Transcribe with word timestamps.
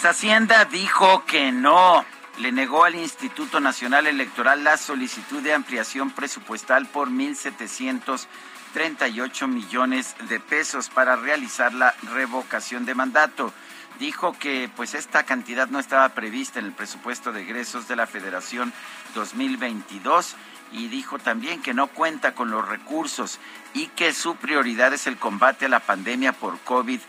Pues 0.00 0.16
Hacienda 0.16 0.64
dijo 0.64 1.26
que 1.26 1.52
no. 1.52 2.06
Le 2.38 2.52
negó 2.52 2.84
al 2.84 2.94
Instituto 2.94 3.60
Nacional 3.60 4.06
Electoral 4.06 4.64
la 4.64 4.78
solicitud 4.78 5.42
de 5.42 5.52
ampliación 5.52 6.10
presupuestal 6.10 6.86
por 6.86 7.10
1.738 7.10 9.46
millones 9.46 10.16
de 10.26 10.40
pesos 10.40 10.88
para 10.88 11.16
realizar 11.16 11.74
la 11.74 11.94
revocación 12.14 12.86
de 12.86 12.94
mandato. 12.94 13.52
Dijo 13.98 14.32
que 14.32 14.70
pues 14.74 14.94
esta 14.94 15.24
cantidad 15.24 15.68
no 15.68 15.78
estaba 15.78 16.08
prevista 16.14 16.60
en 16.60 16.64
el 16.64 16.72
presupuesto 16.72 17.30
de 17.30 17.42
egresos 17.42 17.86
de 17.86 17.96
la 17.96 18.06
Federación 18.06 18.72
2022 19.14 20.34
y 20.72 20.88
dijo 20.88 21.18
también 21.18 21.62
que 21.62 21.74
no 21.74 21.88
cuenta 21.88 22.34
con 22.34 22.50
los 22.50 22.66
recursos 22.66 23.38
y 23.74 23.88
que 23.88 24.12
su 24.12 24.36
prioridad 24.36 24.94
es 24.94 25.06
el 25.06 25.18
combate 25.18 25.66
a 25.66 25.68
la 25.68 25.80
pandemia 25.80 26.32
por 26.32 26.58
COVID-19, 26.64 27.00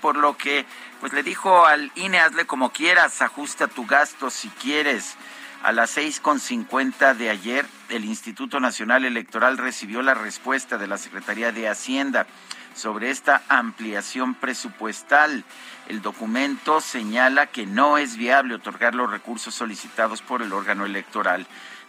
por 0.00 0.16
lo 0.16 0.36
que 0.36 0.64
pues 1.00 1.12
le 1.12 1.22
dijo 1.22 1.66
al 1.66 1.90
INE, 1.94 2.20
hazle 2.20 2.46
como 2.46 2.70
quieras, 2.70 3.22
ajusta 3.22 3.68
tu 3.68 3.86
gasto 3.86 4.30
si 4.30 4.48
quieres. 4.48 5.16
A 5.62 5.72
las 5.72 5.96
6.50 5.96 7.14
de 7.14 7.28
ayer, 7.28 7.66
el 7.90 8.04
Instituto 8.04 8.60
Nacional 8.60 9.04
Electoral 9.04 9.58
recibió 9.58 10.00
la 10.00 10.14
respuesta 10.14 10.78
de 10.78 10.86
la 10.86 10.96
Secretaría 10.96 11.52
de 11.52 11.68
Hacienda 11.68 12.26
sobre 12.74 13.10
esta 13.10 13.42
ampliación 13.48 14.34
presupuestal. 14.34 15.44
El 15.88 16.00
documento 16.00 16.80
señala 16.80 17.46
que 17.46 17.66
no 17.66 17.98
es 17.98 18.16
viable 18.16 18.54
otorgar 18.54 18.94
los 18.94 19.10
recursos 19.10 19.54
solicitados 19.54 20.22
por 20.22 20.40
el 20.40 20.52
órgano 20.52 20.86
electoral. 20.86 21.46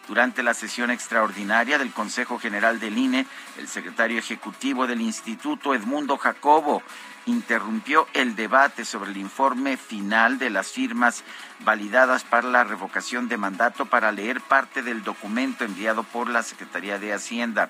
Durante 0.07 0.43
la 0.43 0.53
sesión 0.53 0.91
extraordinaria 0.91 1.77
del 1.77 1.93
Consejo 1.93 2.39
General 2.39 2.79
del 2.79 2.97
INE, 2.97 3.25
el 3.57 3.67
secretario 3.69 4.19
ejecutivo 4.19 4.85
del 4.85 4.99
Instituto, 4.99 5.73
Edmundo 5.73 6.17
Jacobo, 6.17 6.83
interrumpió 7.25 8.07
el 8.13 8.35
debate 8.35 8.85
sobre 8.85 9.11
el 9.11 9.17
informe 9.17 9.77
final 9.77 10.39
de 10.39 10.49
las 10.49 10.71
firmas 10.71 11.23
validadas 11.59 12.23
para 12.23 12.47
la 12.49 12.63
revocación 12.63 13.27
de 13.27 13.37
mandato 13.37 13.85
para 13.85 14.11
leer 14.11 14.41
parte 14.41 14.81
del 14.81 15.03
documento 15.03 15.63
enviado 15.63 16.03
por 16.03 16.29
la 16.29 16.43
Secretaría 16.43 16.99
de 16.99 17.13
Hacienda. 17.13 17.69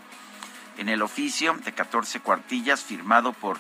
En 0.78 0.90
el 0.90 1.02
oficio 1.02 1.54
de 1.66 1.74
14 1.74 2.22
cuartillas 2.22 2.84
firmado 2.84 3.34
por 3.34 3.58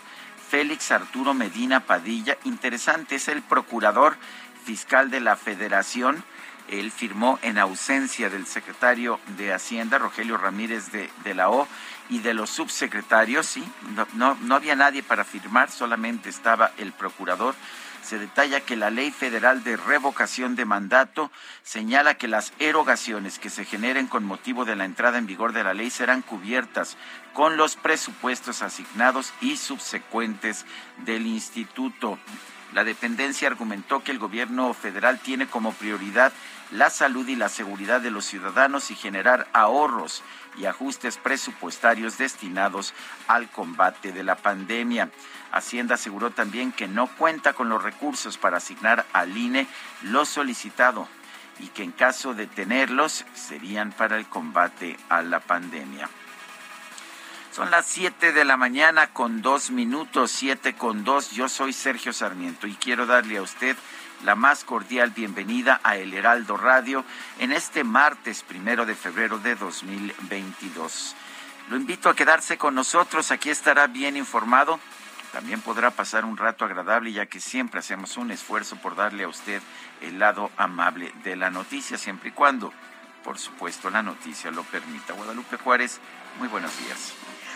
Félix 0.50 0.92
Arturo 0.92 1.34
Medina 1.34 1.82
Padilla, 1.82 2.38
interesante, 2.46 3.16
es 3.16 3.28
el 3.28 3.42
procurador 3.42 4.18
fiscal 4.64 5.10
de 5.10 5.20
la 5.20 5.36
Federación, 5.36 6.24
él 6.68 6.92
firmó 6.92 7.38
en 7.42 7.58
ausencia 7.58 8.30
del 8.30 8.46
secretario 8.46 9.20
de 9.38 9.54
Hacienda, 9.54 9.98
Rogelio 9.98 10.38
Ramírez 10.38 10.92
de, 10.92 11.10
de 11.24 11.34
la 11.34 11.50
O, 11.50 11.68
y 12.12 12.20
de 12.20 12.34
los 12.34 12.50
subsecretarios, 12.50 13.46
sí, 13.46 13.64
no, 13.96 14.06
no, 14.14 14.38
no 14.42 14.56
había 14.56 14.76
nadie 14.76 15.02
para 15.02 15.24
firmar, 15.24 15.72
solamente 15.72 16.30
estaba 16.30 16.72
el 16.78 16.92
procurador. 16.92 17.56
Se 18.04 18.20
detalla 18.20 18.60
que 18.60 18.76
la 18.76 18.90
Ley 18.90 19.12
Federal 19.12 19.64
de 19.64 19.78
Revocación 19.78 20.58
de 20.58 20.66
Mandato 20.66 21.32
señala 21.64 22.16
que 22.16 22.28
las 22.28 22.52
erogaciones 22.60 23.40
que 23.40 23.50
se 23.50 23.64
generen 23.64 24.08
con 24.08 24.26
motivo 24.26 24.66
de 24.66 24.76
la 24.76 24.84
entrada 24.84 25.20
en 25.20 25.26
vigor 25.26 25.54
de 25.54 25.64
la 25.64 25.74
ley 25.74 25.90
serán 25.90 26.22
cubiertas 26.22 26.98
con 27.34 27.56
los 27.56 27.78
presupuestos 27.78 28.62
asignados 28.62 29.34
y 29.40 29.56
subsecuentes 29.56 30.66
del 31.06 31.26
instituto. 31.26 32.20
La 32.74 32.84
dependencia 32.84 33.48
argumentó 33.48 34.04
que 34.04 34.12
el 34.12 34.20
gobierno 34.20 34.74
federal 34.74 35.20
tiene 35.20 35.48
como 35.48 35.72
prioridad 35.74 36.34
la 36.72 36.90
salud 36.90 37.28
y 37.28 37.36
la 37.36 37.50
seguridad 37.50 38.02
de 38.02 38.12
los 38.12 38.26
ciudadanos 38.26 38.92
y 38.92 38.96
generar 38.96 39.48
ahorros 39.54 40.24
y 40.58 40.66
ajustes 40.66 41.18
presupuestarios 41.18 42.18
destinados 42.18 42.94
al 43.28 43.50
combate 43.50 44.12
de 44.12 44.24
la 44.24 44.36
pandemia. 44.36 45.10
Hacienda 45.52 45.96
aseguró 45.96 46.32
también 46.32 46.72
que 46.72 46.88
no 46.88 47.08
cuenta 47.18 47.54
con 47.54 47.70
los 47.70 47.84
recursos 47.84 48.38
para 48.38 48.58
asignar 48.58 49.06
al 49.14 49.36
INE 49.38 49.68
lo 50.04 50.26
solicitado 50.26 51.08
y 51.60 51.68
que 51.68 51.84
en 51.84 51.92
caso 51.92 52.34
de 52.34 52.48
tenerlos 52.48 53.26
serían 53.34 53.92
para 53.92 54.18
el 54.18 54.26
combate 54.28 54.98
a 55.10 55.22
la 55.22 55.40
pandemia. 55.40 56.10
Son 57.52 57.70
las 57.70 57.86
7 57.88 58.32
de 58.32 58.46
la 58.46 58.56
mañana 58.56 59.08
con 59.08 59.42
dos 59.42 59.72
minutos, 59.72 60.32
7 60.32 60.74
con 60.74 61.04
dos. 61.04 61.32
Yo 61.32 61.50
soy 61.50 61.74
Sergio 61.74 62.14
Sarmiento 62.14 62.66
y 62.66 62.76
quiero 62.76 63.06
darle 63.06 63.38
a 63.38 63.42
usted 63.42 63.76
la 64.24 64.36
más 64.36 64.64
cordial 64.64 65.12
bienvenida 65.12 65.80
a 65.84 65.98
El 65.98 66.14
Heraldo 66.14 66.58
Radio 66.58 67.04
en 67.40 67.52
este 67.52 67.84
martes 67.84 68.44
primero 68.44 68.86
de 68.86 68.96
febrero 68.96 69.40
de 69.40 69.56
2022. 69.56 71.16
Lo 71.70 71.78
invito 71.78 72.10
a 72.10 72.16
quedarse 72.16 72.58
con 72.58 72.76
nosotros, 72.76 73.32
aquí 73.32 73.50
estará 73.50 73.88
bien 73.88 74.18
informado. 74.18 74.80
También 75.32 75.62
podrá 75.62 75.92
pasar 75.92 76.26
un 76.26 76.38
rato 76.38 76.66
agradable 76.66 77.14
ya 77.14 77.26
que 77.26 77.40
siempre 77.40 77.80
hacemos 77.80 78.18
un 78.18 78.32
esfuerzo 78.32 78.76
por 78.76 78.96
darle 78.96 79.24
a 79.24 79.30
usted 79.30 79.62
el 80.02 80.20
lado 80.20 80.52
amable 80.58 81.12
de 81.24 81.36
la 81.36 81.50
noticia, 81.50 81.98
siempre 81.98 82.30
y 82.30 82.34
cuando, 82.34 82.74
por 83.24 83.40
supuesto, 83.40 83.90
la 83.90 84.04
noticia 84.04 84.52
lo 84.52 84.64
permita. 84.64 85.14
Guadalupe 85.14 85.58
Juárez, 85.58 86.00
muy 86.38 86.50
buenos 86.50 86.78
días. 86.80 87.14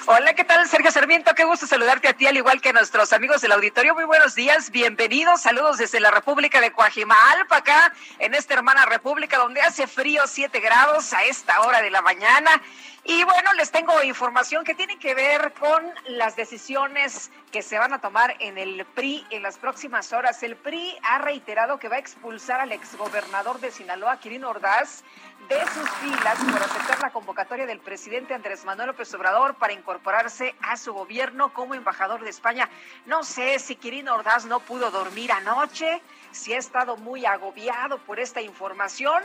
Hola, 0.07 0.35
¿qué 0.35 0.43
tal? 0.43 0.67
Sergio 0.67 0.91
Sarmiento, 0.91 1.33
qué 1.33 1.45
gusto 1.45 1.66
saludarte 1.66 2.07
a 2.07 2.13
ti, 2.13 2.27
al 2.27 2.38
igual 2.38 2.61
que 2.61 2.69
a 2.69 2.73
nuestros 2.73 3.11
amigos 3.11 3.41
del 3.41 3.53
auditorio. 3.53 3.95
Muy 3.95 4.03
buenos 4.03 4.35
días, 4.35 4.69
bienvenidos, 4.69 5.41
saludos 5.41 5.79
desde 5.79 5.99
la 5.99 6.11
República 6.11 6.61
de 6.61 6.71
Coajimalpa, 6.71 7.57
acá 7.57 7.91
en 8.19 8.35
esta 8.35 8.53
hermana 8.53 8.85
república 8.85 9.39
donde 9.39 9.61
hace 9.61 9.88
frío 9.88 10.21
7 10.27 10.59
grados 10.59 11.11
a 11.13 11.23
esta 11.23 11.59
hora 11.61 11.81
de 11.81 11.89
la 11.89 12.03
mañana. 12.03 12.61
Y 13.03 13.23
bueno, 13.23 13.53
les 13.53 13.71
tengo 13.71 14.03
información 14.03 14.63
que 14.63 14.75
tiene 14.75 14.99
que 14.99 15.15
ver 15.15 15.53
con 15.53 15.83
las 16.07 16.35
decisiones 16.35 17.31
que 17.51 17.63
se 17.63 17.79
van 17.79 17.94
a 17.94 17.99
tomar 17.99 18.35
en 18.39 18.57
el 18.57 18.85
PRI 18.85 19.25
en 19.31 19.41
las 19.44 19.57
próximas 19.57 20.11
horas. 20.11 20.41
El 20.44 20.55
PRI 20.55 20.97
ha 21.03 21.19
reiterado 21.19 21.79
que 21.79 21.88
va 21.88 21.95
a 21.95 21.99
expulsar 21.99 22.59
al 22.61 22.71
exgobernador 22.71 23.59
de 23.59 23.71
Sinaloa, 23.71 24.19
Quirino 24.19 24.49
Ordaz, 24.49 25.03
de 25.50 25.59
sus 25.68 25.90
filas 26.00 26.40
por 26.51 26.62
aceptar 26.62 27.00
la 27.01 27.12
convocatoria 27.12 27.66
del 27.66 27.79
presidente 27.79 28.34
Andrés 28.34 28.66
Manuel 28.66 28.88
López 28.88 29.13
Obrador 29.13 29.56
para 29.56 29.74
incorporarse 29.74 30.56
a 30.62 30.75
su 30.75 30.94
gobierno 30.94 31.54
como 31.54 31.75
embajador 31.75 32.24
de 32.24 32.31
España. 32.31 32.69
No 33.06 33.24
sé 33.24 33.59
si 33.59 33.75
Quirino 33.75 34.15
Ordaz 34.15 34.45
no 34.45 34.59
pudo 34.59 34.89
dormir 34.89 35.31
anoche, 35.31 36.01
si 36.31 36.54
ha 36.54 36.57
estado 36.57 36.98
muy 36.98 37.25
agobiado 37.25 38.00
por 38.00 38.19
esta 38.19 38.42
información, 38.42 39.24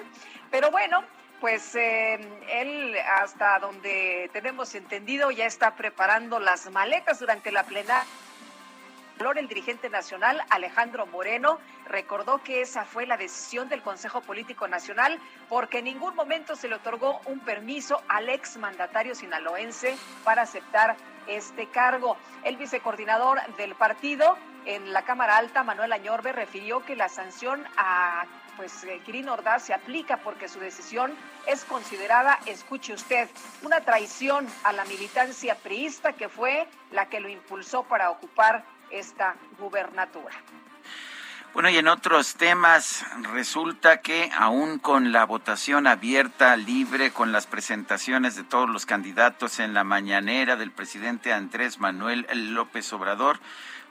pero 0.51 0.71
bueno, 0.71 1.03
pues 1.41 1.75
eh, 1.75 2.19
él, 2.53 2.95
hasta 3.19 3.59
donde 3.59 4.29
tenemos 4.33 4.75
entendido, 4.75 5.31
ya 5.31 5.47
está 5.47 5.75
preparando 5.75 6.39
las 6.39 6.71
maletas 6.71 7.19
durante 7.19 7.51
la 7.51 7.65
plenaria. 7.65 8.05
El 9.21 9.49
dirigente 9.49 9.91
nacional 9.91 10.43
Alejandro 10.49 11.05
Moreno 11.05 11.59
recordó 11.87 12.43
que 12.43 12.63
esa 12.63 12.87
fue 12.87 13.05
la 13.05 13.19
decisión 13.19 13.69
del 13.69 13.83
Consejo 13.83 14.23
Político 14.23 14.67
Nacional 14.67 15.19
porque 15.51 15.81
en 15.81 15.85
ningún 15.85 16.17
momento 16.17 16.57
se 16.57 16.69
le 16.69 16.77
otorgó 16.77 17.21
un 17.27 17.39
permiso 17.41 18.03
al 18.09 18.31
exmandatario 18.31 19.15
sinaloense 19.15 19.95
para 20.25 20.43
aceptar 20.43 20.97
este 21.27 21.67
cargo. 21.67 22.17
El 22.45 22.57
vicecoordinador 22.57 23.41
del 23.57 23.75
partido 23.75 24.39
en 24.65 24.91
la 24.95 25.03
Cámara 25.03 25.37
Alta, 25.37 25.65
Manuel 25.65 25.93
Añorbe, 25.93 26.33
refirió 26.33 26.83
que 26.87 26.97
la 26.97 27.11
sanción 27.11 27.63
a 27.77 28.25
pues 28.57 28.85
eh, 28.85 29.01
Quirino 29.05 29.35
Ordaz 29.35 29.65
se 29.65 29.75
aplica 29.75 30.17
porque 30.17 30.49
su 30.49 30.61
decisión 30.61 31.15
es 31.47 31.65
considerada, 31.67 32.39
escuche 32.47 32.95
usted, 32.95 33.29
una 33.63 33.83
traición 33.83 34.47
a 34.65 34.73
la 34.73 34.87
militancia 34.87 35.57
priista 35.57 36.15
que 36.15 36.31
fue 36.31 36.67
la 36.91 37.07
que 37.07 37.21
lo 37.21 37.29
impulsó 37.29 37.85
para 37.85 38.11
ocupar 38.11 38.65
esta 38.91 39.37
gubernatura. 39.59 40.35
Bueno, 41.53 41.69
y 41.69 41.79
en 41.79 41.89
otros 41.89 42.37
temas, 42.37 43.05
resulta 43.33 44.01
que 44.01 44.31
aún 44.37 44.79
con 44.79 45.11
la 45.11 45.25
votación 45.25 45.89
abierta, 45.89 46.57
libre, 46.57 47.11
con 47.11 47.33
las 47.33 47.49
presentaciones 47.49 48.37
de 48.37 48.45
todos 48.45 48.71
los 48.71 48.87
candidatos 48.87 49.59
en 49.59 49.75
la 49.75 49.83
mañanera 49.83 50.55
del 50.55 50.71
presidente 50.71 51.33
Andrés 51.33 51.81
Manuel 51.81 52.25
López 52.55 52.93
Obrador, 52.93 53.41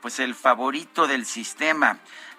pues 0.01 0.19
el 0.19 0.35
favorito 0.35 1.05
del 1.05 1.25
sistema 1.25 1.97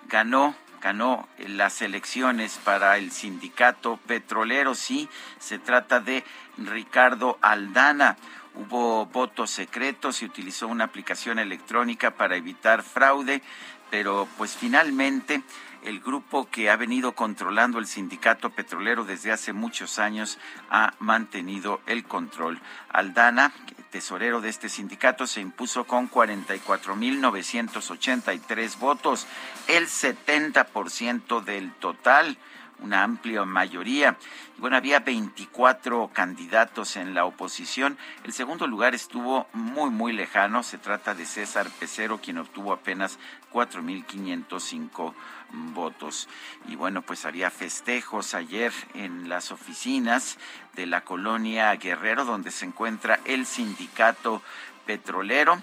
ganó 0.08 0.54
ganó 0.80 1.28
las 1.38 1.82
elecciones 1.82 2.58
para 2.64 2.96
el 2.96 3.12
sindicato 3.12 3.98
petrolero. 4.06 4.74
Sí, 4.74 5.08
se 5.38 5.58
trata 5.58 6.00
de 6.00 6.24
Ricardo 6.56 7.38
Aldana. 7.42 8.16
Hubo 8.55 9.06
votos 9.06 9.50
secretos 9.50 10.23
y 10.23 10.26
utilizó 10.26 10.69
una 10.69 10.85
aplicación 10.85 11.38
electrónica 11.38 12.12
para 12.12 12.37
evitar 12.37 12.82
fraude 12.82 13.43
pero 13.91 14.26
pues 14.38 14.56
finalmente 14.56 15.43
el 15.82 16.00
grupo 16.00 16.49
que 16.50 16.70
ha 16.70 16.76
venido 16.76 17.12
controlando 17.12 17.79
el 17.79 17.87
sindicato 17.87 18.49
petrolero 18.50 19.05
desde 19.05 19.32
hace 19.32 19.52
muchos 19.52 19.99
años 19.99 20.38
ha 20.70 20.94
mantenido 20.99 21.82
el 21.87 22.05
control. 22.05 22.58
Aldana, 22.91 23.52
tesorero 23.91 24.41
de 24.41 24.49
este 24.50 24.69
sindicato, 24.69 25.26
se 25.26 25.41
impuso 25.41 25.85
con 25.85 26.08
44.983 26.11 28.79
votos, 28.79 29.26
el 29.69 29.88
70% 29.88 31.43
del 31.43 31.73
total 31.73 32.37
una 32.82 33.02
amplia 33.02 33.44
mayoría. 33.44 34.16
bueno, 34.58 34.76
había 34.76 35.00
24 35.00 36.10
candidatos 36.12 36.96
en 36.96 37.14
la 37.14 37.24
oposición. 37.24 37.96
El 38.24 38.32
segundo 38.32 38.66
lugar 38.66 38.94
estuvo 38.94 39.46
muy, 39.52 39.90
muy 39.90 40.12
lejano. 40.12 40.62
Se 40.62 40.78
trata 40.78 41.14
de 41.14 41.26
César 41.26 41.68
Pecero, 41.78 42.18
quien 42.18 42.38
obtuvo 42.38 42.72
apenas 42.72 43.18
4.505 43.52 45.14
votos. 45.52 46.28
Y 46.68 46.76
bueno, 46.76 47.02
pues 47.02 47.24
había 47.24 47.50
festejos 47.50 48.34
ayer 48.34 48.72
en 48.94 49.28
las 49.28 49.52
oficinas 49.52 50.38
de 50.74 50.86
la 50.86 51.02
colonia 51.02 51.74
Guerrero, 51.76 52.24
donde 52.24 52.50
se 52.50 52.66
encuentra 52.66 53.20
el 53.24 53.46
sindicato 53.46 54.42
petrolero. 54.86 55.62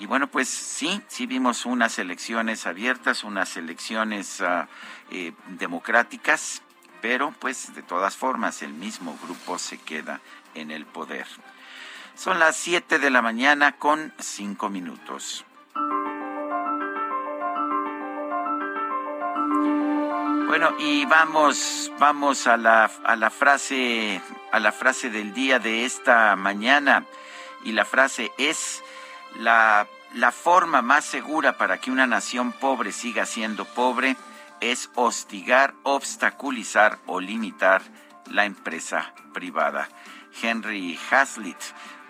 Y 0.00 0.06
bueno, 0.06 0.28
pues 0.28 0.48
sí, 0.48 1.02
sí 1.08 1.26
vimos 1.26 1.66
unas 1.66 1.98
elecciones 1.98 2.66
abiertas, 2.66 3.24
unas 3.24 3.56
elecciones 3.56 4.40
ah, 4.40 4.68
eh, 5.10 5.32
democráticas, 5.46 6.62
pero 7.00 7.32
pues 7.38 7.74
de 7.74 7.82
todas 7.82 8.16
formas 8.16 8.62
el 8.62 8.72
mismo 8.72 9.16
grupo 9.22 9.58
se 9.58 9.78
queda 9.78 10.20
en 10.54 10.70
el 10.70 10.86
poder. 10.86 11.26
Son 12.14 12.38
las 12.38 12.56
7 12.56 12.98
de 12.98 13.10
la 13.10 13.22
mañana 13.22 13.76
con 13.76 14.12
5 14.18 14.68
minutos. 14.70 15.44
Bueno, 20.48 20.74
y 20.78 21.04
vamos, 21.04 21.92
vamos 21.98 22.46
a 22.48 22.56
la, 22.56 22.90
a 23.04 23.14
la 23.14 23.30
frase, 23.30 24.20
a 24.50 24.58
la 24.58 24.72
frase 24.72 25.10
del 25.10 25.32
día 25.32 25.58
de 25.58 25.84
esta 25.84 26.34
mañana. 26.34 27.04
Y 27.64 27.72
la 27.72 27.84
frase 27.84 28.32
es 28.38 28.82
la, 29.38 29.86
la 30.14 30.32
forma 30.32 30.82
más 30.82 31.04
segura 31.04 31.56
para 31.56 31.78
que 31.78 31.90
una 31.90 32.06
nación 32.06 32.52
pobre 32.52 32.92
siga 32.92 33.26
siendo 33.26 33.64
pobre 33.64 34.16
es 34.60 34.90
hostigar, 34.94 35.74
obstaculizar 35.82 36.98
o 37.06 37.20
limitar 37.20 37.82
la 38.30 38.44
empresa 38.44 39.14
privada. 39.32 39.88
Henry 40.42 40.98
Hazlitt 41.10 41.60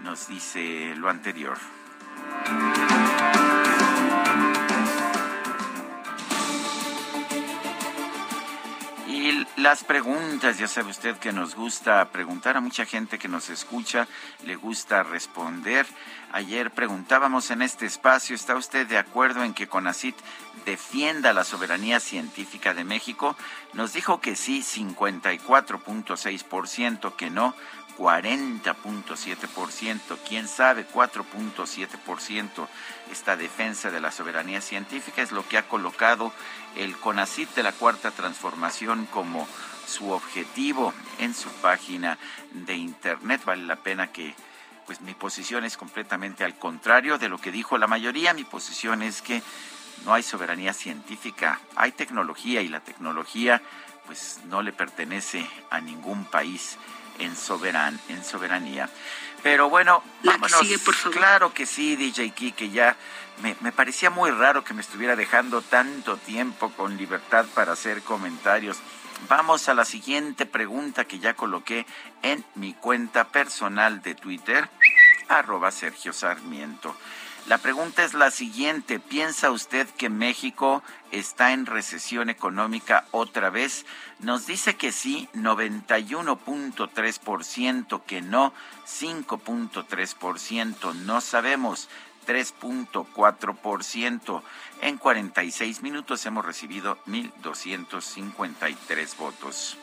nos 0.00 0.28
dice 0.28 0.94
lo 0.96 1.08
anterior. 1.08 1.58
Las 9.56 9.85
preguntas, 9.85 10.58
ya 10.58 10.69
sabe 10.69 10.90
usted 10.90 11.17
que 11.17 11.32
nos 11.32 11.55
gusta 11.55 12.11
preguntar 12.11 12.56
a 12.56 12.61
mucha 12.61 12.85
gente 12.87 13.19
que 13.19 13.29
nos 13.29 13.50
escucha, 13.50 14.08
le 14.44 14.56
gusta 14.56 15.02
responder. 15.02 15.87
Ayer 16.32 16.70
preguntábamos 16.70 17.50
en 17.50 17.62
este 17.62 17.87
espacio, 17.87 18.37
¿está 18.37 18.55
usted 18.55 18.87
de 18.87 18.99
acuerdo 18.99 19.44
en 19.44 19.55
que 19.55 19.67
CONACIT 19.67 20.14
defienda 20.67 21.32
la 21.32 21.44
soberanía 21.44 22.00
científica 22.00 22.75
de 22.75 22.85
México? 22.85 23.35
Nos 23.73 23.94
dijo 23.94 24.20
que 24.20 24.37
sí, 24.37 24.62
54.6%, 24.62 27.17
que 27.17 27.31
no, 27.31 27.55
40.7%, 27.98 30.16
quién 30.26 30.48
sabe, 30.48 30.88
4.7%. 30.88 32.66
Esta 33.10 33.36
defensa 33.36 33.90
de 33.90 34.00
la 34.00 34.12
soberanía 34.12 34.60
científica 34.60 35.20
es 35.20 35.32
lo 35.32 35.48
que 35.48 35.58
ha 35.58 35.66
colocado 35.68 36.32
el 36.76 36.96
CONACIT 36.96 37.56
de 37.56 37.64
la 37.64 37.72
Cuarta 37.72 38.12
Transformación 38.12 39.06
como 39.06 39.48
su 39.86 40.12
objetivo 40.12 40.94
en 41.18 41.34
su 41.34 41.48
página 41.60 42.18
de 42.52 42.76
internet. 42.76 43.42
Vale 43.44 43.64
la 43.64 43.74
pena 43.76 44.12
que 44.12 44.36
pues 44.86 45.00
mi 45.00 45.14
posición 45.14 45.64
es 45.64 45.76
completamente 45.76 46.44
al 46.44 46.56
contrario 46.58 47.18
de 47.18 47.28
lo 47.28 47.38
que 47.38 47.50
dijo 47.50 47.78
la 47.78 47.88
mayoría. 47.88 48.32
Mi 48.32 48.44
posición 48.44 49.02
es 49.02 49.22
que 49.22 49.42
no 50.04 50.14
hay 50.14 50.22
soberanía 50.22 50.72
científica, 50.72 51.58
hay 51.74 51.90
tecnología 51.92 52.62
y 52.62 52.68
la 52.68 52.78
tecnología 52.80 53.60
pues 54.06 54.40
no 54.46 54.62
le 54.62 54.72
pertenece 54.72 55.44
a 55.68 55.80
ningún 55.80 56.24
país 56.24 56.78
en, 57.19 57.37
soberan, 57.37 57.99
en 58.09 58.25
soberanía. 58.25 58.88
Pero 59.43 59.69
bueno, 59.69 60.03
vámonos. 60.25 60.61
Claro 61.12 61.55
que 61.55 61.67
sí, 61.67 61.97
DJ 61.97 62.32
que 62.53 62.70
ya 62.70 62.97
me, 63.43 63.56
me, 63.61 63.73
parecía 63.73 64.11
muy 64.11 64.31
raro 64.31 64.65
que 64.65 64.75
me 64.75 64.81
estuviera 64.81 65.15
dejando 65.15 65.62
tanto 65.62 66.17
tiempo 66.17 66.70
con 66.70 66.97
libertad 66.97 67.47
para 67.55 67.73
hacer 67.73 68.03
comentarios. 68.03 68.79
Vamos 69.29 69.69
a 69.69 69.75
la 69.75 69.85
siguiente 69.85 70.47
pregunta 70.47 71.05
que 71.05 71.19
ya 71.19 71.35
coloqué 71.35 71.87
en 72.23 72.44
mi 72.55 72.75
cuenta 72.75 73.29
personal 73.29 74.00
de 74.00 74.15
Twitter, 74.15 74.69
arroba 75.29 75.70
Sergio 75.70 76.12
Sarmiento. 76.12 76.97
La 77.48 77.56
pregunta 77.56 78.04
es 78.04 78.12
la 78.12 78.30
siguiente. 78.30 79.00
¿Piensa 79.00 79.50
usted 79.50 79.88
que 79.88 80.10
México 80.10 80.82
está 81.12 81.52
en 81.52 81.64
recesión 81.64 82.28
económica 82.28 83.06
otra 83.10 83.48
vez? 83.48 83.86
Nos 84.18 84.46
dice 84.46 84.76
que 84.76 84.92
sí, 84.92 85.30
91.3%, 85.34 88.02
que 88.04 88.20
no, 88.20 88.52
5.3%, 88.86 90.94
no 90.94 91.22
sabemos. 91.22 91.88
3.4%. 92.26 94.43
En 94.82 94.98
46 94.98 95.81
minutos 95.81 96.26
hemos 96.26 96.44
recibido 96.44 96.98
1.253 97.06 99.17
votos. 99.17 99.78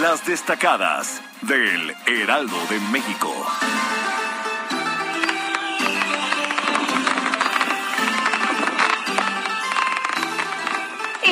Las 0.00 0.26
destacadas 0.26 1.22
del 1.42 1.94
Heraldo 2.08 2.56
de 2.68 2.80
México. 2.90 3.32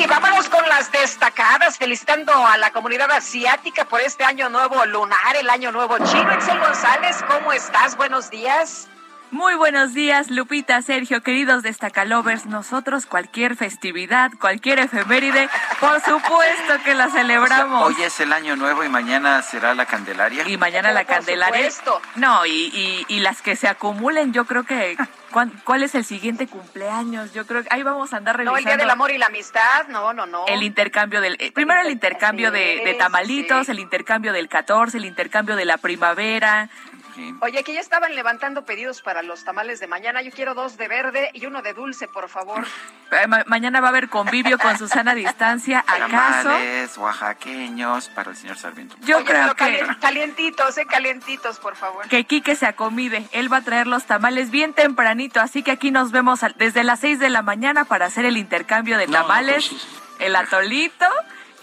Y 0.03 0.05
vámonos 0.05 0.49
con 0.49 0.67
las 0.67 0.91
destacadas, 0.91 1.77
felicitando 1.77 2.33
a 2.33 2.57
la 2.57 2.71
comunidad 2.71 3.09
asiática 3.11 3.85
por 3.85 4.01
este 4.01 4.25
año 4.25 4.49
nuevo 4.49 4.85
lunar, 4.85 5.37
el 5.37 5.49
año 5.49 5.71
nuevo 5.71 5.97
chino. 5.99 6.29
Excel 6.33 6.59
González, 6.59 7.23
¿cómo 7.25 7.53
estás? 7.53 7.95
Buenos 7.95 8.29
días. 8.29 8.89
Muy 9.33 9.55
buenos 9.55 9.95
días, 9.95 10.29
Lupita, 10.29 10.79
Sergio, 10.83 11.23
queridos 11.23 11.63
destacalovers. 11.63 12.45
Nosotros 12.45 13.07
cualquier 13.07 13.55
festividad, 13.55 14.29
cualquier 14.39 14.77
efeméride, 14.77 15.49
por 15.79 15.99
supuesto 16.01 16.73
que 16.85 16.93
la 16.93 17.09
celebramos. 17.09 17.83
Hoy 17.83 17.95
es 18.03 18.19
el 18.19 18.31
año 18.31 18.55
nuevo 18.55 18.83
y 18.83 18.89
mañana 18.89 19.41
será 19.41 19.73
la 19.73 19.87
Candelaria. 19.87 20.47
Y 20.47 20.55
mañana 20.57 20.91
la 20.91 21.05
Candelaria. 21.05 21.67
No, 22.13 22.45
y, 22.45 23.05
y, 23.07 23.19
las 23.21 23.41
que 23.41 23.55
se 23.55 23.67
acumulen, 23.67 24.33
yo 24.33 24.45
creo 24.45 24.65
que 24.65 24.95
¿Cuál, 25.63 25.81
es 25.81 25.95
el 25.95 26.05
siguiente 26.05 26.45
cumpleaños? 26.45 27.33
Yo 27.33 27.47
creo 27.47 27.63
que 27.63 27.69
ahí 27.71 27.81
vamos 27.81 28.13
a 28.13 28.17
andar 28.17 28.37
revisando. 28.37 28.51
No, 28.51 28.57
el 28.59 28.65
Día 28.65 28.77
del 28.77 28.89
Amor 28.91 29.09
y 29.09 29.17
la 29.17 29.25
Amistad, 29.25 29.87
no, 29.87 30.13
no, 30.13 30.27
no. 30.27 30.45
El 30.45 30.61
intercambio 30.61 31.21
del... 31.21 31.37
Eh, 31.39 31.51
primero 31.51 31.81
el 31.81 31.89
intercambio 31.89 32.51
de, 32.51 32.83
de, 32.85 32.93
tamalitos, 32.93 33.67
el 33.67 33.79
intercambio 33.79 34.31
del 34.31 34.47
14, 34.47 34.99
el 34.99 35.05
intercambio 35.05 35.55
de 35.55 35.65
la 35.65 35.79
primavera, 35.79 36.69
Oye, 37.41 37.63
que 37.63 37.73
ya 37.73 37.79
estaban 37.79 38.15
levantando 38.15 38.65
pedidos 38.65 39.01
para 39.01 39.21
los 39.21 39.43
tamales 39.43 39.79
de 39.79 39.87
mañana. 39.87 40.21
Yo 40.21 40.31
quiero 40.31 40.53
dos 40.53 40.77
de 40.77 40.87
verde 40.87 41.29
y 41.33 41.45
uno 41.45 41.61
de 41.61 41.73
dulce, 41.73 42.07
por 42.07 42.29
favor. 42.29 42.65
Eh, 43.13 43.27
mañana 43.45 43.79
va 43.79 43.87
a 43.87 43.89
haber 43.91 44.09
convivio 44.09 44.57
con 44.57 44.75
Susana 44.75 45.13
Distancia. 45.13 45.85
¿Acaso? 45.85 46.49
Tamales 46.49 46.97
oaxaqueños 46.97 48.09
para 48.09 48.31
el 48.31 48.35
señor 48.35 48.57
Sarmiento. 48.57 48.95
Yo 49.01 49.23
creo 49.23 49.53
que... 49.53 49.85
Calientitos, 50.01 50.79
eh, 50.79 50.87
calientitos, 50.87 51.59
por 51.59 51.75
favor. 51.75 52.07
Que 52.07 52.23
Quique 52.23 52.55
se 52.55 52.65
acomide. 52.65 53.27
Él 53.31 53.53
va 53.53 53.57
a 53.57 53.61
traer 53.61 53.85
los 53.85 54.05
tamales 54.05 54.49
bien 54.49 54.73
tempranito. 54.73 55.41
Así 55.41 55.61
que 55.61 55.69
aquí 55.69 55.91
nos 55.91 56.11
vemos 56.11 56.39
desde 56.57 56.83
las 56.83 57.01
6 57.01 57.19
de 57.19 57.29
la 57.29 57.43
mañana 57.43 57.85
para 57.85 58.07
hacer 58.07 58.25
el 58.25 58.37
intercambio 58.37 58.97
de 58.97 59.05
tamales, 59.05 59.69
pues 59.69 59.87
el 60.19 60.35
atolito 60.35 61.05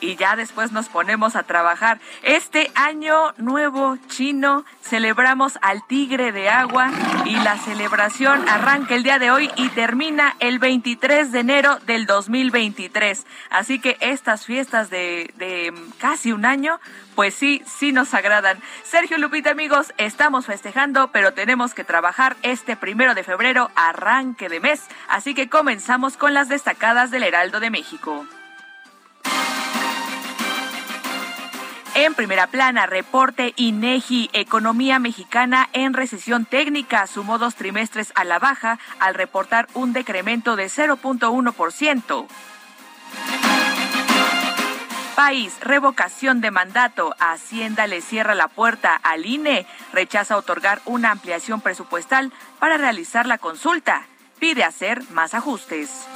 y 0.00 0.16
ya 0.16 0.36
después 0.36 0.72
nos 0.72 0.88
ponemos 0.88 1.36
a 1.36 1.42
trabajar. 1.42 2.00
Este 2.22 2.70
año 2.74 3.34
nuevo 3.36 3.96
chino 4.08 4.64
celebramos 4.82 5.58
al 5.62 5.86
tigre 5.86 6.32
de 6.32 6.48
agua 6.48 6.90
y 7.24 7.36
la 7.36 7.58
celebración 7.58 8.48
arranca 8.48 8.94
el 8.94 9.02
día 9.02 9.18
de 9.18 9.30
hoy 9.30 9.50
y 9.56 9.68
termina 9.70 10.36
el 10.40 10.58
23 10.58 11.32
de 11.32 11.40
enero 11.40 11.78
del 11.86 12.06
2023. 12.06 13.26
Así 13.50 13.80
que 13.80 13.96
estas 14.00 14.46
fiestas 14.46 14.90
de, 14.90 15.32
de 15.36 15.72
casi 15.98 16.32
un 16.32 16.44
año 16.44 16.80
pues 17.14 17.34
sí, 17.34 17.62
sí 17.66 17.92
nos 17.92 18.14
agradan. 18.14 18.58
Sergio 18.82 19.18
Lupita, 19.18 19.50
amigos, 19.50 19.92
estamos 19.98 20.46
festejando, 20.46 21.08
pero 21.12 21.34
tenemos 21.34 21.74
que 21.74 21.84
trabajar 21.84 22.36
este 22.42 22.76
primero 22.76 23.14
de 23.14 23.24
febrero, 23.24 23.70
arranque 23.74 24.48
de 24.48 24.60
mes. 24.60 24.86
Así 25.08 25.34
que 25.34 25.50
comenzamos 25.50 26.16
con 26.16 26.32
las 26.32 26.48
destacadas 26.48 27.10
del 27.10 27.24
Heraldo 27.24 27.60
de 27.60 27.70
México. 27.70 28.26
En 32.02 32.14
primera 32.14 32.46
plana, 32.46 32.86
reporte 32.86 33.52
INEGI, 33.56 34.30
economía 34.32 34.98
mexicana 34.98 35.68
en 35.74 35.92
recesión 35.92 36.46
técnica, 36.46 37.06
sumó 37.06 37.36
dos 37.36 37.56
trimestres 37.56 38.10
a 38.14 38.24
la 38.24 38.38
baja 38.38 38.78
al 39.00 39.12
reportar 39.12 39.68
un 39.74 39.92
decremento 39.92 40.56
de 40.56 40.68
0.1%. 40.68 42.26
País, 45.14 45.58
revocación 45.60 46.40
de 46.40 46.50
mandato. 46.50 47.14
Hacienda 47.18 47.86
le 47.86 48.00
cierra 48.00 48.34
la 48.34 48.48
puerta 48.48 48.96
al 48.96 49.26
INE. 49.26 49.66
Rechaza 49.92 50.38
otorgar 50.38 50.80
una 50.86 51.10
ampliación 51.10 51.60
presupuestal 51.60 52.32
para 52.58 52.78
realizar 52.78 53.26
la 53.26 53.36
consulta. 53.36 54.06
Pide 54.38 54.64
hacer 54.64 55.02
más 55.10 55.34
ajustes. 55.34 56.06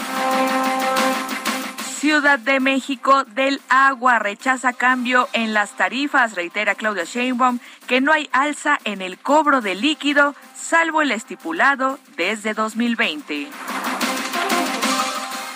Ciudad 2.04 2.38
de 2.38 2.60
México 2.60 3.24
del 3.24 3.62
agua 3.70 4.18
rechaza 4.18 4.74
cambio 4.74 5.26
en 5.32 5.54
las 5.54 5.74
tarifas, 5.74 6.34
reitera 6.34 6.74
Claudia 6.74 7.04
Sheinbaum 7.04 7.60
que 7.86 8.02
no 8.02 8.12
hay 8.12 8.28
alza 8.30 8.78
en 8.84 9.00
el 9.00 9.16
cobro 9.16 9.62
de 9.62 9.74
líquido, 9.74 10.34
salvo 10.54 11.00
el 11.00 11.12
estipulado 11.12 11.98
desde 12.18 12.52
2020. 12.52 13.48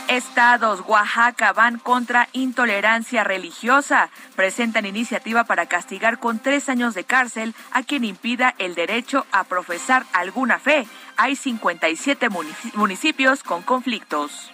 Estados, 0.09 0.83
Oaxaca 0.87 1.53
van 1.53 1.79
contra 1.79 2.31
intolerancia 2.33 3.25
religiosa. 3.25 4.09
Presentan 4.35 4.87
iniciativa 4.87 5.45
para 5.45 5.67
castigar 5.67 6.19
con 6.19 6.39
tres 6.39 6.71
años 6.71 6.95
de 6.95 7.05
cárcel 7.05 7.55
a 7.73 7.83
quien 7.83 8.07
impida 8.07 8.55
el 8.57 8.75
derecho 8.75 9.27
a 9.33 9.45
profesar 9.45 10.07
alguna 10.15 10.59
fe. 10.59 10.87
Hay 11.19 11.37
57 11.37 12.31
municipios 12.75 13.43
con 13.43 13.61
conflictos. 13.61 14.51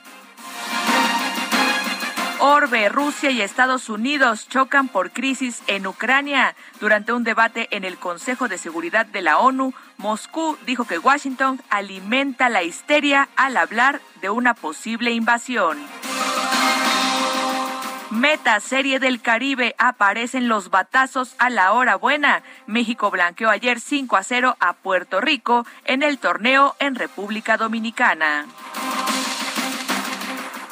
Orbe, 2.46 2.90
Rusia 2.90 3.30
y 3.30 3.40
Estados 3.40 3.88
Unidos 3.88 4.46
chocan 4.50 4.88
por 4.88 5.12
crisis 5.12 5.62
en 5.66 5.86
Ucrania. 5.86 6.54
Durante 6.78 7.14
un 7.14 7.24
debate 7.24 7.68
en 7.70 7.84
el 7.84 7.96
Consejo 7.96 8.48
de 8.48 8.58
Seguridad 8.58 9.06
de 9.06 9.22
la 9.22 9.38
ONU, 9.38 9.72
Moscú 9.96 10.58
dijo 10.66 10.84
que 10.84 10.98
Washington 10.98 11.62
alimenta 11.70 12.50
la 12.50 12.62
histeria 12.62 13.30
al 13.36 13.56
hablar 13.56 14.02
de 14.20 14.28
una 14.28 14.52
posible 14.52 15.12
invasión. 15.12 15.78
Meta 18.10 18.60
Serie 18.60 19.00
del 19.00 19.22
Caribe 19.22 19.74
aparecen 19.78 20.46
los 20.46 20.68
batazos 20.68 21.36
a 21.38 21.48
la 21.48 21.72
hora 21.72 21.96
buena. 21.96 22.42
México 22.66 23.10
blanqueó 23.10 23.48
ayer 23.48 23.80
5 23.80 24.18
a 24.18 24.22
0 24.22 24.56
a 24.60 24.74
Puerto 24.74 25.22
Rico 25.22 25.64
en 25.86 26.02
el 26.02 26.18
torneo 26.18 26.76
en 26.78 26.94
República 26.94 27.56
Dominicana. 27.56 28.44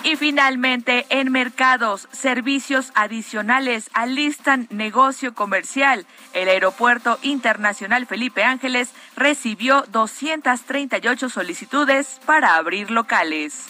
Y 0.04 0.16
finalmente, 0.16 1.06
en 1.10 1.30
mercados, 1.30 2.08
servicios 2.10 2.90
adicionales 2.96 3.88
alistan 3.92 4.66
negocio 4.70 5.32
comercial. 5.32 6.06
El 6.32 6.48
Aeropuerto 6.48 7.20
Internacional 7.22 8.06
Felipe 8.06 8.42
Ángeles 8.42 8.90
recibió 9.16 9.82
238 9.88 11.28
solicitudes 11.28 12.20
para 12.26 12.56
abrir 12.56 12.90
locales. 12.90 13.66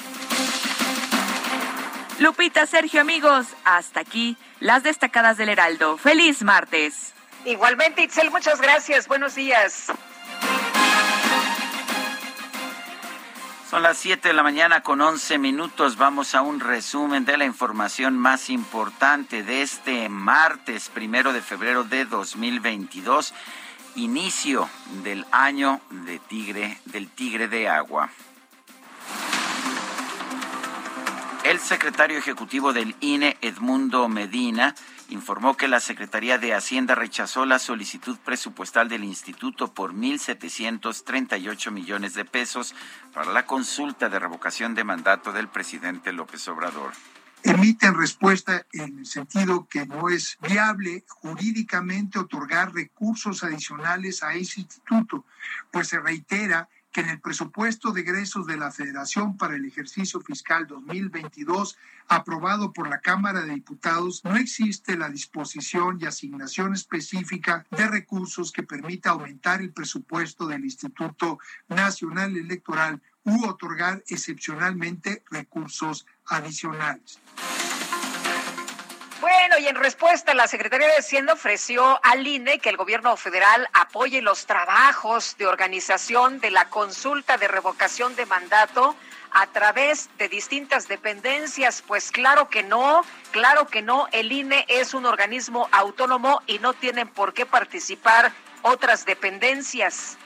Lupita, 2.18 2.66
Sergio, 2.66 3.02
amigos, 3.02 3.48
hasta 3.64 4.00
aquí 4.00 4.38
las 4.60 4.82
destacadas 4.84 5.36
del 5.36 5.50
Heraldo. 5.50 5.98
Feliz 5.98 6.42
martes. 6.42 7.12
Igualmente, 7.44 8.04
Itzel, 8.04 8.30
muchas 8.30 8.60
gracias. 8.60 9.06
Buenos 9.06 9.34
días. 9.34 9.92
Son 13.72 13.82
las 13.82 13.96
7 13.96 14.28
de 14.28 14.34
la 14.34 14.42
mañana 14.42 14.82
con 14.82 15.00
11 15.00 15.38
minutos. 15.38 15.96
Vamos 15.96 16.34
a 16.34 16.42
un 16.42 16.60
resumen 16.60 17.24
de 17.24 17.38
la 17.38 17.46
información 17.46 18.18
más 18.18 18.50
importante 18.50 19.42
de 19.44 19.62
este 19.62 20.10
martes, 20.10 20.90
primero 20.90 21.32
de 21.32 21.40
febrero 21.40 21.82
de 21.82 22.04
2022, 22.04 23.32
inicio 23.94 24.68
del 25.02 25.24
año 25.32 25.80
de 25.88 26.18
tigre, 26.18 26.80
del 26.84 27.08
tigre 27.08 27.48
de 27.48 27.70
agua. 27.70 28.10
El 31.44 31.58
secretario 31.58 32.18
ejecutivo 32.18 32.74
del 32.74 32.94
INE, 33.00 33.38
Edmundo 33.40 34.06
Medina, 34.06 34.74
informó 35.12 35.56
que 35.56 35.68
la 35.68 35.80
Secretaría 35.80 36.38
de 36.38 36.54
Hacienda 36.54 36.94
rechazó 36.94 37.44
la 37.46 37.58
solicitud 37.58 38.18
presupuestal 38.18 38.88
del 38.88 39.04
instituto 39.04 39.72
por 39.72 39.94
1.738 39.94 41.70
millones 41.70 42.14
de 42.14 42.24
pesos 42.24 42.74
para 43.12 43.32
la 43.32 43.46
consulta 43.46 44.08
de 44.08 44.18
revocación 44.18 44.74
de 44.74 44.84
mandato 44.84 45.32
del 45.32 45.48
presidente 45.48 46.12
López 46.12 46.48
Obrador. 46.48 46.92
Emiten 47.44 47.98
respuesta 47.98 48.66
en 48.72 49.00
el 49.00 49.06
sentido 49.06 49.66
que 49.68 49.84
no 49.86 50.08
es 50.08 50.38
viable 50.40 51.04
jurídicamente 51.08 52.18
otorgar 52.18 52.72
recursos 52.72 53.42
adicionales 53.42 54.22
a 54.22 54.34
ese 54.34 54.60
instituto, 54.60 55.24
pues 55.70 55.88
se 55.88 56.00
reitera 56.00 56.68
que 56.92 57.00
en 57.00 57.08
el 57.08 57.20
presupuesto 57.20 57.90
de 57.90 58.02
egresos 58.02 58.46
de 58.46 58.58
la 58.58 58.70
Federación 58.70 59.36
para 59.36 59.56
el 59.56 59.64
ejercicio 59.64 60.20
fiscal 60.20 60.66
2022, 60.66 61.78
aprobado 62.06 62.72
por 62.72 62.88
la 62.88 63.00
Cámara 63.00 63.40
de 63.40 63.54
Diputados, 63.54 64.22
no 64.24 64.36
existe 64.36 64.96
la 64.96 65.08
disposición 65.08 65.98
y 66.00 66.04
asignación 66.04 66.74
específica 66.74 67.66
de 67.70 67.88
recursos 67.88 68.52
que 68.52 68.62
permita 68.62 69.10
aumentar 69.10 69.62
el 69.62 69.72
presupuesto 69.72 70.46
del 70.46 70.64
Instituto 70.64 71.38
Nacional 71.68 72.36
Electoral 72.36 73.00
u 73.24 73.46
otorgar 73.46 74.04
excepcionalmente 74.08 75.24
recursos 75.30 76.06
adicionales. 76.26 77.18
Bueno, 79.22 79.56
y 79.60 79.68
en 79.68 79.76
respuesta, 79.76 80.34
la 80.34 80.48
Secretaría 80.48 80.88
de 80.88 80.96
Hacienda 80.96 81.34
ofreció 81.34 82.00
al 82.02 82.26
INE 82.26 82.58
que 82.58 82.70
el 82.70 82.76
gobierno 82.76 83.16
federal 83.16 83.68
apoye 83.72 84.20
los 84.20 84.46
trabajos 84.46 85.36
de 85.38 85.46
organización 85.46 86.40
de 86.40 86.50
la 86.50 86.68
consulta 86.68 87.38
de 87.38 87.46
revocación 87.46 88.16
de 88.16 88.26
mandato 88.26 88.96
a 89.30 89.46
través 89.46 90.10
de 90.18 90.28
distintas 90.28 90.88
dependencias. 90.88 91.84
Pues 91.86 92.10
claro 92.10 92.48
que 92.48 92.64
no, 92.64 93.02
claro 93.30 93.68
que 93.68 93.80
no. 93.80 94.08
El 94.10 94.32
INE 94.32 94.64
es 94.66 94.92
un 94.92 95.06
organismo 95.06 95.68
autónomo 95.70 96.42
y 96.48 96.58
no 96.58 96.72
tienen 96.72 97.06
por 97.06 97.32
qué 97.32 97.46
participar 97.46 98.32
otras 98.62 99.04
dependencias. 99.04 100.18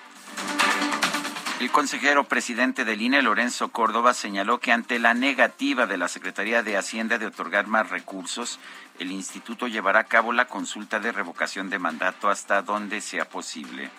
El 1.58 1.70
consejero 1.70 2.24
presidente 2.24 2.84
del 2.84 3.00
INE, 3.00 3.22
Lorenzo 3.22 3.68
Córdoba, 3.68 4.12
señaló 4.12 4.60
que 4.60 4.72
ante 4.72 4.98
la 4.98 5.14
negativa 5.14 5.86
de 5.86 5.96
la 5.96 6.08
Secretaría 6.08 6.62
de 6.62 6.76
Hacienda 6.76 7.16
de 7.16 7.24
otorgar 7.24 7.66
más 7.66 7.88
recursos, 7.88 8.60
el 8.98 9.10
instituto 9.10 9.66
llevará 9.66 10.00
a 10.00 10.04
cabo 10.04 10.34
la 10.34 10.48
consulta 10.48 11.00
de 11.00 11.12
revocación 11.12 11.70
de 11.70 11.78
mandato 11.78 12.28
hasta 12.28 12.60
donde 12.60 13.00
sea 13.00 13.26
posible 13.26 13.90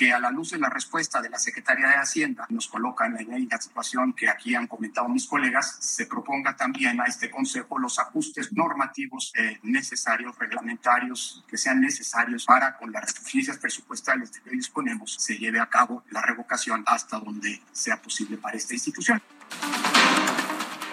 que 0.00 0.14
a 0.14 0.18
la 0.18 0.30
luz 0.30 0.52
de 0.52 0.58
la 0.58 0.70
respuesta 0.70 1.20
de 1.20 1.28
la 1.28 1.38
Secretaría 1.38 1.88
de 1.88 1.96
Hacienda 1.96 2.46
nos 2.48 2.68
colocan 2.68 3.20
en 3.20 3.46
la 3.50 3.60
situación 3.60 4.14
que 4.14 4.30
aquí 4.30 4.54
han 4.54 4.66
comentado 4.66 5.06
mis 5.10 5.26
colegas, 5.26 5.76
se 5.78 6.06
proponga 6.06 6.56
también 6.56 6.98
a 7.02 7.04
este 7.04 7.30
Consejo 7.30 7.78
los 7.78 7.98
ajustes 7.98 8.50
normativos 8.54 9.30
eh, 9.36 9.58
necesarios, 9.62 10.38
reglamentarios, 10.38 11.44
que 11.46 11.58
sean 11.58 11.82
necesarios 11.82 12.46
para 12.46 12.78
con 12.78 12.90
las 12.92 13.10
suficiencias 13.10 13.58
presupuestales 13.58 14.32
de 14.32 14.40
que 14.40 14.48
disponemos 14.52 15.16
se 15.18 15.36
lleve 15.36 15.60
a 15.60 15.66
cabo 15.66 16.02
la 16.08 16.22
revocación 16.22 16.82
hasta 16.86 17.18
donde 17.18 17.60
sea 17.70 18.00
posible 18.00 18.38
para 18.38 18.56
esta 18.56 18.72
institución. 18.72 19.20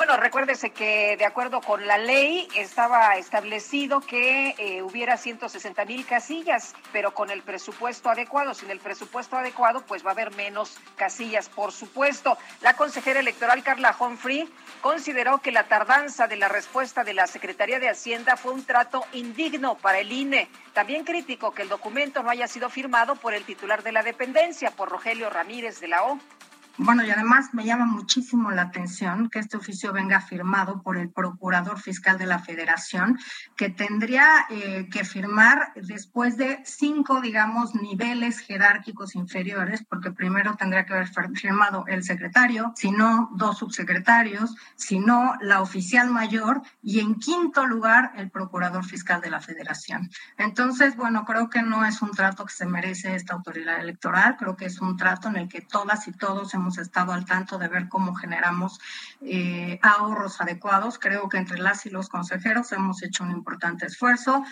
Bueno, 0.07 0.23
recuérdese 0.23 0.69
que 0.69 1.17
de 1.17 1.25
acuerdo 1.25 1.59
con 1.59 1.85
la 1.85 1.97
ley 1.97 2.47
estaba 2.55 3.17
establecido 3.17 3.99
que 3.99 4.55
eh, 4.57 4.81
hubiera 4.81 5.17
160 5.17 5.83
mil 5.83 6.05
casillas, 6.05 6.75
pero 6.93 7.13
con 7.13 7.29
el 7.29 7.41
presupuesto 7.41 8.09
adecuado, 8.09 8.53
sin 8.53 8.69
el 8.69 8.79
presupuesto 8.79 9.35
adecuado, 9.35 9.81
pues 9.85 10.05
va 10.05 10.11
a 10.11 10.13
haber 10.13 10.33
menos 10.33 10.79
casillas, 10.95 11.49
por 11.49 11.73
supuesto. 11.73 12.37
La 12.61 12.75
consejera 12.75 13.19
electoral 13.19 13.63
Carla 13.63 13.93
Humphrey 13.99 14.49
consideró 14.79 15.39
que 15.39 15.51
la 15.51 15.67
tardanza 15.67 16.27
de 16.27 16.37
la 16.37 16.47
respuesta 16.47 17.03
de 17.03 17.13
la 17.13 17.27
Secretaría 17.27 17.81
de 17.81 17.89
Hacienda 17.89 18.37
fue 18.37 18.53
un 18.53 18.63
trato 18.63 19.03
indigno 19.11 19.75
para 19.75 19.99
el 19.99 20.09
INE. 20.09 20.47
También 20.71 21.03
criticó 21.03 21.51
que 21.51 21.63
el 21.63 21.69
documento 21.69 22.23
no 22.23 22.29
haya 22.29 22.47
sido 22.47 22.69
firmado 22.69 23.17
por 23.17 23.33
el 23.33 23.43
titular 23.43 23.83
de 23.83 23.91
la 23.91 24.03
dependencia, 24.03 24.71
por 24.71 24.87
Rogelio 24.87 25.29
Ramírez 25.29 25.81
de 25.81 25.89
la 25.89 26.03
O. 26.03 26.17
Bueno, 26.79 27.03
y 27.03 27.09
además 27.09 27.55
me 27.55 27.65
llama 27.65 27.87
muchísimo 27.87 28.51
la 28.51 28.61
atención 28.61 29.31
que 29.31 29.39
este 29.39 29.57
oficio 29.57 29.91
venga 29.93 30.21
firmado 30.21 30.83
por 30.83 30.97
el 30.97 31.09
Procurador 31.09 31.79
Fiscal 31.79 32.19
de 32.19 32.27
la 32.27 32.37
Federación, 32.37 33.17
que 33.55 33.69
tendría 33.69 34.45
eh, 34.51 34.87
que 34.91 35.03
firmar 35.03 35.73
después 35.73 36.37
de 36.37 36.61
cinco, 36.65 37.19
digamos, 37.19 37.73
niveles 37.73 38.37
jerárquicos 38.37 39.15
inferiores, 39.15 39.83
porque 39.89 40.11
primero 40.11 40.55
tendría 40.55 40.85
que 40.85 40.93
haber 40.93 41.09
firmado 41.33 41.83
el 41.87 42.03
secretario, 42.03 42.73
si 42.75 42.91
no, 42.91 43.31
dos 43.33 43.57
subsecretarios, 43.57 44.55
si 44.75 44.99
no, 44.99 45.33
la 45.41 45.63
oficial 45.63 46.11
mayor, 46.11 46.61
y 46.83 46.99
en 46.99 47.15
quinto 47.15 47.65
lugar, 47.65 48.11
el 48.17 48.29
Procurador 48.29 48.85
Fiscal 48.85 49.19
de 49.19 49.31
la 49.31 49.41
Federación. 49.41 50.11
Entonces, 50.37 50.95
bueno, 50.95 51.25
creo 51.25 51.49
que 51.49 51.63
no 51.63 51.83
es 51.85 52.03
un 52.03 52.11
trato 52.11 52.45
que 52.45 52.53
se 52.53 52.67
merece 52.67 53.15
esta 53.15 53.33
autoridad 53.33 53.79
electoral, 53.79 54.37
creo 54.37 54.55
que 54.55 54.65
es 54.65 54.79
un 54.79 54.95
trato 54.95 55.29
en 55.29 55.37
el 55.37 55.47
que 55.49 55.61
todas 55.61 56.07
y 56.07 56.11
todos 56.11 56.53
hemos 56.53 56.66
hemos 56.67 56.77
estado 56.79 57.13
al 57.13 57.23
tanto 57.23 57.57
de 57.57 57.69
ver 57.69 57.87
cómo 57.87 58.13
generamos 58.13 58.81
eh, 59.21 59.79
ahorros 59.81 60.41
adecuados. 60.41 60.99
Creo 60.99 61.29
que 61.29 61.37
entre 61.37 61.59
las 61.59 61.85
y 61.85 61.89
los 61.89 62.09
consejeros 62.09 62.73
hemos 62.73 63.01
hecho 63.03 63.23
un 63.23 63.31
importante 63.31 63.85
esfuerzo. 63.85 64.43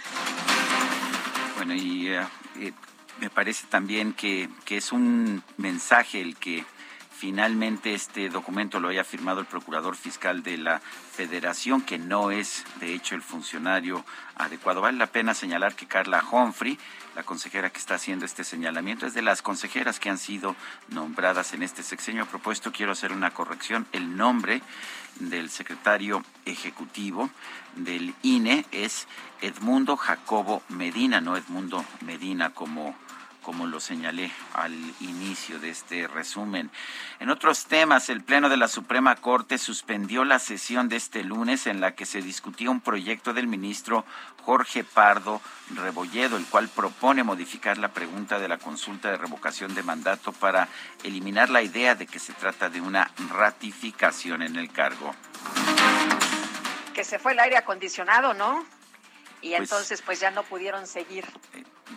Bueno, 1.58 1.74
y 1.74 2.08
eh, 2.08 2.22
eh, 2.60 2.72
me 3.20 3.30
parece 3.30 3.68
también 3.68 4.14
que, 4.14 4.50
que 4.64 4.78
es 4.78 4.94
un 4.94 5.44
mensaje 5.58 6.22
el 6.22 6.38
que 6.38 6.64
finalmente 7.12 7.94
este 7.94 8.30
documento 8.30 8.80
lo 8.80 8.88
haya 8.88 9.04
firmado 9.04 9.42
el 9.42 9.46
procurador 9.46 9.98
fiscal 9.98 10.42
de 10.42 10.58
la 10.58 10.80
federación, 10.80 11.82
que 11.82 11.98
no 11.98 12.32
es 12.32 12.64
de 12.80 12.94
hecho 12.94 13.16
el 13.16 13.22
funcionario 13.24 14.06
adecuado. 14.36 14.80
Vale 14.80 14.98
la 14.98 15.08
pena 15.08 15.34
señalar 15.34 15.76
que 15.76 15.86
Carla 15.86 16.24
Humphrey 16.32 16.80
la 17.16 17.24
consejera 17.24 17.70
que 17.70 17.80
está 17.80 17.96
haciendo 17.96 18.26
este 18.26 18.44
señalamiento 18.44 19.08
es 19.08 19.14
de 19.14 19.22
las 19.22 19.42
consejeras 19.42 20.00
que 20.00 20.10
han 20.10 20.18
sido 20.18 20.56
nombradas 20.90 21.54
en 21.54 21.64
este 21.64 21.82
sexenio 21.82 22.26
propuesto. 22.26 22.74
Quiero 22.74 22.92
hacer 22.92 23.14
una 23.14 23.32
corrección. 23.32 23.88
El 23.94 24.18
nombre 24.18 24.62
del 25.20 25.50
secretario 25.50 26.24
ejecutivo 26.46 27.30
del 27.76 28.14
INE 28.22 28.66
es 28.72 29.08
Edmundo 29.42 29.96
Jacobo 29.96 30.62
Medina, 30.68 31.22
no 31.22 31.38
Edmundo 31.38 31.86
Medina 32.02 32.50
como 32.50 32.96
como 33.46 33.68
lo 33.68 33.80
señalé 33.80 34.32
al 34.54 34.74
inicio 35.02 35.60
de 35.60 35.70
este 35.70 36.08
resumen. 36.08 36.72
En 37.20 37.30
otros 37.30 37.68
temas, 37.68 38.10
el 38.10 38.24
Pleno 38.24 38.50
de 38.50 38.58
la 38.58 38.68
Suprema 38.68 39.16
Corte 39.16 39.60
suspendió 39.60 40.26
la 40.26 40.40
sesión 40.40 40.90
de 40.90 40.96
este 40.96 41.24
lunes 41.24 41.68
en 41.68 41.80
la 41.80 41.94
que 41.94 42.08
se 42.08 42.24
discutía 42.24 42.72
un 42.72 42.82
proyecto 42.82 43.34
del 43.34 43.46
ministro 43.46 44.04
Jorge 44.42 44.84
Pardo 44.84 45.42
Rebolledo, 45.76 46.38
el 46.38 46.46
cual 46.48 46.70
propone 46.70 47.24
modificar 47.24 47.78
la 47.78 47.90
pregunta 47.90 48.40
de 48.40 48.48
la 48.48 48.58
consulta 48.58 49.12
de 49.12 49.18
revocación 49.18 49.76
de 49.76 49.84
mandato 49.84 50.32
para 50.32 50.68
eliminar 51.04 51.52
la 51.52 51.62
idea 51.62 51.94
de 51.94 52.08
que 52.08 52.18
se 52.18 52.34
trata 52.34 52.70
de 52.70 52.82
una 52.82 53.12
ratificación 53.30 54.42
en 54.42 54.56
el 54.56 54.72
cargo. 54.72 55.14
Que 56.96 57.04
se 57.04 57.20
fue 57.20 57.34
el 57.34 57.40
aire 57.40 57.58
acondicionado, 57.58 58.34
¿no? 58.34 58.66
Y 59.46 59.50
pues 59.50 59.62
entonces 59.62 60.02
pues 60.02 60.20
ya 60.20 60.32
no 60.32 60.42
pudieron 60.42 60.88
seguir. 60.88 61.24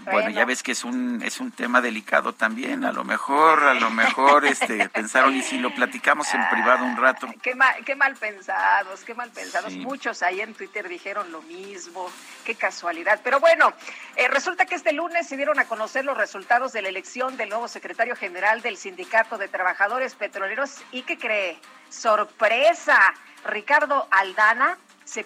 Bueno, 0.05 0.29
ya 0.29 0.45
ves 0.45 0.63
que 0.63 0.73
es 0.73 0.85
un 0.85 1.23
es 1.23 1.41
un 1.41 1.51
tema 1.51 1.81
delicado 1.81 2.35
también. 2.35 2.85
A 2.85 2.93
lo 2.93 3.05
mejor, 3.05 3.65
a 3.65 3.73
lo 3.73 3.89
mejor, 3.89 4.45
este, 4.45 4.87
pensaron 4.91 5.35
y 5.35 5.43
si 5.43 5.57
lo 5.57 5.75
platicamos 5.75 6.33
en 6.35 6.47
privado 6.51 6.85
un 6.85 6.99
rato. 6.99 7.27
Qué 7.41 7.55
mal, 7.55 7.75
qué 7.87 7.97
mal 7.97 8.15
pensados, 8.17 9.03
qué 9.03 9.15
mal 9.15 9.31
pensados. 9.31 9.73
Muchos 9.77 10.23
ahí 10.23 10.43
en 10.43 10.53
Twitter 10.53 10.87
dijeron 10.91 11.33
lo 11.33 11.41
mismo. 11.41 12.11
Qué 12.45 12.55
casualidad. 12.55 13.19
Pero 13.25 13.41
bueno, 13.41 13.73
eh, 14.17 14.29
resulta 14.29 14.67
que 14.67 14.75
este 14.75 14.93
lunes 14.93 15.27
se 15.27 15.39
dieron 15.39 15.59
a 15.59 15.65
conocer 15.65 16.05
los 16.05 16.19
resultados 16.19 16.75
de 16.75 16.83
la 16.83 16.91
elección 16.91 17.39
del 17.39 17.49
nuevo 17.49 17.67
secretario 17.67 18.15
general 18.15 18.61
del 18.61 18.77
Sindicato 18.77 19.39
de 19.39 19.49
Trabajadores 19.49 20.15
Petroleros 20.15 20.83
y 20.93 21.01
qué 21.01 21.17
cree 21.17 21.59
sorpresa. 21.89 22.99
Ricardo 23.47 24.07
Aldana 24.11 24.77
se 25.05 25.25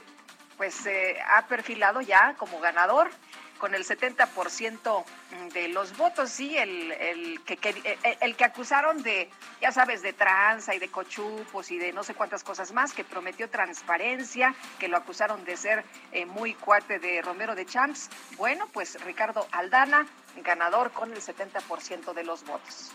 pues 0.57 0.89
ha 1.27 1.47
perfilado 1.47 2.01
ya 2.01 2.35
como 2.39 2.61
ganador 2.61 3.11
con 3.63 3.77
el 3.77 3.85
70% 3.85 5.05
de 5.53 5.69
los 5.69 5.97
votos, 5.97 6.31
sí, 6.31 6.59
el, 6.59 6.91
el, 6.91 7.41
que, 7.45 7.57
el, 8.21 8.35
que 8.35 8.45
acusaron 8.45 9.05
de, 9.05 9.31
ya 9.61 9.71
sabes, 9.71 10.03
de 10.03 10.13
tranza 10.13 10.75
y 10.75 10.81
de 10.81 10.89
cochupos 10.89 11.71
y 11.71 11.79
de 11.79 11.93
no 11.93 12.03
sé 12.03 12.13
cuántas 12.15 12.43
cosas 12.43 12.73
más, 12.73 12.93
que 12.93 13.05
prometió 13.05 13.49
transparencia, 13.49 14.53
que 14.81 14.89
lo 14.89 14.97
acusaron 14.97 15.45
de 15.45 15.57
ser 15.57 15.85
eh, 16.11 16.27
muy 16.27 16.55
cuate 16.55 16.99
de 16.99 17.23
Romero 17.23 17.55
de 17.55 17.65
Champs. 17.65 18.11
Bueno, 18.37 18.69
pues 18.73 19.01
Ricardo 19.05 19.47
Aldana, 19.53 20.09
ganador 20.43 20.91
con 20.91 21.13
el 21.13 21.21
70% 21.21 22.15
de 22.15 22.25
los 22.25 22.45
votos. 22.45 22.91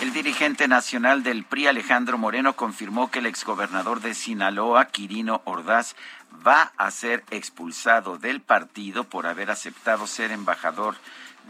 El 0.00 0.12
dirigente 0.12 0.68
nacional 0.68 1.24
del 1.24 1.42
PRI, 1.42 1.66
Alejandro 1.66 2.18
Moreno, 2.18 2.54
confirmó 2.54 3.10
que 3.10 3.18
el 3.18 3.26
exgobernador 3.26 4.00
de 4.00 4.14
Sinaloa, 4.14 4.86
Quirino 4.86 5.42
Ordaz, 5.44 5.96
va 6.46 6.72
a 6.76 6.92
ser 6.92 7.24
expulsado 7.32 8.16
del 8.16 8.40
partido 8.40 9.02
por 9.02 9.26
haber 9.26 9.50
aceptado 9.50 10.06
ser 10.06 10.30
embajador 10.30 10.94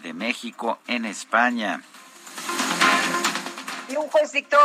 de 0.02 0.14
México 0.14 0.78
en 0.86 1.04
España. 1.04 1.82
Y 3.90 3.96
un 3.96 4.08
juez 4.08 4.32
dictó 4.32 4.58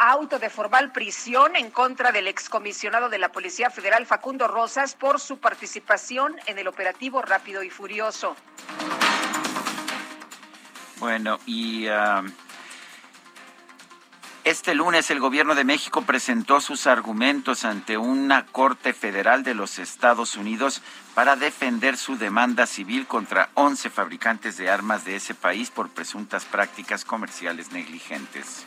auto 0.00 0.40
de 0.40 0.50
formal 0.50 0.90
prisión 0.90 1.54
en 1.54 1.70
contra 1.70 2.10
del 2.10 2.26
excomisionado 2.26 3.08
de 3.08 3.18
la 3.18 3.30
Policía 3.30 3.70
Federal 3.70 4.04
Facundo 4.04 4.48
Rosas 4.48 4.96
por 4.96 5.20
su 5.20 5.38
participación 5.38 6.34
en 6.46 6.58
el 6.58 6.66
operativo 6.66 7.22
Rápido 7.22 7.62
y 7.62 7.70
Furioso. 7.70 8.36
Bueno, 10.98 11.38
y 11.46 11.88
uh, 11.88 12.24
este 14.48 14.74
lunes 14.74 15.10
el 15.10 15.20
gobierno 15.20 15.54
de 15.54 15.64
México 15.64 16.02
presentó 16.02 16.62
sus 16.62 16.86
argumentos 16.86 17.66
ante 17.66 17.98
una 17.98 18.46
Corte 18.46 18.94
Federal 18.94 19.42
de 19.42 19.52
los 19.52 19.78
Estados 19.78 20.36
Unidos 20.36 20.80
para 21.14 21.36
defender 21.36 21.98
su 21.98 22.16
demanda 22.16 22.66
civil 22.66 23.06
contra 23.06 23.50
11 23.52 23.90
fabricantes 23.90 24.56
de 24.56 24.70
armas 24.70 25.04
de 25.04 25.16
ese 25.16 25.34
país 25.34 25.70
por 25.70 25.90
presuntas 25.90 26.46
prácticas 26.46 27.04
comerciales 27.04 27.72
negligentes. 27.72 28.64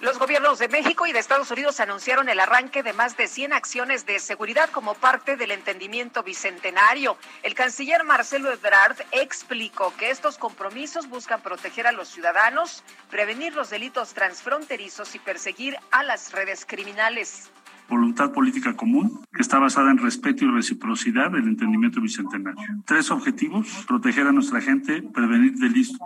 Los 0.00 0.18
gobiernos 0.18 0.58
de 0.58 0.68
México 0.68 1.06
y 1.06 1.12
de 1.12 1.18
Estados 1.18 1.50
Unidos 1.50 1.78
anunciaron 1.78 2.30
el 2.30 2.40
arranque 2.40 2.82
de 2.82 2.94
más 2.94 3.18
de 3.18 3.28
100 3.28 3.52
acciones 3.52 4.06
de 4.06 4.18
seguridad 4.18 4.70
como 4.70 4.94
parte 4.94 5.36
del 5.36 5.50
entendimiento 5.50 6.22
bicentenario. 6.22 7.18
El 7.42 7.54
canciller 7.54 8.02
Marcelo 8.04 8.50
Ebrard 8.50 8.96
explicó 9.12 9.92
que 9.98 10.10
estos 10.10 10.38
compromisos 10.38 11.06
buscan 11.10 11.42
proteger 11.42 11.86
a 11.86 11.92
los 11.92 12.08
ciudadanos, 12.08 12.82
prevenir 13.10 13.54
los 13.54 13.68
delitos 13.68 14.14
transfronterizos 14.14 15.14
y 15.14 15.18
perseguir 15.18 15.76
a 15.90 16.02
las 16.02 16.32
redes 16.32 16.64
criminales 16.64 17.50
voluntad 17.90 18.30
política 18.30 18.76
común 18.76 19.24
que 19.32 19.42
está 19.42 19.58
basada 19.58 19.90
en 19.90 19.98
respeto 19.98 20.44
y 20.44 20.48
reciprocidad 20.48 21.32
del 21.32 21.48
entendimiento 21.48 22.00
bicentenario. 22.00 22.62
Tres 22.86 23.10
objetivos, 23.10 23.66
proteger 23.88 24.28
a 24.28 24.32
nuestra 24.32 24.60
gente, 24.60 25.02
prevenir 25.02 25.54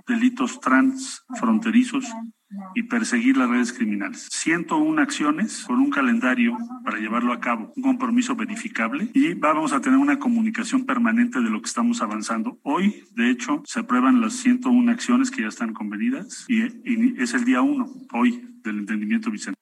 delitos 0.06 0.60
transfronterizos 0.60 2.06
y 2.74 2.84
perseguir 2.84 3.36
las 3.36 3.48
redes 3.48 3.72
criminales. 3.72 4.28
101 4.30 5.00
acciones 5.00 5.64
con 5.66 5.78
un 5.78 5.90
calendario 5.90 6.56
para 6.84 6.98
llevarlo 6.98 7.32
a 7.32 7.40
cabo, 7.40 7.72
un 7.76 7.82
compromiso 7.82 8.34
verificable 8.36 9.08
y 9.14 9.34
vamos 9.34 9.72
a 9.72 9.80
tener 9.80 9.98
una 9.98 10.18
comunicación 10.18 10.84
permanente 10.84 11.40
de 11.40 11.50
lo 11.50 11.60
que 11.60 11.68
estamos 11.68 12.02
avanzando. 12.02 12.58
Hoy, 12.62 13.04
de 13.12 13.30
hecho, 13.30 13.62
se 13.64 13.80
aprueban 13.80 14.20
las 14.20 14.34
101 14.34 14.90
acciones 14.90 15.30
que 15.30 15.42
ya 15.42 15.48
están 15.48 15.72
convenidas 15.72 16.44
y, 16.48 16.62
y 16.62 17.14
es 17.18 17.34
el 17.34 17.44
día 17.44 17.62
uno, 17.62 17.86
hoy, 18.12 18.44
del 18.62 18.78
entendimiento 18.78 19.30
bicentenario. 19.30 19.54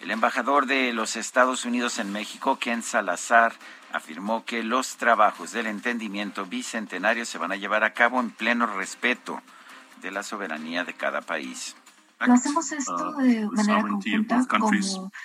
El 0.00 0.12
embajador 0.12 0.66
de 0.66 0.92
los 0.92 1.16
Estados 1.16 1.64
Unidos 1.64 1.98
en 1.98 2.12
México, 2.12 2.58
Ken 2.60 2.82
Salazar, 2.82 3.54
afirmó 3.92 4.44
que 4.44 4.62
los 4.62 4.96
trabajos 4.96 5.52
del 5.52 5.66
entendimiento 5.66 6.46
bicentenario 6.46 7.24
se 7.24 7.38
van 7.38 7.50
a 7.50 7.56
llevar 7.56 7.82
a 7.82 7.92
cabo 7.92 8.20
en 8.20 8.30
pleno 8.30 8.66
respeto 8.66 9.42
de 10.06 10.12
la 10.12 10.22
soberanía 10.22 10.84
de 10.84 10.94
cada 10.94 11.20
país. 11.20 11.74
Lo 12.18 12.32
hacemos 12.32 12.72
esto 12.72 13.10
uh, 13.10 13.20
de 13.20 13.46
manera 13.50 13.82
conjunta 13.82 14.46
como 14.48 14.70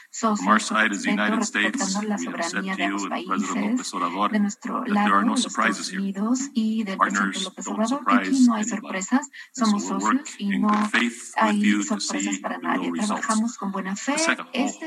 socios, 0.10 0.72
respetando 0.72 2.02
la 2.04 2.18
soberanía 2.18 2.76
de 2.76 2.90
los 2.90 3.08
países, 3.08 3.54
de 3.54 4.40
nuestro 4.40 4.86
lado, 4.86 5.22
de 5.22 5.34
Estados 5.34 5.92
Unidos 5.94 6.40
y 6.54 6.84
del 6.84 6.98
presidente 6.98 7.40
López 7.40 7.68
Obrador. 7.68 8.02
Aquí 8.08 8.46
no 8.46 8.56
hay 8.56 8.64
sorpresas, 8.66 9.30
somos 9.54 9.86
socios 9.86 10.36
y 10.38 10.60
no 10.60 10.70
hay 11.38 11.84
sorpresas 11.84 12.40
para 12.40 12.58
nadie. 12.58 12.92
Trabajamos 12.92 13.58
con 13.58 13.72
buena 13.72 13.96
fe. 13.96 14.16
Este 14.16 14.44
es 14.54 14.80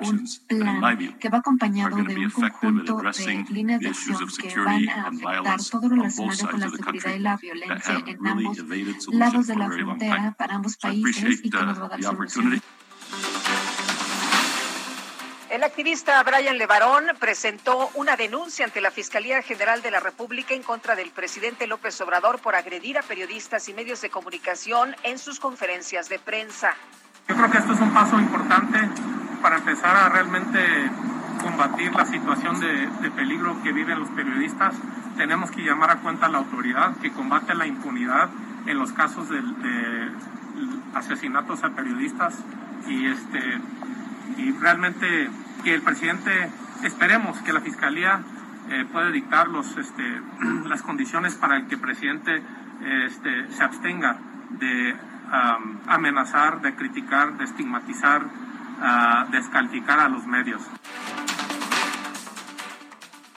un 0.00 0.26
plan 0.48 1.18
que 1.18 1.28
va 1.28 1.38
acompañado 1.38 1.96
de 1.96 2.16
un 2.16 2.30
conjunto 2.30 2.96
de 2.96 3.46
líneas 3.50 3.80
de 3.80 3.88
acción 3.88 4.18
que 4.40 4.58
van 4.58 4.88
a 4.88 5.08
afectar 5.08 5.60
todo 5.70 5.88
lo 5.88 6.02
relacionado 6.02 6.50
con 6.50 6.60
la 6.60 6.70
seguridad 6.70 7.14
y 7.14 7.18
la 7.18 7.36
violencia 7.36 8.02
en 8.06 8.26
ambos 8.26 8.58
lados 9.08 9.46
de 9.46 9.56
la 9.56 9.70
frontera 9.70 10.34
para 10.38 10.54
ambos 10.54 10.76
países 10.78 11.25
El 15.48 15.62
activista 15.62 16.22
Brian 16.22 16.58
Levarón 16.58 17.04
presentó 17.18 17.88
una 17.94 18.16
denuncia 18.16 18.64
ante 18.64 18.80
la 18.80 18.90
Fiscalía 18.90 19.40
General 19.42 19.80
de 19.80 19.90
la 19.90 20.00
República 20.00 20.54
en 20.54 20.62
contra 20.62 20.96
del 20.96 21.10
presidente 21.10 21.66
López 21.66 22.00
Obrador 22.00 22.40
por 22.40 22.56
agredir 22.56 22.98
a 22.98 23.02
periodistas 23.02 23.68
y 23.68 23.72
medios 23.72 24.02
de 24.02 24.10
comunicación 24.10 24.94
en 25.02 25.18
sus 25.18 25.40
conferencias 25.40 26.08
de 26.08 26.18
prensa. 26.18 26.74
Yo 27.28 27.36
creo 27.36 27.50
que 27.50 27.58
esto 27.58 27.72
es 27.72 27.80
un 27.80 27.94
paso 27.94 28.18
importante 28.18 28.78
para 29.40 29.56
empezar 29.56 29.96
a 29.96 30.08
realmente 30.08 30.60
combatir 31.42 31.92
la 31.94 32.04
situación 32.04 32.60
de, 32.60 33.10
peligro 33.12 33.62
que 33.62 33.72
viven 33.72 34.00
los 34.00 34.10
periodistas. 34.10 34.74
Tenemos 35.16 35.50
que 35.50 35.62
llamar 35.62 35.90
a 35.90 35.96
cuenta 36.00 36.26
a 36.26 36.28
la 36.28 36.38
autoridad 36.38 36.96
que 36.96 37.12
combate 37.12 37.54
la 37.54 37.66
impunidad 37.66 38.28
en 38.66 38.78
los 38.78 38.92
casos 38.92 39.28
de, 39.28 39.40
de 39.40 40.10
asesinatos 40.96 41.62
a 41.64 41.70
periodistas 41.70 42.44
y 42.88 43.06
este 43.06 43.60
y 44.36 44.52
realmente 44.52 45.30
que 45.64 45.74
el 45.74 45.82
presidente, 45.82 46.50
esperemos 46.82 47.38
que 47.40 47.52
la 47.52 47.60
Fiscalía 47.60 48.20
eh, 48.70 48.84
pueda 48.90 49.10
dictar 49.10 49.48
los, 49.48 49.76
este, 49.76 50.20
las 50.66 50.82
condiciones 50.82 51.34
para 51.34 51.66
que 51.66 51.76
el 51.76 51.80
presidente 51.80 52.42
este, 53.06 53.50
se 53.50 53.64
abstenga 53.64 54.18
de 54.50 54.96
amenazar, 55.88 56.60
de 56.60 56.74
criticar, 56.76 57.36
de 57.36 57.44
estigmatizar, 57.44 58.22
uh, 58.22 59.30
descalificar 59.32 59.98
a 59.98 60.08
los 60.08 60.24
medios. 60.24 60.62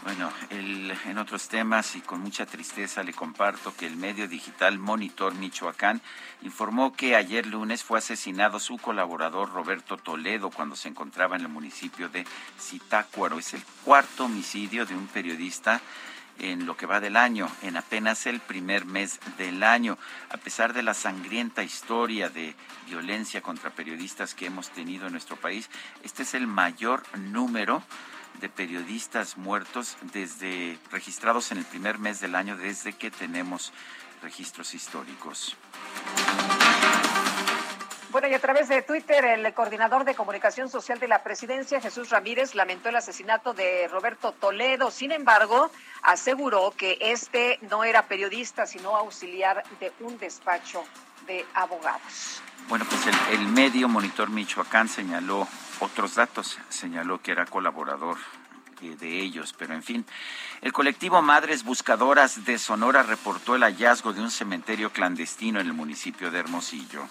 Bueno, 0.09 0.33
en 0.49 1.17
otros 1.19 1.49
temas 1.49 1.95
y 1.95 2.01
con 2.01 2.19
mucha 2.21 2.47
tristeza 2.47 3.03
le 3.03 3.13
comparto 3.13 3.75
que 3.75 3.85
el 3.85 3.95
medio 3.95 4.27
digital 4.27 4.79
Monitor 4.79 5.35
Michoacán 5.35 6.01
informó 6.41 6.93
que 6.93 7.15
ayer 7.15 7.45
lunes 7.45 7.83
fue 7.83 7.99
asesinado 7.99 8.59
su 8.59 8.79
colaborador 8.79 9.53
Roberto 9.53 9.97
Toledo 9.97 10.49
cuando 10.49 10.75
se 10.75 10.87
encontraba 10.87 11.35
en 11.35 11.43
el 11.43 11.49
municipio 11.49 12.09
de 12.09 12.25
Zitácuaro. 12.59 13.37
Es 13.37 13.53
el 13.53 13.63
cuarto 13.85 14.25
homicidio 14.25 14.87
de 14.87 14.95
un 14.95 15.05
periodista 15.05 15.79
en 16.39 16.65
lo 16.65 16.75
que 16.75 16.87
va 16.87 16.99
del 16.99 17.15
año, 17.15 17.47
en 17.61 17.77
apenas 17.77 18.25
el 18.25 18.39
primer 18.39 18.85
mes 18.85 19.19
del 19.37 19.61
año. 19.61 19.99
A 20.31 20.37
pesar 20.37 20.73
de 20.73 20.81
la 20.81 20.95
sangrienta 20.95 21.61
historia 21.61 22.29
de 22.29 22.55
violencia 22.87 23.41
contra 23.43 23.69
periodistas 23.69 24.33
que 24.33 24.47
hemos 24.47 24.69
tenido 24.69 25.05
en 25.05 25.11
nuestro 25.11 25.35
país, 25.35 25.69
este 26.01 26.23
es 26.23 26.33
el 26.33 26.47
mayor 26.47 27.03
número 27.15 27.83
de 28.41 28.49
periodistas 28.49 29.37
muertos 29.37 29.97
desde 30.13 30.77
registrados 30.91 31.51
en 31.51 31.57
el 31.59 31.65
primer 31.65 31.97
mes 31.97 32.19
del 32.19 32.35
año 32.35 32.57
desde 32.57 32.93
que 32.93 33.11
tenemos 33.11 33.73
registros 34.21 34.73
históricos. 34.73 35.55
Bueno, 38.11 38.27
y 38.27 38.33
a 38.33 38.39
través 38.39 38.67
de 38.69 38.81
Twitter, 38.81 39.23
el 39.23 39.53
coordinador 39.53 40.03
de 40.03 40.15
comunicación 40.15 40.67
social 40.67 40.99
de 40.99 41.07
la 41.07 41.21
presidencia, 41.21 41.79
Jesús 41.79 42.09
Ramírez, 42.09 42.55
lamentó 42.55 42.89
el 42.89 42.95
asesinato 42.95 43.53
de 43.53 43.87
Roberto 43.87 44.31
Toledo. 44.31 44.89
Sin 44.89 45.11
embargo, 45.11 45.69
aseguró 46.01 46.73
que 46.75 46.97
este 46.99 47.59
no 47.69 47.83
era 47.83 48.07
periodista, 48.07 48.65
sino 48.65 48.95
auxiliar 48.95 49.63
de 49.79 49.93
un 49.99 50.17
despacho 50.17 50.83
de 51.27 51.45
abogados. 51.53 52.41
Bueno, 52.67 52.83
pues 52.89 53.05
el, 53.05 53.39
el 53.39 53.47
medio 53.47 53.87
Monitor 53.87 54.31
Michoacán 54.31 54.89
señaló 54.89 55.47
otros 55.79 56.15
datos. 56.15 56.57
Señaló 56.69 57.21
que 57.21 57.31
era 57.31 57.45
colaborador 57.45 58.17
de 58.81 59.19
ellos, 59.19 59.53
pero 59.57 59.73
en 59.73 59.83
fin. 59.83 60.05
El 60.61 60.71
colectivo 60.71 61.21
Madres 61.21 61.63
Buscadoras 61.63 62.45
de 62.45 62.57
Sonora 62.57 63.03
reportó 63.03 63.55
el 63.55 63.63
hallazgo 63.63 64.13
de 64.13 64.21
un 64.21 64.31
cementerio 64.31 64.91
clandestino 64.91 65.59
en 65.59 65.67
el 65.67 65.73
municipio 65.73 66.31
de 66.31 66.39
Hermosillo. 66.39 67.07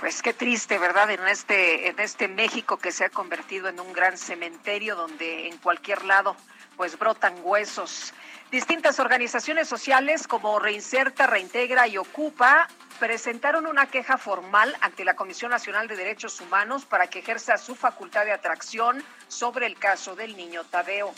Pues 0.00 0.22
qué 0.22 0.32
triste, 0.32 0.78
¿verdad? 0.78 1.10
En 1.10 1.26
este, 1.26 1.88
en 1.88 1.98
este 1.98 2.28
México 2.28 2.76
que 2.76 2.92
se 2.92 3.04
ha 3.04 3.10
convertido 3.10 3.68
en 3.68 3.80
un 3.80 3.92
gran 3.92 4.16
cementerio 4.16 4.94
donde 4.94 5.48
en 5.48 5.58
cualquier 5.58 6.04
lado 6.04 6.36
pues 6.78 6.98
brotan 6.98 7.34
huesos. 7.42 8.14
Distintas 8.50 8.98
organizaciones 9.00 9.68
sociales 9.68 10.26
como 10.26 10.58
Reinserta, 10.58 11.26
Reintegra 11.26 11.86
y 11.88 11.98
Ocupa 11.98 12.68
presentaron 12.98 13.66
una 13.66 13.86
queja 13.86 14.16
formal 14.16 14.74
ante 14.80 15.04
la 15.04 15.14
Comisión 15.14 15.50
Nacional 15.50 15.88
de 15.88 15.96
Derechos 15.96 16.40
Humanos 16.40 16.86
para 16.86 17.08
que 17.08 17.18
ejerza 17.18 17.58
su 17.58 17.74
facultad 17.74 18.24
de 18.24 18.32
atracción 18.32 19.02
sobre 19.26 19.66
el 19.66 19.76
caso 19.76 20.16
del 20.16 20.36
niño 20.36 20.64
Tadeo. 20.64 21.12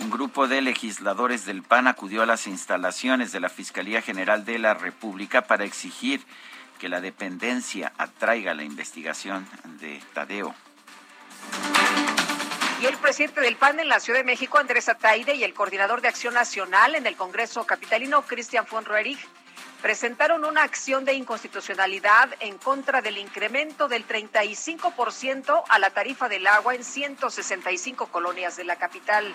Un 0.00 0.10
grupo 0.10 0.46
de 0.46 0.60
legisladores 0.60 1.44
del 1.44 1.62
PAN 1.62 1.88
acudió 1.88 2.22
a 2.22 2.26
las 2.26 2.46
instalaciones 2.46 3.32
de 3.32 3.40
la 3.40 3.48
Fiscalía 3.48 4.00
General 4.00 4.44
de 4.44 4.58
la 4.58 4.74
República 4.74 5.46
para 5.46 5.64
exigir 5.64 6.24
que 6.78 6.88
la 6.88 7.00
dependencia 7.00 7.92
atraiga 7.98 8.54
la 8.54 8.62
investigación 8.62 9.46
de 9.80 10.00
Tadeo. 10.14 10.54
Y 12.80 12.86
el 12.86 12.96
presidente 12.96 13.40
del 13.40 13.56
PAN 13.56 13.80
en 13.80 13.88
la 13.88 13.98
Ciudad 13.98 14.20
de 14.20 14.24
México, 14.24 14.56
Andrés 14.56 14.88
Ataide, 14.88 15.34
y 15.34 15.42
el 15.42 15.52
coordinador 15.52 16.00
de 16.00 16.06
Acción 16.06 16.34
Nacional 16.34 16.94
en 16.94 17.08
el 17.08 17.16
Congreso 17.16 17.64
Capitalino, 17.66 18.22
Cristian 18.22 18.66
von 18.70 18.84
Roerich, 18.84 19.18
presentaron 19.82 20.44
una 20.44 20.62
acción 20.62 21.04
de 21.04 21.14
inconstitucionalidad 21.14 22.30
en 22.38 22.56
contra 22.58 23.02
del 23.02 23.18
incremento 23.18 23.88
del 23.88 24.06
35% 24.06 25.64
a 25.68 25.78
la 25.80 25.90
tarifa 25.90 26.28
del 26.28 26.46
agua 26.46 26.76
en 26.76 26.84
165 26.84 28.06
colonias 28.06 28.56
de 28.56 28.64
la 28.64 28.76
capital. 28.76 29.32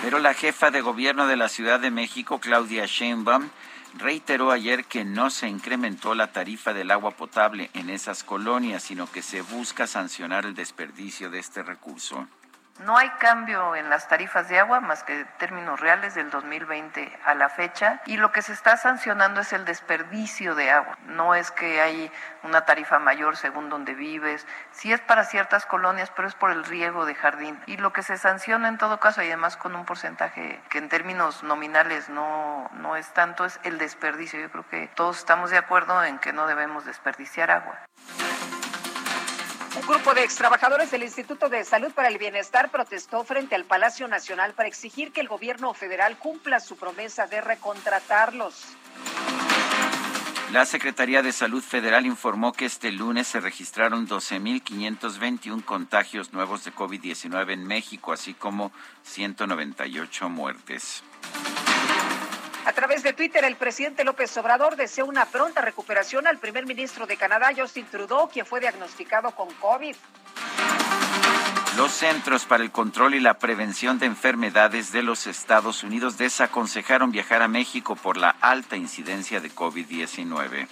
Pero 0.00 0.18
la 0.18 0.32
jefa 0.32 0.70
de 0.70 0.80
gobierno 0.80 1.26
de 1.26 1.36
la 1.36 1.50
Ciudad 1.50 1.80
de 1.80 1.90
México, 1.90 2.40
Claudia 2.40 2.86
Sheinbaum, 2.86 3.50
reiteró 3.96 4.50
ayer 4.50 4.84
que 4.84 5.04
no 5.04 5.30
se 5.30 5.48
incrementó 5.48 6.14
la 6.14 6.32
tarifa 6.32 6.72
del 6.72 6.90
agua 6.90 7.12
potable 7.12 7.70
en 7.74 7.90
esas 7.90 8.24
colonias, 8.24 8.82
sino 8.82 9.10
que 9.10 9.22
se 9.22 9.42
busca 9.42 9.86
sancionar 9.86 10.46
el 10.46 10.54
desperdicio 10.54 11.30
de 11.30 11.38
este 11.38 11.62
recurso. 11.62 12.26
No 12.80 12.96
hay 12.98 13.08
cambio 13.20 13.76
en 13.76 13.88
las 13.88 14.08
tarifas 14.08 14.48
de 14.48 14.58
agua 14.58 14.80
más 14.80 15.04
que 15.04 15.24
términos 15.38 15.78
reales 15.78 16.16
del 16.16 16.28
2020 16.30 17.20
a 17.24 17.34
la 17.34 17.48
fecha 17.48 18.02
y 18.04 18.16
lo 18.16 18.32
que 18.32 18.42
se 18.42 18.52
está 18.52 18.76
sancionando 18.76 19.42
es 19.42 19.52
el 19.52 19.64
desperdicio 19.64 20.56
de 20.56 20.72
agua. 20.72 20.98
No 21.06 21.36
es 21.36 21.52
que 21.52 21.80
hay 21.80 22.10
una 22.42 22.64
tarifa 22.64 22.98
mayor 22.98 23.36
según 23.36 23.70
donde 23.70 23.94
vives, 23.94 24.44
sí 24.72 24.92
es 24.92 25.00
para 25.00 25.24
ciertas 25.24 25.66
colonias, 25.66 26.10
pero 26.16 26.26
es 26.26 26.34
por 26.34 26.50
el 26.50 26.64
riego 26.64 27.06
de 27.06 27.14
jardín. 27.14 27.60
Y 27.66 27.76
lo 27.76 27.92
que 27.92 28.02
se 28.02 28.18
sanciona 28.18 28.66
en 28.68 28.76
todo 28.76 28.98
caso, 28.98 29.22
y 29.22 29.26
además 29.26 29.56
con 29.56 29.76
un 29.76 29.84
porcentaje 29.84 30.60
que 30.68 30.78
en 30.78 30.88
términos 30.88 31.44
nominales 31.44 32.08
no, 32.08 32.68
no 32.74 32.96
es 32.96 33.08
tanto, 33.14 33.44
es 33.44 33.60
el 33.62 33.78
desperdicio. 33.78 34.40
Yo 34.40 34.50
creo 34.50 34.68
que 34.68 34.88
todos 34.96 35.18
estamos 35.18 35.50
de 35.50 35.58
acuerdo 35.58 36.02
en 36.02 36.18
que 36.18 36.32
no 36.32 36.48
debemos 36.48 36.84
desperdiciar 36.84 37.52
agua. 37.52 37.78
Un 39.76 39.86
grupo 39.88 40.14
de 40.14 40.22
extrabajadores 40.22 40.92
del 40.92 41.02
Instituto 41.02 41.48
de 41.48 41.64
Salud 41.64 41.92
para 41.92 42.06
el 42.06 42.16
Bienestar 42.16 42.70
protestó 42.70 43.24
frente 43.24 43.56
al 43.56 43.64
Palacio 43.64 44.06
Nacional 44.06 44.52
para 44.54 44.68
exigir 44.68 45.10
que 45.10 45.20
el 45.20 45.26
gobierno 45.26 45.74
federal 45.74 46.16
cumpla 46.16 46.60
su 46.60 46.76
promesa 46.76 47.26
de 47.26 47.40
recontratarlos. 47.40 48.66
La 50.52 50.64
Secretaría 50.64 51.22
de 51.22 51.32
Salud 51.32 51.60
Federal 51.60 52.06
informó 52.06 52.52
que 52.52 52.66
este 52.66 52.92
lunes 52.92 53.26
se 53.26 53.40
registraron 53.40 54.06
12.521 54.06 55.64
contagios 55.64 56.32
nuevos 56.32 56.62
de 56.64 56.72
COVID-19 56.72 57.54
en 57.54 57.66
México, 57.66 58.12
así 58.12 58.34
como 58.34 58.70
198 59.02 60.28
muertes. 60.28 61.02
A 62.66 62.72
través 62.72 63.02
de 63.02 63.12
Twitter, 63.12 63.44
el 63.44 63.56
presidente 63.56 64.04
López 64.04 64.34
Obrador 64.38 64.76
desea 64.76 65.04
una 65.04 65.26
pronta 65.26 65.60
recuperación 65.60 66.26
al 66.26 66.38
primer 66.38 66.66
ministro 66.66 67.06
de 67.06 67.16
Canadá, 67.16 67.50
Justin 67.54 67.86
Trudeau, 67.86 68.28
quien 68.28 68.46
fue 68.46 68.60
diagnosticado 68.60 69.32
con 69.32 69.52
COVID. 69.54 69.94
Los 71.76 71.92
Centros 71.92 72.44
para 72.46 72.62
el 72.62 72.70
Control 72.70 73.14
y 73.14 73.20
la 73.20 73.34
Prevención 73.34 73.98
de 73.98 74.06
Enfermedades 74.06 74.92
de 74.92 75.02
los 75.02 75.26
Estados 75.26 75.82
Unidos 75.82 76.16
desaconsejaron 76.16 77.10
viajar 77.10 77.42
a 77.42 77.48
México 77.48 77.96
por 77.96 78.16
la 78.16 78.30
alta 78.40 78.76
incidencia 78.76 79.40
de 79.40 79.50
COVID-19. 79.50 80.68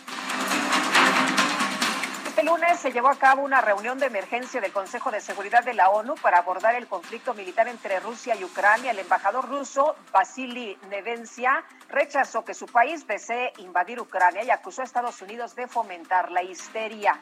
Este 2.43 2.51
lunes 2.51 2.81
se 2.81 2.91
llevó 2.91 3.09
a 3.09 3.15
cabo 3.15 3.43
una 3.43 3.61
reunión 3.61 4.01
de 4.01 4.07
emergencia 4.07 4.61
del 4.61 4.73
Consejo 4.73 5.13
de 5.13 5.21
Seguridad 5.21 5.63
de 5.65 5.75
la 5.75 5.91
ONU 5.91 6.17
para 6.17 6.39
abordar 6.39 6.75
el 6.75 6.89
conflicto 6.89 7.35
militar 7.35 7.69
entre 7.69 8.01
Rusia 8.01 8.35
y 8.35 8.43
Ucrania. 8.43 8.91
El 8.91 8.99
embajador 8.99 9.49
ruso, 9.49 9.95
Vasily 10.11 10.77
Nevencia, 10.91 11.65
rechazó 11.89 12.45
que 12.45 12.55
su 12.55 12.67
país 12.67 13.07
desee 13.07 13.53
invadir 13.59 14.01
Ucrania 14.01 14.43
y 14.43 14.51
acusó 14.51 14.83
a 14.83 14.85
Estados 14.85 15.23
Unidos 15.23 15.55
de 15.55 15.69
fomentar 15.69 16.33
la 16.33 16.43
histeria. 16.43 17.21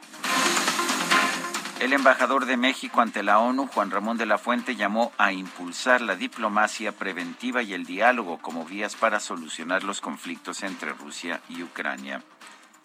El 1.80 1.92
embajador 1.92 2.46
de 2.46 2.56
México 2.56 3.02
ante 3.02 3.22
la 3.22 3.40
ONU, 3.40 3.66
Juan 3.66 3.90
Ramón 3.90 4.16
de 4.16 4.24
la 4.24 4.38
Fuente, 4.38 4.74
llamó 4.74 5.12
a 5.18 5.32
impulsar 5.32 6.00
la 6.00 6.16
diplomacia 6.16 6.92
preventiva 6.92 7.60
y 7.60 7.74
el 7.74 7.84
diálogo 7.84 8.38
como 8.38 8.64
vías 8.64 8.96
para 8.96 9.20
solucionar 9.20 9.84
los 9.84 10.00
conflictos 10.00 10.62
entre 10.62 10.94
Rusia 10.94 11.42
y 11.50 11.62
Ucrania. 11.62 12.22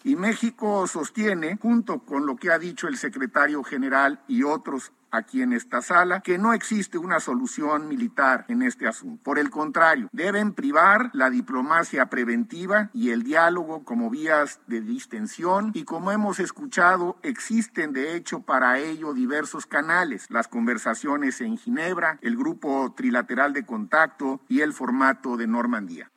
Y 0.04 0.16
México 0.16 0.86
sostiene, 0.86 1.58
junto 1.60 2.00
con 2.00 2.26
lo 2.26 2.36
que 2.36 2.50
ha 2.50 2.58
dicho 2.58 2.88
el 2.88 2.96
secretario 2.96 3.62
general 3.64 4.20
y 4.28 4.42
otros 4.42 4.92
aquí 5.10 5.42
en 5.42 5.52
esta 5.52 5.82
sala 5.82 6.20
que 6.20 6.38
no 6.38 6.52
existe 6.52 6.98
una 6.98 7.20
solución 7.20 7.88
militar 7.88 8.44
en 8.48 8.62
este 8.62 8.86
asunto. 8.86 9.22
Por 9.22 9.38
el 9.38 9.50
contrario, 9.50 10.08
deben 10.12 10.52
privar 10.52 11.10
la 11.12 11.30
diplomacia 11.30 12.06
preventiva 12.06 12.90
y 12.92 13.10
el 13.10 13.22
diálogo 13.22 13.84
como 13.84 14.10
vías 14.10 14.60
de 14.66 14.80
distensión 14.80 15.70
y 15.74 15.84
como 15.84 16.12
hemos 16.12 16.38
escuchado, 16.40 17.18
existen 17.22 17.92
de 17.92 18.16
hecho 18.16 18.40
para 18.40 18.78
ello 18.78 19.14
diversos 19.14 19.66
canales, 19.66 20.26
las 20.28 20.48
conversaciones 20.48 21.40
en 21.40 21.56
Ginebra, 21.56 22.18
el 22.20 22.36
grupo 22.36 22.92
trilateral 22.96 23.52
de 23.52 23.64
contacto 23.64 24.40
y 24.48 24.60
el 24.60 24.72
formato 24.72 25.36
de 25.36 25.46
Normandía. 25.46 26.10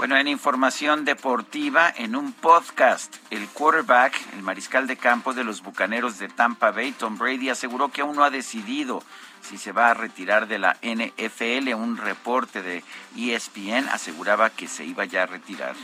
Bueno, 0.00 0.16
en 0.16 0.28
información 0.28 1.04
deportiva, 1.04 1.92
en 1.94 2.16
un 2.16 2.32
podcast, 2.32 3.14
el 3.28 3.46
quarterback, 3.48 4.18
el 4.32 4.40
mariscal 4.40 4.86
de 4.86 4.96
campo 4.96 5.34
de 5.34 5.44
los 5.44 5.62
Bucaneros 5.62 6.18
de 6.18 6.28
Tampa 6.28 6.70
Bay, 6.70 6.92
Tom 6.92 7.18
Brady, 7.18 7.50
aseguró 7.50 7.90
que 7.90 8.00
aún 8.00 8.16
no 8.16 8.24
ha 8.24 8.30
decidido 8.30 9.02
si 9.42 9.58
se 9.58 9.72
va 9.72 9.90
a 9.90 9.94
retirar 9.94 10.48
de 10.48 10.58
la 10.58 10.78
NFL. 10.80 11.74
Un 11.74 11.98
reporte 11.98 12.62
de 12.62 12.82
ESPN 13.14 13.90
aseguraba 13.90 14.48
que 14.48 14.68
se 14.68 14.86
iba 14.86 15.04
ya 15.04 15.24
a 15.24 15.26
retirar. 15.26 15.74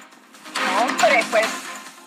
Hombre, 0.80 1.22
pues 1.30 1.46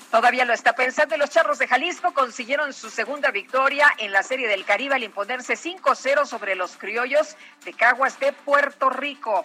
todavía 0.10 0.46
lo 0.46 0.54
está 0.54 0.74
pensando. 0.74 1.16
Los 1.16 1.30
Charros 1.30 1.60
de 1.60 1.68
Jalisco 1.68 2.12
consiguieron 2.16 2.74
su 2.74 2.90
segunda 2.90 3.30
victoria 3.30 3.88
en 4.00 4.12
la 4.12 4.24
Serie 4.24 4.48
del 4.48 4.66
Caribe 4.66 4.96
al 4.96 5.04
imponerse 5.04 5.54
5-0 5.54 6.26
sobre 6.26 6.56
los 6.56 6.76
criollos 6.76 7.38
de 7.64 7.74
Caguas 7.74 8.20
de 8.20 8.34
Puerto 8.34 8.90
Rico. 8.90 9.44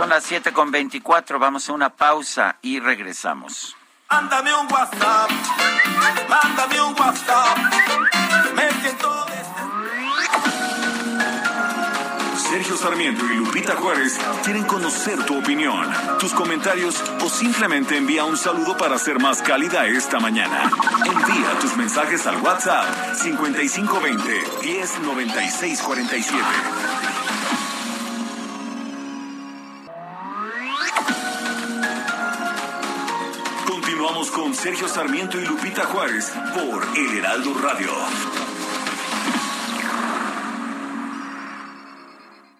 Son 0.00 0.08
las 0.08 0.24
7 0.24 0.54
con 0.54 0.70
24, 0.70 1.38
vamos 1.38 1.68
a 1.68 1.74
una 1.74 1.90
pausa 1.90 2.56
y 2.62 2.80
regresamos. 2.80 3.76
Mándame 4.10 4.54
un 4.54 4.66
WhatsApp, 4.72 5.30
mándame 6.26 6.80
un 6.80 6.98
WhatsApp, 6.98 7.58
me 8.54 8.70
siento 8.80 9.26
Sergio 12.38 12.78
Sarmiento 12.78 13.26
y 13.26 13.36
Lupita 13.36 13.76
Juárez 13.76 14.18
quieren 14.42 14.64
conocer 14.64 15.22
tu 15.26 15.38
opinión, 15.38 15.86
tus 16.18 16.32
comentarios 16.32 17.04
o 17.22 17.28
simplemente 17.28 17.98
envía 17.98 18.24
un 18.24 18.38
saludo 18.38 18.78
para 18.78 18.96
ser 18.96 19.20
más 19.20 19.42
cálida 19.42 19.86
esta 19.86 20.18
mañana. 20.18 20.70
Envía 21.04 21.58
tus 21.60 21.76
mensajes 21.76 22.26
al 22.26 22.40
WhatsApp 22.40 22.86
5520 23.16 24.44
109647. 24.62 27.29
Continuamos 34.10 34.36
con 34.36 34.54
Sergio 34.56 34.88
Sarmiento 34.88 35.38
y 35.38 35.46
Lupita 35.46 35.84
Juárez 35.84 36.32
por 36.52 36.98
El 36.98 37.18
Heraldo 37.18 37.54
Radio. 37.54 38.59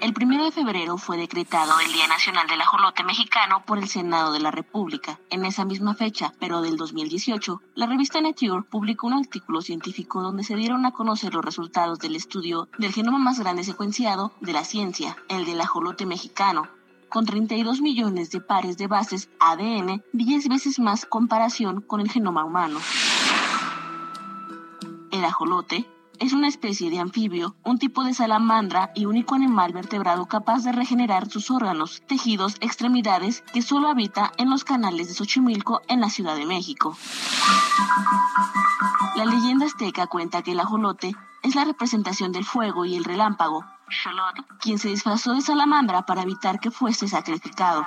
El 0.00 0.14
primero 0.14 0.44
de 0.44 0.52
febrero 0.52 0.96
fue 0.96 1.16
decretado 1.16 1.72
el 1.80 1.92
Día 1.92 2.06
Nacional 2.06 2.46
del 2.46 2.60
Ajolote 2.60 3.02
Mexicano 3.02 3.64
por 3.66 3.78
el 3.78 3.88
Senado 3.88 4.32
de 4.32 4.38
la 4.38 4.52
República. 4.52 5.18
En 5.28 5.44
esa 5.44 5.64
misma 5.64 5.94
fecha, 5.94 6.32
pero 6.38 6.62
del 6.62 6.76
2018, 6.76 7.60
la 7.74 7.86
revista 7.86 8.20
Nature 8.20 8.62
publicó 8.62 9.08
un 9.08 9.14
artículo 9.14 9.60
científico 9.60 10.22
donde 10.22 10.44
se 10.44 10.54
dieron 10.54 10.86
a 10.86 10.92
conocer 10.92 11.34
los 11.34 11.44
resultados 11.44 11.98
del 11.98 12.14
estudio 12.14 12.68
del 12.78 12.92
genoma 12.92 13.18
más 13.18 13.40
grande 13.40 13.64
secuenciado 13.64 14.30
de 14.40 14.52
la 14.52 14.62
ciencia, 14.62 15.16
el 15.28 15.44
del 15.44 15.60
ajolote 15.60 16.06
mexicano, 16.06 16.68
con 17.08 17.26
32 17.26 17.80
millones 17.80 18.30
de 18.30 18.40
pares 18.40 18.78
de 18.78 18.86
bases 18.86 19.28
ADN, 19.40 20.04
10 20.12 20.48
veces 20.48 20.78
más 20.78 21.06
comparación 21.06 21.80
con 21.80 22.00
el 22.00 22.08
genoma 22.08 22.44
humano. 22.44 22.78
El 25.10 25.24
ajolote 25.24 25.88
es 26.20 26.32
una 26.32 26.48
especie 26.48 26.90
de 26.90 26.98
anfibio, 26.98 27.54
un 27.64 27.78
tipo 27.78 28.04
de 28.04 28.14
salamandra 28.14 28.90
y 28.94 29.06
único 29.06 29.34
animal 29.34 29.72
vertebrado 29.72 30.26
capaz 30.26 30.64
de 30.64 30.72
regenerar 30.72 31.28
sus 31.28 31.50
órganos, 31.50 32.02
tejidos, 32.06 32.56
extremidades 32.60 33.42
que 33.52 33.62
solo 33.62 33.88
habita 33.88 34.32
en 34.36 34.50
los 34.50 34.64
canales 34.64 35.08
de 35.08 35.14
Xochimilco 35.14 35.82
en 35.88 36.00
la 36.00 36.10
Ciudad 36.10 36.36
de 36.36 36.46
México. 36.46 36.96
La 39.16 39.24
leyenda 39.24 39.66
azteca 39.66 40.06
cuenta 40.06 40.42
que 40.42 40.52
el 40.52 40.60
ajolote 40.60 41.14
es 41.42 41.54
la 41.54 41.64
representación 41.64 42.32
del 42.32 42.44
fuego 42.44 42.84
y 42.84 42.96
el 42.96 43.04
relámpago, 43.04 43.64
quien 44.60 44.78
se 44.78 44.88
disfrazó 44.88 45.34
de 45.34 45.40
salamandra 45.40 46.02
para 46.02 46.22
evitar 46.22 46.60
que 46.60 46.70
fuese 46.70 47.08
sacrificado. 47.08 47.86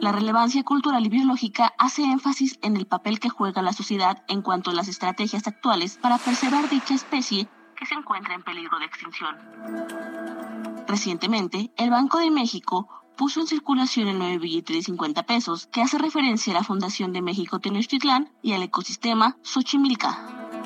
La 0.00 0.12
relevancia 0.12 0.62
cultural 0.62 1.04
y 1.04 1.08
biológica 1.08 1.74
hace 1.76 2.04
énfasis 2.04 2.58
en 2.62 2.76
el 2.76 2.86
papel 2.86 3.18
que 3.18 3.30
juega 3.30 3.62
la 3.62 3.72
sociedad 3.72 4.22
en 4.28 4.42
cuanto 4.42 4.70
a 4.70 4.74
las 4.74 4.86
estrategias 4.86 5.48
actuales 5.48 5.98
para 6.00 6.18
preservar 6.18 6.68
dicha 6.68 6.94
especie 6.94 7.48
que 7.76 7.84
se 7.84 7.94
encuentra 7.94 8.34
en 8.34 8.42
peligro 8.42 8.78
de 8.78 8.84
extinción. 8.84 9.36
Recientemente, 10.86 11.72
el 11.76 11.90
Banco 11.90 12.18
de 12.18 12.30
México 12.30 12.88
puso 13.16 13.40
en 13.40 13.48
circulación 13.48 14.06
el 14.06 14.18
nuevo 14.18 14.40
billete 14.40 14.72
de 14.72 14.82
50 14.82 15.24
pesos 15.24 15.66
que 15.66 15.82
hace 15.82 15.98
referencia 15.98 16.52
a 16.52 16.58
la 16.58 16.64
Fundación 16.64 17.12
de 17.12 17.20
México 17.20 17.58
Tenochtitlán 17.58 18.32
y 18.40 18.52
al 18.52 18.62
ecosistema 18.62 19.36
Xochimilca. 19.42 20.57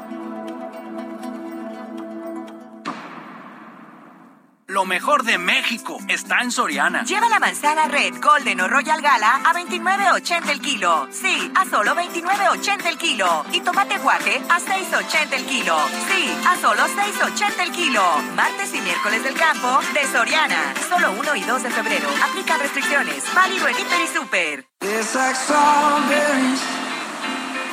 Lo 4.72 4.86
mejor 4.86 5.22
de 5.24 5.36
México 5.36 5.98
está 6.08 6.40
en 6.40 6.50
Soriana. 6.50 7.04
Lleva 7.04 7.28
la 7.28 7.38
manzana 7.38 7.88
Red, 7.88 8.22
Golden 8.22 8.58
o 8.62 8.68
Royal 8.68 9.02
Gala 9.02 9.42
a 9.44 9.52
29.80 9.52 10.48
el 10.48 10.62
kilo. 10.62 11.08
Sí, 11.10 11.52
a 11.54 11.66
solo 11.66 11.94
29.80 11.94 12.86
el 12.86 12.96
kilo. 12.96 13.44
Y 13.52 13.60
tomate 13.60 13.98
guaje 13.98 14.40
a 14.48 14.58
6.80 14.58 15.32
el 15.34 15.44
kilo. 15.44 15.76
Sí, 16.08 16.34
a 16.48 16.56
solo 16.56 16.84
6.80 16.84 17.62
el 17.64 17.72
kilo. 17.72 18.02
Martes 18.34 18.72
y 18.72 18.80
miércoles 18.80 19.22
del 19.22 19.34
campo 19.34 19.78
de 19.92 20.06
Soriana. 20.10 20.72
Solo 20.88 21.12
1 21.18 21.36
y 21.36 21.42
2 21.42 21.62
de 21.64 21.70
febrero. 21.70 22.08
Aplica 22.24 22.56
restricciones. 22.56 23.24
Válido 23.34 23.68
en 23.68 23.78
Hiper 23.78 24.00
y 24.00 24.06
Super. 24.06 24.66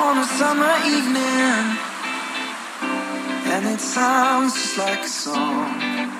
on 0.02 0.18
a 0.18 0.24
summer 0.24 0.74
evening. 0.84 1.78
And 3.52 3.66
it 3.68 3.80
sounds 3.80 4.54
just 4.54 4.78
like 4.78 5.00
a 5.00 5.08
song. 5.08 6.19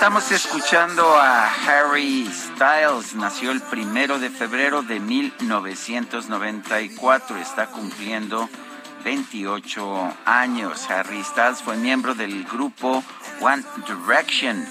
Estamos 0.00 0.32
escuchando 0.32 1.14
a 1.14 1.52
Harry 1.66 2.26
Styles. 2.32 3.14
Nació 3.14 3.50
el 3.50 3.60
primero 3.60 4.18
de 4.18 4.30
febrero 4.30 4.80
de 4.80 4.98
1994. 4.98 7.36
Está 7.36 7.66
cumpliendo 7.66 8.48
28 9.04 10.16
años. 10.24 10.88
Harry 10.88 11.22
Styles 11.22 11.60
fue 11.60 11.76
miembro 11.76 12.14
del 12.14 12.44
grupo 12.44 13.04
One 13.42 13.62
Direction 13.86 14.66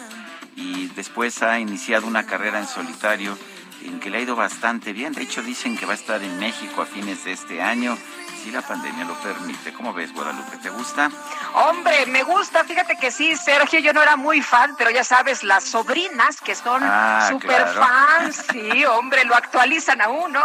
y 0.55 0.87
después 0.95 1.43
ha 1.43 1.59
iniciado 1.59 2.07
una 2.07 2.25
carrera 2.25 2.57
en 2.57 2.67
solitario 2.67 3.37
en 3.85 3.99
que 3.99 4.09
le 4.09 4.17
ha 4.17 4.21
ido 4.21 4.35
bastante 4.35 4.93
bien. 4.93 5.13
De 5.13 5.21
hecho, 5.21 5.43
dicen 5.43 5.77
que 5.77 5.85
va 5.85 5.91
a 5.91 5.95
estar 5.95 6.23
en 6.23 6.39
México 6.39 6.81
a 6.81 6.87
fines 6.87 7.25
de 7.25 7.33
este 7.33 7.61
año 7.61 7.95
si 8.39 8.51
la 8.51 8.61
pandemia 8.61 9.05
lo 9.05 9.13
permite. 9.15 9.73
¿Cómo 9.73 9.93
ves, 9.93 10.13
Guadalupe? 10.13 10.57
¿Te 10.57 10.69
gusta? 10.69 11.11
Hombre, 11.53 12.05
me 12.07 12.23
gusta. 12.23 12.63
Fíjate 12.63 12.97
que 12.97 13.11
sí, 13.11 13.35
Sergio, 13.35 13.79
yo 13.79 13.93
no 13.93 14.01
era 14.01 14.15
muy 14.15 14.41
fan, 14.41 14.75
pero 14.77 14.89
ya 14.89 15.03
sabes, 15.03 15.43
las 15.43 15.63
sobrinas 15.63 16.39
que 16.41 16.55
son 16.55 16.81
ah, 16.83 17.27
super 17.29 17.67
fans, 17.67 18.45
sí, 18.51 18.85
hombre, 18.85 19.25
lo 19.25 19.35
actualizan 19.35 20.01
a 20.01 20.09
uno. 20.09 20.41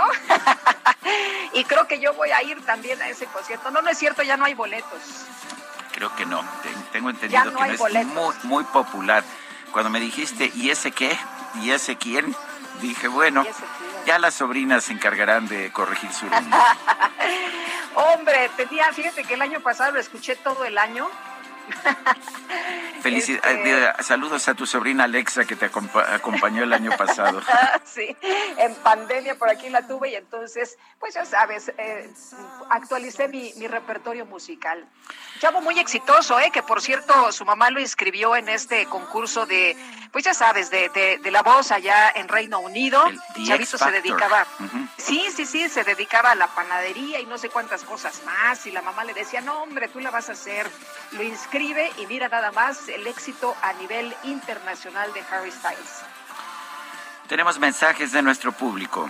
y 1.55 1.65
creo 1.65 1.87
que 1.87 2.01
yo 2.01 2.13
voy 2.15 2.31
a 2.31 2.43
ir 2.43 2.65
también 2.65 3.01
a 3.01 3.09
ese 3.09 3.27
concierto. 3.27 3.71
No, 3.71 3.81
no 3.83 3.91
es 3.91 3.99
cierto, 3.99 4.23
ya 4.23 4.37
no 4.37 4.45
hay 4.45 4.55
boletos. 4.55 5.01
Creo 5.93 6.15
que 6.17 6.27
no. 6.27 6.43
Tengo 6.93 7.11
entendido 7.11 7.45
que 7.45 7.51
no 7.51 7.65
es 7.65 8.07
muy, 8.07 8.35
muy 8.45 8.65
popular. 8.65 9.23
Cuando 9.73 9.91
me 9.91 10.01
dijiste, 10.01 10.51
¿y 10.55 10.71
ese 10.71 10.91
qué? 10.91 11.17
¿Y 11.63 11.71
ese 11.71 11.97
quién? 11.97 12.35
Dije, 12.81 13.07
bueno, 13.09 13.45
ya 14.05 14.19
las 14.19 14.35
sobrinas 14.35 14.85
se 14.85 14.93
encargarán 14.93 15.49
de 15.49 15.73
corregir 15.73 16.13
su 16.13 16.27
Hombre, 17.95 18.51
tenía, 18.57 18.93
fíjate 18.93 19.25
que 19.25 19.35
el 19.35 19.43
año 19.43 19.61
pasado 19.61 19.93
lo 19.93 20.01
escuché 20.01 20.37
todo 20.37 20.65
el 20.65 20.79
año. 20.79 21.09
Felicidades, 23.03 23.59
este, 23.59 24.03
saludos 24.03 24.49
a 24.49 24.55
tu 24.55 24.65
sobrina 24.65 25.05
Alexa 25.05 25.45
que 25.45 25.57
te 25.57 25.67
acompañó 25.67 26.63
el 26.63 26.73
año 26.73 26.91
pasado. 26.97 27.43
sí, 27.85 28.17
en 28.57 28.75
pandemia 28.77 29.35
por 29.35 29.51
aquí 29.51 29.69
la 29.69 29.87
tuve 29.87 30.11
y 30.11 30.15
entonces, 30.15 30.79
pues 30.99 31.13
ya 31.15 31.27
sabes, 31.27 31.71
eh, 31.77 32.11
actualicé 32.71 33.29
mi, 33.29 33.53
mi, 33.59 33.67
repertorio 33.69 34.25
musical. 34.25 34.87
Chavo 35.39 35.61
muy 35.61 35.79
exitoso, 35.79 36.41
¿eh? 36.41 36.51
que 36.51 36.63
por 36.63 36.81
cierto 36.81 37.31
su 37.31 37.45
mamá 37.45 37.69
lo 37.69 37.79
inscribió 37.79 38.37
en 38.37 38.49
este 38.49 38.87
concurso 38.87 39.45
de 39.45 39.77
pues 40.15 40.25
ya 40.25 40.33
sabes, 40.33 40.71
de, 40.71 40.89
de, 41.21 41.31
la 41.33 41.43
voz 41.43 41.73
allá 41.73 42.09
en 42.15 42.29
Reino 42.29 42.61
Unido. 42.61 43.03
Chavito 43.45 43.77
se 43.77 43.91
dedicaba, 43.91 44.47
sí, 44.97 45.27
sí, 45.35 45.45
sí, 45.45 45.69
se 45.69 45.83
dedicaba 45.83 46.31
a 46.31 46.35
la 46.37 46.47
panadería 46.47 47.19
y 47.19 47.27
no 47.27 47.37
sé 47.37 47.49
cuántas 47.49 47.83
cosas 47.83 48.23
más. 48.25 48.65
Y 48.67 48.71
la 48.71 48.81
mamá 48.81 49.03
le 49.03 49.13
decía, 49.13 49.41
no, 49.41 49.61
hombre, 49.65 49.89
tú 49.89 49.99
la 49.99 50.13
vas 50.13 50.29
a 50.29 50.35
hacer. 50.35 50.71
Lo 51.11 51.25
inscribe 51.55 51.93
y 51.99 52.07
mira 52.07 52.29
nada 52.29 52.51
más 52.51 52.89
el 52.89 53.07
éxito 53.07 53.55
a 53.63 53.73
nivel 53.75 54.13
internacional 54.25 55.13
de 55.13 55.21
Harry 55.31 55.53
Styles. 55.53 56.03
Tenemos 57.29 57.61
mensajes 57.61 58.11
de 58.11 58.23
nuestro 58.23 58.51
público. 58.51 59.09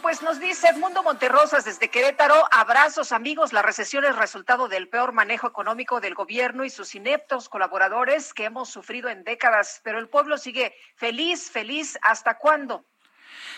Pues 0.00 0.22
nos 0.22 0.40
dice 0.40 0.68
Edmundo 0.68 1.02
Monterrosas 1.02 1.66
desde 1.66 1.90
Querétaro, 1.90 2.46
abrazos 2.50 3.12
amigos, 3.12 3.52
la 3.52 3.60
recesión 3.60 4.06
es 4.06 4.16
resultado 4.16 4.68
del 4.68 4.88
peor 4.88 5.12
manejo 5.12 5.48
económico 5.48 6.00
del 6.00 6.14
gobierno 6.14 6.64
y 6.64 6.70
sus 6.70 6.94
ineptos 6.94 7.50
colaboradores 7.50 8.32
que 8.32 8.46
hemos 8.46 8.70
sufrido 8.70 9.10
en 9.10 9.22
décadas, 9.22 9.82
pero 9.84 9.98
el 9.98 10.08
pueblo 10.08 10.38
sigue 10.38 10.74
feliz, 10.96 11.50
feliz, 11.50 11.98
¿hasta 12.00 12.38
cuándo? 12.38 12.86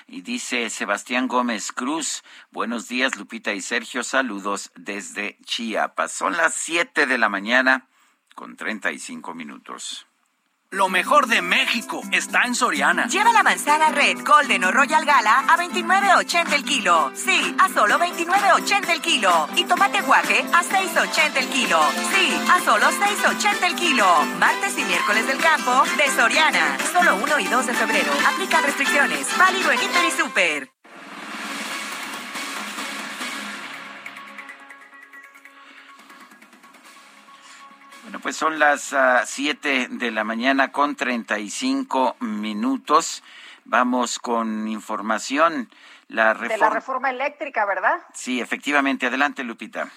Y 0.08 0.22
dice 0.22 0.68
Sebastián 0.70 1.28
Gómez 1.28 1.70
Cruz, 1.70 2.24
buenos 2.50 2.88
días 2.88 3.14
Lupita 3.16 3.52
y 3.52 3.60
Sergio, 3.60 4.02
saludos 4.02 4.72
desde 4.74 5.38
Chiapas. 5.44 6.10
Son 6.10 6.36
las 6.36 6.54
7 6.54 7.06
de 7.06 7.18
la 7.18 7.28
mañana 7.28 7.88
con 8.34 8.56
35 8.56 9.34
minutos. 9.34 10.06
Lo 10.72 10.88
mejor 10.88 11.26
de 11.26 11.42
México 11.42 12.00
está 12.12 12.44
en 12.44 12.54
Soriana. 12.54 13.06
Lleva 13.06 13.30
la 13.30 13.42
manzana 13.42 13.90
Red, 13.90 14.24
Golden 14.24 14.64
o 14.64 14.72
Royal 14.72 15.04
Gala 15.04 15.40
a 15.40 15.58
29.80 15.58 16.54
el 16.54 16.64
kilo. 16.64 17.12
Sí, 17.14 17.54
a 17.58 17.68
solo 17.68 17.98
29.80 17.98 18.88
el 18.88 19.02
kilo. 19.02 19.48
Y 19.54 19.64
tomate 19.64 20.00
guaje 20.00 20.40
a 20.50 20.64
6.80 20.64 21.36
el 21.36 21.48
kilo. 21.50 21.78
Sí, 22.14 22.34
a 22.50 22.58
solo 22.60 22.86
6.80 22.86 23.66
el 23.66 23.74
kilo. 23.74 24.06
Martes 24.38 24.78
y 24.78 24.84
miércoles 24.84 25.26
del 25.26 25.36
campo 25.36 25.84
de 25.98 26.10
Soriana. 26.10 26.78
Solo 26.90 27.16
1 27.16 27.40
y 27.40 27.44
2 27.48 27.66
de 27.66 27.74
febrero. 27.74 28.12
Aplica 28.32 28.62
restricciones. 28.62 29.28
Válido 29.36 29.72
en 29.72 29.82
Inter 29.82 30.04
y 30.06 30.10
Super. 30.10 30.71
Bueno, 38.12 38.24
pues 38.24 38.36
son 38.36 38.58
las 38.58 38.94
7 39.24 39.86
ah, 39.86 39.88
de 39.90 40.10
la 40.10 40.22
mañana 40.22 40.70
con 40.70 40.96
35 40.96 42.16
minutos. 42.20 43.24
Vamos 43.64 44.18
con 44.18 44.68
información. 44.68 45.70
La 46.08 46.34
De 46.34 46.58
la 46.58 46.68
reforma 46.68 47.08
eléctrica, 47.08 47.64
¿verdad? 47.64 48.02
Sí, 48.12 48.38
efectivamente. 48.38 49.06
Adelante, 49.06 49.42
Lupita. 49.44 49.88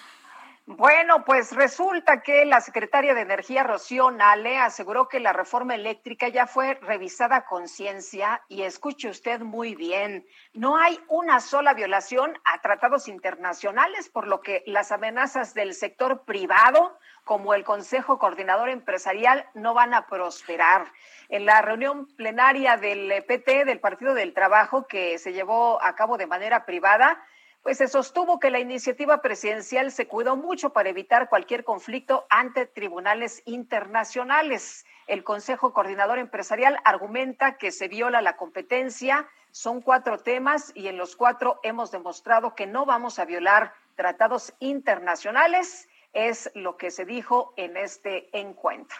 Bueno, 0.68 1.24
pues 1.24 1.52
resulta 1.52 2.22
que 2.22 2.44
la 2.44 2.60
secretaria 2.60 3.14
de 3.14 3.20
Energía, 3.20 3.62
Rocío 3.62 4.10
Nale, 4.10 4.58
aseguró 4.58 5.06
que 5.06 5.20
la 5.20 5.32
reforma 5.32 5.76
eléctrica 5.76 6.26
ya 6.26 6.48
fue 6.48 6.74
revisada 6.74 7.36
a 7.36 7.44
conciencia 7.46 8.42
y 8.48 8.62
escuche 8.62 9.08
usted 9.08 9.42
muy 9.42 9.76
bien, 9.76 10.26
no 10.54 10.76
hay 10.76 10.98
una 11.06 11.38
sola 11.38 11.72
violación 11.72 12.36
a 12.42 12.60
tratados 12.62 13.06
internacionales, 13.06 14.08
por 14.08 14.26
lo 14.26 14.40
que 14.40 14.64
las 14.66 14.90
amenazas 14.90 15.54
del 15.54 15.72
sector 15.72 16.24
privado 16.24 16.98
como 17.22 17.54
el 17.54 17.62
Consejo 17.62 18.18
Coordinador 18.18 18.68
Empresarial 18.68 19.48
no 19.54 19.72
van 19.72 19.94
a 19.94 20.08
prosperar. 20.08 20.90
En 21.28 21.46
la 21.46 21.62
reunión 21.62 22.08
plenaria 22.16 22.76
del 22.76 23.24
PT, 23.24 23.66
del 23.66 23.78
Partido 23.78 24.14
del 24.14 24.34
Trabajo, 24.34 24.88
que 24.88 25.18
se 25.18 25.32
llevó 25.32 25.80
a 25.80 25.94
cabo 25.94 26.18
de 26.18 26.26
manera 26.26 26.66
privada, 26.66 27.24
pues 27.66 27.78
se 27.78 27.88
sostuvo 27.88 28.38
que 28.38 28.52
la 28.52 28.60
iniciativa 28.60 29.20
presidencial 29.20 29.90
se 29.90 30.06
cuidó 30.06 30.36
mucho 30.36 30.70
para 30.70 30.88
evitar 30.88 31.28
cualquier 31.28 31.64
conflicto 31.64 32.24
ante 32.30 32.64
tribunales 32.64 33.42
internacionales. 33.44 34.86
El 35.08 35.24
Consejo 35.24 35.72
Coordinador 35.72 36.20
Empresarial 36.20 36.78
argumenta 36.84 37.56
que 37.56 37.72
se 37.72 37.88
viola 37.88 38.22
la 38.22 38.36
competencia. 38.36 39.26
Son 39.50 39.82
cuatro 39.82 40.18
temas 40.18 40.70
y 40.76 40.86
en 40.86 40.96
los 40.96 41.16
cuatro 41.16 41.58
hemos 41.64 41.90
demostrado 41.90 42.54
que 42.54 42.68
no 42.68 42.86
vamos 42.86 43.18
a 43.18 43.24
violar 43.24 43.74
tratados 43.96 44.54
internacionales 44.60 45.88
es 46.12 46.52
lo 46.54 46.76
que 46.76 46.92
se 46.92 47.04
dijo 47.04 47.52
en 47.56 47.76
este 47.76 48.28
encuentro. 48.38 48.96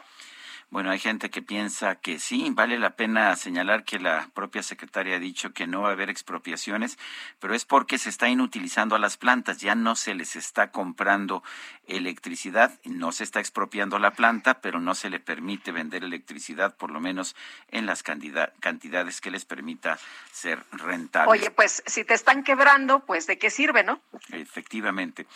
Bueno, 0.68 0.90
hay 0.90 0.98
gente 0.98 1.31
que 1.31 1.42
piensa 1.42 1.94
que 1.94 2.18
sí, 2.18 2.48
vale 2.50 2.79
la 2.79 2.96
pena 2.96 3.35
señalar 3.37 3.85
que 3.85 4.00
la 4.00 4.29
propia 4.35 4.64
secretaria 4.64 5.16
ha 5.16 5.20
dicho 5.20 5.52
que 5.52 5.68
no 5.68 5.83
va 5.83 5.90
a 5.90 5.92
haber 5.92 6.11
expropiaciones, 6.11 6.98
pero 7.38 7.55
es 7.55 7.64
porque 7.64 7.98
se 7.98 8.11
está 8.11 8.29
inutilizando 8.29 8.96
a 8.96 8.98
las 8.98 9.16
plantas, 9.16 9.59
ya 9.59 9.76
no 9.76 9.94
se 9.94 10.14
les 10.14 10.35
está 10.35 10.72
comprando 10.72 11.44
electricidad, 11.87 12.72
no 12.85 13.12
se 13.12 13.22
está 13.22 13.38
expropiando 13.38 14.00
la 14.00 14.11
planta, 14.11 14.61
pero 14.61 14.81
no 14.81 14.96
se 14.96 15.09
le 15.09 15.20
permite 15.20 15.70
vender 15.70 16.02
electricidad, 16.02 16.76
por 16.76 16.90
lo 16.90 16.98
menos 16.98 17.37
en 17.68 17.87
las 17.87 18.02
cantidades 18.02 19.20
que 19.20 19.31
les 19.31 19.44
permita 19.44 19.98
ser 20.33 20.64
rentable. 20.72 21.31
Oye, 21.31 21.50
pues 21.52 21.85
si 21.87 22.05
te 22.05 22.14
están 22.14 22.42
quebrando, 22.42 23.00
pues 23.00 23.29
de 23.29 23.38
qué 23.38 23.50
sirve, 23.50 23.85
¿no? 23.85 24.00
Efectivamente. 24.31 25.26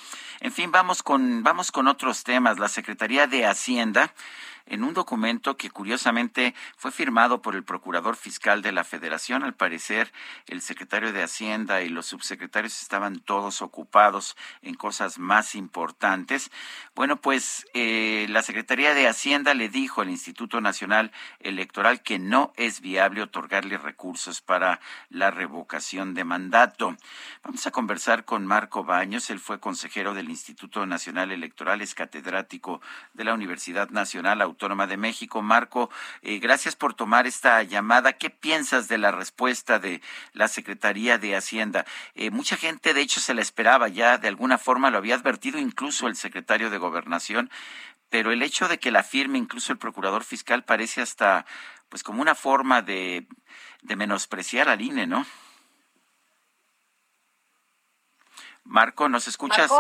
En 0.41 0.53
fin, 0.53 0.73
vamos 0.73 1.05
con 1.05 1.45
vamos 1.45 1.71
con 1.71 1.87
otros 1.87 2.25
temas. 2.25 2.59
La 2.59 2.69
Secretaría 2.69 3.27
de 3.27 3.47
Hacienda 3.47 4.13
en 4.67 4.85
un 4.85 4.95
documento 4.95 5.57
que 5.57 5.71
curiosamente 5.71 6.55
fue 6.77 6.93
firmado 6.93 7.43
por 7.43 7.55
el 7.55 7.65
Procurador 7.65 8.17
Fiscal 8.17 8.63
de 8.63 8.73
la 8.73 8.85
Federación. 8.85 9.43
Al 9.43 9.55
parecer, 9.55 10.13
el 10.47 10.63
secretario 10.63 11.13
de 11.13 11.23
Hacienda 11.23 11.83
y 11.83 11.89
los 11.89 12.07
subsecretarios 12.07 12.81
estaban 12.81 13.21
todos 13.21 13.63
ocupados 13.63 14.37
en 14.63 14.75
cosas 14.75 15.19
más 15.19 15.55
importantes. 15.55 16.51
Bueno, 16.95 17.21
pues 17.21 17.67
eh, 17.75 18.27
la 18.31 18.43
Secretaría 18.43 18.95
de 18.95 19.09
Hacienda 19.09 19.55
le 19.55 19.69
dijo 19.69 20.01
al 20.01 20.11
Instituto 20.11 20.61
Nacional 20.61 21.13
Electoral 21.41 22.03
que 22.03 22.19
no 22.19 22.53
es 22.57 22.81
viable 22.81 23.23
otorgarle 23.23 23.77
recursos 23.79 24.41
para 24.41 24.81
la 25.09 25.31
revocación 25.31 26.15
de 26.15 26.25
mandato. 26.25 26.97
Vamos 27.43 27.67
a 27.67 27.71
conversar 27.71 28.25
con 28.25 28.47
Marco 28.47 28.85
Baños. 28.85 29.31
Él 29.31 29.41
fue 29.41 29.61
consejero 29.61 30.15
del 30.15 30.31
Instituto 30.31 30.87
Nacional 30.87 31.33
Electoral, 31.33 31.81
es 31.81 31.95
catedrático 31.95 32.81
de 33.15 33.25
la 33.25 33.35
Universidad 33.35 33.91
Nacional 33.91 34.41
Autónoma 34.43 34.60
de 34.61 34.97
México. 34.99 35.41
Marco, 35.41 35.91
eh, 36.21 36.39
gracias 36.39 36.77
por 36.77 36.93
tomar 36.93 37.27
esta 37.27 37.63
llamada. 37.63 38.13
¿Qué 38.13 38.29
piensas 38.29 38.89
de 38.89 38.99
la 38.99 39.11
respuesta 39.11 39.79
de 39.79 40.03
la 40.35 40.49
Secretaría 40.49 41.17
de 41.17 41.35
Hacienda? 41.35 41.87
Eh, 42.15 42.31
mucha 42.31 42.59
gente, 42.59 42.93
de 42.93 43.01
hecho, 43.01 43.21
se 43.21 43.33
la 43.33 43.41
esperaba 43.41 43.89
ya, 43.89 44.19
de 44.19 44.29
alguna 44.29 44.59
forma 44.59 44.91
lo 44.91 44.99
había 44.99 45.15
advertido 45.15 45.59
incluso 45.59 46.09
el 46.09 46.17
secretario 46.17 46.69
de 46.69 46.77
Gobernación, 46.77 47.51
pero 48.11 48.33
el 48.33 48.43
hecho 48.43 48.69
de 48.69 48.79
que 48.79 48.91
la 48.91 49.03
firme 49.03 49.39
incluso 49.39 49.73
el 49.73 49.79
Procurador 49.79 50.25
Fiscal 50.25 50.63
parece 50.63 51.01
hasta, 51.01 51.47
pues, 51.89 52.03
como 52.03 52.21
una 52.21 52.35
forma 52.35 52.83
de, 52.83 53.27
de 53.81 53.97
menospreciar 53.97 54.69
al 54.69 54.83
INE, 54.83 55.07
¿no? 55.07 55.25
Marco, 58.65 59.09
¿nos 59.09 59.27
escuchas? 59.27 59.71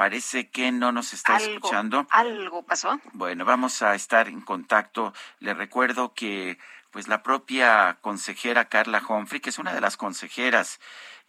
Parece 0.00 0.48
que 0.48 0.72
no 0.72 0.92
nos 0.92 1.12
está 1.12 1.36
escuchando. 1.36 2.06
Algo 2.08 2.62
pasó. 2.62 2.98
Bueno, 3.12 3.44
vamos 3.44 3.82
a 3.82 3.94
estar 3.94 4.28
en 4.28 4.40
contacto. 4.40 5.12
Le 5.40 5.52
recuerdo 5.52 6.14
que 6.14 6.56
pues 6.90 7.06
la 7.06 7.22
propia 7.22 7.98
consejera 8.00 8.70
Carla 8.70 9.02
Humphrey, 9.06 9.42
que 9.42 9.50
es 9.50 9.58
una 9.58 9.74
de 9.74 9.82
las 9.82 9.98
consejeras 9.98 10.80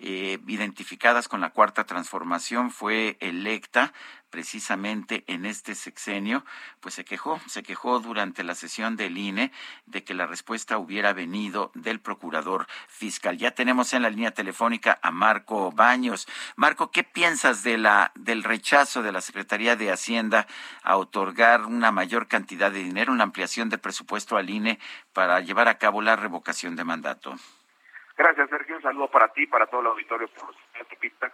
eh, 0.04 0.40
identificadas 0.48 1.28
con 1.28 1.42
la 1.42 1.52
cuarta 1.52 1.84
transformación, 1.84 2.72
fue 2.72 3.18
electa 3.20 3.93
precisamente 4.32 5.24
en 5.28 5.45
este 5.45 5.76
sexenio, 5.76 6.43
pues 6.80 6.95
se 6.95 7.06
quejó, 7.06 7.39
se 7.47 7.62
quejó 7.62 7.99
durante 7.99 8.43
la 8.43 8.56
sesión 8.56 8.95
del 8.95 9.18
INE 9.18 9.52
de 9.86 10.04
que 10.04 10.16
la 10.16 10.26
respuesta 10.26 10.80
hubiera 10.80 11.14
venido 11.14 11.72
del 11.76 11.99
procurador 11.99 12.66
fiscal. 12.88 13.38
Ya 13.38 13.52
tenemos 13.52 13.93
en 13.93 14.02
la 14.02 14.10
línea 14.10 14.32
telefónica 14.32 14.97
a 15.04 15.12
Marco 15.12 15.72
Baños. 15.72 16.28
Marco, 16.56 16.89
¿qué 16.89 17.04
piensas 17.04 17.62
de 17.62 17.78
la 17.78 18.12
del 18.16 18.43
rechazo 18.43 19.04
de 19.04 19.12
la 19.12 19.22
Secretaría 19.22 19.76
de 19.76 19.91
Hacienda 19.91 20.47
a 20.82 20.97
otorgar 20.97 21.66
una 21.66 21.91
mayor 21.91 22.28
cantidad 22.28 22.72
de 22.72 22.80
dinero, 22.80 23.12
una 23.12 23.26
ampliación 23.26 23.70
de 23.70 23.78
presupuesto 23.78 24.38
al 24.38 24.49
INE 24.49 24.80
para 25.14 25.41
llevar 25.41 25.68
a 25.68 25.78
cabo 25.78 26.02
la 26.02 26.16
revocación 26.16 26.76
de 26.76 26.86
mandato? 26.86 27.36
Gracias. 28.18 28.49
Saludo 28.82 29.08
para 29.10 29.28
ti, 29.30 29.46
para 29.46 29.68
todo 29.68 29.82
el 29.82 29.88
auditorio 29.88 30.28
por 30.30 30.56
pista. 31.00 31.32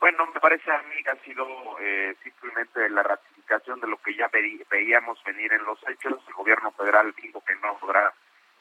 Bueno, 0.00 0.26
me 0.32 0.40
parece 0.40 0.70
a 0.70 0.82
mí 0.82 1.02
que 1.02 1.10
ha 1.10 1.16
sido 1.24 1.46
eh, 1.80 2.14
simplemente 2.22 2.88
la 2.90 3.02
ratificación 3.02 3.80
de 3.80 3.88
lo 3.88 3.96
que 3.98 4.14
ya 4.14 4.30
veíamos 4.70 5.22
venir 5.24 5.52
en 5.52 5.64
los 5.64 5.78
hechos. 5.88 6.22
El 6.28 6.34
gobierno 6.34 6.70
federal 6.72 7.12
dijo 7.20 7.42
que 7.44 7.54
no 7.56 7.76
podrá 7.78 8.12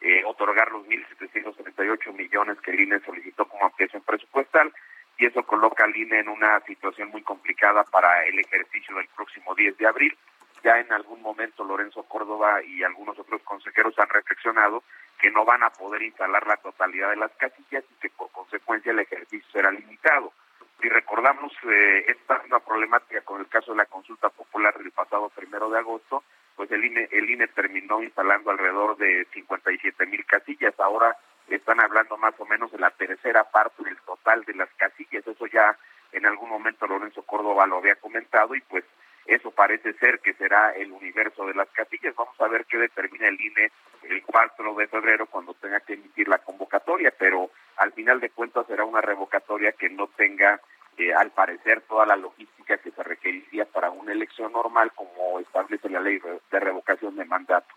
eh, 0.01 0.23
otorgar 0.25 0.71
los 0.71 0.85
1.738 0.87 2.13
millones 2.13 2.59
que 2.61 2.71
el 2.71 2.81
INE 2.81 2.99
solicitó 3.01 3.45
como 3.45 3.65
ampliación 3.65 4.01
presupuestal 4.03 4.73
y 5.17 5.25
eso 5.25 5.43
coloca 5.43 5.83
al 5.83 5.95
INE 5.95 6.19
en 6.19 6.29
una 6.29 6.59
situación 6.61 7.09
muy 7.09 7.21
complicada 7.21 7.83
para 7.83 8.25
el 8.25 8.39
ejercicio 8.39 8.95
del 8.95 9.07
próximo 9.15 9.53
10 9.55 9.77
de 9.77 9.87
abril. 9.87 10.17
Ya 10.63 10.79
en 10.79 10.91
algún 10.91 11.21
momento 11.21 11.63
Lorenzo 11.63 12.03
Córdoba 12.03 12.61
y 12.63 12.83
algunos 12.83 13.17
otros 13.19 13.41
consejeros 13.43 13.97
han 13.99 14.09
reflexionado 14.09 14.83
que 15.19 15.31
no 15.31 15.45
van 15.45 15.63
a 15.63 15.69
poder 15.69 16.01
instalar 16.01 16.45
la 16.45 16.57
totalidad 16.57 17.09
de 17.09 17.17
las 17.17 17.31
casillas 17.33 17.83
y 17.89 17.95
que 18.01 18.09
por 18.09 18.31
consecuencia 18.31 18.91
el 18.91 18.99
ejercicio 18.99 19.49
será 19.51 19.71
limitado. 19.71 20.33
Si 20.81 20.89
recordamos 20.89 21.51
eh, 21.63 22.05
esta 22.07 22.41
una 22.45 22.59
problemática 22.59 23.21
con 23.21 23.41
el 23.41 23.47
caso 23.47 23.71
de 23.71 23.77
la 23.77 23.85
consulta 23.85 24.29
popular 24.29 24.77
del 24.77 24.91
pasado 24.91 25.29
primero 25.29 25.69
de 25.69 25.79
agosto, 25.79 26.23
pues 26.55 26.71
el 26.71 26.85
INE, 26.85 27.07
el 27.11 27.29
INE 27.29 27.47
terminó 27.47 28.01
instalando 28.01 28.51
alrededor 28.51 28.97
de 28.97 29.25
57 29.33 30.05
mil 30.05 30.23
casillas. 30.25 30.79
Ahora 30.79 31.15
están 31.47 31.79
hablando 31.79 32.17
más 32.17 32.33
o 32.39 32.45
menos 32.45 32.71
de 32.71 32.79
la 32.79 32.91
tercera 32.91 33.43
parte 33.45 33.83
del 33.83 33.97
total 34.01 34.43
de 34.43 34.53
las 34.53 34.69
casillas. 34.77 35.25
Eso 35.25 35.47
ya 35.47 35.77
en 36.11 36.25
algún 36.25 36.49
momento 36.49 36.87
Lorenzo 36.87 37.23
Córdoba 37.23 37.65
lo 37.65 37.77
había 37.77 37.95
comentado 37.95 38.55
y 38.55 38.61
pues 38.61 38.83
eso 39.27 39.51
parece 39.51 39.93
ser 39.93 40.19
que 40.19 40.33
será 40.33 40.71
el 40.71 40.91
universo 40.91 41.45
de 41.45 41.53
las 41.53 41.67
casillas. 41.69 42.15
Vamos 42.15 42.39
a 42.39 42.47
ver 42.47 42.65
qué 42.65 42.77
determina 42.77 43.27
el 43.27 43.39
INE 43.39 43.71
el 44.03 44.23
4 44.23 44.75
de 44.75 44.87
febrero 44.87 45.25
cuando 45.25 45.53
tenga 45.55 45.81
que 45.81 45.93
emitir 45.93 46.29
la 46.29 46.37
convocatoria, 46.37 47.13
pero 47.17 47.51
al 47.75 47.91
final 47.91 48.21
de 48.21 48.29
cuentas 48.29 48.65
será 48.67 48.85
una 48.85 49.01
revocatoria 49.01 49.73
que 49.73 49.89
no 49.89 50.07
tenga, 50.07 50.61
eh, 50.97 51.13
al 51.13 51.31
parecer, 51.31 51.81
toda 51.81 52.05
la 52.05 52.15
logística 52.15 52.77
que 52.77 52.91
se 52.91 53.03
requeriría 53.03 53.65
para 53.65 53.91
una 53.91 54.13
elección 54.13 54.53
normal 54.53 54.93
como 54.95 55.39
establece 55.39 55.89
la 55.89 55.99
ley 55.99 56.19
de 56.49 56.59
revocación 56.59 57.17
de 57.17 57.25
mandato. 57.25 57.67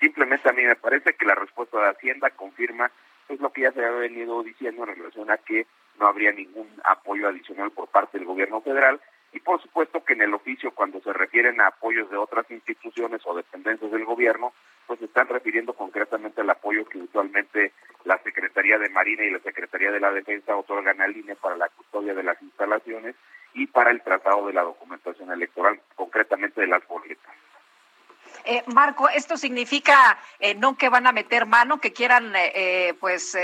Simplemente 0.00 0.48
a 0.48 0.52
mí 0.52 0.62
me 0.62 0.76
parece 0.76 1.14
que 1.14 1.26
la 1.26 1.34
respuesta 1.34 1.78
de 1.80 1.88
Hacienda 1.88 2.30
confirma 2.30 2.90
pues 3.26 3.40
lo 3.40 3.52
que 3.52 3.62
ya 3.62 3.72
se 3.72 3.84
había 3.84 3.98
venido 3.98 4.42
diciendo 4.42 4.84
en 4.84 4.96
relación 4.96 5.30
a 5.30 5.36
que 5.38 5.66
no 5.98 6.06
habría 6.06 6.32
ningún 6.32 6.68
apoyo 6.84 7.28
adicional 7.28 7.70
por 7.70 7.88
parte 7.88 8.18
del 8.18 8.26
gobierno 8.26 8.60
federal 8.60 9.00
y 9.32 9.40
por 9.40 9.62
supuesto 9.62 10.04
que 10.04 10.14
en 10.14 10.22
el 10.22 10.34
oficio, 10.34 10.72
cuando 10.72 11.00
se 11.00 11.12
refieren 11.12 11.60
a 11.60 11.68
apoyos 11.68 12.10
de 12.10 12.16
otras 12.16 12.50
instituciones 12.50 13.20
o 13.24 13.34
dependencias 13.34 13.90
del 13.90 14.04
gobierno, 14.04 14.52
pues 14.86 14.98
se 14.98 15.04
están 15.04 15.28
refiriendo 15.28 15.72
concretamente 15.72 16.40
al 16.40 16.50
apoyo 16.50 16.84
que 16.86 16.98
usualmente 16.98 17.72
la 18.04 18.18
Secretaría 18.22 18.78
de 18.78 18.88
Marina 18.88 19.24
y 19.24 19.30
la 19.30 19.38
Secretaría 19.38 19.92
de 19.92 20.00
la 20.00 20.10
Defensa 20.10 20.56
otorgan 20.56 21.00
al 21.00 21.16
INE 21.16 21.36
para 21.36 21.56
la 21.56 21.68
custodia 21.68 22.14
de 22.14 22.24
las 22.24 22.40
instalaciones 22.42 23.14
y 23.54 23.66
para 23.66 23.90
el 23.90 24.02
tratado 24.02 24.46
de 24.46 24.52
la 24.52 24.62
documentación 24.62 25.30
electoral, 25.30 25.80
concretamente 25.94 26.60
de 26.60 26.66
las 26.66 26.86
boletas. 26.88 27.32
Eh, 28.44 28.62
Marco, 28.66 29.08
¿esto 29.08 29.36
significa 29.36 30.18
eh, 30.38 30.54
no 30.54 30.76
que 30.76 30.88
van 30.88 31.06
a 31.06 31.12
meter 31.12 31.46
mano, 31.46 31.80
que 31.80 31.92
quieran 31.92 32.34
eh, 32.34 32.52
eh 32.54 32.94
pues 32.98 33.36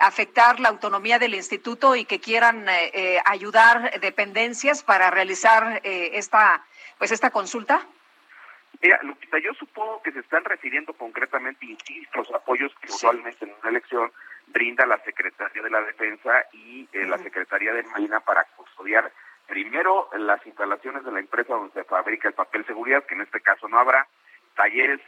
afectar 0.00 0.58
la 0.60 0.70
autonomía 0.70 1.18
del 1.18 1.34
instituto 1.34 1.94
y 1.94 2.06
que 2.06 2.20
quieran 2.20 2.68
eh, 2.68 2.90
eh, 2.94 3.18
ayudar 3.26 4.00
dependencias 4.00 4.82
para 4.82 5.10
realizar 5.10 5.80
eh, 5.84 6.12
esta 6.14 6.64
pues 6.98 7.12
esta 7.12 7.30
consulta? 7.30 7.86
Mira, 8.82 8.98
Lupita, 9.02 9.38
yo 9.38 9.52
supongo 9.54 10.02
que 10.02 10.12
se 10.12 10.20
están 10.20 10.44
refiriendo 10.44 10.94
concretamente, 10.94 11.66
insisto, 11.66 12.18
los 12.18 12.30
apoyos 12.32 12.72
que 12.80 12.88
usualmente 12.88 13.44
en 13.44 13.54
una 13.60 13.70
elección 13.70 14.10
brinda 14.48 14.86
la 14.86 14.98
Secretaría 15.04 15.62
de 15.62 15.70
la 15.70 15.82
Defensa 15.82 16.46
y 16.52 16.88
la 16.92 17.18
Secretaría 17.18 17.72
de 17.74 17.82
Marina 17.84 18.20
para 18.20 18.44
custodiar 18.56 19.12
primero 19.46 20.08
las 20.16 20.44
instalaciones 20.46 21.04
de 21.04 21.12
la 21.12 21.20
empresa 21.20 21.54
donde 21.54 21.74
se 21.74 21.84
fabrica 21.84 22.28
el 22.28 22.34
papel 22.34 22.66
seguridad, 22.66 23.04
que 23.04 23.14
en 23.14 23.22
este 23.22 23.40
caso 23.40 23.68
no 23.68 23.78
habrá, 23.78 24.06
talleres 24.56 25.00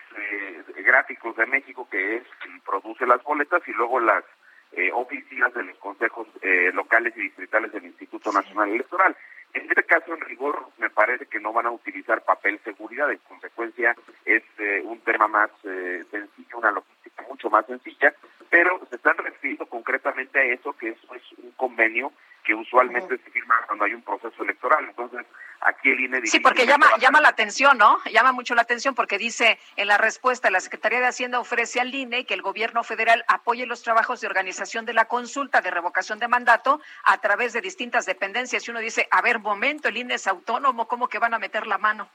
gráficos 0.84 1.36
de 1.36 1.46
México, 1.46 1.88
que 1.90 2.16
es 2.16 2.22
quien 2.42 2.60
produce 2.60 3.06
las 3.06 3.22
boletas, 3.22 3.62
y 3.66 3.72
luego 3.72 4.00
las 4.00 4.24
eh, 4.72 4.90
oficinas 4.92 5.52
de 5.54 5.64
los 5.64 5.76
consejos 5.78 6.26
eh, 6.40 6.70
locales 6.72 7.14
y 7.16 7.22
distritales 7.22 7.72
del 7.72 7.84
Instituto 7.84 8.32
Nacional 8.32 8.70
Electoral. 8.70 9.16
En 9.52 9.68
este 9.68 9.82
caso, 9.84 10.14
en 10.14 10.20
rigor, 10.22 10.66
me 10.78 10.88
parece 10.88 11.26
que 11.26 11.38
no 11.38 11.52
van 11.52 11.66
a 11.66 11.70
utilizar 11.70 12.22
papel 12.24 12.58
seguridad, 12.64 13.10
en 13.10 13.18
consecuencia 13.28 13.94
es 14.24 14.42
eh, 14.58 14.80
un 14.84 14.98
tema 15.00 15.28
más 15.28 15.50
sencillo, 15.62 16.58
una 16.58 16.70
logística 16.70 17.22
mucho 17.28 17.50
más 17.50 17.66
sencilla, 17.66 18.14
pero 18.48 18.80
se 18.88 18.96
están 18.96 19.18
refiriendo 19.18 19.66
concretamente 19.66 20.38
a 20.38 20.44
eso, 20.44 20.72
que 20.74 20.90
eso 20.90 21.14
es 21.14 21.22
un 21.38 21.50
convenio 21.52 22.12
que 22.42 22.54
usualmente 22.54 23.18
se 23.18 23.30
firma 23.30 23.54
cuando 23.66 23.84
hay 23.84 23.94
un 23.94 24.02
proceso 24.02 24.42
electoral. 24.42 24.84
Entonces, 24.84 25.26
aquí 25.60 25.90
el 25.90 26.00
INE... 26.00 26.26
Sí, 26.26 26.40
porque 26.40 26.66
llama, 26.66 26.86
llama 26.98 27.20
la 27.20 27.28
atención, 27.28 27.78
¿no? 27.78 27.98
Llama 28.12 28.32
mucho 28.32 28.54
la 28.54 28.62
atención 28.62 28.94
porque 28.94 29.18
dice 29.18 29.58
en 29.76 29.88
la 29.88 29.98
respuesta, 29.98 30.50
la 30.50 30.60
Secretaría 30.60 31.00
de 31.00 31.06
Hacienda 31.06 31.40
ofrece 31.40 31.80
al 31.80 31.94
INE 31.94 32.26
que 32.26 32.34
el 32.34 32.42
gobierno 32.42 32.82
federal 32.82 33.24
apoye 33.28 33.66
los 33.66 33.82
trabajos 33.82 34.20
de 34.20 34.26
organización 34.26 34.84
de 34.84 34.94
la 34.94 35.06
consulta 35.06 35.60
de 35.60 35.70
revocación 35.70 36.18
de 36.18 36.28
mandato 36.28 36.80
a 37.04 37.18
través 37.18 37.52
de 37.52 37.60
distintas 37.60 38.06
dependencias. 38.06 38.66
Y 38.66 38.70
uno 38.70 38.80
dice, 38.80 39.08
a 39.10 39.22
ver, 39.22 39.38
momento, 39.38 39.88
el 39.88 39.96
INE 39.96 40.14
es 40.14 40.26
autónomo, 40.26 40.88
¿cómo 40.88 41.08
que 41.08 41.18
van 41.18 41.34
a 41.34 41.38
meter 41.38 41.66
la 41.66 41.78
mano? 41.78 42.08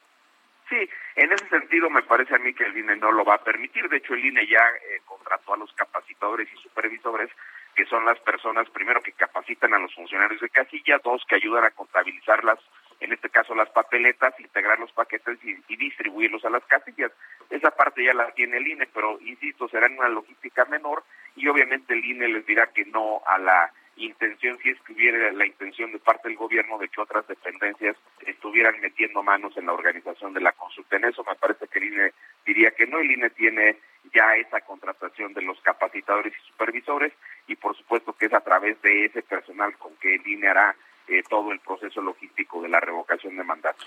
Sí, 0.69 0.89
en 1.15 1.31
ese 1.31 1.47
sentido 1.47 1.89
me 1.89 2.03
parece 2.03 2.35
a 2.35 2.39
mí 2.39 2.53
que 2.53 2.65
el 2.65 2.77
INE 2.77 2.97
no 2.97 3.11
lo 3.11 3.23
va 3.23 3.35
a 3.35 3.43
permitir. 3.43 3.87
De 3.87 3.97
hecho, 3.97 4.13
el 4.13 4.25
INE 4.25 4.45
ya 4.47 4.59
eh, 4.59 5.01
contrató 5.05 5.53
a 5.53 5.57
los 5.57 5.71
capacitadores 5.73 6.49
y 6.53 6.57
supervisores 6.61 7.29
que 7.77 7.85
son 7.85 8.03
las 8.05 8.19
personas, 8.21 8.67
primero, 8.71 9.01
que 9.03 9.11
capacitan 9.11 9.71
a 9.71 9.77
los 9.77 9.93
funcionarios 9.93 10.41
de 10.41 10.49
casilla, 10.49 10.99
dos, 11.03 11.23
que 11.29 11.35
ayudan 11.35 11.63
a 11.63 11.69
contabilizarlas, 11.69 12.57
en 12.99 13.13
este 13.13 13.29
caso 13.29 13.53
las 13.53 13.69
papeletas, 13.69 14.33
integrar 14.39 14.79
los 14.79 14.91
paquetes 14.93 15.37
y, 15.43 15.75
distribuirlos 15.77 16.43
a 16.43 16.49
las 16.49 16.63
casillas. 16.65 17.11
Esa 17.51 17.69
parte 17.69 18.03
ya 18.03 18.15
la 18.15 18.31
tiene 18.31 18.57
el 18.57 18.67
INE, 18.67 18.87
pero 18.91 19.19
insisto, 19.21 19.69
será 19.69 19.85
en 19.85 19.99
una 19.99 20.09
logística 20.09 20.65
menor 20.65 21.03
y 21.37 21.47
obviamente 21.47 21.93
el 21.93 22.03
INE 22.03 22.27
les 22.27 22.45
dirá 22.45 22.67
que 22.67 22.83
no 22.85 23.21
a 23.25 23.37
la 23.37 23.71
intención, 23.95 24.57
si 24.59 24.69
es 24.69 24.81
que 24.81 24.93
hubiera 24.93 25.31
la 25.31 25.45
intención 25.45 25.91
de 25.91 25.99
parte 25.99 26.27
del 26.27 26.37
gobierno 26.37 26.77
de 26.77 26.87
que 26.89 27.01
otras 27.01 27.27
dependencias 27.27 27.95
estuvieran 28.25 28.79
metiendo 28.81 29.23
manos 29.23 29.55
en 29.57 29.67
la 29.67 29.73
organización 29.73 30.33
de 30.33 30.41
la 30.41 30.51
consulta. 30.51 30.97
En 30.97 31.05
eso 31.05 31.23
me 31.23 31.35
parece 31.35 31.67
que 31.67 31.79
el 31.79 31.85
INE 31.85 32.11
diría 32.45 32.71
que 32.71 32.87
no, 32.87 32.99
el 32.99 33.11
INE 33.11 33.29
tiene 33.31 33.77
ya 34.13 34.35
esa 34.35 34.61
contratación 34.61 35.33
de 35.33 35.41
los 35.41 35.59
capacitadores 35.61 36.33
y 36.33 36.47
supervisores 36.47 37.13
y 37.47 37.55
por 37.55 37.75
supuesto 37.75 38.13
que 38.13 38.25
es 38.25 38.33
a 38.33 38.41
través 38.41 38.81
de 38.81 39.05
ese 39.05 39.21
personal 39.21 39.75
con 39.77 39.95
que 39.97 40.15
el 40.15 40.27
INE 40.27 40.47
hará 40.47 40.75
eh, 41.07 41.23
todo 41.29 41.51
el 41.51 41.59
proceso 41.59 42.01
logístico 42.01 42.61
de 42.61 42.69
la 42.69 42.79
revocación 42.79 43.35
de 43.37 43.43
mandato. 43.43 43.85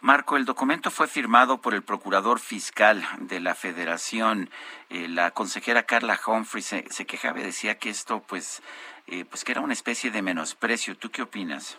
Marco, 0.00 0.36
el 0.36 0.44
documento 0.44 0.90
fue 0.90 1.06
firmado 1.06 1.60
por 1.60 1.74
el 1.74 1.82
procurador 1.82 2.38
fiscal 2.38 3.02
de 3.20 3.40
la 3.40 3.54
Federación. 3.54 4.50
Eh, 4.90 5.08
la 5.08 5.30
consejera 5.30 5.84
Carla 5.84 6.18
Humphrey 6.26 6.62
se, 6.62 6.84
se 6.90 7.06
quejaba 7.06 7.40
y 7.40 7.42
decía 7.42 7.78
que 7.78 7.88
esto, 7.88 8.22
pues, 8.28 8.62
eh, 9.06 9.24
pues 9.24 9.44
que 9.44 9.52
era 9.52 9.62
una 9.62 9.72
especie 9.72 10.10
de 10.10 10.22
menosprecio. 10.22 10.96
¿Tú 10.96 11.10
qué 11.10 11.22
opinas? 11.22 11.78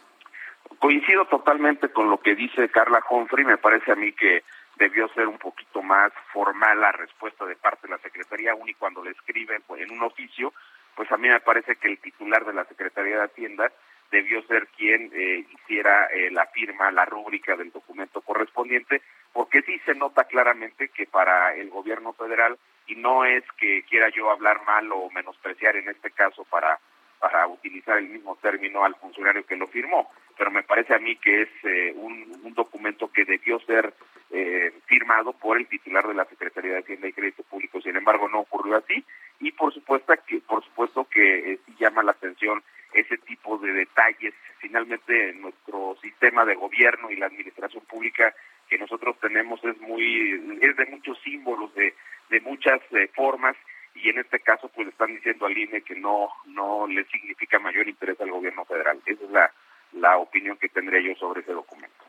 Coincido 0.80 1.26
totalmente 1.26 1.90
con 1.90 2.10
lo 2.10 2.20
que 2.20 2.36
dice 2.36 2.70
Carla 2.70 3.04
Humphrey. 3.10 3.46
Me 3.46 3.58
parece 3.58 3.92
a 3.92 3.96
mí 3.96 4.12
que 4.14 4.44
debió 4.78 5.08
ser 5.10 5.28
un 5.28 5.38
poquito 5.38 5.82
más 5.82 6.12
formal 6.34 6.82
la 6.82 6.92
respuesta 6.92 7.46
de 7.46 7.56
parte 7.56 7.88
de 7.88 7.94
la 7.94 8.00
Secretaría, 8.00 8.52
aún 8.52 8.68
y 8.68 8.74
cuando 8.74 9.04
le 9.04 9.12
escriben 9.12 9.62
pues, 9.68 9.82
en 9.82 9.92
un 9.92 10.04
oficio, 10.04 10.54
pues 10.96 11.12
a 11.12 11.18
mí 11.18 11.28
me 11.28 11.40
parece 11.40 11.76
que 11.76 11.88
el 11.88 12.00
titular 12.00 12.46
de 12.46 12.54
la 12.54 12.66
Secretaría 12.66 13.18
de 13.18 13.26
Hacienda 13.26 13.72
debió 14.12 14.42
ser 14.44 14.68
quien 14.68 15.12
eh, 15.14 15.46
hiciera 15.52 16.06
eh, 16.08 16.32
la 16.32 16.46
firma, 16.48 16.92
la 16.92 17.06
rúbrica 17.06 17.56
del 17.56 17.72
documento 17.72 18.22
correspondiente, 18.22 19.02
porque 19.34 19.62
sí 19.62 19.80
se 19.86 19.96
nota 19.96 20.26
claramente 20.26 20.90
que 20.90 21.06
para 21.06 21.56
el 21.56 21.70
gobierno 21.70 22.14
federal, 22.14 22.58
y 22.88 22.96
no 22.96 23.26
es 23.26 23.44
que 23.58 23.84
quiera 23.84 24.10
yo 24.10 24.30
hablar 24.30 24.64
mal 24.66 24.92
o 24.92 25.10
menospreciar 25.12 25.76
en 25.76 25.90
este 25.90 26.12
caso 26.12 26.46
para 26.46 26.80
para 27.20 27.48
utilizar 27.48 27.98
el 27.98 28.10
mismo 28.10 28.38
término 28.42 28.84
al 28.84 28.96
funcionario 28.96 29.46
que 29.46 29.56
lo 29.56 29.68
firmó. 29.68 30.12
pero 30.38 30.52
me 30.52 30.64
parece 30.64 30.94
a 30.94 31.00
mí 31.00 31.16
que 31.16 31.44
es 31.44 31.50
eh, 31.64 31.94
un, 31.96 32.40
un, 32.44 32.54
documento 32.54 33.10
que 33.12 33.24
debió 33.24 33.58
ser 33.62 33.94
eh, 34.32 34.72
firmado 34.86 35.32
por 35.32 35.58
el 35.58 35.66
titular 35.66 36.06
de 36.08 36.14
la 36.14 36.26
Secretaría 36.26 36.74
de 36.74 36.80
Hacienda 36.80 37.08
y 37.08 37.14
Crédito 37.14 37.44
Público. 37.44 37.82
Sin 37.82 37.96
embargo, 37.96 38.28
no 38.28 38.42
ocurrió 38.42 38.76
así 38.76 39.04
y 39.40 39.52
por 39.54 39.74
supuesto 39.74 40.14
que 40.28 40.40
por 40.40 40.64
supuesto 40.66 41.06
que 41.06 41.54
eh, 41.54 41.60
llama 41.80 42.04
la 42.04 42.12
atención 42.12 42.62
ese 42.96 43.18
tipo 43.20 43.58
de 43.58 43.74
detalles. 43.74 44.34
Finalmente, 44.60 45.34
nuestro 45.34 45.98
sistema 46.02 46.46
de 46.46 46.56
gobierno 46.56 47.12
y 47.12 47.18
la 47.18 47.28
administración 47.28 47.84
pública 47.86 48.34
que 48.70 48.78
nosotros 48.78 49.20
tenemos 49.20 49.64
es 49.64 49.80
muy 49.82 50.58
es 50.62 50.76
de 50.76 50.86
muchos 50.88 51.20
símbolos, 51.22 51.74
de, 51.76 51.94
de 52.30 52.42
muchas 52.42 52.82
eh, 52.92 53.10
formas 53.14 53.56
y 53.94 54.10
en 54.10 54.20
este 54.20 54.40
caso 54.40 54.70
pues 54.70 54.88
están 54.88 55.14
diciendo 55.16 55.46
al 55.46 55.58
INE 55.58 55.82
que 55.82 55.96
no 55.96 56.30
no 56.48 56.88
le 56.88 57.06
significa 57.06 57.60
mayor 57.60 57.88
interés 57.88 58.20
al 58.22 58.32
gobierno 58.32 58.66
federal. 58.66 59.00
Esa 59.06 59.24
es 59.24 59.32
la, 59.32 59.52
la 59.94 60.18
opinión 60.18 60.58
que 60.58 60.70
tendría 60.70 61.02
yo 61.02 61.16
sobre 61.16 61.42
ese 61.42 61.54
documento. 61.54 62.05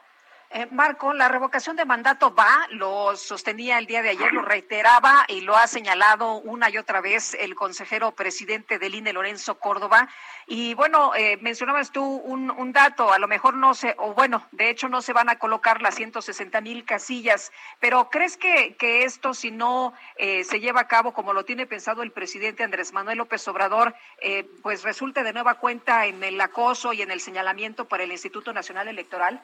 Eh, 0.51 0.67
Marco, 0.71 1.13
la 1.13 1.29
revocación 1.29 1.75
de 1.75 1.85
mandato 1.85 2.33
va, 2.33 2.69
lo 2.71 3.17
sostenía 3.17 3.79
el 3.79 3.87
día 3.87 4.01
de 4.03 4.11
ayer, 4.11 4.33
lo 4.33 4.43
reiteraba 4.43 5.25
y 5.27 5.41
lo 5.41 5.57
ha 5.57 5.67
señalado 5.67 6.35
una 6.37 6.71
y 6.71 6.79
otra 6.79 7.01
vez 7.01 7.35
el 7.35 7.57
consejero 7.57 8.13
presidente 8.13 8.79
del 8.79 8.95
INE, 8.95 9.13
Lorenzo 9.13 9.59
Córdoba. 9.59 10.09
Y 10.47 10.75
bueno, 10.75 11.13
eh, 11.17 11.37
mencionabas 11.41 11.91
tú 11.91 12.05
un, 12.05 12.73
dato, 12.73 13.13
a 13.13 13.19
lo 13.19 13.27
mejor 13.27 13.55
no 13.55 13.75
se, 13.75 13.97
o 13.99 14.15
bueno, 14.15 14.47
de 14.53 14.71
hecho 14.71 14.89
no 14.89 15.03
se 15.03 15.13
van 15.13 15.29
a 15.29 15.39
colocar 15.39 15.83
las 15.83 15.97
160 15.97 16.61
mil 16.61 16.85
casillas, 16.85 17.51
pero 17.81 18.09
¿crees 18.11 18.37
que, 18.37 18.77
que 18.77 19.03
esto, 19.03 19.35
si 19.35 19.51
no 19.51 19.95
eh, 20.17 20.45
se 20.45 20.61
lleva 20.61 20.83
a 20.83 20.89
cabo 20.89 21.13
como 21.13 21.33
lo 21.33 21.45
tiene 21.45 21.67
pensado 21.67 22.05
el 22.05 22.13
presidente 22.13 22.63
Andrés 22.63 22.93
Manuel 22.93 23.19
López 23.19 23.47
Obrador, 23.49 23.97
eh, 24.21 24.49
pues 24.63 24.85
resulte 24.85 25.25
de 25.25 25.33
nueva 25.33 25.55
cuenta 25.55 26.07
en 26.07 26.23
el 26.23 26.41
acoso 26.41 26.93
y 26.93 27.03
en 27.03 27.11
el 27.11 27.21
señalamiento 27.21 27.87
para 27.87 28.05
el 28.05 28.13
Instituto 28.13 28.53
Nacional 28.53 28.87
Electoral? 28.87 29.43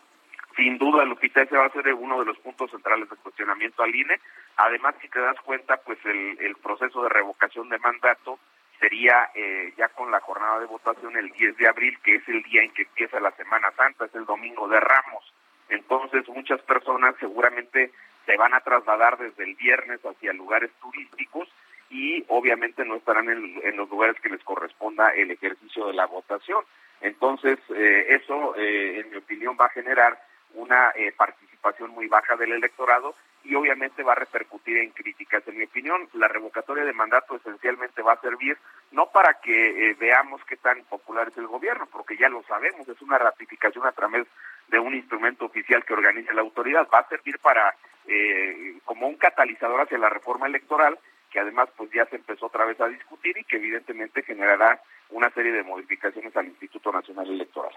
Sin 0.57 0.77
duda, 0.79 1.05
Lupita, 1.05 1.43
ese 1.43 1.57
va 1.57 1.67
a 1.67 1.73
ser 1.73 1.93
uno 1.95 2.19
de 2.21 2.27
los 2.27 2.39
puntos 2.39 2.71
centrales 2.71 3.09
de 3.09 3.17
cuestionamiento 3.17 3.83
al 3.83 3.95
INE. 3.95 4.21
Además, 4.57 4.95
si 5.01 5.09
te 5.09 5.21
das 5.21 5.41
cuenta, 5.41 5.79
pues 5.79 5.99
el, 6.05 6.39
el 6.41 6.57
proceso 6.57 7.03
de 7.03 7.09
revocación 7.09 7.69
de 7.71 7.79
mandato 7.79 8.39
sería 8.79 9.31
eh, 9.35 9.73
ya 9.77 9.89
con 9.89 10.11
la 10.11 10.21
jornada 10.21 10.59
de 10.59 10.67
votación 10.67 11.17
el 11.17 11.31
10 11.31 11.57
de 11.57 11.69
abril, 11.69 11.99
que 12.03 12.17
es 12.17 12.29
el 12.29 12.43
día 12.43 12.63
en 12.63 12.73
que 12.73 12.83
empieza 12.83 13.21
la 13.21 13.31
Semana 13.33 13.71
Santa, 13.77 14.07
es 14.07 14.15
el 14.15 14.27
domingo 14.27 14.69
de 14.69 14.81
Ramos. 14.81 15.33
Entonces, 15.69 16.29
muchas 16.29 16.61
personas 16.63 17.15
seguramente 17.21 17.93
se 18.27 18.37
van 18.37 18.53
a 18.55 18.61
trasladar 18.61 19.19
desde 19.19 19.45
el 19.45 19.55
viernes 19.55 20.01
hacia 20.05 20.33
lugares 20.33 20.71
turísticos 20.81 21.49
y 21.91 22.25
obviamente 22.29 22.85
no 22.85 22.97
estarán 22.97 23.29
en, 23.31 23.61
en 23.63 23.77
los 23.77 23.89
lugares 23.89 24.21
que 24.21 24.31
les 24.31 24.43
corresponda 24.43 25.11
el 25.11 25.31
ejercicio 25.31 25.87
de 25.87 25.95
la 25.95 26.07
votación. 26.07 26.65
Entonces, 27.01 27.59
eh, 27.75 28.07
eso, 28.21 28.57
eh, 28.57 29.01
en 29.01 29.11
mi 29.11 29.17
opinión, 29.17 29.57
va 29.61 29.67
a 29.67 29.71
generar 29.71 30.19
una 30.55 30.91
eh, 30.95 31.13
participación 31.17 31.91
muy 31.91 32.09
baja 32.09 32.37
del 32.37 32.53
electorado 32.53 33.15
y 33.45 33.55
obviamente 33.55 34.03
va 34.03 34.13
a 34.13 34.17
repercutir 34.17 34.79
en 34.79 34.91
críticas. 34.91 35.43
En 35.47 35.59
mi 35.59 35.65
opinión, 35.65 36.09
la 36.15 36.29
revocatoria 36.29 36.85
de 36.85 36.93
mandato 36.93 37.37
esencialmente 37.37 38.03
va 38.03 38.13
a 38.13 38.21
servir 38.21 38.57
no 38.93 39.07
para 39.11 39.35
que 39.41 39.91
eh, 39.91 39.97
veamos 39.99 40.45
qué 40.45 40.57
tan 40.57 40.83
popular 40.85 41.29
es 41.29 41.39
el 41.39 41.47
gobierno, 41.47 41.89
porque 41.91 42.17
ya 42.17 42.29
lo 42.29 42.43
sabemos, 42.45 42.89
es 42.89 43.01
una 43.03 43.19
ratificación 43.19 43.87
a 43.87 43.93
través 43.93 44.27
de 44.69 44.79
un 44.79 44.95
instrumento 44.95 45.47
oficial 45.47 45.85
que 45.85 45.95
organiza 45.95 46.33
la 46.33 46.43
autoridad, 46.43 46.89
va 46.93 47.01
a 47.01 47.09
servir 47.09 47.39
para 47.39 47.75
eh, 48.07 48.79
como 48.85 49.09
un 49.09 49.17
catalizador 49.17 49.81
hacia 49.81 49.99
la 49.99 50.09
reforma 50.09 50.47
electoral 50.47 50.99
que 51.33 51.41
además 51.41 51.71
pues 51.77 51.91
ya 51.91 52.05
se 52.07 52.17
empezó 52.17 52.47
otra 52.47 52.67
vez 52.67 52.79
a 52.81 52.89
discutir 52.89 53.37
y 53.39 53.45
que 53.45 53.57
evidentemente 53.57 54.23
generará 54.23 54.79
una 55.09 55.31
serie 55.31 55.53
de 55.53 55.63
modificaciones 55.63 56.37
al 56.37 56.47
Instituto 56.47 56.93
Nacional 56.93 57.29
Electoral. 57.29 57.73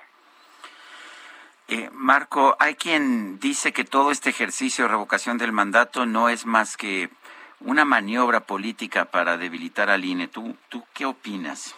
Eh, 1.68 1.90
Marco, 1.92 2.56
hay 2.60 2.76
quien 2.76 3.40
dice 3.40 3.74
que 3.74 3.84
todo 3.84 4.12
este 4.12 4.30
ejercicio 4.30 4.86
de 4.86 4.92
revocación 4.92 5.38
del 5.38 5.52
mandato 5.52 6.06
no 6.06 6.30
es 6.30 6.46
más 6.46 6.78
que 6.78 7.10
una 7.60 7.86
maniobra 7.86 8.42
política 8.42 9.06
para 9.06 9.38
debilitar 9.38 9.90
al 9.90 10.06
INE. 10.06 10.28
¿Tú, 10.28 10.56
tú 10.70 10.86
qué 10.94 11.06
opinas? 11.06 11.76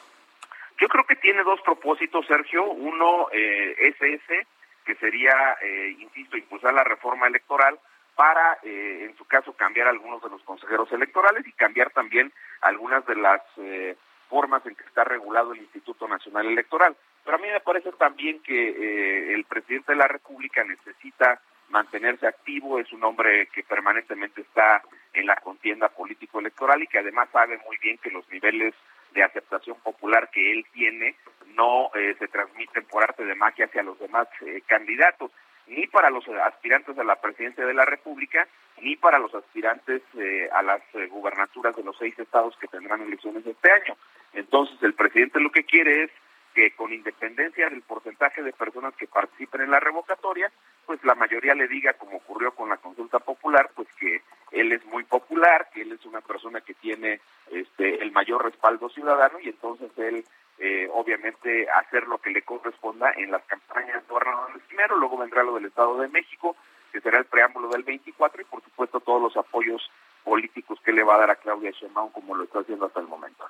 Yo 0.80 0.88
creo 0.90 1.06
que 1.06 1.16
tiene 1.16 1.44
dos 1.44 1.62
propósitos, 1.62 2.26
Sergio. 2.28 2.66
Uno 2.66 3.30
eh, 3.32 3.76
es 3.80 3.96
ese, 4.02 4.46
que 4.86 4.96
sería, 4.96 5.58
eh, 5.62 5.96
insisto, 6.00 6.38
impulsar 6.38 6.74
la 6.74 6.84
reforma 6.84 7.28
electoral 7.28 7.80
para, 8.16 8.58
eh, 8.64 9.06
en 9.08 9.16
su 9.16 9.26
caso, 9.26 9.54
cambiar 9.54 9.88
algunos 9.88 10.22
de 10.24 10.30
los 10.30 10.42
consejeros 10.44 10.92
electorales 10.92 11.46
y 11.48 11.52
cambiar 11.52 11.92
también 11.92 12.34
algunas 12.62 13.06
de 13.06 13.16
las 13.16 13.42
eh, 13.58 13.96
formas 14.30 14.66
en 14.66 14.76
que 14.76 14.84
está 14.86 15.04
regulado 15.04 15.54
el 15.54 15.60
Instituto 15.60 16.08
Nacional 16.08 16.48
Electoral. 16.48 16.96
Pero 17.28 17.40
a 17.40 17.42
mí 17.42 17.50
me 17.52 17.60
parece 17.60 17.92
también 17.92 18.42
que 18.42 18.70
eh, 18.70 19.34
el 19.34 19.44
presidente 19.44 19.92
de 19.92 19.98
la 19.98 20.08
República 20.08 20.64
necesita 20.64 21.42
mantenerse 21.68 22.26
activo, 22.26 22.80
es 22.80 22.94
un 22.94 23.04
hombre 23.04 23.48
que 23.48 23.64
permanentemente 23.64 24.40
está 24.40 24.82
en 25.12 25.26
la 25.26 25.36
contienda 25.36 25.90
político-electoral 25.90 26.82
y 26.82 26.88
que 26.88 27.00
además 27.00 27.28
sabe 27.34 27.60
muy 27.68 27.78
bien 27.80 27.98
que 27.98 28.12
los 28.12 28.26
niveles 28.30 28.74
de 29.14 29.24
aceptación 29.24 29.76
popular 29.82 30.30
que 30.30 30.54
él 30.54 30.66
tiene 30.72 31.16
no 31.48 31.92
eh, 31.96 32.16
se 32.18 32.30
transmiten 32.30 32.86
por 32.86 33.04
arte 33.04 33.26
de 33.26 33.36
magia 33.36 33.66
hacia 33.66 33.84
los 33.84 34.00
demás 34.00 34.30
eh, 34.46 34.62
candidatos, 34.66 35.30
ni 35.68 35.86
para 35.88 36.10
los 36.10 36.26
aspirantes 36.30 36.98
a 36.98 37.04
la 37.04 37.20
presidencia 37.20 37.66
de 37.66 37.74
la 37.74 37.84
República, 37.84 38.48
ni 38.82 38.96
para 38.96 39.20
los 39.20 39.34
aspirantes 39.34 40.02
eh, 40.18 40.48
a 40.54 40.62
las 40.62 40.82
eh, 40.94 41.08
gubernaturas 41.08 41.76
de 41.76 41.84
los 41.84 41.98
seis 41.98 42.18
estados 42.18 42.56
que 42.58 42.68
tendrán 42.68 43.02
elecciones 43.02 43.46
este 43.46 43.72
año. 43.72 43.98
Entonces, 44.34 44.82
el 44.82 44.94
presidente 44.94 45.40
lo 45.40 45.52
que 45.52 45.64
quiere 45.64 46.04
es 46.04 46.12
que 46.58 46.72
con 46.72 46.92
independencia 46.92 47.70
del 47.70 47.84
porcentaje 47.84 48.42
de 48.42 48.52
personas 48.52 48.96
que 48.96 49.06
participen 49.06 49.62
en 49.62 49.70
la 49.70 49.80
revocatoria, 49.80 50.52
pues 50.88 51.00
la 51.04 51.14
mayoría 51.14 51.54
le 51.54 51.68
diga, 51.68 51.94
como 51.94 52.18
ocurrió 52.18 52.52
con 52.56 52.68
la 52.68 52.78
consulta 52.78 53.20
popular, 53.20 53.70
pues 53.76 53.88
que 54.00 54.24
él 54.50 54.72
es 54.72 54.84
muy 54.88 55.04
popular, 55.04 55.70
que 55.72 55.84
él 55.84 55.92
es 55.92 56.04
una 56.08 56.22
persona 56.22 56.62
que 56.62 56.74
tiene 56.74 57.22
este 57.52 58.02
el 58.02 58.12
mayor 58.12 58.44
respaldo 58.44 58.90
ciudadano 58.90 59.40
y 59.40 59.50
entonces 59.50 59.92
él 59.98 60.26
eh, 60.58 60.90
obviamente 60.92 61.70
hacer 61.70 62.08
lo 62.08 62.18
que 62.18 62.32
le 62.32 62.42
corresponda 62.42 63.12
en 63.16 63.30
las 63.30 63.44
campañas 63.44 64.02
gobernadores 64.08 64.64
primero, 64.68 64.96
luego 64.96 65.16
vendrá 65.16 65.44
lo 65.44 65.54
del 65.54 65.66
Estado 65.66 66.00
de 66.00 66.08
México, 66.08 66.56
que 66.92 67.02
será 67.02 67.20
el 67.20 67.26
preámbulo 67.26 67.70
del 67.70 67.84
24 67.84 68.42
y 68.42 68.46
por 68.46 68.64
supuesto 68.64 69.00
todos 69.00 69.22
los 69.22 69.38
apoyos 69.38 69.92
políticos 70.24 70.80
que 70.84 70.92
le 70.92 71.04
va 71.04 71.18
a 71.18 71.20
dar 71.20 71.30
a 71.30 71.36
Claudia 71.36 71.70
Sheinbaum 71.70 72.12
como 72.12 72.34
lo 72.34 72.46
está 72.46 72.62
haciendo 72.62 72.88
hasta 72.88 73.00
el 73.00 73.08
momento. 73.08 73.46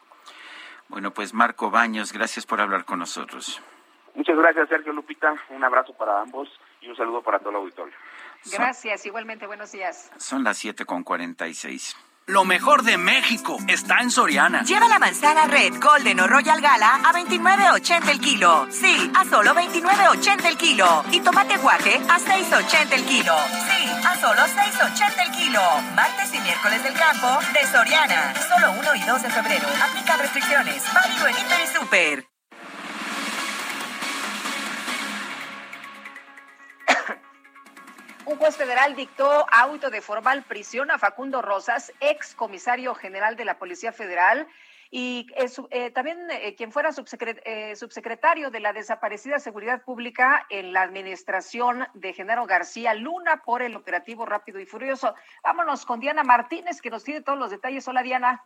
Bueno, 0.89 1.11
pues 1.11 1.33
Marco 1.33 1.69
Baños, 1.69 2.13
gracias 2.13 2.45
por 2.45 2.61
hablar 2.61 2.85
con 2.85 2.99
nosotros. 2.99 3.61
Muchas 4.15 4.37
gracias, 4.37 4.69
Sergio 4.69 4.93
Lupita. 4.93 5.35
Un 5.49 5.63
abrazo 5.63 5.93
para 5.93 6.21
ambos 6.21 6.49
y 6.81 6.89
un 6.89 6.95
saludo 6.95 7.21
para 7.21 7.39
todo 7.39 7.51
el 7.51 7.57
auditorio. 7.57 7.93
Gracias, 8.51 9.05
igualmente, 9.05 9.45
buenos 9.45 9.71
días. 9.71 10.11
Son 10.17 10.43
las 10.43 10.57
siete 10.57 10.85
con 10.85 11.03
cuarenta 11.03 11.47
y 11.47 11.53
seis. 11.53 11.95
Lo 12.25 12.43
mejor 12.43 12.83
de 12.83 12.97
México 12.97 13.57
está 13.69 13.99
en 14.01 14.11
Soriana. 14.11 14.63
Lleva 14.63 14.89
la 14.89 14.99
manzana 14.99 15.45
Red, 15.45 15.75
Golden 15.81 16.19
o 16.19 16.27
Royal 16.27 16.59
Gala 16.59 16.95
a 16.95 17.13
29.80 17.13 18.09
el 18.09 18.19
kilo. 18.19 18.67
Sí, 18.69 19.09
a 19.15 19.23
solo 19.23 19.53
29.80 19.53 20.45
el 20.45 20.57
kilo. 20.57 21.05
Y 21.11 21.21
tomate 21.21 21.55
guaje 21.57 21.95
a 22.09 22.19
6.80 22.19 22.91
el 22.91 23.05
kilo. 23.05 23.33
Sí, 23.69 23.76
a 24.05 24.15
solo 24.17 24.41
6.80 24.41 25.25
el 25.25 25.31
kilo. 25.31 25.61
Martes 25.95 26.33
y 26.33 26.39
miércoles 26.39 26.83
del 26.83 26.93
campo 26.93 27.39
de 27.53 27.65
Soriana. 27.67 28.33
Solo 28.47 28.71
1 28.71 28.95
y 28.95 29.01
2 29.01 29.23
de 29.23 29.29
febrero. 29.29 29.67
Aplica 29.81 30.17
restricciones. 30.17 30.83
Válido 30.93 31.27
en 31.27 31.35
Hiper 31.37 31.59
y 31.63 31.67
Super. 31.67 32.25
Un 38.25 38.35
juez 38.37 38.57
federal 38.57 38.95
dictó 38.95 39.45
auto 39.49 39.89
de 39.89 40.01
formal 40.01 40.43
prisión 40.43 40.91
a 40.91 40.97
Facundo 40.97 41.41
Rosas, 41.41 41.93
ex 42.01 42.35
comisario 42.35 42.93
general 42.93 43.37
de 43.37 43.45
la 43.45 43.57
Policía 43.57 43.93
Federal, 43.93 44.47
y 44.91 45.27
eh, 45.71 45.91
también 45.91 46.29
eh, 46.31 46.55
quien 46.55 46.71
fuera 46.71 46.89
eh, 46.89 47.75
subsecretario 47.75 48.51
de 48.51 48.59
la 48.59 48.73
desaparecida 48.73 49.39
Seguridad 49.39 49.83
Pública 49.83 50.45
en 50.49 50.73
la 50.73 50.81
administración 50.81 51.87
de 51.93 52.13
Genaro 52.13 52.45
García 52.45 52.93
Luna 52.93 53.43
por 53.43 53.61
el 53.61 53.75
operativo 53.75 54.25
rápido 54.25 54.59
y 54.59 54.65
furioso. 54.65 55.13
Vámonos 55.43 55.85
con 55.85 55.99
Diana 55.99 56.23
Martínez, 56.23 56.81
que 56.81 56.89
nos 56.89 57.03
tiene 57.03 57.21
todos 57.21 57.39
los 57.39 57.51
detalles. 57.51 57.87
Hola, 57.87 58.03
Diana. 58.03 58.45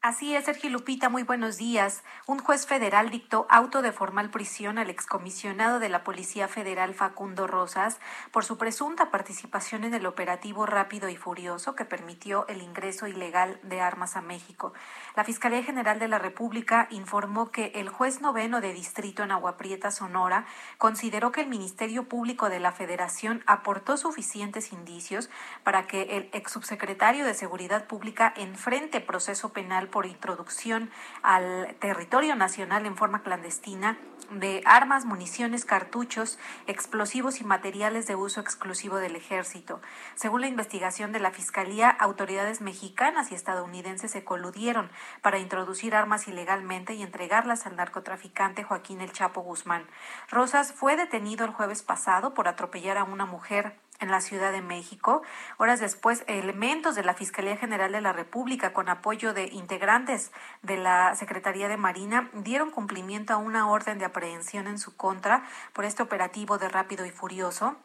Así 0.00 0.32
es, 0.36 0.44
Sergio 0.44 0.70
Lupita, 0.70 1.08
muy 1.08 1.24
buenos 1.24 1.56
días. 1.56 2.04
Un 2.28 2.38
juez 2.38 2.68
federal 2.68 3.10
dictó 3.10 3.48
auto 3.50 3.82
de 3.82 3.90
formal 3.90 4.30
prisión 4.30 4.78
al 4.78 4.90
excomisionado 4.90 5.80
de 5.80 5.88
la 5.88 6.04
Policía 6.04 6.46
Federal 6.46 6.94
Facundo 6.94 7.48
Rosas 7.48 7.98
por 8.30 8.44
su 8.44 8.58
presunta 8.58 9.10
participación 9.10 9.82
en 9.82 9.94
el 9.94 10.06
operativo 10.06 10.66
rápido 10.66 11.08
y 11.08 11.16
furioso 11.16 11.74
que 11.74 11.84
permitió 11.84 12.46
el 12.46 12.62
ingreso 12.62 13.08
ilegal 13.08 13.58
de 13.64 13.80
armas 13.80 14.14
a 14.14 14.22
México. 14.22 14.72
La 15.16 15.24
Fiscalía 15.24 15.64
General 15.64 15.98
de 15.98 16.06
la 16.06 16.20
República 16.20 16.86
informó 16.90 17.50
que 17.50 17.72
el 17.74 17.88
juez 17.88 18.20
noveno 18.20 18.60
de 18.60 18.72
distrito 18.72 19.24
en 19.24 19.32
Agua 19.32 19.56
Prieta, 19.56 19.90
Sonora, 19.90 20.46
consideró 20.78 21.32
que 21.32 21.40
el 21.40 21.48
Ministerio 21.48 22.08
Público 22.08 22.50
de 22.50 22.60
la 22.60 22.70
Federación 22.70 23.42
aportó 23.46 23.96
suficientes 23.96 24.72
indicios 24.72 25.28
para 25.64 25.88
que 25.88 26.16
el 26.16 26.30
ex 26.32 26.52
subsecretario 26.52 27.24
de 27.24 27.34
Seguridad 27.34 27.88
Pública 27.88 28.32
enfrente 28.36 29.00
proceso 29.00 29.52
penal 29.52 29.88
por 29.98 30.06
introducción 30.06 30.92
al 31.24 31.74
territorio 31.80 32.36
nacional 32.36 32.86
en 32.86 32.96
forma 32.96 33.24
clandestina 33.24 33.98
de 34.30 34.62
armas, 34.64 35.04
municiones, 35.04 35.64
cartuchos, 35.64 36.38
explosivos 36.68 37.40
y 37.40 37.44
materiales 37.44 38.06
de 38.06 38.14
uso 38.14 38.40
exclusivo 38.40 38.98
del 38.98 39.16
ejército. 39.16 39.80
Según 40.14 40.42
la 40.42 40.46
investigación 40.46 41.10
de 41.10 41.18
la 41.18 41.32
Fiscalía, 41.32 41.90
autoridades 41.90 42.60
mexicanas 42.60 43.32
y 43.32 43.34
estadounidenses 43.34 44.12
se 44.12 44.22
coludieron 44.22 44.88
para 45.20 45.40
introducir 45.40 45.96
armas 45.96 46.28
ilegalmente 46.28 46.94
y 46.94 47.02
entregarlas 47.02 47.66
al 47.66 47.74
narcotraficante 47.74 48.62
Joaquín 48.62 49.00
El 49.00 49.10
Chapo 49.10 49.40
Guzmán. 49.40 49.84
Rosas 50.30 50.72
fue 50.72 50.94
detenido 50.94 51.44
el 51.44 51.50
jueves 51.50 51.82
pasado 51.82 52.34
por 52.34 52.46
atropellar 52.46 52.98
a 52.98 53.02
una 53.02 53.26
mujer 53.26 53.80
en 54.00 54.10
la 54.10 54.20
Ciudad 54.20 54.52
de 54.52 54.62
México. 54.62 55.22
Horas 55.56 55.80
después, 55.80 56.24
elementos 56.26 56.94
de 56.94 57.04
la 57.04 57.14
Fiscalía 57.14 57.56
General 57.56 57.92
de 57.92 58.00
la 58.00 58.12
República, 58.12 58.72
con 58.72 58.88
apoyo 58.88 59.34
de 59.34 59.46
integrantes 59.46 60.32
de 60.62 60.76
la 60.76 61.14
Secretaría 61.14 61.68
de 61.68 61.76
Marina, 61.76 62.30
dieron 62.32 62.70
cumplimiento 62.70 63.32
a 63.32 63.38
una 63.38 63.68
orden 63.68 63.98
de 63.98 64.04
aprehensión 64.04 64.66
en 64.66 64.78
su 64.78 64.96
contra 64.96 65.44
por 65.72 65.84
este 65.84 66.02
operativo 66.02 66.58
de 66.58 66.68
rápido 66.68 67.06
y 67.06 67.10
furioso 67.10 67.76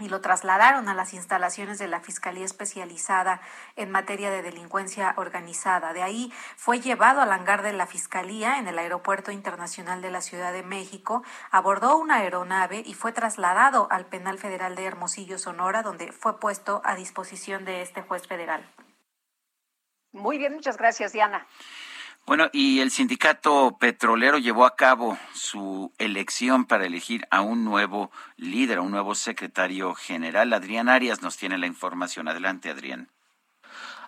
y 0.00 0.08
lo 0.08 0.20
trasladaron 0.20 0.88
a 0.88 0.94
las 0.94 1.14
instalaciones 1.14 1.78
de 1.78 1.88
la 1.88 2.00
Fiscalía 2.00 2.44
Especializada 2.44 3.40
en 3.76 3.90
materia 3.90 4.30
de 4.30 4.42
delincuencia 4.42 5.14
organizada. 5.16 5.92
De 5.92 6.02
ahí 6.02 6.32
fue 6.56 6.80
llevado 6.80 7.20
al 7.20 7.32
hangar 7.32 7.62
de 7.62 7.72
la 7.72 7.86
Fiscalía 7.86 8.58
en 8.58 8.68
el 8.68 8.78
Aeropuerto 8.78 9.30
Internacional 9.30 10.02
de 10.02 10.10
la 10.10 10.20
Ciudad 10.20 10.52
de 10.52 10.62
México, 10.62 11.22
abordó 11.50 11.96
una 11.96 12.16
aeronave 12.16 12.82
y 12.84 12.94
fue 12.94 13.12
trasladado 13.12 13.88
al 13.90 14.06
Penal 14.06 14.38
Federal 14.38 14.76
de 14.76 14.84
Hermosillo, 14.84 15.38
Sonora, 15.38 15.82
donde 15.82 16.12
fue 16.12 16.38
puesto 16.38 16.82
a 16.84 16.94
disposición 16.94 17.64
de 17.64 17.82
este 17.82 18.02
juez 18.02 18.26
federal. 18.26 18.68
Muy 20.12 20.38
bien, 20.38 20.54
muchas 20.54 20.76
gracias, 20.76 21.12
Diana. 21.12 21.46
Bueno, 22.26 22.48
y 22.52 22.80
el 22.80 22.90
sindicato 22.90 23.76
petrolero 23.80 24.38
llevó 24.38 24.64
a 24.64 24.76
cabo 24.76 25.18
su 25.34 25.92
elección 25.98 26.64
para 26.64 26.86
elegir 26.86 27.26
a 27.30 27.40
un 27.40 27.64
nuevo 27.64 28.12
líder, 28.36 28.78
a 28.78 28.82
un 28.82 28.92
nuevo 28.92 29.14
secretario 29.14 29.94
general. 29.94 30.52
Adrián 30.52 30.88
Arias 30.88 31.22
nos 31.22 31.36
tiene 31.36 31.58
la 31.58 31.66
información. 31.66 32.28
Adelante, 32.28 32.70
Adrián. 32.70 33.08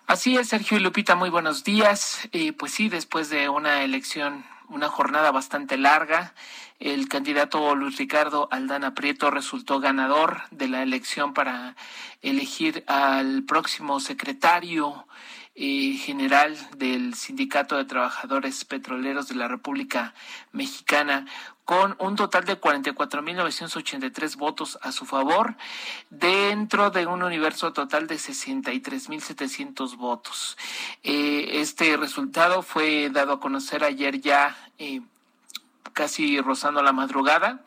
Así 0.07 0.37
es, 0.37 0.49
Sergio 0.49 0.77
y 0.77 0.81
Lupita, 0.81 1.15
muy 1.15 1.29
buenos 1.29 1.63
días. 1.63 2.27
Eh, 2.33 2.53
pues 2.53 2.73
sí, 2.73 2.89
después 2.89 3.29
de 3.29 3.47
una 3.49 3.83
elección, 3.83 4.45
una 4.67 4.89
jornada 4.89 5.31
bastante 5.31 5.77
larga, 5.77 6.33
el 6.79 7.07
candidato 7.07 7.73
Luis 7.75 7.97
Ricardo 7.97 8.49
Aldana 8.51 8.93
Prieto 8.93 9.31
resultó 9.31 9.79
ganador 9.79 10.41
de 10.51 10.67
la 10.67 10.83
elección 10.83 11.33
para 11.33 11.77
elegir 12.21 12.83
al 12.87 13.43
próximo 13.43 14.01
secretario 14.01 15.07
general 15.55 16.57
del 16.77 17.13
Sindicato 17.13 17.77
de 17.77 17.85
Trabajadores 17.85 18.65
Petroleros 18.65 19.27
de 19.27 19.35
la 19.35 19.47
República 19.47 20.13
Mexicana 20.51 21.25
con 21.65 21.95
un 21.99 22.15
total 22.15 22.43
de 22.45 22.59
44.983 22.59 24.35
votos 24.35 24.77
a 24.81 24.91
su 24.91 25.05
favor, 25.05 25.55
dentro 26.09 26.89
de 26.89 27.05
un 27.05 27.23
universo 27.23 27.71
total 27.71 28.07
de 28.07 28.15
63.700 28.15 29.95
votos. 29.95 30.57
Eh, 31.03 31.61
este 31.61 31.95
resultado 31.95 32.63
fue 32.63 33.09
dado 33.09 33.33
a 33.33 33.39
conocer 33.39 33.83
ayer 33.83 34.19
ya, 34.19 34.57
eh, 34.77 35.01
casi 35.93 36.41
rozando 36.41 36.83
la 36.83 36.91
madrugada, 36.91 37.63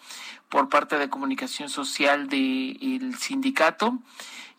por 0.49 0.69
parte 0.69 0.99
de 0.99 1.09
comunicación 1.09 1.69
social 1.69 2.29
del 2.29 3.17
sindicato 3.19 3.99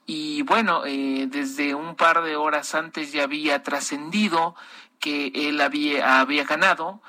y 0.09 0.41
bueno, 0.43 0.85
eh, 0.85 1.27
desde 1.29 1.75
un 1.75 1.95
par 1.95 2.23
de 2.23 2.37
horas 2.37 2.73
antes 2.75 3.11
ya 3.11 3.23
había 3.23 3.61
trascendido 3.61 4.55
que 4.99 5.31
él 5.35 5.59
había, 5.59 6.21
había 6.21 6.45
ganado. 6.45 7.01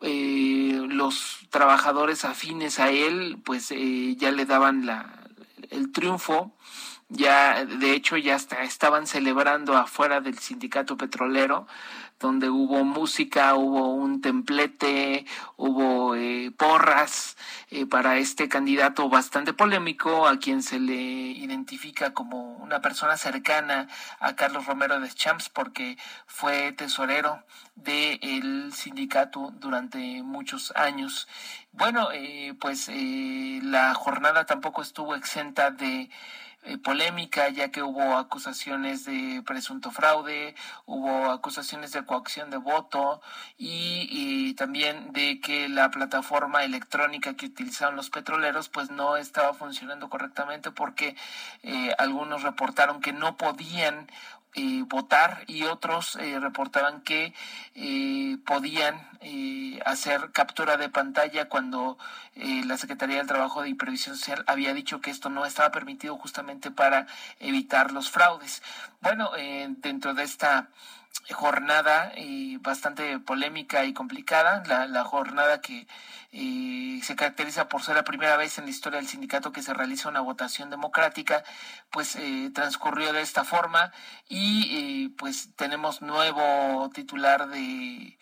Eh, 0.00 0.80
los 0.88 1.40
trabajadores 1.50 2.24
afines 2.24 2.80
a 2.80 2.90
él, 2.90 3.38
pues 3.44 3.70
eh, 3.70 4.16
ya 4.16 4.30
le 4.30 4.46
daban 4.46 4.86
la, 4.86 5.28
el 5.70 5.92
triunfo. 5.92 6.56
Ya, 7.10 7.66
de 7.66 7.92
hecho, 7.92 8.16
ya 8.16 8.36
estaban 8.36 9.06
celebrando 9.06 9.76
afuera 9.76 10.22
del 10.22 10.38
sindicato 10.38 10.96
petrolero 10.96 11.66
donde 12.20 12.50
hubo 12.50 12.84
música, 12.84 13.54
hubo 13.54 13.94
un 13.94 14.20
templete, 14.20 15.24
hubo 15.56 16.14
eh, 16.16 16.50
porras 16.56 17.36
eh, 17.70 17.86
para 17.86 18.16
este 18.16 18.48
candidato 18.48 19.08
bastante 19.08 19.52
polémico, 19.52 20.26
a 20.26 20.38
quien 20.38 20.62
se 20.62 20.80
le 20.80 20.94
identifica 20.94 22.12
como 22.14 22.56
una 22.56 22.80
persona 22.80 23.16
cercana 23.16 23.88
a 24.20 24.34
Carlos 24.34 24.66
Romero 24.66 24.98
de 25.00 25.10
Champs, 25.10 25.48
porque 25.48 25.96
fue 26.26 26.72
tesorero 26.72 27.44
del 27.76 28.72
sindicato 28.72 29.52
durante 29.58 30.22
muchos 30.22 30.72
años. 30.74 31.28
Bueno, 31.72 32.10
eh, 32.12 32.54
pues 32.60 32.90
la 32.92 33.94
jornada 33.94 34.46
tampoco 34.46 34.82
estuvo 34.82 35.14
exenta 35.14 35.70
de 35.70 36.10
eh, 36.64 36.76
polémica, 36.76 37.48
ya 37.50 37.70
que 37.70 37.82
hubo 37.82 38.16
acusaciones 38.16 39.04
de 39.04 39.42
presunto 39.46 39.90
fraude, 39.92 40.54
hubo 40.86 41.30
acusaciones 41.30 41.92
de 41.92 42.04
coacción 42.04 42.50
de 42.50 42.56
voto 42.56 43.22
y, 43.56 44.54
también 44.54 45.12
de 45.12 45.40
que 45.40 45.68
la 45.68 45.90
plataforma 45.90 46.64
electrónica 46.64 47.34
que 47.34 47.46
utilizaron 47.46 47.94
los 47.94 48.10
petroleros 48.10 48.68
pues 48.68 48.90
no 48.90 49.16
estaba 49.16 49.54
funcionando 49.54 50.10
correctamente 50.10 50.72
porque 50.72 51.14
eh, 51.62 51.94
algunos 51.96 52.42
reportaron 52.42 53.00
que 53.00 53.12
no 53.12 53.36
podían 53.36 54.08
eh, 54.54 54.82
votar 54.86 55.44
y 55.46 55.64
otros 55.64 56.16
eh, 56.16 56.40
reportaban 56.40 57.02
que 57.02 57.34
eh, 57.74 58.38
podían 58.46 59.06
hacer 59.84 60.30
captura 60.32 60.76
de 60.76 60.88
pantalla 60.88 61.48
cuando 61.48 61.98
la 62.34 62.76
Secretaría 62.76 63.16
del 63.16 63.26
Trabajo 63.26 63.66
y 63.66 63.74
Previsión 63.74 64.16
Social 64.16 64.44
había 64.46 64.72
dicho 64.74 65.00
que 65.00 65.10
esto 65.10 65.28
no 65.28 65.44
estaba 65.44 65.70
permitido 65.72 66.16
justamente 66.16 66.70
para 66.70 67.06
evitar 67.40 67.92
los 67.92 68.10
fraudes. 68.10 68.62
Bueno, 69.00 69.30
dentro 69.78 70.14
de 70.14 70.22
esta 70.22 70.68
jornada 71.30 72.12
bastante 72.60 73.18
polémica 73.20 73.84
y 73.84 73.92
complicada, 73.92 74.62
la, 74.66 74.86
la 74.86 75.04
jornada 75.04 75.60
que 75.60 75.86
eh, 76.30 77.00
se 77.02 77.16
caracteriza 77.16 77.68
por 77.68 77.82
ser 77.82 77.96
la 77.96 78.04
primera 78.04 78.36
vez 78.36 78.58
en 78.58 78.64
la 78.64 78.70
historia 78.70 78.98
del 78.98 79.08
sindicato 79.08 79.52
que 79.52 79.62
se 79.62 79.72
realiza 79.72 80.10
una 80.10 80.20
votación 80.20 80.68
democrática, 80.68 81.42
pues 81.90 82.16
eh, 82.16 82.50
transcurrió 82.54 83.12
de 83.14 83.22
esta 83.22 83.44
forma 83.44 83.92
y 84.28 85.06
eh, 85.06 85.10
pues 85.16 85.54
tenemos 85.56 86.02
nuevo 86.02 86.90
titular 86.92 87.48
de 87.48 88.17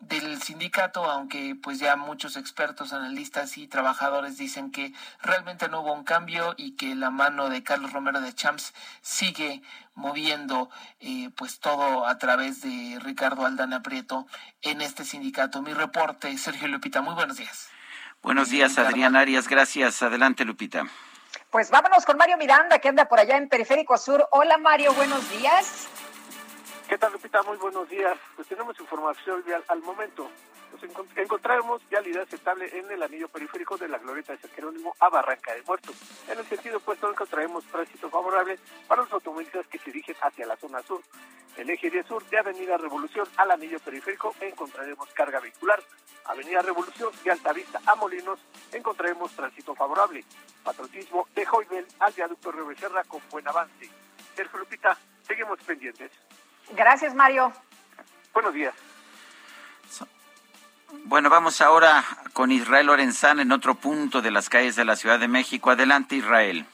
del 0.00 0.42
sindicato, 0.42 1.04
aunque 1.04 1.54
pues 1.62 1.78
ya 1.78 1.94
muchos 1.94 2.36
expertos, 2.36 2.92
analistas 2.92 3.56
y 3.58 3.68
trabajadores 3.68 4.38
dicen 4.38 4.70
que 4.70 4.92
realmente 5.22 5.68
no 5.68 5.82
hubo 5.82 5.92
un 5.92 6.04
cambio 6.04 6.54
y 6.56 6.72
que 6.72 6.94
la 6.94 7.10
mano 7.10 7.50
de 7.50 7.62
Carlos 7.62 7.92
Romero 7.92 8.20
de 8.20 8.34
Champs 8.34 8.72
sigue 9.02 9.62
moviendo 9.94 10.70
eh, 11.00 11.30
pues 11.36 11.60
todo 11.60 12.06
a 12.06 12.16
través 12.18 12.62
de 12.62 12.98
Ricardo 13.00 13.44
Aldana 13.44 13.82
Prieto 13.82 14.26
en 14.62 14.80
este 14.80 15.04
sindicato. 15.04 15.60
Mi 15.60 15.74
reporte, 15.74 16.36
Sergio 16.38 16.68
Lupita, 16.68 17.02
muy 17.02 17.14
buenos 17.14 17.36
días. 17.36 17.68
Buenos 18.22 18.50
días, 18.50 18.78
Adrián 18.78 19.16
Arias, 19.16 19.48
gracias. 19.48 20.02
Adelante, 20.02 20.44
Lupita. 20.44 20.84
Pues 21.50 21.70
vámonos 21.70 22.04
con 22.04 22.16
Mario 22.16 22.36
Miranda, 22.36 22.78
que 22.78 22.88
anda 22.88 23.06
por 23.06 23.18
allá 23.18 23.36
en 23.36 23.48
Periférico 23.48 23.98
Sur. 23.98 24.26
Hola, 24.30 24.56
Mario, 24.58 24.92
buenos 24.94 25.28
días. 25.30 25.88
¿Qué 26.90 26.98
tal, 26.98 27.12
Lupita? 27.12 27.40
Muy 27.44 27.56
buenos 27.58 27.88
días. 27.88 28.18
Pues 28.34 28.48
tenemos 28.48 28.76
información 28.80 29.44
vial 29.46 29.62
al 29.68 29.80
momento. 29.80 30.28
Nos 30.72 30.82
encontramos 31.16 31.88
vialidad 31.88 32.26
estable 32.28 32.68
en 32.76 32.90
el 32.90 33.00
anillo 33.00 33.28
periférico 33.28 33.78
de 33.78 33.86
la 33.86 33.98
Glorieta 33.98 34.32
de 34.32 34.40
San 34.40 34.50
Jerónimo 34.50 34.92
a 34.98 35.08
Barranca 35.08 35.54
de 35.54 35.62
Muertos. 35.62 35.94
En 36.28 36.36
el 36.36 36.44
sentido 36.46 36.78
opuesto 36.78 37.08
encontraremos 37.08 37.64
tránsito 37.66 38.10
favorable 38.10 38.58
para 38.88 39.02
los 39.02 39.12
automovilistas 39.12 39.68
que 39.68 39.78
se 39.78 39.92
dirigen 39.92 40.16
hacia 40.20 40.44
la 40.46 40.56
zona 40.56 40.82
sur. 40.82 41.00
El 41.56 41.70
eje 41.70 41.90
10 41.90 42.06
sur 42.08 42.28
de 42.28 42.38
Avenida 42.40 42.76
Revolución 42.76 43.28
al 43.36 43.52
anillo 43.52 43.78
periférico 43.78 44.34
encontraremos 44.40 45.08
carga 45.14 45.38
vehicular. 45.38 45.80
Avenida 46.24 46.60
Revolución 46.60 47.12
de 47.22 47.30
Altavista 47.30 47.80
a 47.86 47.94
Molinos 47.94 48.40
encontraremos 48.72 49.30
tránsito 49.36 49.76
favorable. 49.76 50.24
Patriotismo 50.64 51.28
de 51.36 51.46
Joybel 51.46 51.86
al 52.00 52.12
viaducto 52.14 52.50
Río 52.50 52.66
Becerra 52.66 53.04
con 53.04 53.20
buen 53.30 53.46
avance. 53.46 53.88
Sergio 54.34 54.58
Lupita, 54.58 54.98
seguimos 55.22 55.60
pendientes. 55.60 56.10
Gracias, 56.76 57.14
Mario. 57.14 57.52
Buenos 58.32 58.54
días. 58.54 58.74
Bueno, 61.04 61.30
vamos 61.30 61.60
ahora 61.60 62.04
con 62.32 62.52
Israel 62.52 62.86
Lorenzán 62.86 63.40
en 63.40 63.52
otro 63.52 63.74
punto 63.74 64.22
de 64.22 64.30
las 64.30 64.48
calles 64.48 64.76
de 64.76 64.84
la 64.84 64.96
Ciudad 64.96 65.18
de 65.18 65.28
México. 65.28 65.70
Adelante, 65.70 66.16
Israel. 66.16 66.66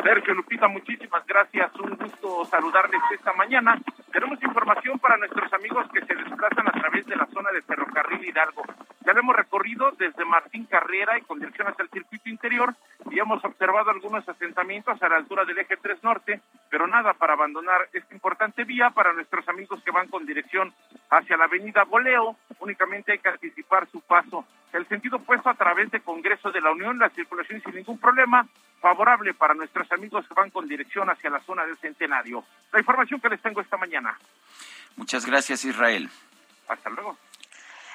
Sergio 0.00 0.34
Lupita, 0.34 0.68
muchísimas 0.68 1.26
gracias. 1.26 1.74
Un 1.78 1.96
gusto 1.96 2.44
saludarles 2.46 3.00
esta 3.12 3.32
mañana. 3.34 3.78
Tenemos 4.12 4.42
información 4.42 4.98
para 4.98 5.16
nuestros 5.16 5.52
amigos 5.52 5.86
que 5.92 6.04
se 6.04 6.14
desplazan 6.14 6.68
a 6.68 6.72
través 6.72 7.06
de 7.06 7.16
la 7.16 7.26
zona 7.26 7.50
de 7.50 7.62
Ferrocarril 7.62 8.24
Hidalgo. 8.24 8.62
Ya 9.04 9.12
lo 9.12 9.20
hemos 9.20 9.36
recorrido 9.36 9.90
desde 9.92 10.24
Martín 10.24 10.64
Carrera 10.66 11.18
y 11.18 11.22
con 11.22 11.38
dirección 11.38 11.68
hacia 11.68 11.82
el 11.82 11.90
circuito 11.90 12.28
interior 12.28 12.74
y 13.10 13.18
hemos 13.18 13.44
observado 13.44 13.90
algunos 13.90 14.28
asentamientos 14.28 15.02
a 15.02 15.08
la 15.08 15.16
altura 15.16 15.44
del 15.44 15.58
eje 15.58 15.76
3 15.76 16.02
Norte, 16.02 16.40
pero 16.70 16.86
nada 16.86 17.12
para 17.14 17.34
abandonar 17.34 17.88
esta 17.92 18.14
importante 18.14 18.64
vía 18.64 18.90
para 18.90 19.12
nuestros 19.12 19.48
amigos 19.48 19.82
que 19.84 19.90
van 19.90 20.08
con 20.08 20.24
dirección 20.24 20.72
hacia 21.10 21.36
la 21.36 21.44
avenida 21.44 21.84
Boleo, 21.84 22.36
únicamente 22.60 23.12
hay 23.12 23.18
que 23.18 23.28
anticipar 23.28 23.88
su 23.90 24.00
paso. 24.00 24.46
El 24.72 24.86
sentido 24.88 25.16
opuesto 25.16 25.50
a 25.50 25.54
través 25.54 25.90
de 25.90 26.00
Congreso 26.00 26.50
de 26.50 26.60
la 26.60 26.70
Unión, 26.70 26.98
la 26.98 27.10
circulación 27.10 27.60
sin 27.62 27.74
ningún 27.74 27.98
problema, 27.98 28.46
favorable 28.80 29.32
para 29.34 29.54
nuestros 29.54 29.81
amigos 29.90 30.26
que 30.28 30.34
van 30.34 30.50
con 30.50 30.68
dirección 30.68 31.08
hacia 31.10 31.30
la 31.30 31.40
zona 31.40 31.64
del 31.64 31.76
Centenario. 31.78 32.44
La 32.72 32.78
información 32.78 33.20
que 33.20 33.28
les 33.30 33.40
tengo 33.40 33.60
esta 33.60 33.76
mañana. 33.76 34.16
Muchas 34.96 35.26
gracias, 35.26 35.64
Israel. 35.64 36.10
Hasta 36.68 36.90
luego. 36.90 37.16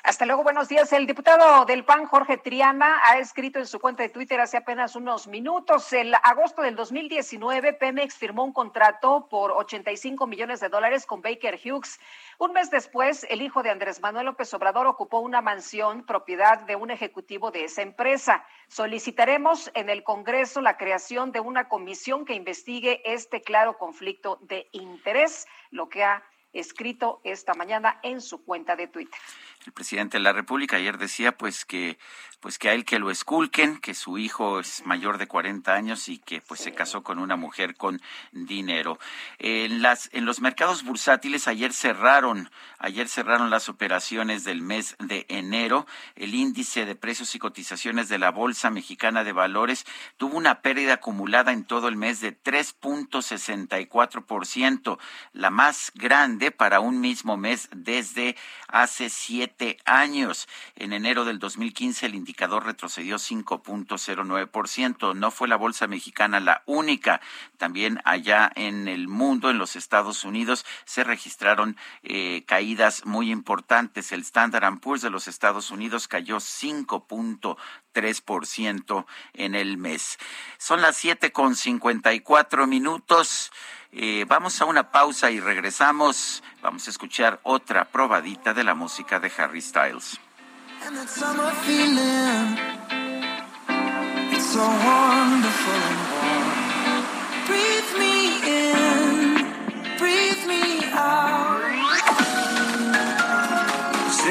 Hasta 0.08 0.26
luego, 0.26 0.42
buenos 0.42 0.70
días. 0.70 0.94
El 0.94 1.06
diputado 1.06 1.66
del 1.66 1.84
PAN, 1.84 2.06
Jorge 2.06 2.38
Triana, 2.38 3.02
ha 3.04 3.20
escrito 3.20 3.60
en 3.60 3.68
su 3.68 3.78
cuenta 3.78 4.04
de 4.04 4.10
Twitter 4.10 4.40
hace 4.40 4.56
apenas 4.56 4.96
unos 4.96 5.28
minutos. 5.28 5.92
El 5.92 6.16
agosto 6.24 6.62
del 6.62 6.78
2019, 6.78 7.74
Pemex 7.74 8.16
firmó 8.16 8.46
un 8.46 8.54
contrato 8.54 9.28
por 9.30 9.52
85 9.52 10.26
millones 10.26 10.62
de 10.62 10.70
dólares 10.70 11.06
con 11.06 11.22
Baker 11.22 11.60
Hughes. 11.62 12.00
Un 12.40 12.54
mes 12.54 12.72
después, 12.72 13.28
el 13.30 13.42
hijo 13.42 13.64
de 13.64 13.70
Andrés 13.70 14.00
Manuel 14.00 14.28
López 14.28 14.54
Obrador 14.54 14.88
ocupó 14.88 15.20
una 15.20 15.42
mansión 15.42 16.06
propiedad 16.06 16.62
de 16.62 16.78
un 16.78 16.90
ejecutivo 16.90 17.52
de 17.52 17.66
esa 17.66 17.82
empresa. 17.82 18.46
Solicitaremos 18.70 19.70
en 19.74 19.90
el 19.90 20.04
Congreso 20.04 20.62
la 20.62 20.78
creación 20.78 21.34
de 21.34 21.42
una 21.42 21.68
comisión 21.68 22.24
que 22.24 22.34
investigue 22.34 23.02
este 23.04 23.42
claro 23.42 23.78
conflicto 23.78 24.40
de 24.44 24.70
interés, 24.72 25.48
lo 25.70 25.90
que 25.90 26.06
ha 26.06 26.24
escrito 26.54 27.20
esta 27.26 27.54
mañana 27.54 28.00
en 28.04 28.22
su 28.22 28.46
cuenta 28.46 28.78
de 28.78 28.88
Twitter 28.88 29.20
el 29.68 29.74
presidente 29.74 30.18
de 30.18 30.24
la 30.24 30.32
República 30.32 30.78
ayer 30.78 30.98
decía 30.98 31.38
pues 31.38 31.66
que 31.66 32.00
pues 32.40 32.58
que 32.60 32.70
a 32.70 32.74
él 32.74 32.86
que 32.86 33.00
lo 33.00 33.10
esculquen, 33.10 33.80
que 33.80 33.96
su 33.96 34.20
hijo 34.20 34.60
es 34.60 34.86
mayor 34.86 35.18
de 35.18 35.28
40 35.28 35.74
años 35.74 36.08
y 36.08 36.20
que 36.20 36.40
pues 36.40 36.60
se 36.62 36.72
casó 36.72 37.02
con 37.04 37.18
una 37.18 37.36
mujer 37.36 37.76
con 37.76 38.00
dinero. 38.32 39.00
En 39.40 39.82
las 39.82 40.12
en 40.14 40.26
los 40.26 40.40
mercados 40.40 40.84
bursátiles 40.84 41.48
ayer 41.48 41.74
cerraron, 41.74 42.52
ayer 42.78 43.10
cerraron 43.10 43.50
las 43.50 43.70
operaciones 43.70 44.44
del 44.44 44.62
mes 44.62 44.96
de 45.00 45.26
enero. 45.30 45.88
El 46.16 46.36
índice 46.36 46.86
de 46.86 46.94
precios 46.96 47.34
y 47.36 47.40
cotizaciones 47.40 48.08
de 48.08 48.20
la 48.20 48.30
Bolsa 48.32 48.70
Mexicana 48.70 49.24
de 49.24 49.34
Valores 49.34 49.86
tuvo 50.18 50.38
una 50.38 50.62
pérdida 50.62 50.94
acumulada 50.94 51.52
en 51.52 51.66
todo 51.66 51.88
el 51.88 51.96
mes 51.98 52.22
de 52.22 52.40
3.64%, 52.40 55.00
la 55.34 55.50
más 55.50 55.92
grande 55.96 56.52
para 56.52 56.80
un 56.80 57.02
mismo 57.02 57.36
mes 57.36 57.68
desde 57.74 58.36
hace 58.68 59.10
siete 59.10 59.57
años. 59.86 60.48
En 60.76 60.94
enero 60.94 61.26
del 61.26 61.40
2015 61.40 62.06
el 62.06 62.14
indicador 62.16 62.66
retrocedió 62.66 63.18
5.09%. 63.18 65.16
No 65.16 65.32
fue 65.32 65.48
la 65.48 65.56
bolsa 65.56 65.88
mexicana 65.88 66.40
la 66.40 66.62
única. 66.66 67.20
También 67.58 68.00
allá 68.06 68.52
en 68.56 68.88
el 68.88 69.08
mundo, 69.08 69.50
en 69.50 69.58
los 69.58 69.76
Estados 69.76 70.24
Unidos, 70.24 70.64
se 70.86 71.04
registraron 71.04 71.76
eh, 72.04 72.44
caídas 72.46 73.04
muy 73.06 73.32
importantes. 73.32 74.12
El 74.12 74.22
Standard 74.22 74.80
Poor's 74.80 75.02
de 75.02 75.10
los 75.10 75.28
Estados 75.28 75.72
Unidos 75.72 76.08
cayó 76.08 76.38
5.3% 76.38 79.06
en 79.34 79.56
el 79.56 79.78
mes. 79.78 80.20
Son 80.58 80.82
las 80.82 81.04
7.54 81.04 82.68
minutos. 82.68 83.52
Eh, 84.00 84.26
vamos 84.28 84.62
a 84.62 84.66
una 84.66 84.92
pausa 84.92 85.32
y 85.32 85.40
regresamos. 85.40 86.44
Vamos 86.62 86.86
a 86.86 86.92
escuchar 86.92 87.40
otra 87.42 87.86
probadita 87.86 88.54
de 88.54 88.64
la 88.64 88.76
música 88.76 89.20
de 89.20 89.32
Harry 89.36 89.60
Styles. 89.60 90.20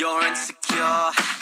You're 0.00 0.26
insecure, 0.28 1.39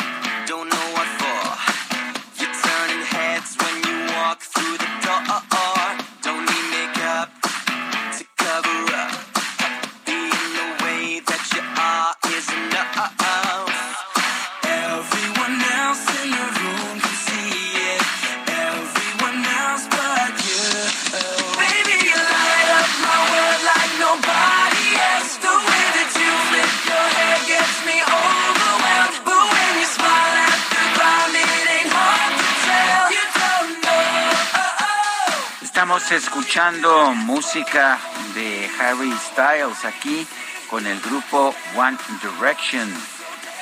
Estamos 35.99 36.24
escuchando 36.24 37.12
música 37.12 37.99
de 38.32 38.70
Harry 38.78 39.12
Styles 39.18 39.84
aquí 39.84 40.28
con 40.70 40.86
el 40.86 41.01
grupo 41.01 41.53
One 41.74 41.99
Direction. 42.22 42.88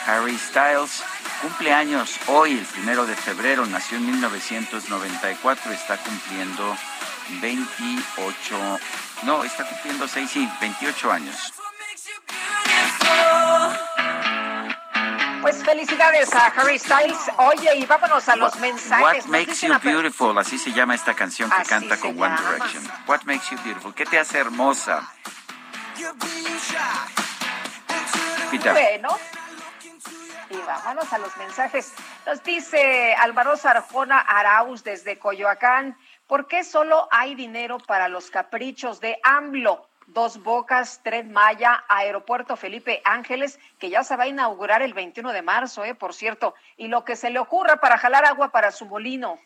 Harry 0.07 0.37
Styles 0.37 1.03
cumple 1.41 1.72
años 1.72 2.20
hoy, 2.26 2.59
el 2.59 2.66
primero 2.66 3.07
de 3.07 3.16
febrero, 3.16 3.64
nació 3.64 3.97
en 3.97 4.07
1994, 4.09 5.72
está 5.72 5.97
cumpliendo 5.97 6.76
28, 7.41 8.80
no, 9.22 9.43
está 9.43 9.66
cumpliendo 9.66 10.07
6, 10.07 10.30
sí, 10.30 10.47
28 10.61 11.12
años. 11.12 11.55
Pues 15.47 15.62
felicidades 15.62 16.34
a 16.34 16.47
Harry 16.47 16.76
Styles. 16.76 17.30
Oye, 17.36 17.76
y 17.76 17.86
vámonos 17.86 18.28
a 18.28 18.34
los 18.34 18.57
mensajes. 18.57 19.24
What 19.24 19.30
makes 19.30 19.61
you 19.64 19.78
beautiful? 19.78 20.36
Así 20.38 20.59
se 20.59 20.72
llama 20.72 20.97
esta 20.97 21.14
canción 21.14 21.49
que 21.49 21.62
canta 21.62 21.97
con 21.99 22.20
One 22.20 22.34
Direction. 22.36 22.82
What 23.07 23.20
makes 23.26 23.44
you 23.53 23.59
beautiful? 23.62 23.94
¿Qué 23.94 24.07
te 24.07 24.18
hace 24.18 24.40
hermosa? 24.40 25.09
Bueno. 28.72 29.16
Y 30.51 30.57
vámonos 30.66 31.12
a 31.12 31.18
los 31.18 31.36
mensajes. 31.36 31.92
Nos 32.26 32.42
dice 32.42 33.14
Álvaro 33.14 33.57
Sarjona 33.57 34.18
Arauz 34.18 34.82
desde 34.82 35.16
Coyoacán. 35.20 35.97
¿Por 36.26 36.49
qué 36.49 36.64
solo 36.64 37.07
hay 37.12 37.36
dinero 37.36 37.78
para 37.78 38.09
los 38.09 38.32
caprichos 38.32 38.99
de 38.99 39.20
AMLO? 39.22 39.88
Dos 40.07 40.43
Bocas, 40.43 41.01
Tren 41.03 41.33
Maya, 41.33 41.85
Aeropuerto 41.89 42.57
Felipe 42.57 43.03
Ángeles, 43.05 43.59
que 43.79 43.91
ya 43.91 44.05
se 44.05 44.17
va 44.17 44.25
a 44.25 44.29
inaugurar 44.29 44.83
el 44.83 44.95
21 44.95 45.33
de 45.33 45.43
marzo, 45.43 45.85
eh, 45.85 45.95
por 45.95 46.15
cierto, 46.15 46.55
y 46.77 46.89
lo 46.89 47.05
que 47.05 47.17
se 47.17 47.31
le 47.31 47.39
ocurra 47.39 47.77
para 47.77 47.99
jalar 47.99 48.25
agua 48.25 48.51
para 48.51 48.71
su 48.71 48.87
molino. 48.87 49.39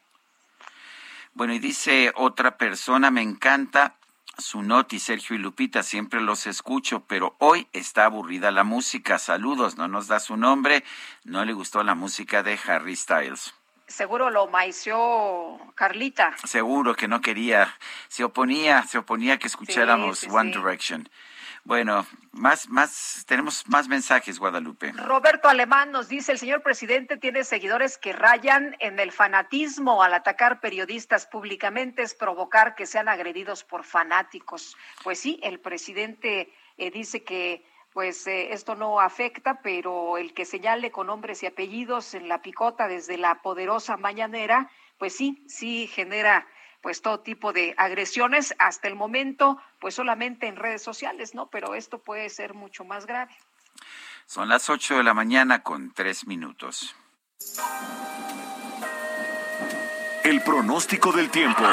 Bueno, 1.32 1.54
y 1.54 1.58
dice 1.58 2.12
otra 2.16 2.56
persona, 2.56 3.10
me 3.10 3.22
encanta 3.22 3.94
su 4.36 4.62
noti, 4.62 4.98
Sergio 4.98 5.36
y 5.36 5.38
Lupita, 5.38 5.82
siempre 5.82 6.20
los 6.20 6.46
escucho, 6.46 7.04
pero 7.06 7.36
hoy 7.38 7.68
está 7.72 8.06
aburrida 8.06 8.50
la 8.50 8.64
música. 8.64 9.18
Saludos, 9.18 9.76
no 9.76 9.88
nos 9.88 10.08
da 10.08 10.20
su 10.20 10.36
nombre, 10.36 10.84
no 11.24 11.44
le 11.44 11.52
gustó 11.52 11.82
la 11.82 11.94
música 11.94 12.42
de 12.42 12.58
Harry 12.66 12.96
Styles 12.96 13.54
seguro 13.90 14.30
lo 14.30 14.46
maició 14.46 15.58
Carlita. 15.74 16.34
Seguro 16.44 16.94
que 16.94 17.08
no 17.08 17.20
quería, 17.20 17.76
se 18.08 18.24
oponía, 18.24 18.82
se 18.84 18.98
oponía 18.98 19.38
que 19.38 19.48
escucháramos 19.48 20.24
One 20.24 20.50
Direction. 20.50 21.08
Bueno, 21.64 22.06
más, 22.32 22.70
más, 22.70 23.24
tenemos 23.26 23.68
más 23.68 23.86
mensajes, 23.86 24.38
Guadalupe. 24.38 24.92
Roberto 24.92 25.48
Alemán 25.48 25.92
nos 25.92 26.08
dice, 26.08 26.32
el 26.32 26.38
señor 26.38 26.62
presidente 26.62 27.18
tiene 27.18 27.44
seguidores 27.44 27.98
que 27.98 28.14
rayan 28.14 28.76
en 28.78 28.98
el 28.98 29.12
fanatismo 29.12 30.02
al 30.02 30.14
atacar 30.14 30.60
periodistas 30.60 31.26
públicamente, 31.26 32.02
es 32.02 32.14
provocar 32.14 32.74
que 32.74 32.86
sean 32.86 33.10
agredidos 33.10 33.62
por 33.62 33.84
fanáticos. 33.84 34.74
Pues 35.04 35.18
sí, 35.18 35.38
el 35.42 35.60
presidente 35.60 36.50
eh, 36.78 36.90
dice 36.90 37.24
que 37.24 37.62
pues 38.00 38.26
eh, 38.28 38.54
esto 38.54 38.76
no 38.76 38.98
afecta, 38.98 39.60
pero 39.60 40.16
el 40.16 40.32
que 40.32 40.46
señale 40.46 40.90
con 40.90 41.08
nombres 41.08 41.42
y 41.42 41.46
apellidos 41.46 42.14
en 42.14 42.28
la 42.28 42.40
picota 42.40 42.88
desde 42.88 43.18
la 43.18 43.42
poderosa 43.42 43.98
mañanera, 43.98 44.70
pues 44.96 45.14
sí, 45.14 45.44
sí 45.48 45.86
genera 45.86 46.46
pues 46.80 47.02
todo 47.02 47.20
tipo 47.20 47.52
de 47.52 47.74
agresiones 47.76 48.54
hasta 48.58 48.88
el 48.88 48.96
momento, 48.96 49.60
pues 49.80 49.96
solamente 49.96 50.46
en 50.46 50.56
redes 50.56 50.82
sociales, 50.82 51.34
¿no? 51.34 51.50
Pero 51.50 51.74
esto 51.74 51.98
puede 51.98 52.30
ser 52.30 52.54
mucho 52.54 52.86
más 52.86 53.04
grave. 53.04 53.36
Son 54.24 54.48
las 54.48 54.70
8 54.70 54.96
de 54.96 55.02
la 55.02 55.12
mañana 55.12 55.62
con 55.62 55.92
tres 55.92 56.26
minutos. 56.26 56.96
El 60.24 60.40
pronóstico 60.42 61.12
del 61.12 61.28
tiempo. 61.28 61.64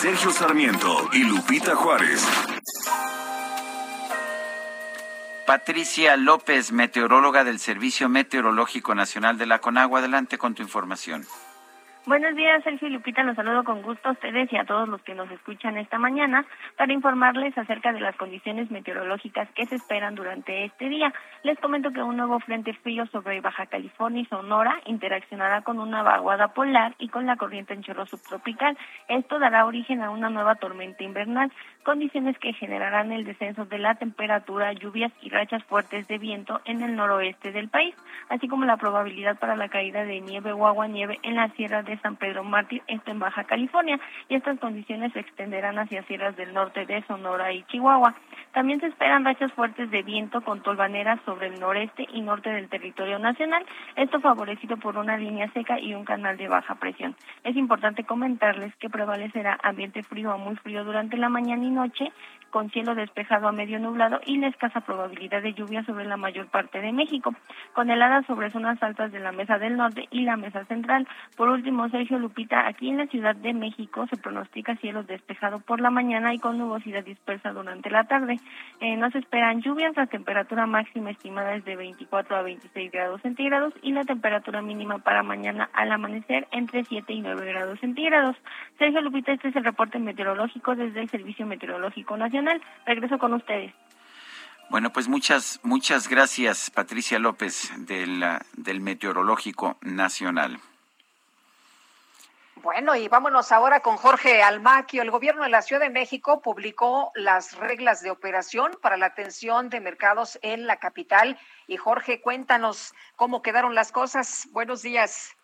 Sergio 0.00 0.30
Sarmiento 0.30 1.10
y 1.12 1.24
Lupita 1.24 1.76
Juárez. 1.76 2.26
Patricia 5.46 6.16
López, 6.16 6.72
meteoróloga 6.72 7.44
del 7.44 7.60
Servicio 7.60 8.08
Meteorológico 8.08 8.96
Nacional 8.96 9.38
de 9.38 9.46
la 9.46 9.60
Conagua. 9.60 10.00
Adelante 10.00 10.38
con 10.38 10.56
tu 10.56 10.62
información. 10.62 11.22
Buenos 12.06 12.36
días, 12.36 12.62
Sergio 12.62 12.86
y 12.86 12.92
Lupita. 12.92 13.24
Los 13.24 13.34
saludo 13.34 13.64
con 13.64 13.82
gusto 13.82 14.08
a 14.08 14.12
ustedes 14.12 14.52
y 14.52 14.56
a 14.56 14.64
todos 14.64 14.88
los 14.88 15.02
que 15.02 15.16
nos 15.16 15.28
escuchan 15.28 15.76
esta 15.76 15.98
mañana 15.98 16.46
para 16.76 16.92
informarles 16.92 17.58
acerca 17.58 17.92
de 17.92 17.98
las 17.98 18.14
condiciones 18.14 18.70
meteorológicas 18.70 19.48
que 19.56 19.66
se 19.66 19.74
esperan 19.74 20.14
durante 20.14 20.66
este 20.66 20.88
día. 20.88 21.12
Les 21.42 21.58
comento 21.58 21.90
que 21.90 22.00
un 22.00 22.16
nuevo 22.16 22.38
frente 22.38 22.74
frío 22.74 23.06
sobre 23.06 23.40
Baja 23.40 23.66
California 23.66 24.22
y 24.22 24.26
Sonora 24.26 24.80
interaccionará 24.86 25.62
con 25.62 25.80
una 25.80 26.04
vaguada 26.04 26.54
polar 26.54 26.94
y 27.00 27.08
con 27.08 27.26
la 27.26 27.34
corriente 27.34 27.74
en 27.74 27.82
chorro 27.82 28.06
subtropical. 28.06 28.78
Esto 29.08 29.40
dará 29.40 29.66
origen 29.66 30.00
a 30.00 30.10
una 30.10 30.30
nueva 30.30 30.54
tormenta 30.54 31.02
invernal, 31.02 31.50
condiciones 31.86 32.36
que 32.40 32.52
generarán 32.52 33.12
el 33.12 33.24
descenso 33.24 33.64
de 33.64 33.78
la 33.78 33.94
temperatura, 33.94 34.72
lluvias 34.72 35.12
y 35.22 35.30
rachas 35.30 35.62
fuertes 35.62 36.08
de 36.08 36.18
viento 36.18 36.60
en 36.64 36.82
el 36.82 36.96
noroeste 36.96 37.52
del 37.52 37.68
país, 37.68 37.94
así 38.28 38.48
como 38.48 38.64
la 38.64 38.76
probabilidad 38.76 39.38
para 39.38 39.54
la 39.54 39.68
caída 39.68 40.04
de 40.04 40.20
nieve 40.20 40.52
o 40.52 40.66
agua 40.66 40.88
nieve 40.88 41.20
en 41.22 41.36
la 41.36 41.48
sierra 41.50 41.84
de 41.84 41.96
San 41.98 42.16
Pedro 42.16 42.42
Mártir, 42.42 42.82
esto 42.88 43.12
en 43.12 43.20
Baja 43.20 43.44
California, 43.44 44.00
y 44.28 44.34
estas 44.34 44.58
condiciones 44.58 45.12
se 45.12 45.20
extenderán 45.20 45.78
hacia 45.78 46.02
sierras 46.02 46.34
del 46.34 46.52
norte 46.52 46.86
de 46.86 47.04
Sonora 47.04 47.52
y 47.52 47.62
Chihuahua. 47.68 48.16
También 48.52 48.80
se 48.80 48.86
esperan 48.86 49.24
rachas 49.24 49.52
fuertes 49.52 49.88
de 49.90 50.02
viento 50.02 50.40
con 50.40 50.62
tolvaneras 50.62 51.20
sobre 51.24 51.46
el 51.46 51.60
noreste 51.60 52.04
y 52.12 52.20
norte 52.20 52.50
del 52.50 52.68
territorio 52.68 53.20
nacional, 53.20 53.64
esto 53.94 54.18
favorecido 54.18 54.76
por 54.76 54.96
una 54.96 55.16
línea 55.16 55.48
seca 55.52 55.78
y 55.78 55.94
un 55.94 56.04
canal 56.04 56.36
de 56.36 56.48
baja 56.48 56.74
presión. 56.74 57.14
Es 57.44 57.54
importante 57.54 58.02
comentarles 58.02 58.74
que 58.76 58.90
prevalecerá 58.90 59.56
ambiente 59.62 60.02
frío 60.02 60.32
a 60.32 60.36
muy 60.36 60.56
frío 60.56 60.84
durante 60.84 61.16
la 61.16 61.28
mañana 61.28 61.64
y 61.64 61.75
noche, 61.76 62.10
con 62.50 62.70
cielo 62.70 62.94
despejado 62.94 63.48
a 63.48 63.52
medio 63.52 63.78
nublado 63.78 64.20
y 64.24 64.38
la 64.38 64.48
escasa 64.48 64.80
probabilidad 64.80 65.42
de 65.42 65.52
lluvia 65.52 65.84
sobre 65.84 66.06
la 66.06 66.16
mayor 66.16 66.46
parte 66.46 66.80
de 66.80 66.92
México, 66.92 67.34
con 67.74 67.90
heladas 67.90 68.26
sobre 68.26 68.50
zonas 68.50 68.82
altas 68.82 69.12
de 69.12 69.20
la 69.20 69.32
Mesa 69.32 69.58
del 69.58 69.76
Norte 69.76 70.06
y 70.10 70.22
la 70.22 70.36
Mesa 70.36 70.64
Central. 70.66 71.06
Por 71.36 71.48
último, 71.48 71.88
Sergio 71.88 72.18
Lupita, 72.18 72.66
aquí 72.66 72.88
en 72.88 72.98
la 72.98 73.06
Ciudad 73.06 73.34
de 73.34 73.52
México 73.52 74.06
se 74.08 74.16
pronostica 74.16 74.76
cielo 74.76 75.02
despejado 75.02 75.60
por 75.60 75.80
la 75.80 75.90
mañana 75.90 76.32
y 76.34 76.38
con 76.38 76.58
nubosidad 76.58 77.04
dispersa 77.04 77.52
durante 77.52 77.90
la 77.90 78.04
tarde. 78.04 78.38
Eh, 78.80 78.96
no 78.96 79.10
se 79.10 79.18
esperan 79.18 79.60
lluvias, 79.60 79.96
la 79.96 80.06
temperatura 80.06 80.66
máxima 80.66 81.10
estimada 81.10 81.54
es 81.54 81.64
de 81.64 81.76
24 81.76 82.36
a 82.36 82.42
26 82.42 82.90
grados 82.92 83.20
centígrados 83.22 83.74
y 83.82 83.92
la 83.92 84.04
temperatura 84.04 84.62
mínima 84.62 84.98
para 84.98 85.22
mañana 85.22 85.68
al 85.72 85.92
amanecer 85.92 86.46
entre 86.52 86.84
7 86.84 87.12
y 87.12 87.20
9 87.20 87.44
grados 87.46 87.80
centígrados. 87.80 88.36
Sergio 88.78 89.00
Lupita, 89.00 89.32
este 89.32 89.48
es 89.48 89.56
el 89.56 89.64
reporte 89.64 89.98
meteorológico 89.98 90.74
desde 90.74 91.00
el 91.00 91.08
Servicio 91.08 91.46
Meteorológico 91.46 92.16
Nacional. 92.16 92.35
Regreso 92.84 93.18
con 93.18 93.34
ustedes. 93.34 93.72
Bueno, 94.68 94.90
pues 94.92 95.08
muchas, 95.08 95.60
muchas 95.62 96.08
gracias, 96.08 96.70
Patricia 96.70 97.18
López, 97.18 97.70
del, 97.86 98.24
del 98.54 98.80
Meteorológico 98.80 99.76
Nacional. 99.80 100.58
Bueno, 102.66 102.96
y 102.96 103.06
vámonos 103.06 103.52
ahora 103.52 103.78
con 103.78 103.96
Jorge 103.96 104.42
Almaquio. 104.42 105.02
El 105.02 105.12
gobierno 105.12 105.44
de 105.44 105.50
la 105.50 105.62
Ciudad 105.62 105.82
de 105.82 105.90
México 105.90 106.42
publicó 106.42 107.12
las 107.14 107.56
reglas 107.56 108.02
de 108.02 108.10
operación 108.10 108.72
para 108.82 108.96
la 108.96 109.06
atención 109.06 109.68
de 109.70 109.80
mercados 109.80 110.36
en 110.42 110.66
la 110.66 110.78
capital. 110.78 111.38
Y 111.68 111.76
Jorge, 111.76 112.20
cuéntanos 112.20 112.92
cómo 113.14 113.40
quedaron 113.40 113.76
las 113.76 113.92
cosas. 113.92 114.48
Buenos 114.50 114.82
días. 114.82 115.36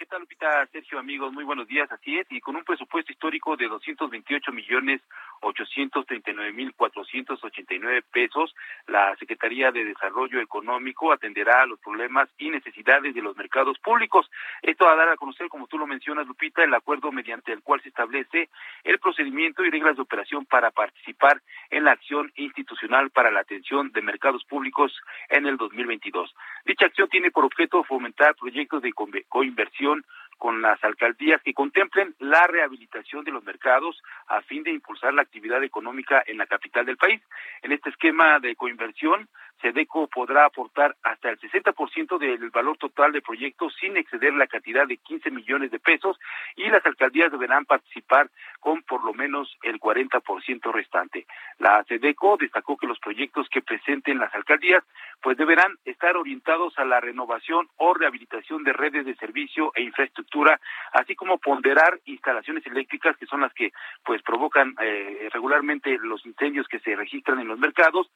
¿Qué 0.00 0.06
tal, 0.06 0.20
Lupita? 0.20 0.66
Sergio, 0.72 0.98
amigos, 0.98 1.32
muy 1.32 1.44
buenos 1.44 1.66
días. 1.66 1.90
Así 1.90 2.18
es, 2.18 2.26
y 2.30 2.40
con 2.40 2.56
un 2.56 2.64
presupuesto 2.64 3.12
histórico 3.12 3.56
de 3.56 3.66
228 3.66 4.52
millones 4.52 5.02
839 5.40 6.52
mil 6.52 6.74
489 6.74 8.02
pesos, 8.12 8.54
la 8.86 9.16
Secretaría 9.16 9.72
de 9.72 9.84
Desarrollo 9.84 10.40
Económico 10.40 11.12
atenderá 11.12 11.62
a 11.62 11.66
los 11.66 11.80
problemas 11.80 12.28
y 12.38 12.50
necesidades 12.50 13.14
de 13.14 13.22
los 13.22 13.36
mercados 13.36 13.78
públicos. 13.78 14.30
Esto 14.62 14.88
a 14.88 14.96
dar 14.96 15.08
a 15.08 15.16
conocer, 15.16 15.48
como 15.48 15.66
tú 15.66 15.78
lo 15.78 15.86
mencionas, 15.86 16.26
Lupita, 16.26 16.62
el 16.62 16.74
acuerdo 16.74 17.12
mediante 17.12 17.52
el 17.52 17.62
cual 17.62 17.80
se 17.82 17.88
establece 17.88 18.48
el 18.84 18.98
procedimiento 18.98 19.64
y 19.64 19.70
reglas 19.70 19.96
de 19.96 20.02
operación 20.02 20.46
para 20.46 20.70
participar 20.70 21.40
en 21.70 21.84
la 21.84 21.92
acción 21.92 22.32
institucional 22.36 23.10
para 23.10 23.30
la 23.30 23.40
atención 23.40 23.90
de 23.92 24.02
mercados 24.02 24.44
públicos 24.44 24.92
en 25.28 25.46
el 25.46 25.56
2022. 25.56 26.34
Dicha 26.64 26.86
acción 26.86 27.08
tiene 27.08 27.30
por 27.30 27.44
objeto 27.44 27.82
fomentar 27.84 28.34
proyectos 28.36 28.82
de 28.82 28.92
coinversión 29.28 30.04
con 30.40 30.62
las 30.62 30.82
alcaldías 30.82 31.42
que 31.42 31.52
contemplen 31.52 32.14
la 32.18 32.46
rehabilitación 32.46 33.24
de 33.24 33.30
los 33.30 33.44
mercados 33.44 34.02
a 34.26 34.40
fin 34.40 34.62
de 34.62 34.72
impulsar 34.72 35.12
la 35.12 35.20
actividad 35.20 35.62
económica 35.62 36.24
en 36.26 36.38
la 36.38 36.46
capital 36.46 36.86
del 36.86 36.96
país. 36.96 37.20
En 37.60 37.72
este 37.72 37.90
esquema 37.90 38.40
de 38.40 38.56
coinversión, 38.56 39.28
SEDECO 39.60 40.08
podrá 40.08 40.46
aportar 40.46 40.96
hasta 41.02 41.30
el 41.30 41.38
60% 41.38 42.18
del 42.18 42.50
valor 42.50 42.76
total 42.78 43.12
de 43.12 43.22
proyectos 43.22 43.74
sin 43.80 43.96
exceder 43.96 44.32
la 44.34 44.46
cantidad 44.46 44.86
de 44.86 44.96
15 44.96 45.30
millones 45.30 45.70
de 45.70 45.78
pesos 45.78 46.18
y 46.56 46.68
las 46.68 46.84
alcaldías 46.84 47.30
deberán 47.30 47.64
participar 47.64 48.30
con 48.58 48.82
por 48.82 49.04
lo 49.04 49.12
menos 49.12 49.56
el 49.62 49.78
40% 49.78 50.72
restante. 50.72 51.26
La 51.58 51.84
SEDECO 51.84 52.36
destacó 52.38 52.76
que 52.76 52.86
los 52.86 52.98
proyectos 52.98 53.48
que 53.48 53.62
presenten 53.62 54.18
las 54.18 54.34
alcaldías 54.34 54.84
pues 55.22 55.36
deberán 55.36 55.76
estar 55.84 56.16
orientados 56.16 56.78
a 56.78 56.84
la 56.84 57.00
renovación 57.00 57.68
o 57.76 57.94
rehabilitación 57.94 58.64
de 58.64 58.72
redes 58.72 59.04
de 59.04 59.14
servicio 59.16 59.72
e 59.74 59.82
infraestructura, 59.82 60.60
así 60.92 61.14
como 61.14 61.38
ponderar 61.38 62.00
instalaciones 62.06 62.66
eléctricas 62.66 63.16
que 63.16 63.26
son 63.26 63.42
las 63.42 63.52
que 63.52 63.72
pues 64.04 64.22
provocan 64.22 64.74
eh, 64.80 65.28
regularmente 65.32 65.98
los 65.98 66.24
incendios 66.24 66.66
que 66.68 66.80
se 66.80 66.96
registran 66.96 67.40
en 67.40 67.48
los 67.48 67.58
mercados 67.58 68.10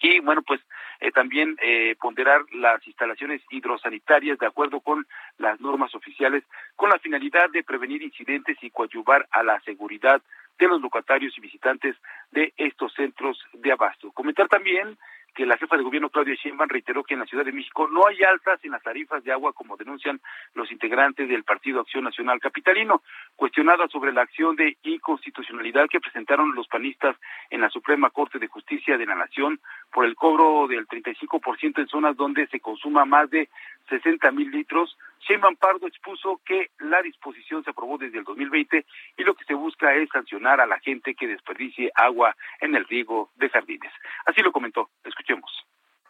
y 0.00 0.20
bueno 0.20 0.42
pues 0.42 0.60
eh, 1.00 1.10
también 1.10 1.56
eh, 1.62 1.96
ponderar 2.00 2.42
las 2.52 2.86
instalaciones 2.86 3.42
hidrosanitarias 3.50 4.38
de 4.38 4.46
acuerdo 4.46 4.80
con 4.80 5.06
las 5.38 5.60
normas 5.60 5.94
oficiales 5.94 6.44
con 6.76 6.90
la 6.90 6.98
finalidad 6.98 7.50
de 7.50 7.62
prevenir 7.62 8.02
incidentes 8.02 8.56
y 8.62 8.70
coadyuvar 8.70 9.26
a 9.30 9.42
la 9.42 9.60
seguridad 9.60 10.22
de 10.58 10.68
los 10.68 10.80
locatarios 10.80 11.36
y 11.38 11.40
visitantes 11.40 11.96
de 12.32 12.52
estos 12.56 12.92
centros 12.94 13.38
de 13.52 13.72
abasto. 13.72 14.10
Comentar 14.10 14.48
también 14.48 14.98
que 15.38 15.46
la 15.46 15.56
jefa 15.56 15.76
de 15.76 15.84
gobierno 15.84 16.10
Claudia 16.10 16.34
Sheinbaum 16.34 16.68
reiteró 16.68 17.04
que 17.04 17.14
en 17.14 17.20
la 17.20 17.26
Ciudad 17.26 17.44
de 17.44 17.52
México 17.52 17.86
no 17.86 18.08
hay 18.08 18.20
alzas 18.24 18.58
en 18.64 18.72
las 18.72 18.82
tarifas 18.82 19.22
de 19.22 19.30
agua 19.30 19.52
como 19.52 19.76
denuncian 19.76 20.20
los 20.54 20.72
integrantes 20.72 21.28
del 21.28 21.44
Partido 21.44 21.78
Acción 21.78 22.02
Nacional 22.02 22.40
Capitalino. 22.40 23.02
Cuestionada 23.36 23.86
sobre 23.86 24.12
la 24.12 24.22
acción 24.22 24.56
de 24.56 24.76
inconstitucionalidad 24.82 25.86
que 25.88 26.00
presentaron 26.00 26.56
los 26.56 26.66
panistas 26.66 27.14
en 27.50 27.60
la 27.60 27.70
Suprema 27.70 28.10
Corte 28.10 28.40
de 28.40 28.48
Justicia 28.48 28.98
de 28.98 29.06
la 29.06 29.14
Nación 29.14 29.60
por 29.92 30.06
el 30.06 30.16
cobro 30.16 30.66
del 30.66 30.88
35% 30.88 31.78
en 31.78 31.86
zonas 31.86 32.16
donde 32.16 32.48
se 32.48 32.58
consuma 32.58 33.04
más 33.04 33.30
de 33.30 33.48
60 33.90 34.32
mil 34.32 34.50
litros, 34.50 34.98
Sheinbaum 35.20 35.56
Pardo 35.56 35.86
expuso 35.86 36.40
que 36.44 36.70
la 36.78 37.02
disposición 37.02 37.64
se 37.64 37.70
aprobó 37.70 37.98
desde 37.98 38.18
el 38.18 38.24
2020 38.24 38.86
y 39.16 39.24
lo 39.24 39.34
que 39.34 39.44
se 39.44 39.54
busca 39.54 39.94
es 39.94 40.08
sancionar 40.10 40.60
a 40.60 40.66
la 40.66 40.78
gente 40.80 41.14
que 41.14 41.26
desperdicie 41.26 41.90
agua 41.94 42.36
en 42.60 42.74
el 42.74 42.84
riego 42.86 43.30
de 43.36 43.48
jardines. 43.48 43.92
Así 44.26 44.42
lo 44.42 44.52
comentó. 44.52 44.90
Escuchemos. 45.04 45.67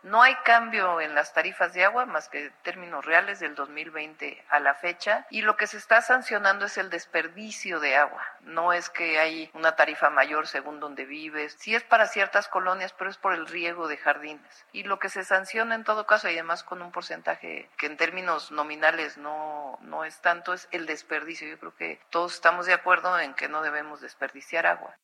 No 0.09 0.23
hay 0.23 0.37
cambio 0.37 1.03
en 1.03 1.15
las 1.15 1.35
tarifas 1.35 1.75
de 1.75 1.85
agua 1.85 2.07
más 2.07 2.31
que 2.31 2.51
términos 2.63 3.05
reales 3.05 3.41
del 3.41 3.55
2020 3.55 4.43
a 4.49 4.59
la 4.59 4.75
fecha 4.75 5.27
y 5.29 5.43
lo 5.43 5.59
que 5.59 5.67
se 5.67 5.77
está 5.77 6.01
sancionando 6.01 6.65
es 6.65 6.79
el 6.79 6.89
desperdicio 6.89 7.79
de 7.79 7.95
agua. 7.95 8.25
No 8.41 8.73
es 8.73 8.89
que 8.89 9.19
hay 9.19 9.51
una 9.53 9.77
tarifa 9.77 10.09
mayor 10.09 10.47
según 10.47 10.81
donde 10.81 11.05
vives. 11.05 11.57
Sí 11.59 11.75
es 11.75 11.85
para 11.85 12.07
ciertas 12.07 12.49
colonias, 12.49 12.95
pero 12.95 13.11
es 13.11 13.19
por 13.19 13.35
el 13.35 13.47
riego 13.47 13.87
de 13.87 13.99
jardines. 13.99 14.65
Y 14.73 14.85
lo 14.85 14.99
que 14.99 15.11
se 15.11 15.25
sanciona 15.25 15.75
en 15.75 15.85
todo 15.85 16.07
caso 16.07 16.27
y 16.31 16.33
además 16.33 16.65
con 16.65 16.81
un 16.81 16.91
porcentaje 16.91 17.69
que 17.77 17.85
en 17.85 17.99
términos 17.99 18.51
nominales 18.51 19.19
no, 19.19 19.79
no 19.83 20.07
es 20.07 20.23
tanto, 20.23 20.55
es 20.55 20.69
el 20.71 20.87
desperdicio. 20.87 21.47
Yo 21.47 21.59
creo 21.59 21.77
que 21.77 22.01
todos 22.09 22.33
estamos 22.33 22.65
de 22.65 22.73
acuerdo 22.73 23.21
en 23.21 23.35
que 23.35 23.51
no 23.51 23.61
debemos 23.61 24.01
desperdiciar 24.01 24.65
agua. 24.65 24.97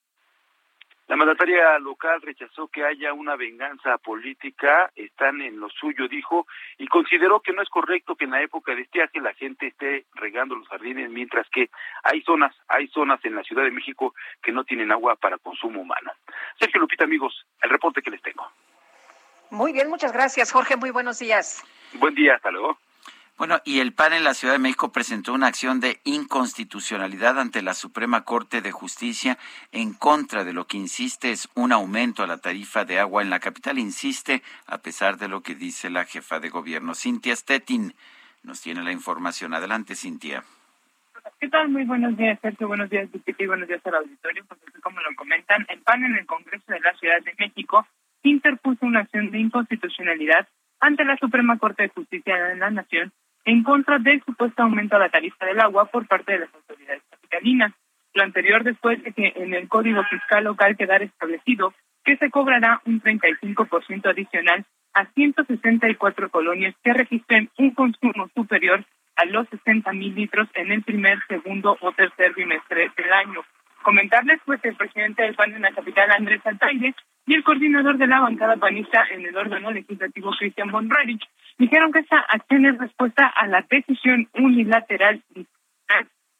La 1.07 1.17
mandataria 1.17 1.79
local 1.81 2.23
rechazó 2.23 2.69
que 2.69 2.83
haya 2.83 3.13
una 3.13 3.37
venganza 3.37 3.99
política, 3.99 4.91
están 4.97 5.43
en 5.43 5.61
lo 5.61 5.69
suyo, 5.69 6.09
dijo, 6.09 6.47
y 6.79 6.87
consideró 6.87 7.41
que 7.41 7.53
no 7.53 7.61
es 7.61 7.69
correcto 7.69 8.17
que 8.17 8.25
en 8.25 8.31
la 8.31 8.43
época 8.43 8.75
de 8.75 8.83
estiaje 8.83 9.21
la 9.21 9.35
gente 9.35 9.67
esté 9.67 10.07
regando 10.15 10.57
los 10.57 10.67
jardines, 10.69 11.11
mientras 11.11 11.47
que 11.51 11.69
hay 12.03 12.23
zonas, 12.23 12.57
hay 12.69 12.89
zonas 12.89 13.23
en 13.25 13.37
la 13.37 13.43
Ciudad 13.43 13.65
de 13.65 13.71
México 13.71 14.15
que 14.43 14.53
no 14.53 14.65
tienen 14.65 14.93
agua 14.93 15.15
para 15.17 15.37
consumo 15.37 15.83
humano. 15.83 16.11
Sergio 16.59 16.81
Lupita, 16.81 17.05
amigos, 17.05 17.47
el 17.61 17.69
reporte 17.69 18.01
que 18.01 18.11
les 18.11 18.23
tengo. 18.23 18.51
Muy 19.51 19.73
bien, 19.73 19.91
muchas 19.91 20.13
gracias, 20.13 20.53
Jorge. 20.53 20.77
Muy 20.77 20.91
buenos 20.91 21.19
días. 21.19 21.63
Buen 21.93 22.15
día, 22.15 22.37
hasta 22.37 22.51
luego. 22.51 22.79
Bueno, 23.37 23.61
y 23.65 23.81
el 23.81 23.93
PAN 23.93 24.13
en 24.13 24.23
la 24.23 24.33
Ciudad 24.33 24.55
de 24.55 24.61
México 24.61 24.93
presentó 24.93 25.33
una 25.35 25.49
acción 25.49 25.81
de 25.81 25.99
inconstitucionalidad 26.05 27.41
ante 27.41 27.63
la 27.63 27.75
Suprema 27.75 28.25
Corte 28.25 28.61
de 28.61 28.71
Justicia 28.71 29.39
en 29.73 29.93
contra 29.93 30.45
de 30.45 30.53
lo 30.53 30.69
que 30.69 30.77
insiste 30.77 31.33
es 31.33 31.49
un 31.57 31.73
aumento 31.73 32.23
a 32.23 32.29
la 32.29 32.39
tarifa 32.39 32.85
de 32.85 33.01
agua 33.01 33.23
en 33.23 33.31
la 33.31 33.41
capital. 33.41 33.81
Insiste 33.81 34.43
a 34.67 34.79
pesar 34.79 35.19
de 35.19 35.27
lo 35.27 35.43
que 35.43 35.57
dice 35.57 35.91
la 35.91 36.05
jefa 36.05 36.39
de 36.39 36.49
gobierno, 36.49 36.95
Cintia 36.95 37.35
Stettin. 37.35 37.93
Nos 38.45 38.63
tiene 38.63 38.85
la 38.85 38.93
información. 38.93 39.53
Adelante, 39.53 39.97
Cintia. 39.97 40.45
¿Qué 41.41 41.49
tal? 41.49 41.71
Muy 41.71 41.85
buenos 41.85 42.17
días, 42.17 42.39
Sergio. 42.41 42.69
Buenos 42.69 42.89
días, 42.89 43.09
y 43.13 43.47
buenos 43.47 43.67
días 43.67 43.85
al 43.85 43.97
auditorio. 43.97 44.45
Pues 44.47 44.61
como 44.81 45.01
lo 45.01 45.13
comentan, 45.17 45.67
el 45.71 45.81
PAN 45.81 46.05
en 46.05 46.15
el 46.15 46.27
Congreso 46.27 46.71
de 46.73 46.79
la 46.79 46.95
Ciudad 46.95 47.21
de 47.25 47.35
México 47.37 47.85
interpuso 48.23 48.87
una 48.87 49.01
acción 49.01 49.33
de 49.33 49.41
inconstitucionalidad 49.41 50.47
ante 50.79 51.05
la 51.05 51.17
Suprema 51.17 51.59
Corte 51.59 51.83
de 51.83 51.89
Justicia 51.89 52.37
de 52.37 52.57
la 52.57 52.71
Nación 52.71 53.13
en 53.45 53.63
contra 53.63 53.99
del 53.99 54.23
supuesto 54.25 54.63
aumento 54.63 54.97
a 54.97 55.01
la 55.01 55.09
tarifa 55.09 55.47
del 55.47 55.61
agua 55.61 55.87
por 55.87 56.07
parte 56.07 56.33
de 56.33 56.39
las 56.41 56.55
autoridades 56.55 57.03
capitalinas. 57.11 57.73
Lo 58.15 58.23
anterior 58.23 58.63
después 58.65 59.03
de 59.03 59.13
que 59.13 59.33
en 59.37 59.55
el 59.55 59.69
Código 59.69 60.03
Fiscal 60.05 60.45
Local 60.45 60.77
quedara 60.77 61.05
establecido 61.05 61.75
que 62.05 62.17
se 62.17 62.31
cobrará 62.31 62.81
un 62.85 63.01
35% 63.01 64.11
adicional 64.11 64.65
a 64.93 65.07
164 65.07 66.31
colonias 66.31 66.75
que 66.83 66.93
registren 66.93 67.51
un 67.59 67.71
consumo 67.71 68.29
superior 68.35 68.85
a 69.17 69.25
los 69.25 69.49
60 69.49 69.93
mil 69.93 70.15
litros 70.15 70.49
en 70.55 70.73
el 70.73 70.83
primer, 70.83 71.19
segundo 71.29 71.77
o 71.81 71.93
tercer 71.93 72.35
bimestre 72.35 72.91
del 72.97 73.13
año. 73.13 73.41
Comentarles 73.85 74.41
pues 74.47 74.65
el 74.65 74.75
presidente 74.77 75.23
del 75.23 75.35
PAN 75.35 75.55
en 75.55 75.61
la 75.61 75.71
capital, 75.71 76.11
Andrés 76.11 76.41
Altaire, 76.45 76.95
y 77.27 77.35
el 77.35 77.45
coordinador 77.45 77.99
de 77.99 78.07
la 78.07 78.21
bancada 78.21 78.57
panista 78.57 79.05
en 79.11 79.27
el 79.27 79.37
órgano 79.37 79.71
legislativo, 79.71 80.31
Cristian 80.39 80.71
von 80.71 80.89
dijeron 81.59 81.93
que 81.93 81.99
esta 82.01 82.19
acción 82.19 82.65
es 82.65 82.79
respuesta 82.79 83.27
a 83.27 83.47
la 83.47 83.65
decisión 83.69 84.27
unilateral 84.35 85.23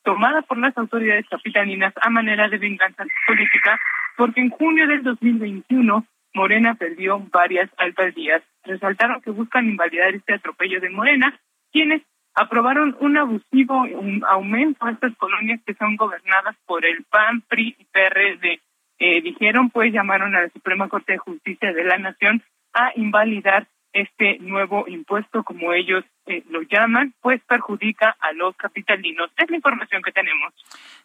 tomada 0.03 0.41
por 0.43 0.59
las 0.59 0.77
autoridades 0.79 1.27
capitalinas 1.29 1.93
a 2.01 2.11
manera 2.11 2.49
de 2.49 2.59
venganza 2.59 3.05
política, 3.27 3.79
porque 4.17 4.41
en 4.41 4.51
junio 4.51 4.87
del 4.87 5.03
2021 5.03 6.07
Morena 6.35 6.75
perdió 6.75 7.21
varias 7.31 7.71
alcaldías. 7.77 8.43
Resaltaron 8.65 9.21
que 9.21 9.31
buscan 9.31 9.67
invalidar 9.67 10.15
este 10.15 10.35
atropello 10.35 10.81
de 10.81 10.91
Morena, 10.91 11.39
quienes 11.73 12.03
aprobaron 12.35 12.97
un 13.01 13.17
abusivo 13.17 13.87
aumento 14.29 14.87
a 14.87 14.91
estas 14.91 15.17
colonias 15.17 15.61
que 15.67 15.75
son 15.75 15.97
gobernadas 15.97 16.57
por 16.67 16.85
el 16.85 17.05
PAN, 17.05 17.43
PRI 17.43 17.77
y 17.79 17.85
PRD. 17.85 18.61
Eh, 18.99 19.21
dijeron, 19.23 19.71
pues, 19.71 19.93
llamaron 19.93 20.35
a 20.35 20.43
la 20.43 20.49
Suprema 20.51 20.89
Corte 20.89 21.13
de 21.13 21.19
Justicia 21.19 21.73
de 21.73 21.85
la 21.85 21.99
Nación 21.99 22.43
a 22.73 22.93
invalidar 22.97 23.67
este 23.93 24.39
nuevo 24.41 24.87
impuesto, 24.89 25.45
como 25.45 25.73
ellos 25.73 26.05
eh, 26.27 26.43
lo 26.51 26.63
llaman, 26.63 27.15
pues 27.21 27.41
perjudica 27.45 28.17
a 28.21 28.33
los 28.33 28.57
capitalinos. 28.57 29.31
Es 29.37 29.49
la 29.49 29.57
información 29.57 30.03
que 30.03 30.11
tenemos. 30.11 30.53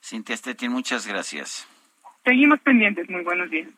Cintia 0.02 0.36
Stettin, 0.36 0.72
muchas 0.72 1.08
gracias. 1.08 1.68
Seguimos 2.26 2.60
pendientes. 2.62 3.10
Muy 3.10 3.24
buenos 3.24 3.50
días. 3.50 3.70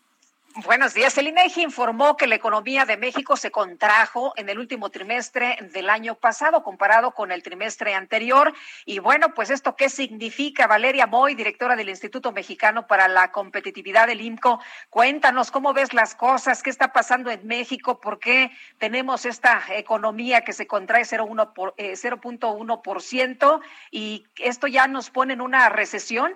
Buenos 0.55 0.93
días. 0.93 1.17
El 1.17 1.29
INEGI 1.29 1.61
informó 1.61 2.17
que 2.17 2.27
la 2.27 2.35
economía 2.35 2.83
de 2.83 2.97
México 2.97 3.37
se 3.37 3.51
contrajo 3.51 4.33
en 4.35 4.49
el 4.49 4.59
último 4.59 4.89
trimestre 4.89 5.57
del 5.71 5.89
año 5.89 6.15
pasado 6.15 6.61
comparado 6.61 7.11
con 7.11 7.31
el 7.31 7.41
trimestre 7.41 7.95
anterior. 7.95 8.51
Y 8.85 8.99
bueno, 8.99 9.33
pues 9.33 9.49
esto 9.49 9.77
qué 9.77 9.87
significa, 9.87 10.67
Valeria 10.67 11.07
Moy, 11.07 11.35
directora 11.35 11.77
del 11.77 11.87
Instituto 11.87 12.33
Mexicano 12.33 12.85
para 12.85 13.07
la 13.07 13.31
Competitividad 13.31 14.07
del 14.07 14.19
IMCO. 14.19 14.59
Cuéntanos 14.89 15.51
cómo 15.51 15.71
ves 15.71 15.93
las 15.93 16.15
cosas, 16.15 16.61
qué 16.61 16.69
está 16.69 16.91
pasando 16.91 17.31
en 17.31 17.47
México, 17.47 18.01
por 18.01 18.19
qué 18.19 18.51
tenemos 18.77 19.25
esta 19.25 19.63
economía 19.69 20.41
que 20.41 20.51
se 20.51 20.67
contrae 20.67 21.03
0.1% 21.03 23.61
eh, 23.61 23.65
y 23.89 24.25
esto 24.37 24.67
ya 24.67 24.87
nos 24.87 25.11
pone 25.11 25.31
en 25.33 25.39
una 25.39 25.69
recesión. 25.69 26.35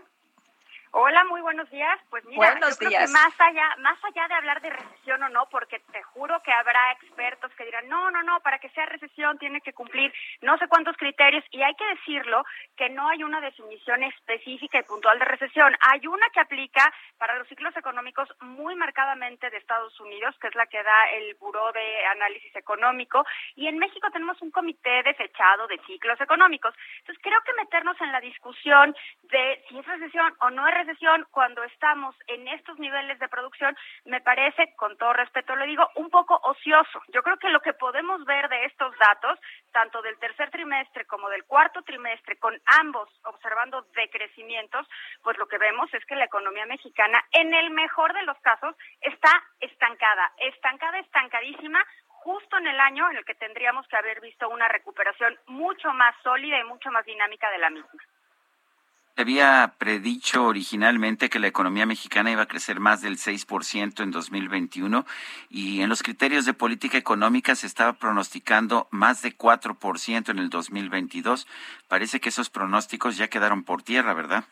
Hola, 0.97 1.25
muy 1.25 1.41
buenos 1.41 1.69
días. 1.71 1.99
Pues 2.09 2.23
mira, 2.23 2.53
yo 2.53 2.77
creo 2.77 2.89
que 2.89 3.07
más 3.11 3.33
allá, 3.37 3.75
más 3.79 4.01
allá 4.01 4.29
de 4.29 4.33
hablar 4.33 4.61
de 4.61 4.69
recesión 4.69 5.21
o 5.23 5.27
no, 5.27 5.45
porque 5.49 5.81
te 5.91 6.01
juro 6.03 6.41
que 6.41 6.53
habrá 6.53 6.93
expertos 6.93 7.51
que 7.57 7.65
dirán, 7.65 7.89
no, 7.89 8.09
no, 8.11 8.23
no, 8.23 8.39
para 8.39 8.59
que 8.59 8.69
sea 8.69 8.85
recesión 8.85 9.37
tiene 9.37 9.59
que 9.59 9.73
cumplir 9.73 10.13
no 10.41 10.57
sé 10.57 10.69
cuántos 10.69 10.95
criterios 10.95 11.43
y 11.51 11.61
hay 11.63 11.75
que 11.75 11.85
decirlo 11.85 12.45
que 12.77 12.89
no 12.91 13.09
hay 13.09 13.25
una 13.25 13.41
definición 13.41 14.03
específica 14.03 14.79
y 14.79 14.83
puntual 14.83 15.19
de 15.19 15.25
recesión. 15.25 15.75
Hay 15.81 16.07
una 16.07 16.29
que 16.29 16.39
aplica 16.39 16.93
para 17.17 17.37
los 17.37 17.47
ciclos 17.49 17.75
económicos 17.75 18.29
muy 18.39 18.77
marcadamente 18.77 19.49
de 19.49 19.57
Estados 19.57 19.99
Unidos, 19.99 20.33
que 20.39 20.47
es 20.47 20.55
la 20.55 20.65
que 20.67 20.81
da 20.81 21.09
el 21.09 21.35
Buró 21.35 21.73
de 21.73 22.05
Análisis 22.05 22.55
Económico, 22.55 23.25
y 23.55 23.67
en 23.67 23.79
México 23.79 24.07
tenemos 24.13 24.41
un 24.41 24.49
comité 24.49 25.03
desechado 25.03 25.67
de 25.67 25.77
ciclos 25.87 26.21
económicos. 26.21 26.73
Entonces 26.99 27.21
creo 27.21 27.41
que 27.45 27.61
meternos 27.61 27.99
en 27.99 28.13
la 28.13 28.21
discusión 28.21 28.95
de 29.23 29.61
si 29.67 29.77
es 29.77 29.85
recesión 29.85 30.33
o 30.39 30.49
no 30.51 30.65
es 30.65 30.73
recesión 30.73 30.84
cuando 31.31 31.63
estamos 31.63 32.15
en 32.27 32.47
estos 32.47 32.77
niveles 32.79 33.19
de 33.19 33.27
producción 33.27 33.75
me 34.05 34.21
parece, 34.21 34.73
con 34.75 34.97
todo 34.97 35.13
respeto 35.13 35.55
lo 35.55 35.65
digo, 35.65 35.89
un 35.95 36.09
poco 36.09 36.39
ocioso. 36.43 37.01
Yo 37.09 37.23
creo 37.23 37.37
que 37.37 37.49
lo 37.49 37.59
que 37.61 37.73
podemos 37.73 38.23
ver 38.25 38.49
de 38.49 38.65
estos 38.65 38.93
datos, 38.97 39.39
tanto 39.71 40.01
del 40.01 40.17
tercer 40.19 40.49
trimestre 40.51 41.05
como 41.05 41.29
del 41.29 41.45
cuarto 41.45 41.81
trimestre, 41.83 42.37
con 42.37 42.59
ambos 42.65 43.09
observando 43.23 43.83
decrecimientos, 43.95 44.87
pues 45.23 45.37
lo 45.37 45.47
que 45.47 45.57
vemos 45.57 45.93
es 45.93 46.05
que 46.05 46.15
la 46.15 46.25
economía 46.25 46.65
mexicana, 46.65 47.23
en 47.31 47.53
el 47.53 47.71
mejor 47.71 48.13
de 48.13 48.23
los 48.23 48.37
casos, 48.39 48.75
está 49.01 49.31
estancada, 49.59 50.31
estancada, 50.37 50.99
estancadísima, 50.99 51.83
justo 52.07 52.57
en 52.57 52.67
el 52.67 52.79
año 52.79 53.09
en 53.11 53.17
el 53.17 53.25
que 53.25 53.35
tendríamos 53.35 53.87
que 53.87 53.97
haber 53.97 54.19
visto 54.21 54.49
una 54.49 54.67
recuperación 54.67 55.37
mucho 55.47 55.93
más 55.93 56.15
sólida 56.23 56.59
y 56.59 56.63
mucho 56.63 56.91
más 56.91 57.05
dinámica 57.05 57.49
de 57.51 57.57
la 57.59 57.69
misma 57.69 58.01
había 59.17 59.73
predicho 59.77 60.45
originalmente 60.45 61.29
que 61.29 61.39
la 61.39 61.47
economía 61.47 61.85
mexicana 61.85 62.31
iba 62.31 62.43
a 62.43 62.47
crecer 62.47 62.79
más 62.79 63.01
del 63.01 63.17
6% 63.17 64.03
en 64.03 64.11
2021 64.11 65.05
y 65.49 65.81
en 65.81 65.89
los 65.89 66.03
criterios 66.03 66.45
de 66.45 66.53
política 66.53 66.97
económica 66.97 67.55
se 67.55 67.67
estaba 67.67 67.93
pronosticando 67.93 68.87
más 68.91 69.21
de 69.21 69.37
4% 69.37 70.29
en 70.29 70.39
el 70.39 70.49
2022. 70.49 71.47
Parece 71.87 72.19
que 72.19 72.29
esos 72.29 72.49
pronósticos 72.49 73.17
ya 73.17 73.29
quedaron 73.29 73.63
por 73.63 73.83
tierra, 73.83 74.13
¿verdad? 74.13 74.45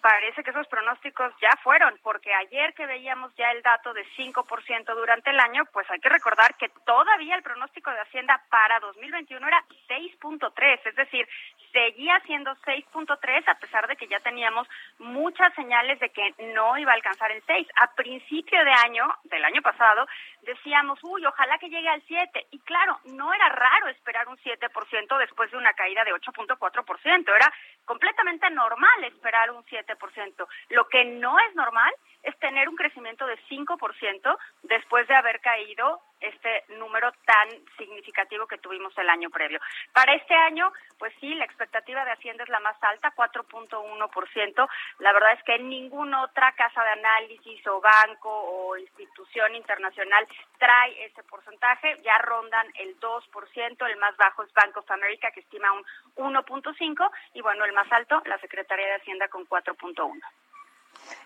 parece 0.00 0.42
que 0.42 0.50
esos 0.50 0.66
pronósticos 0.68 1.32
ya 1.40 1.50
fueron, 1.62 1.98
porque 2.02 2.32
ayer 2.32 2.74
que 2.74 2.86
veíamos 2.86 3.34
ya 3.36 3.50
el 3.52 3.62
dato 3.62 3.92
de 3.92 4.04
5% 4.16 4.94
durante 4.94 5.30
el 5.30 5.38
año, 5.40 5.64
pues 5.72 5.88
hay 5.90 6.00
que 6.00 6.08
recordar 6.08 6.54
que 6.56 6.68
todavía 6.86 7.36
el 7.36 7.42
pronóstico 7.42 7.90
de 7.90 8.00
Hacienda 8.00 8.42
para 8.48 8.80
2021 8.80 9.46
era 9.46 9.62
6.3, 9.88 10.80
es 10.84 10.96
decir, 10.96 11.28
seguía 11.72 12.20
siendo 12.26 12.54
6.3 12.56 13.48
a 13.48 13.54
pesar 13.54 13.86
de 13.86 13.96
que 13.96 14.08
ya 14.08 14.20
teníamos 14.20 14.68
muchas 14.98 15.52
señales 15.54 15.98
de 16.00 16.10
que 16.10 16.34
no 16.54 16.76
iba 16.78 16.92
a 16.92 16.94
alcanzar 16.94 17.30
el 17.30 17.42
6. 17.46 17.68
A 17.80 17.94
principio 17.94 18.64
de 18.64 18.72
año, 18.72 19.04
del 19.24 19.44
año 19.44 19.62
pasado, 19.62 20.06
decíamos, 20.42 20.98
uy, 21.02 21.24
ojalá 21.26 21.58
que 21.58 21.68
llegue 21.68 21.88
al 21.88 22.02
7. 22.06 22.46
Y 22.50 22.58
claro, 22.60 22.98
no 23.04 23.32
era 23.32 23.48
raro 23.48 23.88
esperar 23.88 24.28
un 24.28 24.36
7% 24.38 25.18
después 25.18 25.50
de 25.50 25.56
una 25.56 25.72
caída 25.74 26.04
de 26.04 26.12
8.4%, 26.12 27.34
era 27.34 27.52
completamente 27.84 28.48
normal 28.50 29.04
esperar 29.04 29.50
un 29.50 29.64
7%. 29.64 30.46
Lo 30.70 30.88
que 30.88 31.04
no 31.04 31.38
es 31.38 31.54
normal 31.54 31.92
es 32.22 32.38
tener 32.38 32.68
un 32.68 32.76
crecimiento 32.76 33.26
de 33.26 33.38
5% 33.48 34.38
después 34.62 35.08
de 35.08 35.14
haber 35.14 35.40
caído 35.40 36.00
este 36.20 36.64
número 36.78 37.10
tan 37.24 37.48
significativo 37.78 38.46
que 38.46 38.58
tuvimos 38.58 38.96
el 38.98 39.08
año 39.08 39.30
previo. 39.30 39.58
Para 39.92 40.14
este 40.14 40.34
año, 40.34 40.70
pues 40.98 41.14
sí, 41.20 41.34
la 41.34 41.44
expectativa 41.44 42.04
de 42.04 42.12
Hacienda 42.12 42.44
es 42.44 42.50
la 42.50 42.60
más 42.60 42.76
alta, 42.82 43.12
4.1%. 43.16 44.68
La 44.98 45.12
verdad 45.12 45.32
es 45.32 45.42
que 45.44 45.58
ninguna 45.58 46.22
otra 46.22 46.52
casa 46.52 46.82
de 46.84 46.90
análisis 46.90 47.66
o 47.66 47.80
banco 47.80 48.30
o 48.30 48.76
institución 48.76 49.54
internacional 49.54 50.28
trae 50.58 51.06
ese 51.06 51.22
porcentaje. 51.24 51.96
Ya 52.02 52.18
rondan 52.18 52.66
el 52.74 53.00
2%, 53.00 53.86
el 53.86 53.96
más 53.96 54.16
bajo 54.16 54.42
es 54.42 54.52
Bank 54.52 54.76
of 54.76 54.90
America, 54.90 55.30
que 55.30 55.40
estima 55.40 55.72
un 56.16 56.34
1.5%, 56.34 57.10
y 57.34 57.40
bueno, 57.40 57.64
el 57.64 57.72
más 57.72 57.90
alto, 57.92 58.22
la 58.26 58.38
Secretaría 58.38 58.86
de 58.86 58.94
Hacienda 58.96 59.28
con 59.28 59.46
4.1%. 59.46 60.20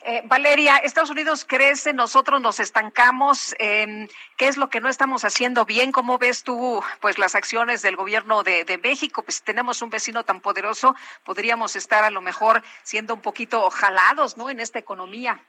Eh, 0.07 0.23
Valeria, 0.27 0.77
Estados 0.77 1.09
Unidos 1.09 1.47
crece, 1.49 1.95
nosotros 1.95 2.41
nos 2.41 2.61
estancamos. 2.61 3.55
¿Qué 3.59 4.09
es 4.39 4.59
lo 4.59 4.69
que 4.69 4.81
no 4.81 4.91
estamos 4.91 5.25
haciendo 5.25 5.65
bien? 5.65 5.93
¿Cómo 5.93 6.19
ves 6.19 6.43
tú 6.43 6.83
pues 7.01 7.19
las 7.19 7.35
acciones 7.35 7.81
del 7.81 7.97
gobierno 7.97 8.43
de, 8.43 8.65
de, 8.65 8.77
México? 8.77 9.23
Pues 9.23 9.37
si 9.37 9.45
tenemos 9.45 9.81
un 9.81 9.89
vecino 9.89 10.23
tan 10.23 10.41
poderoso, 10.41 10.95
podríamos 11.25 11.75
estar 11.75 12.05
a 12.05 12.11
lo 12.11 12.21
mejor 12.21 12.63
siendo 12.83 13.15
un 13.15 13.23
poquito 13.23 13.71
jalados, 13.71 14.37
¿no? 14.37 14.51
En 14.51 14.61
esta 14.61 14.79
economía. 14.79 15.41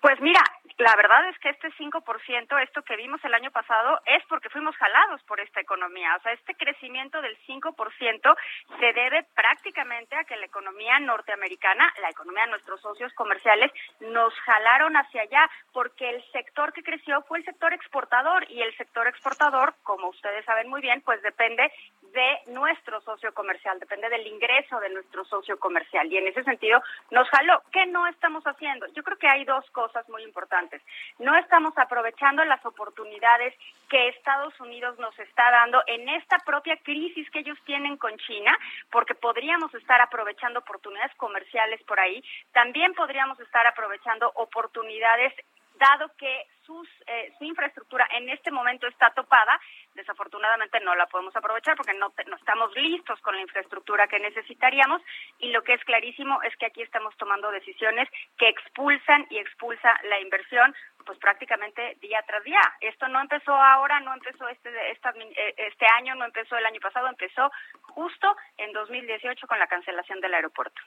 Pues 0.00 0.20
mira, 0.20 0.42
la 0.78 0.96
verdad 0.96 1.28
es 1.28 1.38
que 1.38 1.50
este 1.50 1.68
5%, 1.72 2.62
esto 2.62 2.82
que 2.82 2.96
vimos 2.96 3.24
el 3.24 3.34
año 3.34 3.50
pasado, 3.52 4.00
es 4.06 4.24
porque 4.28 4.48
fuimos 4.50 4.76
jalados 4.76 5.22
por 5.22 5.38
esta 5.40 5.60
economía. 5.60 6.16
O 6.16 6.22
sea, 6.22 6.32
este 6.32 6.54
crecimiento 6.54 7.22
del 7.22 7.36
5% 7.46 8.36
se 8.80 8.92
debe 8.92 9.24
prácticamente 9.34 10.16
a 10.16 10.24
que 10.24 10.36
la 10.36 10.46
economía 10.46 10.98
norteamericana, 10.98 11.92
la 12.00 12.10
economía 12.10 12.44
de 12.44 12.50
nuestros 12.50 12.80
socios 12.80 13.12
comerciales, 13.14 13.70
nos 14.00 14.34
jalaron 14.40 14.96
hacia 14.96 15.22
allá, 15.22 15.48
porque 15.72 16.10
el 16.10 16.24
sector 16.32 16.72
que 16.72 16.82
creció 16.82 17.22
fue 17.22 17.38
el 17.38 17.44
sector 17.44 17.72
exportador 17.72 18.50
y 18.50 18.62
el 18.62 18.76
sector 18.76 19.06
exportador, 19.06 19.74
como 19.84 20.08
ustedes 20.08 20.44
saben 20.44 20.68
muy 20.68 20.80
bien, 20.80 21.02
pues 21.02 21.22
depende 21.22 21.70
de 22.14 22.52
nuestro 22.52 23.00
socio 23.02 23.34
comercial, 23.34 23.78
depende 23.78 24.08
del 24.08 24.26
ingreso 24.26 24.78
de 24.80 24.88
nuestro 24.90 25.24
socio 25.24 25.58
comercial. 25.58 26.10
Y 26.10 26.16
en 26.16 26.28
ese 26.28 26.44
sentido 26.44 26.82
nos 27.10 27.28
jaló. 27.28 27.62
¿Qué 27.72 27.84
no 27.86 28.06
estamos 28.06 28.44
haciendo? 28.44 28.86
Yo 28.94 29.02
creo 29.02 29.18
que 29.18 29.28
hay 29.28 29.44
dos 29.44 29.68
cosas 29.72 30.08
muy 30.08 30.22
importantes. 30.22 30.80
No 31.18 31.36
estamos 31.36 31.76
aprovechando 31.76 32.44
las 32.44 32.64
oportunidades 32.64 33.54
que 33.88 34.08
Estados 34.08 34.58
Unidos 34.60 34.98
nos 34.98 35.18
está 35.18 35.50
dando 35.50 35.82
en 35.86 36.08
esta 36.08 36.38
propia 36.38 36.76
crisis 36.78 37.28
que 37.30 37.40
ellos 37.40 37.58
tienen 37.64 37.96
con 37.96 38.16
China, 38.18 38.56
porque 38.90 39.14
podríamos 39.14 39.74
estar 39.74 40.00
aprovechando 40.00 40.60
oportunidades 40.60 41.14
comerciales 41.16 41.82
por 41.82 41.98
ahí. 41.98 42.22
También 42.52 42.94
podríamos 42.94 43.38
estar 43.40 43.66
aprovechando 43.66 44.30
oportunidades 44.36 45.32
dado 45.74 46.10
que 46.16 46.46
sus, 46.64 46.88
eh, 47.06 47.32
su 47.38 47.44
infraestructura 47.44 48.08
en 48.12 48.28
este 48.30 48.50
momento 48.50 48.86
está 48.86 49.10
topada, 49.10 49.60
desafortunadamente 49.94 50.80
no 50.80 50.94
la 50.94 51.06
podemos 51.06 51.34
aprovechar 51.36 51.76
porque 51.76 51.92
no, 51.94 52.12
no 52.26 52.36
estamos 52.36 52.74
listos 52.74 53.20
con 53.20 53.34
la 53.34 53.42
infraestructura 53.42 54.08
que 54.08 54.18
necesitaríamos 54.18 55.02
y 55.38 55.50
lo 55.50 55.62
que 55.62 55.74
es 55.74 55.84
clarísimo 55.84 56.42
es 56.42 56.56
que 56.56 56.66
aquí 56.66 56.82
estamos 56.82 57.14
tomando 57.16 57.50
decisiones 57.50 58.08
que 58.38 58.48
expulsan 58.48 59.26
y 59.30 59.38
expulsa 59.38 59.98
la 60.04 60.20
inversión 60.20 60.74
pues 61.04 61.18
prácticamente 61.18 61.96
día 62.00 62.22
tras 62.26 62.42
día. 62.44 62.60
Esto 62.80 63.08
no 63.08 63.20
empezó 63.20 63.52
ahora, 63.52 64.00
no 64.00 64.14
empezó 64.14 64.48
este, 64.48 64.68
eh, 64.70 65.54
este 65.56 65.86
año, 65.98 66.14
no 66.14 66.24
empezó 66.24 66.56
el 66.56 66.66
año 66.66 66.80
pasado, 66.80 67.08
empezó 67.08 67.50
justo 67.82 68.36
en 68.56 68.72
2018 68.72 69.46
con 69.46 69.58
la 69.58 69.66
cancelación 69.66 70.20
del 70.20 70.34
aeropuerto. 70.34 70.80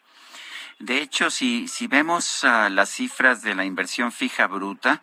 De 0.80 0.98
hecho, 1.02 1.30
si, 1.30 1.68
si 1.68 1.88
vemos 1.88 2.44
uh, 2.44 2.70
las 2.70 2.90
cifras 2.90 3.42
de 3.42 3.56
la 3.56 3.66
inversión 3.66 4.12
fija 4.12 4.48
bruta, 4.48 5.02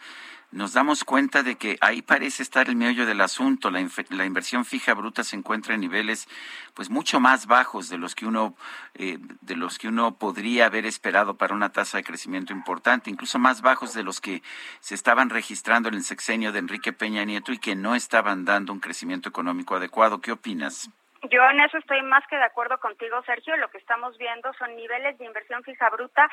nos 0.55 0.73
damos 0.73 1.03
cuenta 1.05 1.43
de 1.43 1.57
que 1.57 1.77
ahí 1.81 2.01
parece 2.01 2.43
estar 2.43 2.69
el 2.69 2.77
meollo 2.77 3.07
del 3.07 3.21
asunto. 3.21 3.71
La, 3.71 3.85
la, 4.11 4.25
inversión 4.25 4.65
fija 4.65 4.95
bruta 4.95 5.25
se 5.25 5.35
encuentra 5.35 5.75
en 5.75 5.81
niveles 5.81 6.29
pues 6.75 6.91
mucho 6.91 7.19
más 7.19 7.47
bajos 7.47 7.89
de 7.89 7.99
los 7.99 8.15
que 8.15 8.25
uno 8.25 8.55
eh, 8.95 9.19
de 9.41 9.57
los 9.57 9.79
que 9.79 9.89
uno 9.89 10.17
podría 10.17 10.67
haber 10.67 10.87
esperado 10.87 11.37
para 11.37 11.55
una 11.55 11.73
tasa 11.73 11.99
de 11.99 12.05
crecimiento 12.05 12.53
importante, 12.53 13.11
incluso 13.11 13.41
más 13.41 13.63
bajos 13.63 13.95
de 13.95 14.05
los 14.05 14.21
que 14.21 14.43
se 14.79 14.95
estaban 14.95 15.29
registrando 15.29 15.89
en 15.89 15.97
el 15.97 16.05
sexenio 16.05 16.53
de 16.53 16.61
Enrique 16.61 16.93
Peña 16.93 17.25
Nieto 17.25 17.53
y 17.53 17.59
que 17.59 17.75
no 17.75 17.97
estaban 17.97 18.45
dando 18.45 18.73
un 18.73 18.81
crecimiento 18.81 19.29
económico 19.29 19.75
adecuado. 19.75 20.21
¿Qué 20.21 20.31
opinas? 20.31 20.89
Yo 21.31 21.43
en 21.51 21.61
eso 21.61 21.79
estoy 21.79 22.03
más 22.03 22.23
que 22.29 22.37
de 22.37 22.45
acuerdo 22.45 22.79
contigo, 22.79 23.21
Sergio. 23.25 23.57
Lo 23.57 23.71
que 23.71 23.79
estamos 23.79 24.17
viendo 24.19 24.53
son 24.55 24.77
niveles 24.77 25.19
de 25.19 25.25
inversión 25.25 25.63
fija 25.65 25.89
bruta 25.91 26.31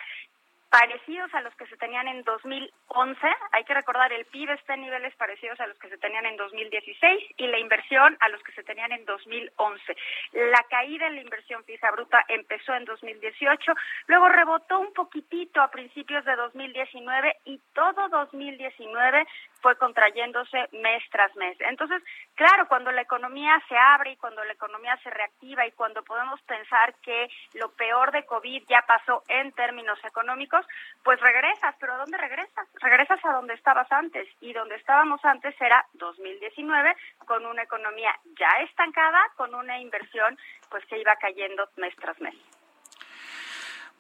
parecidos 0.72 1.32
a 1.34 1.42
los 1.42 1.54
que 1.56 1.68
se 1.68 1.76
tenían 1.76 2.08
en 2.08 2.24
2011. 2.24 3.20
Hay 3.52 3.64
que 3.66 3.74
recordar, 3.74 4.12
el 4.14 4.26
PIB 4.26 4.52
está 4.52 4.74
en 4.76 4.82
niveles 4.82 5.14
parecidos 5.18 5.60
a 5.60 5.68
los 5.68 5.78
que 5.78 5.90
se 5.90 5.98
tenían 5.98 6.26
en 6.26 6.38
2016 6.38 7.36
y 7.36 7.48
la 7.48 7.60
inversión 7.60 8.16
a 8.22 8.30
los 8.30 8.42
que 8.42 8.54
se 8.54 8.64
tenían 8.64 8.94
en 8.94 9.04
2011. 9.04 9.98
La 10.32 10.64
caída 10.70 11.08
en 11.08 11.16
la 11.16 11.22
inversión 11.22 11.62
fija 11.66 11.92
bruta 11.92 12.24
empezó 12.30 12.74
en 12.74 12.86
2018, 12.86 13.74
luego 14.08 14.30
rebotó 14.30 14.80
un 14.80 14.94
poquitito 14.94 15.62
a 15.62 15.70
principios 15.70 16.24
de 16.24 16.38
2019 16.38 17.36
y 17.46 17.60
todo 17.74 18.08
2019 18.08 19.28
fue 19.62 19.78
contrayéndose 19.78 20.68
mes 20.74 21.04
tras 21.12 21.36
mes. 21.36 21.58
Entonces, 21.62 22.02
claro, 22.36 22.68
cuando 22.68 22.92
la 22.92 23.02
economía 23.02 23.62
se 23.68 23.78
abre 23.78 24.12
y 24.12 24.18
cuando 24.18 24.44
la 24.44 24.54
economía 24.54 24.98
se 25.04 25.10
reactiva 25.10 25.66
y 25.66 25.72
cuando 25.72 26.04
podemos 26.04 26.42
pensar 26.44 26.94
que 27.02 27.28
lo 27.54 27.72
peor 27.72 28.12
de 28.12 28.26
COVID 28.26 28.64
ya 28.68 28.84
pasó 28.88 29.24
en 29.28 29.52
términos 29.54 30.00
económicos, 30.04 30.66
pues 31.04 31.20
regresas, 31.20 31.76
pero 31.80 31.94
¿a 31.94 31.98
dónde 31.98 32.18
regresas? 32.18 32.68
Regresas 32.76 33.24
a 33.26 33.34
donde 33.34 33.54
estabas 33.54 33.92
antes 33.92 34.28
y 34.42 34.54
donde 34.54 34.76
estábamos 34.76 35.24
antes 35.26 35.60
era 35.62 35.86
2019 35.94 36.96
con 37.26 37.46
una 37.46 37.64
economía 37.64 38.14
ya 38.40 38.64
estancada, 38.64 39.20
con 39.36 39.54
una 39.56 39.80
inversión 39.80 40.38
pues 40.70 40.86
que 40.86 41.00
iba 41.00 41.16
cayendo 41.18 41.68
mes 41.78 41.96
tras 41.98 42.20
mes. 42.22 42.36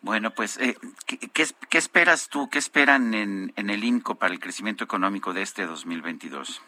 Bueno, 0.01 0.31
pues, 0.31 0.57
eh, 0.57 0.75
¿qué, 1.05 1.77
esperas 1.77 2.29
tú? 2.29 2.49
¿Qué 2.49 2.57
esperan 2.57 3.13
en, 3.13 3.53
en 3.55 3.69
el 3.69 3.83
INCO 3.83 4.15
para 4.15 4.33
el 4.33 4.39
crecimiento 4.39 4.83
económico 4.83 5.31
de 5.31 5.43
este 5.43 5.65
2022? 5.65 6.61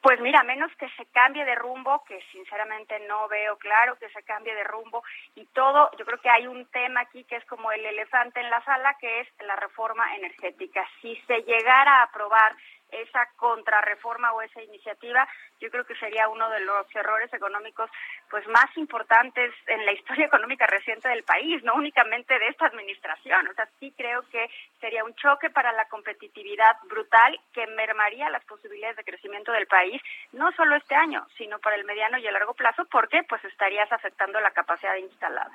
Pues 0.00 0.20
mira, 0.20 0.44
menos 0.44 0.70
que 0.76 0.88
se 0.90 1.06
cambie 1.06 1.44
de 1.44 1.56
rumbo, 1.56 2.04
que 2.04 2.20
sinceramente 2.30 2.98
no 3.08 3.26
veo 3.28 3.56
claro 3.58 3.98
que 3.98 4.08
se 4.10 4.22
cambie 4.22 4.54
de 4.54 4.62
rumbo 4.62 5.02
y 5.34 5.44
todo, 5.46 5.90
yo 5.98 6.04
creo 6.04 6.20
que 6.20 6.30
hay 6.30 6.46
un 6.46 6.66
tema 6.66 7.00
aquí 7.00 7.24
que 7.24 7.36
es 7.36 7.44
como 7.46 7.72
el 7.72 7.84
elefante 7.84 8.40
en 8.40 8.48
la 8.48 8.64
sala, 8.64 8.96
que 9.00 9.20
es 9.20 9.28
la 9.44 9.56
reforma 9.56 10.14
energética. 10.14 10.86
Si 11.02 11.16
se 11.26 11.42
llegara 11.42 11.96
a 11.96 12.02
aprobar 12.04 12.54
esa 12.90 13.28
contrarreforma 13.36 14.32
o 14.32 14.42
esa 14.42 14.62
iniciativa, 14.62 15.28
yo 15.60 15.70
creo 15.70 15.84
que 15.84 15.94
sería 15.96 16.28
uno 16.28 16.48
de 16.50 16.60
los 16.60 16.86
errores 16.94 17.32
económicos 17.32 17.90
pues 18.30 18.46
más 18.48 18.74
importantes 18.76 19.52
en 19.66 19.84
la 19.84 19.92
historia 19.92 20.26
económica 20.26 20.66
reciente 20.66 21.08
del 21.08 21.24
país, 21.24 21.62
no 21.64 21.74
únicamente 21.74 22.38
de 22.38 22.48
esta 22.48 22.66
administración. 22.66 23.48
O 23.48 23.54
sea, 23.54 23.68
sí 23.78 23.92
creo 23.96 24.22
que 24.30 24.48
sería 24.80 25.04
un 25.04 25.14
choque 25.14 25.50
para 25.50 25.72
la 25.72 25.86
competitividad 25.88 26.76
brutal 26.88 27.38
que 27.52 27.66
mermaría 27.66 28.30
las 28.30 28.44
posibilidades 28.44 28.96
de 28.96 29.04
crecimiento 29.04 29.52
del 29.52 29.66
país, 29.66 30.00
no 30.32 30.50
solo 30.52 30.76
este 30.76 30.94
año, 30.94 31.26
sino 31.36 31.58
para 31.58 31.76
el 31.76 31.84
mediano 31.84 32.18
y 32.18 32.26
el 32.26 32.32
largo 32.32 32.54
plazo, 32.54 32.84
porque 32.90 33.22
pues 33.28 33.44
estarías 33.44 33.90
afectando 33.92 34.40
la 34.40 34.50
capacidad 34.50 34.96
instalada. 34.96 35.52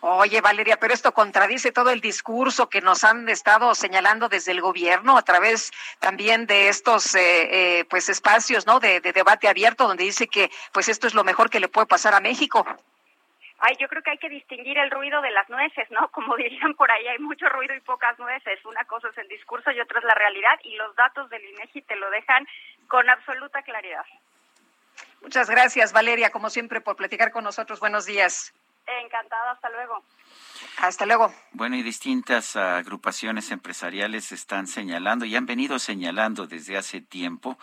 Oye, 0.00 0.40
Valeria, 0.40 0.78
pero 0.78 0.92
esto 0.92 1.12
contradice 1.12 1.72
todo 1.72 1.90
el 1.90 2.00
discurso 2.00 2.68
que 2.68 2.80
nos 2.80 3.04
han 3.04 3.28
estado 3.28 3.74
señalando 3.74 4.28
desde 4.28 4.52
el 4.52 4.60
gobierno 4.60 5.16
a 5.16 5.22
través 5.22 5.70
también 5.98 6.46
de 6.46 6.68
estos 6.68 7.14
eh, 7.14 7.78
eh, 7.80 7.84
pues 7.86 8.08
espacios, 8.08 8.66
¿no? 8.66 8.80
De, 8.80 9.00
debate 9.00 9.48
abierto 9.48 9.86
donde 9.86 10.04
dice 10.04 10.28
que 10.28 10.50
pues 10.72 10.88
esto 10.88 11.06
es 11.06 11.14
lo 11.14 11.24
mejor 11.24 11.50
que 11.50 11.60
le 11.60 11.68
puede 11.68 11.86
pasar 11.86 12.14
a 12.14 12.20
México. 12.20 12.66
Ay, 13.60 13.76
yo 13.80 13.88
creo 13.88 14.02
que 14.02 14.10
hay 14.10 14.18
que 14.18 14.28
distinguir 14.28 14.76
el 14.76 14.90
ruido 14.90 15.22
de 15.22 15.30
las 15.30 15.48
nueces, 15.48 15.90
¿no? 15.90 16.08
Como 16.12 16.36
dirían 16.36 16.74
por 16.74 16.90
ahí, 16.90 17.06
hay 17.08 17.18
mucho 17.18 17.48
ruido 17.48 17.74
y 17.74 17.80
pocas 17.80 18.18
nueces. 18.18 18.62
Una 18.66 18.84
cosa 18.84 19.08
es 19.08 19.18
el 19.18 19.28
discurso 19.28 19.70
y 19.70 19.80
otra 19.80 20.00
es 20.00 20.04
la 20.04 20.14
realidad 20.14 20.58
y 20.64 20.74
los 20.76 20.94
datos 20.96 21.30
del 21.30 21.44
INEGI 21.44 21.82
te 21.82 21.96
lo 21.96 22.10
dejan 22.10 22.46
con 22.88 23.08
absoluta 23.08 23.62
claridad. 23.62 24.04
Muchas 25.22 25.48
gracias, 25.48 25.94
Valeria, 25.94 26.30
como 26.30 26.50
siempre, 26.50 26.82
por 26.82 26.96
platicar 26.96 27.30
con 27.32 27.44
nosotros. 27.44 27.80
Buenos 27.80 28.04
días. 28.04 28.52
Encantada, 28.86 29.52
hasta 29.52 29.70
luego. 29.70 30.02
Hasta 30.78 31.06
luego. 31.06 31.32
Bueno, 31.52 31.76
y 31.76 31.82
distintas 31.82 32.56
agrupaciones 32.56 33.50
empresariales 33.50 34.32
están 34.32 34.66
señalando 34.66 35.24
y 35.24 35.36
han 35.36 35.46
venido 35.46 35.78
señalando 35.78 36.46
desde 36.46 36.76
hace 36.76 37.00
tiempo 37.00 37.58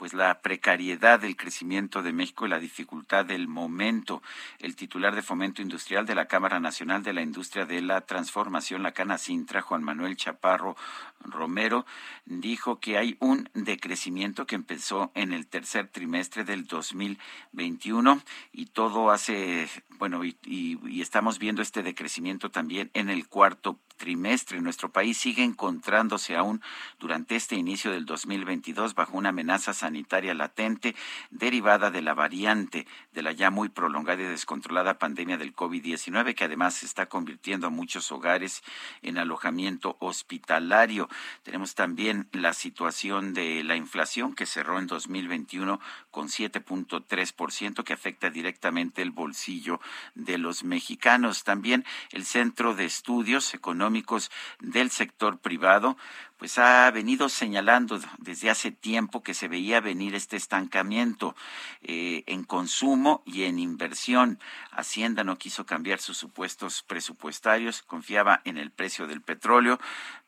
pues 0.00 0.14
la 0.14 0.40
precariedad 0.40 1.20
del 1.20 1.36
crecimiento 1.36 2.02
de 2.02 2.14
México 2.14 2.46
y 2.46 2.48
la 2.48 2.58
dificultad 2.58 3.26
del 3.26 3.48
momento. 3.48 4.22
El 4.58 4.74
titular 4.74 5.14
de 5.14 5.20
Fomento 5.20 5.60
Industrial 5.60 6.06
de 6.06 6.14
la 6.14 6.24
Cámara 6.24 6.58
Nacional 6.58 7.02
de 7.02 7.12
la 7.12 7.20
Industria 7.20 7.66
de 7.66 7.82
la 7.82 8.00
Transformación, 8.00 8.82
la 8.82 8.92
Cana 8.92 9.18
Sintra, 9.18 9.60
Juan 9.60 9.82
Manuel 9.82 10.16
Chaparro 10.16 10.74
Romero, 11.20 11.84
dijo 12.24 12.80
que 12.80 12.96
hay 12.96 13.18
un 13.20 13.50
decrecimiento 13.52 14.46
que 14.46 14.54
empezó 14.54 15.12
en 15.14 15.34
el 15.34 15.46
tercer 15.46 15.88
trimestre 15.88 16.44
del 16.44 16.64
2021 16.64 18.22
y 18.54 18.66
todo 18.66 19.10
hace, 19.10 19.68
bueno, 19.98 20.24
y, 20.24 20.38
y 20.46 21.02
estamos 21.02 21.38
viendo 21.38 21.60
este 21.60 21.82
decrecimiento 21.82 22.50
también 22.50 22.90
en 22.94 23.10
el 23.10 23.28
cuarto 23.28 23.78
trimestre. 23.98 24.62
Nuestro 24.62 24.90
país 24.90 25.18
sigue 25.18 25.44
encontrándose 25.44 26.36
aún 26.36 26.62
durante 26.98 27.36
este 27.36 27.54
inicio 27.56 27.90
del 27.90 28.06
2022 28.06 28.94
bajo 28.94 29.18
una 29.18 29.28
amenaza 29.28 29.74
sanitaria 29.74 29.89
latente 30.34 30.94
derivada 31.30 31.90
de 31.90 32.02
la 32.02 32.14
variante 32.14 32.86
de 33.12 33.22
la 33.22 33.32
ya 33.32 33.50
muy 33.50 33.68
prolongada 33.68 34.22
y 34.22 34.26
descontrolada 34.26 34.98
pandemia 34.98 35.36
del 35.36 35.54
COVID-19 35.54 36.34
que 36.34 36.44
además 36.44 36.82
está 36.82 37.06
convirtiendo 37.06 37.66
a 37.66 37.70
muchos 37.70 38.10
hogares 38.12 38.62
en 39.02 39.18
alojamiento 39.18 39.96
hospitalario. 40.00 41.08
Tenemos 41.42 41.74
también 41.74 42.28
la 42.32 42.52
situación 42.52 43.34
de 43.34 43.62
la 43.64 43.76
inflación 43.76 44.34
que 44.34 44.46
cerró 44.46 44.78
en 44.78 44.86
2021 44.86 45.80
con 46.10 46.28
7.3% 46.28 47.84
que 47.84 47.92
afecta 47.92 48.30
directamente 48.30 49.02
el 49.02 49.10
bolsillo 49.10 49.80
de 50.14 50.38
los 50.38 50.64
mexicanos. 50.64 51.44
También 51.44 51.84
el 52.10 52.24
Centro 52.24 52.74
de 52.74 52.84
Estudios 52.84 53.54
Económicos 53.54 54.30
del 54.60 54.90
sector 54.90 55.38
privado 55.38 55.96
pues 56.40 56.56
ha 56.56 56.90
venido 56.90 57.28
señalando 57.28 58.00
desde 58.16 58.48
hace 58.48 58.72
tiempo 58.72 59.22
que 59.22 59.34
se 59.34 59.46
veía 59.46 59.82
venir 59.82 60.14
este 60.14 60.38
estancamiento 60.38 61.36
eh, 61.82 62.24
en 62.26 62.44
consumo 62.44 63.22
y 63.26 63.42
en 63.42 63.58
inversión. 63.58 64.38
Hacienda 64.70 65.22
no 65.22 65.36
quiso 65.36 65.66
cambiar 65.66 66.00
sus 66.00 66.16
supuestos 66.16 66.82
presupuestarios, 66.82 67.82
confiaba 67.82 68.40
en 68.46 68.56
el 68.56 68.70
precio 68.70 69.06
del 69.06 69.20
petróleo, 69.20 69.78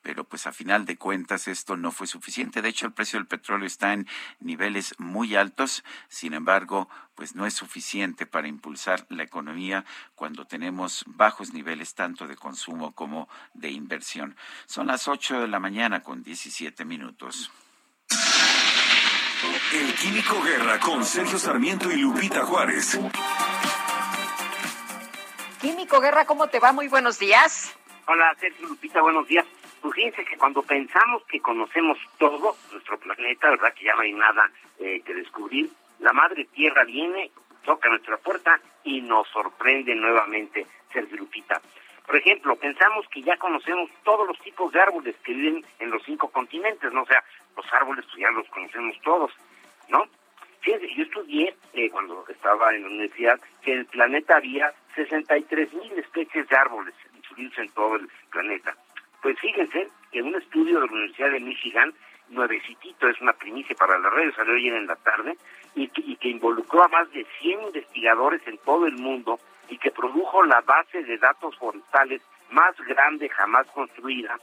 pero 0.03 0.25
pues 0.25 0.47
a 0.47 0.53
final 0.53 0.85
de 0.85 0.97
cuentas 0.97 1.49
esto 1.49 1.77
no 1.77 1.93
fue 1.93 2.07
suficiente. 2.07 2.61
De 2.61 2.69
hecho, 2.69 2.87
el 2.87 2.93
precio 2.93 3.19
del 3.19 3.27
petróleo 3.27 3.67
está 3.67 3.93
en 3.93 4.07
niveles 4.41 4.95
muy 4.99 5.37
altos, 5.37 5.85
sin 6.09 6.35
embargo, 6.35 6.89
pues 7.15 7.35
no 7.35 7.47
es 7.47 7.55
suficiente 7.55 8.27
para 8.27 8.49
impulsar 8.49 9.07
la 9.09 9.23
economía 9.23 9.85
cuando 10.15 10.45
tenemos 10.45 11.05
bajos 11.07 11.53
niveles 11.53 11.95
tanto 11.95 12.27
de 12.27 12.37
consumo 12.37 12.93
como 12.93 13.29
de 13.55 13.71
inversión. 13.71 14.37
Son 14.67 14.89
las 14.89 15.09
8 15.09 15.41
de 15.41 15.49
la 15.49 15.61
mañana 15.61 16.03
con 16.03 16.23
17 16.23 16.85
minutos. 16.85 17.51
El 19.73 19.95
Químico 19.95 20.43
Guerra 20.43 20.79
con 20.79 21.05
Sergio 21.05 21.39
Sarmiento 21.39 21.91
y 21.91 21.97
Lupita 21.97 22.45
Juárez. 22.45 22.99
Químico 25.61 26.01
Guerra, 26.01 26.25
¿cómo 26.25 26.49
te 26.49 26.59
va? 26.59 26.73
Muy 26.73 26.89
buenos 26.89 27.19
días. 27.19 27.73
Hola, 28.07 28.35
Sergio 28.39 28.69
Lupita, 28.69 29.01
buenos 29.01 29.27
días. 29.29 29.47
Pues 29.83 29.95
fíjense 29.95 30.25
que 30.25 30.39
cuando 30.39 30.63
pensamos 30.63 31.25
que 31.25 31.41
conocemos 31.41 31.99
todo, 32.17 32.57
nuestro 32.71 32.99
planeta, 32.99 33.51
¿verdad? 33.51 33.75
Que 33.75 33.85
ya 33.85 33.95
no 33.95 34.03
hay 34.03 34.13
nada 34.13 34.49
eh, 34.79 35.03
que 35.05 35.13
descubrir, 35.13 35.69
la 35.99 36.13
Madre 36.13 36.45
Tierra 36.45 36.85
viene, 36.85 37.33
toca 37.65 37.89
nuestra 37.89 38.17
puerta 38.19 38.61
y 38.85 39.01
nos 39.01 39.27
sorprende 39.29 39.95
nuevamente, 39.97 40.67
Sergio 40.93 41.17
Lupita. 41.17 41.61
Por 42.07 42.17
ejemplo, 42.17 42.55
pensamos 42.57 43.07
que 43.09 43.23
ya 43.23 43.37
conocemos 43.37 43.91
todos 44.05 44.27
los 44.27 44.39
tipos 44.39 44.73
de 44.73 44.81
árboles 44.81 45.17
que 45.25 45.33
viven 45.33 45.65
en 45.81 45.91
los 45.91 46.03
cinco 46.05 46.29
continentes, 46.29 46.93
¿no? 46.93 47.03
O 47.03 47.07
sea, 47.07 47.23
los 47.57 47.67
árboles 47.73 48.05
pues 48.07 48.19
ya 48.19 48.31
los 48.31 48.47
conocemos 48.49 48.97
todos, 49.03 49.33
¿no? 49.89 50.05
Fíjense, 50.61 50.95
yo 50.95 51.03
estudié 51.03 51.57
eh, 51.73 51.91
cuando 51.91 52.25
estaba 52.29 52.73
en 52.73 52.83
la 52.83 52.89
universidad 52.89 53.41
que 53.63 53.73
el 53.73 53.87
planeta 53.87 54.37
había 54.37 54.73
63 54.95 55.73
mil 55.73 55.93
especies 55.99 56.49
de 56.49 56.57
árboles 56.57 56.95
distribuidos 57.15 57.59
en 57.59 57.69
todo 57.71 57.97
el 57.97 58.09
planeta. 58.31 58.77
Pues 59.23 59.39
fíjense 59.39 59.89
que 60.11 60.21
un 60.21 60.35
estudio 60.35 60.81
de 60.81 60.87
la 60.87 60.93
Universidad 60.93 61.31
de 61.31 61.41
Michigan, 61.41 61.95
nuevecitito, 62.29 63.09
es 63.09 63.21
una 63.21 63.33
primicia 63.33 63.75
para 63.77 63.99
la 63.99 64.11
red, 64.11 64.35
salió 64.35 64.55
ayer 64.55 64.75
en 64.75 64.89
la 64.89 64.97
tarde, 64.97 65.37
y 65.77 65.87
que, 65.89 66.29
involucró 66.29 66.83
a 66.85 66.89
más 66.89 67.11
de 67.13 67.25
100 67.41 67.63
investigadores 67.63 68.43
en 68.47 68.59
todo 68.59 68.87
el 68.87 68.95
mundo 68.95 69.39
y 69.69 69.79
que 69.79 69.93
produjo 69.93 70.43
la 70.45 70.61
base 70.61 71.03
de 71.05 71.17
datos 71.19 71.57
forestales 71.57 72.21
más 72.51 72.77
grande 72.81 73.29
jamás 73.29 73.67
construida, 73.69 74.37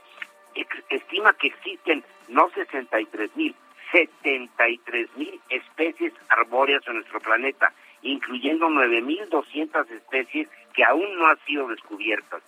estima 0.90 1.34
que 1.34 1.48
existen 1.48 2.04
no 2.30 2.50
63 2.50 3.36
mil, 3.36 3.54
73 3.92 5.10
mil 5.18 5.40
especies 5.50 6.14
arbóreas 6.30 6.88
en 6.88 6.96
nuestro 6.96 7.20
planeta, 7.20 7.74
incluyendo 8.02 8.70
9.200 8.70 9.92
especies 9.92 10.48
que 10.74 10.84
aún 10.84 11.18
no 11.18 11.28
han 11.28 11.40
sido 11.46 11.68
descubiertas. 11.68 12.42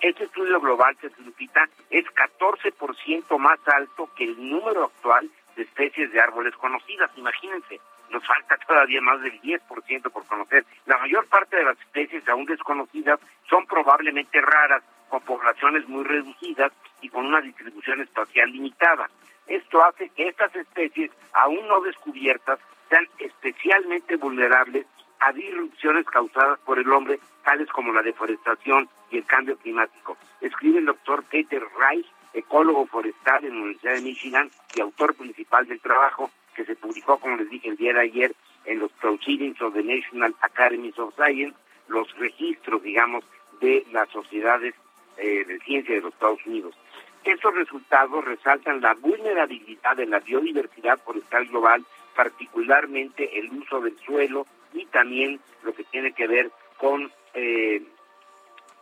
Este 0.00 0.24
estudio 0.24 0.58
global, 0.60 0.96
Lupita, 1.18 1.68
es 1.90 2.06
14% 2.06 3.38
más 3.38 3.58
alto 3.68 4.08
que 4.16 4.24
el 4.24 4.50
número 4.50 4.84
actual 4.84 5.28
de 5.56 5.62
especies 5.62 6.10
de 6.10 6.20
árboles 6.20 6.54
conocidas. 6.56 7.10
Imagínense, 7.16 7.78
nos 8.08 8.26
falta 8.26 8.56
todavía 8.66 9.02
más 9.02 9.20
del 9.20 9.38
10% 9.42 10.10
por 10.10 10.26
conocer. 10.26 10.64
La 10.86 10.96
mayor 10.96 11.26
parte 11.28 11.56
de 11.56 11.64
las 11.64 11.78
especies 11.80 12.26
aún 12.30 12.46
desconocidas 12.46 13.20
son 13.50 13.66
probablemente 13.66 14.40
raras, 14.40 14.82
con 15.10 15.20
poblaciones 15.20 15.86
muy 15.86 16.04
reducidas 16.04 16.72
y 17.02 17.10
con 17.10 17.26
una 17.26 17.42
distribución 17.42 18.00
espacial 18.00 18.50
limitada. 18.50 19.10
Esto 19.48 19.84
hace 19.84 20.08
que 20.10 20.28
estas 20.28 20.54
especies 20.56 21.10
aún 21.34 21.66
no 21.68 21.80
descubiertas 21.82 22.58
sean 22.88 23.06
especialmente 23.18 24.16
vulnerables 24.16 24.86
a 25.20 25.32
disrupciones 25.32 26.06
causadas 26.06 26.58
por 26.60 26.78
el 26.78 26.90
hombre, 26.90 27.20
tales 27.44 27.68
como 27.68 27.92
la 27.92 28.02
deforestación 28.02 28.88
y 29.10 29.18
el 29.18 29.24
cambio 29.24 29.56
climático. 29.58 30.16
Escribe 30.40 30.78
el 30.78 30.86
doctor 30.86 31.22
Peter 31.24 31.62
Reich, 31.78 32.06
ecólogo 32.32 32.86
forestal 32.86 33.44
en 33.44 33.54
la 33.54 33.60
Universidad 33.62 33.94
de 33.94 34.02
Michigan 34.02 34.50
y 34.74 34.80
autor 34.80 35.14
principal 35.14 35.66
del 35.66 35.80
trabajo 35.80 36.30
que 36.54 36.64
se 36.64 36.76
publicó, 36.76 37.18
como 37.18 37.36
les 37.36 37.50
dije 37.50 37.68
el 37.68 37.76
día 37.76 37.92
de 37.92 38.00
ayer, 38.00 38.34
en 38.64 38.78
los 38.78 38.92
Proceedings 38.92 39.60
of 39.62 39.74
the 39.74 39.82
National 39.82 40.34
Academies 40.40 40.98
of 40.98 41.14
Science, 41.14 41.56
los 41.88 42.12
registros, 42.18 42.82
digamos, 42.82 43.24
de 43.60 43.84
las 43.92 44.08
sociedades 44.10 44.74
eh, 45.16 45.44
de 45.44 45.58
ciencia 45.60 45.94
de 45.94 46.00
los 46.00 46.12
Estados 46.14 46.44
Unidos. 46.46 46.74
Estos 47.24 47.54
resultados 47.54 48.24
resaltan 48.24 48.80
la 48.80 48.94
vulnerabilidad 48.94 49.96
de 49.96 50.06
la 50.06 50.20
biodiversidad 50.20 50.98
forestal 51.00 51.46
global, 51.48 51.84
particularmente 52.16 53.38
el 53.38 53.50
uso 53.50 53.80
del 53.80 53.98
suelo, 53.98 54.46
y 54.72 54.86
también 54.86 55.40
lo 55.62 55.74
que 55.74 55.84
tiene 55.84 56.12
que 56.12 56.26
ver 56.26 56.50
con 56.78 57.10
eh, 57.34 57.82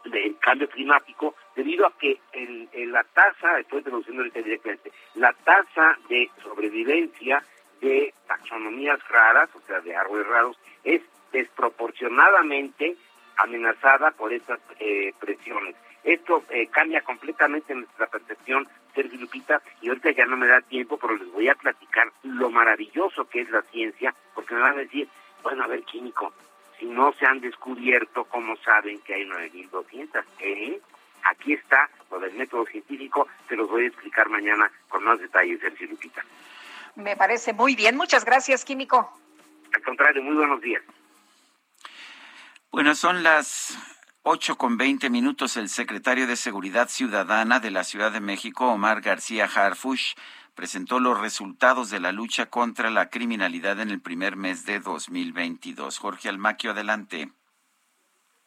el 0.05 0.39
cambio 0.39 0.69
climático, 0.69 1.35
debido 1.55 1.87
a 1.87 1.93
que 1.99 2.19
en, 2.33 2.69
la 2.93 3.05
tasa, 3.05 3.59
estoy 3.59 3.83
traduciendo 3.83 4.23
directamente, 4.25 4.93
la 5.15 5.33
tasa 5.33 5.99
de 6.09 6.31
sobrevivencia 6.43 7.43
de 7.81 8.15
taxonomías 8.27 8.99
raras, 9.09 9.51
o 9.55 9.61
sea, 9.67 9.81
de 9.81 9.95
árboles 9.95 10.27
raros, 10.27 10.59
es 10.85 11.03
desproporcionadamente 11.33 12.97
amenazada 13.37 14.11
por 14.13 14.33
estas 14.33 14.61
eh, 14.81 15.13
presiones. 15.21 15.77
Esto 16.05 16.45
eh, 16.51 16.69
cambia 16.69 17.03
completamente 17.03 17.75
nuestra 17.75 18.07
percepción, 18.07 18.67
Sergio 18.95 19.21
Lupita, 19.21 19.61
y 19.83 19.89
ahorita 19.89 20.11
ya 20.13 20.27
no 20.27 20.37
me 20.37 20.47
da 20.47 20.61
tiempo, 20.63 20.97
pero 20.97 21.17
les 21.17 21.31
voy 21.31 21.49
a 21.49 21.55
platicar 21.55 22.11
lo 22.23 22.51
maravilloso 22.51 23.29
que 23.29 23.43
es 23.43 23.51
la 23.51 23.63
ciencia, 23.63 24.15
porque 24.35 24.55
me 24.55 24.61
van 24.61 24.75
a 24.75 24.83
decir, 24.83 25.09
bueno, 25.43 25.65
a 25.65 25.67
ver, 25.67 25.83
químico, 25.85 26.33
si 26.79 26.87
no 26.87 27.13
se 27.13 27.27
han 27.27 27.41
descubierto, 27.41 28.25
¿cómo 28.25 28.57
saben 28.59 29.01
que 29.01 29.15
hay 29.15 29.25
9.200? 29.25 30.25
¿Eh? 30.41 30.81
Aquí 31.25 31.53
está 31.53 31.89
lo 32.11 32.21
del 32.21 32.33
método 32.35 32.65
científico, 32.67 33.27
se 33.49 33.57
los 33.57 33.69
voy 33.69 33.85
a 33.85 33.89
explicar 33.89 34.29
mañana 34.29 34.71
con 34.89 35.05
más 35.05 35.19
detalles, 35.19 35.61
Sergio 35.61 35.89
Lupita. 35.89 36.25
Me 36.95 37.17
parece 37.17 37.53
muy 37.53 37.75
bien, 37.77 37.97
muchas 37.97 38.25
gracias, 38.25 38.65
químico. 38.65 39.13
Al 39.75 39.83
contrario, 39.83 40.23
muy 40.23 40.37
buenos 40.37 40.61
días. 40.61 40.83
Bueno, 42.71 42.95
son 42.95 43.23
las 43.23 43.77
ocho 44.23 44.57
con 44.57 44.77
veinte 44.77 45.11
minutos. 45.11 45.57
El 45.57 45.69
secretario 45.69 46.27
de 46.27 46.37
Seguridad 46.37 46.89
Ciudadana 46.89 47.61
de 47.61 47.71
la 47.71 47.85
Ciudad 47.85 48.13
de 48.13 48.21
México, 48.21 48.67
Omar 48.67 49.01
García 49.01 49.47
Harfush, 49.47 50.15
presentó 50.59 50.99
los 50.99 51.21
resultados 51.21 51.89
de 51.89 52.01
la 52.01 52.11
lucha 52.11 52.47
contra 52.47 52.91
la 52.91 53.11
criminalidad 53.11 53.79
en 53.79 53.91
el 53.91 54.01
primer 54.01 54.35
mes 54.35 54.67
de 54.67 54.81
2022. 54.81 55.97
Jorge 56.01 56.29
Almaquio, 56.29 56.73
adelante. 56.73 57.29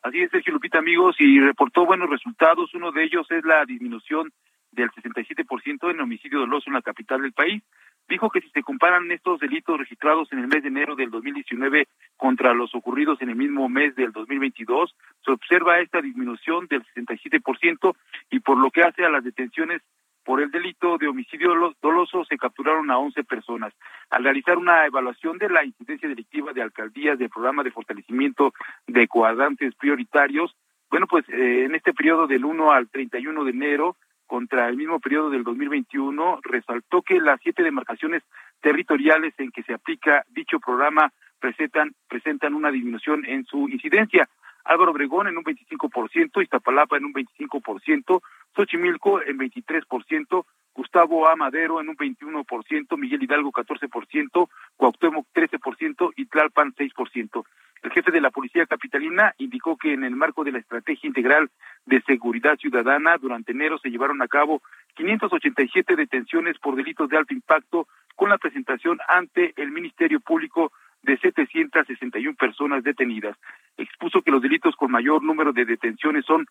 Así 0.01 0.19
es, 0.19 0.29
Sergio 0.29 0.51
Lupita, 0.51 0.79
amigos, 0.79 1.15
y 1.19 1.39
reportó 1.39 1.85
buenos 1.85 2.09
resultados. 2.09 2.73
Uno 2.73 2.91
de 2.91 3.05
ellos 3.05 3.25
es 3.31 3.45
la 3.45 3.63
disminución 3.63 4.29
del 4.73 4.91
67% 4.91 5.89
en 5.89 6.01
homicidio 6.01 6.39
doloso 6.39 6.65
en 6.67 6.73
la 6.73 6.81
capital 6.81 7.21
del 7.21 7.31
país. 7.31 7.63
Dijo 8.09 8.29
que 8.29 8.41
si 8.41 8.49
se 8.49 8.61
comparan 8.61 9.09
estos 9.09 9.39
delitos 9.39 9.79
registrados 9.79 10.33
en 10.33 10.39
el 10.39 10.49
mes 10.49 10.63
de 10.63 10.67
enero 10.67 10.97
del 10.97 11.11
2019 11.11 11.87
contra 12.17 12.53
los 12.53 12.75
ocurridos 12.75 13.21
en 13.21 13.29
el 13.29 13.37
mismo 13.37 13.69
mes 13.69 13.95
del 13.95 14.11
2022, 14.11 14.93
se 15.23 15.31
observa 15.31 15.79
esta 15.79 16.01
disminución 16.01 16.67
del 16.67 16.83
67% 16.93 17.95
y 18.31 18.41
por 18.41 18.57
lo 18.57 18.69
que 18.69 18.81
hace 18.81 19.05
a 19.05 19.09
las 19.09 19.23
detenciones 19.23 19.81
por 20.23 20.41
el 20.41 20.51
delito 20.51 20.97
de 20.97 21.07
homicidio 21.07 21.73
doloso 21.81 22.23
se 22.25 22.37
capturaron 22.37 22.91
a 22.91 22.97
11 22.97 23.23
personas. 23.23 23.73
Al 24.09 24.23
realizar 24.23 24.57
una 24.57 24.85
evaluación 24.85 25.37
de 25.37 25.49
la 25.49 25.65
incidencia 25.65 26.07
delictiva 26.07 26.53
de 26.53 26.61
alcaldías 26.61 27.17
del 27.17 27.29
programa 27.29 27.63
de 27.63 27.71
fortalecimiento 27.71 28.53
de 28.87 29.07
cuadrantes 29.07 29.75
prioritarios, 29.75 30.55
bueno, 30.89 31.07
pues 31.07 31.27
eh, 31.29 31.65
en 31.65 31.75
este 31.75 31.93
periodo 31.93 32.27
del 32.27 32.45
1 32.45 32.71
al 32.71 32.89
31 32.89 33.43
de 33.43 33.51
enero, 33.51 33.95
contra 34.27 34.69
el 34.69 34.77
mismo 34.77 34.99
periodo 35.01 35.29
del 35.29 35.43
2021, 35.43 36.39
resaltó 36.43 37.01
que 37.01 37.19
las 37.19 37.39
siete 37.41 37.63
demarcaciones 37.63 38.23
territoriales 38.61 39.33
en 39.37 39.51
que 39.51 39.63
se 39.63 39.73
aplica 39.73 40.23
dicho 40.29 40.59
programa 40.59 41.11
presentan, 41.39 41.93
presentan 42.07 42.53
una 42.53 42.71
disminución 42.71 43.25
en 43.25 43.43
su 43.45 43.67
incidencia. 43.67 44.29
Álvaro 44.63 44.91
Obregón 44.91 45.27
en 45.27 45.37
un 45.37 45.43
25%, 45.43 46.41
Iztapalapa 46.41 46.97
en 46.97 47.05
un 47.05 47.13
25%, 47.13 48.21
Xochimilco 48.55 49.21
en 49.21 49.37
23%, 49.37 50.45
Gustavo 50.73 51.27
Amadero 51.27 51.81
en 51.81 51.89
un 51.89 51.97
21%, 51.97 52.97
Miguel 52.97 53.23
Hidalgo 53.23 53.51
14%, 53.51 54.49
Cuauhtémoc 54.77 55.27
13% 55.33 56.13
y 56.15 56.25
Tlalpan 56.25 56.73
6%. 56.73 57.43
El 57.83 57.91
jefe 57.91 58.11
de 58.11 58.21
la 58.21 58.29
Policía 58.29 58.67
Capitalina 58.67 59.33
indicó 59.39 59.75
que 59.75 59.93
en 59.93 60.03
el 60.03 60.15
marco 60.15 60.43
de 60.43 60.51
la 60.51 60.59
Estrategia 60.59 61.07
Integral 61.07 61.49
de 61.85 62.01
Seguridad 62.01 62.55
Ciudadana, 62.57 63.17
durante 63.17 63.53
enero 63.53 63.79
se 63.79 63.89
llevaron 63.89 64.21
a 64.21 64.27
cabo 64.27 64.61
587 64.93 65.95
detenciones 65.95 66.59
por 66.59 66.75
delitos 66.75 67.09
de 67.09 67.17
alto 67.17 67.33
impacto 67.33 67.87
con 68.15 68.29
la 68.29 68.37
presentación 68.37 68.99
ante 69.07 69.53
el 69.55 69.71
Ministerio 69.71 70.19
Público 70.19 70.71
de 71.03 71.17
761 71.17 72.35
personas 72.35 72.83
detenidas. 72.83 73.37
Expuso 73.77 74.21
que 74.21 74.31
los 74.31 74.41
delitos 74.41 74.75
con 74.75 74.91
mayor 74.91 75.23
número 75.23 75.53
de 75.53 75.65
detenciones 75.65 76.25
son 76.25 76.45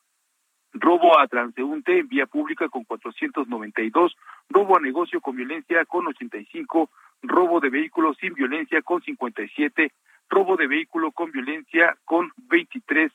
robo 0.72 1.18
a 1.18 1.26
transeúnte 1.26 1.98
en 1.98 2.08
vía 2.08 2.26
pública 2.26 2.68
con 2.68 2.84
492, 2.84 4.16
robo 4.48 4.76
a 4.76 4.80
negocio 4.80 5.20
con 5.20 5.36
violencia 5.36 5.84
con 5.84 6.06
85, 6.06 6.90
robo 7.22 7.60
de 7.60 7.70
vehículos 7.70 8.16
sin 8.18 8.34
violencia 8.34 8.80
con 8.82 9.02
57, 9.02 9.92
robo 10.28 10.56
de 10.56 10.68
vehículo 10.68 11.10
con 11.10 11.30
violencia 11.32 11.96
con 12.04 12.30
23 12.48 13.12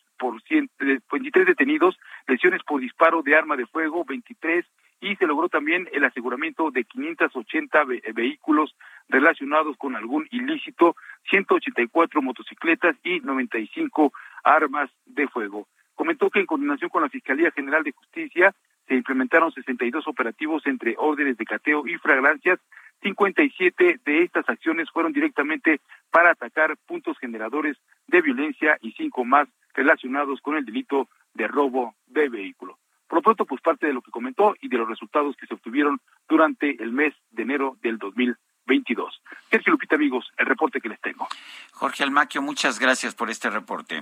23 1.11 1.45
detenidos, 1.45 1.97
lesiones 2.27 2.61
por 2.63 2.81
disparo 2.81 3.21
de 3.21 3.35
arma 3.35 3.55
de 3.55 3.65
fuego 3.65 4.05
23 4.05 4.65
y 5.01 5.15
se 5.17 5.27
logró 5.27 5.49
también 5.49 5.87
el 5.91 6.03
aseguramiento 6.03 6.71
de 6.71 6.83
580 6.83 7.83
vehículos 8.13 8.75
relacionados 9.09 9.77
con 9.77 9.95
algún 9.95 10.27
ilícito, 10.31 10.95
184 11.29 12.21
motocicletas 12.21 12.95
y 13.03 13.19
95 13.19 14.13
armas 14.43 14.89
de 15.05 15.27
fuego. 15.27 15.67
Comentó 15.95 16.29
que 16.29 16.39
en 16.39 16.45
coordinación 16.45 16.89
con 16.89 17.03
la 17.03 17.09
Fiscalía 17.09 17.51
General 17.51 17.83
de 17.83 17.91
Justicia 17.91 18.53
se 18.87 18.95
implementaron 18.95 19.51
62 19.51 20.07
operativos 20.07 20.65
entre 20.65 20.95
órdenes 20.97 21.37
de 21.37 21.45
cateo 21.45 21.87
y 21.87 21.97
fragancias 21.97 22.59
57 23.01 23.99
de 24.03 24.23
estas 24.23 24.47
acciones 24.49 24.89
fueron 24.89 25.13
directamente 25.13 25.79
para 26.11 26.31
atacar 26.31 26.75
puntos 26.87 27.17
generadores 27.19 27.77
de 28.07 28.21
violencia 28.21 28.77
y 28.81 28.93
cinco 28.93 29.25
más 29.25 29.47
relacionados 29.73 30.41
con 30.41 30.57
el 30.57 30.65
delito 30.65 31.07
de 31.33 31.47
robo 31.47 31.95
de 32.07 32.29
vehículo. 32.29 32.77
Por 33.07 33.17
lo 33.17 33.21
pronto, 33.21 33.45
pues 33.45 33.61
parte 33.61 33.87
de 33.87 33.93
lo 33.93 34.01
que 34.01 34.11
comentó 34.11 34.55
y 34.61 34.67
de 34.67 34.77
los 34.77 34.87
resultados 34.87 35.35
que 35.37 35.47
se 35.47 35.53
obtuvieron 35.53 35.99
durante 36.27 36.81
el 36.81 36.91
mes 36.91 37.13
de 37.31 37.43
enero 37.43 37.77
del 37.81 37.97
2022. 37.97 39.21
Sergio 39.49 39.71
Lupita, 39.71 39.95
amigos, 39.95 40.31
el 40.37 40.45
reporte 40.45 40.81
que 40.81 40.89
les 40.89 40.99
tengo. 41.01 41.27
Jorge 41.73 42.03
Almaquio, 42.03 42.41
muchas 42.41 42.79
gracias 42.79 43.13
por 43.13 43.29
este 43.29 43.49
reporte. 43.49 44.01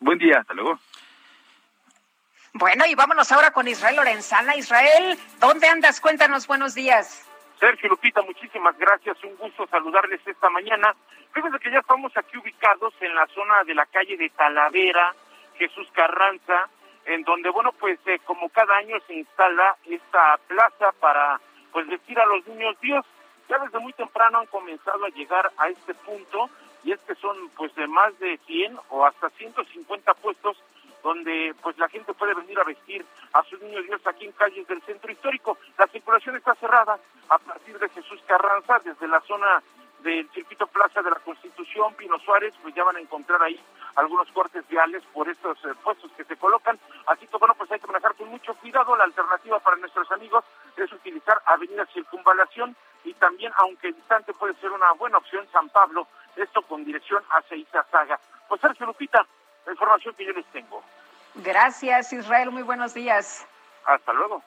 Buen 0.00 0.18
día, 0.18 0.38
hasta 0.40 0.54
luego. 0.54 0.78
Bueno, 2.52 2.84
y 2.86 2.94
vámonos 2.94 3.30
ahora 3.32 3.50
con 3.50 3.68
Israel 3.68 3.96
Lorenzana. 3.96 4.56
Israel, 4.56 5.18
¿dónde 5.38 5.68
andas? 5.68 6.00
Cuéntanos, 6.00 6.46
buenos 6.46 6.74
días. 6.74 7.26
Sergio 7.60 7.88
Lupita, 7.88 8.22
muchísimas 8.22 8.76
gracias. 8.78 9.22
Un 9.24 9.36
gusto 9.36 9.66
saludarles 9.66 10.20
esta 10.26 10.50
mañana. 10.50 10.94
Fíjense 11.32 11.58
que 11.58 11.70
ya 11.70 11.80
estamos 11.80 12.16
aquí 12.16 12.36
ubicados 12.38 12.94
en 13.00 13.14
la 13.14 13.26
zona 13.28 13.62
de 13.64 13.74
la 13.74 13.86
calle 13.86 14.16
de 14.16 14.30
Talavera, 14.30 15.14
Jesús 15.58 15.88
Carranza, 15.92 16.68
en 17.06 17.22
donde, 17.22 17.50
bueno, 17.50 17.72
pues 17.72 17.98
eh, 18.06 18.18
como 18.24 18.48
cada 18.50 18.76
año 18.76 18.98
se 19.06 19.14
instala 19.14 19.76
esta 19.86 20.38
plaza 20.48 20.92
para, 21.00 21.40
pues, 21.72 21.88
decir 21.88 22.18
a 22.18 22.26
los 22.26 22.46
niños 22.46 22.76
Dios. 22.80 23.04
Ya 23.48 23.58
desde 23.58 23.78
muy 23.78 23.92
temprano 23.92 24.38
han 24.38 24.46
comenzado 24.46 25.04
a 25.04 25.10
llegar 25.10 25.50
a 25.56 25.68
este 25.68 25.94
punto 25.94 26.50
y 26.82 26.92
es 26.92 27.00
que 27.00 27.14
son, 27.14 27.48
pues, 27.56 27.74
de 27.76 27.86
más 27.86 28.18
de 28.18 28.38
100 28.46 28.78
o 28.90 29.06
hasta 29.06 29.30
150 29.30 30.14
puestos 30.14 30.56
donde 31.02 31.54
pues 31.62 31.78
la 31.78 31.88
gente 31.88 32.12
puede 32.14 32.34
venir 32.34 32.58
a 32.58 32.64
vestir 32.64 33.06
a 33.32 33.40
sus 33.44 33.62
niños 33.62 33.84
Dios 33.86 34.00
aquí 34.04 34.24
en 34.24 34.32
calles 34.32 34.66
del 34.66 34.82
centro 34.82 35.12
histórico. 35.12 35.56
La 35.78 35.86
circulación 35.86 36.34
está 36.34 36.56
cerrada 36.56 36.98
a 37.28 37.38
partir 37.38 37.78
de 37.78 37.88
Jesús 37.90 38.20
Carranza, 38.26 38.80
desde 38.84 39.06
la 39.06 39.20
zona 39.20 39.62
del 40.02 40.28
circuito 40.30 40.66
Plaza 40.66 41.02
de 41.02 41.10
la 41.10 41.20
Constitución, 41.20 41.94
Pino 41.94 42.18
Suárez, 42.18 42.54
pues 42.60 42.74
ya 42.74 42.82
van 42.82 42.96
a 42.96 43.00
encontrar 43.00 43.40
ahí 43.40 43.56
algunos 43.96 44.30
cortes 44.32 44.66
viales 44.68 45.02
por 45.12 45.28
estos 45.28 45.58
eh, 45.64 45.74
puestos 45.82 46.10
que 46.12 46.24
se 46.24 46.36
colocan. 46.36 46.78
Así 47.06 47.26
que 47.26 47.36
bueno, 47.36 47.54
pues 47.54 47.70
hay 47.72 47.80
que 47.80 47.86
manejar 47.86 48.14
con 48.14 48.28
mucho 48.28 48.54
cuidado. 48.54 48.96
La 48.96 49.04
alternativa 49.04 49.58
para 49.60 49.76
nuestros 49.76 50.10
amigos 50.12 50.44
es 50.76 50.92
utilizar 50.92 51.40
Avenida 51.46 51.86
Circunvalación 51.92 52.76
y 53.04 53.14
también, 53.14 53.52
aunque 53.56 53.92
distante 53.92 54.32
puede 54.34 54.54
ser 54.54 54.70
una 54.70 54.92
buena 54.92 55.18
opción, 55.18 55.46
San 55.52 55.68
Pablo, 55.70 56.06
esto 56.36 56.62
con 56.62 56.84
dirección 56.84 57.22
hacia 57.30 57.56
Izazaga. 57.56 58.18
Pues 58.48 58.60
Sergio 58.60 58.86
Lupita, 58.86 59.26
la 59.64 59.72
información 59.72 60.14
que 60.14 60.24
yo 60.24 60.32
les 60.32 60.46
tengo. 60.46 60.82
Gracias, 61.36 62.12
Israel. 62.12 62.50
Muy 62.50 62.62
buenos 62.62 62.94
días. 62.94 63.46
Hasta 63.84 64.12
luego. 64.12 64.42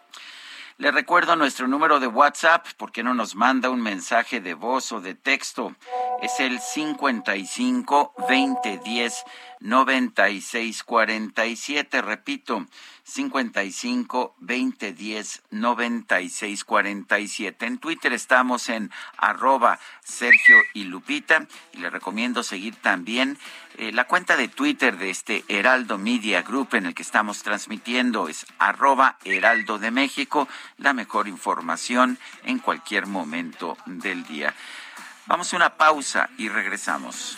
Le 0.79 0.91
recuerdo 0.91 1.35
nuestro 1.35 1.67
número 1.67 1.99
de 1.99 2.07
WhatsApp, 2.07 2.65
¿por 2.77 2.93
qué 2.93 3.03
no 3.03 3.13
nos 3.13 3.35
manda 3.35 3.69
un 3.69 3.81
mensaje 3.81 4.39
de 4.39 4.53
voz 4.53 4.93
o 4.93 5.01
de 5.01 5.13
texto? 5.13 5.75
Es 6.21 6.39
el 6.39 6.61
55 6.61 8.13
20 8.29 8.77
10 8.85 9.23
96 9.59 10.83
47, 10.85 12.01
repito, 12.01 12.65
55 13.03 14.35
20 14.39 14.93
10 14.93 15.43
96 15.51 16.63
47. 16.63 17.65
En 17.65 17.77
Twitter 17.79 18.13
estamos 18.13 18.69
en 18.69 18.89
arroba 19.17 19.81
Sergio 20.01 20.55
y 20.73 20.85
Lupita 20.85 21.45
y 21.73 21.79
le 21.79 21.89
recomiendo 21.89 22.41
seguir 22.41 22.77
también 22.77 23.37
eh, 23.79 23.93
la 23.93 24.03
cuenta 24.03 24.35
de 24.35 24.49
Twitter 24.49 24.97
de 24.97 25.09
este 25.09 25.45
Heraldo 25.47 25.97
Media 25.97 26.41
Group 26.41 26.75
en 26.75 26.85
el 26.85 26.93
que 26.93 27.01
estamos 27.01 27.43
transmitiendo 27.43 28.27
es 28.27 28.45
arroba 28.57 29.17
Heraldo 29.23 29.79
de 29.79 29.89
México, 29.89 30.49
la 30.77 30.93
mejor 30.93 31.29
información 31.29 32.19
en 32.43 32.59
cualquier 32.59 33.07
momento 33.07 33.77
del 33.85 34.25
día. 34.25 34.53
Vamos 35.27 35.53
a 35.53 35.55
una 35.55 35.77
pausa 35.77 36.29
y 36.37 36.49
regresamos. 36.49 37.37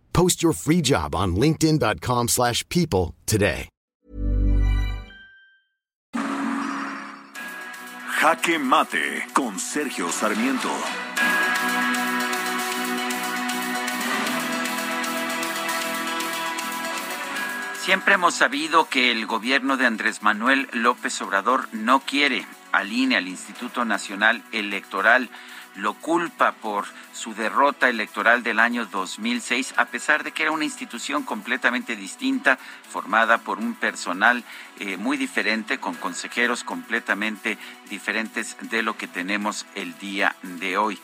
Post 0.13 0.41
your 0.41 0.53
free 0.53 0.81
job 0.81 1.13
on 1.15 1.35
linkedin.com/people 1.35 2.27
slash 2.27 2.63
people 2.69 3.13
today. 3.25 3.69
Jaque 8.21 8.59
Mate 8.59 9.25
con 9.33 9.57
Sergio 9.59 10.11
Sarmiento. 10.11 10.69
Siempre 17.83 18.13
hemos 18.13 18.35
sabido 18.35 18.87
que 18.89 19.11
el 19.11 19.25
gobierno 19.25 19.75
de 19.75 19.87
Andrés 19.87 20.21
Manuel 20.21 20.69
López 20.71 21.19
Obrador 21.23 21.67
no 21.71 22.01
quiere 22.01 22.45
al 22.71 22.93
INE, 22.93 23.17
al 23.17 23.27
Instituto 23.27 23.85
Nacional 23.85 24.43
Electoral, 24.51 25.29
lo 25.75 25.93
culpa 25.93 26.53
por 26.53 26.85
su 27.13 27.33
derrota 27.33 27.89
electoral 27.89 28.43
del 28.43 28.59
año 28.59 28.85
2006, 28.85 29.75
a 29.77 29.85
pesar 29.85 30.23
de 30.23 30.31
que 30.31 30.43
era 30.43 30.51
una 30.51 30.65
institución 30.65 31.23
completamente 31.23 31.95
distinta, 31.95 32.57
formada 32.89 33.39
por 33.39 33.59
un 33.59 33.73
personal 33.75 34.43
eh, 34.79 34.97
muy 34.97 35.17
diferente, 35.17 35.79
con 35.79 35.95
consejeros 35.95 36.63
completamente 36.63 37.57
diferentes 37.89 38.57
de 38.61 38.83
lo 38.83 38.97
que 38.97 39.07
tenemos 39.07 39.65
el 39.75 39.97
día 39.97 40.35
de 40.43 40.77
hoy 40.77 40.99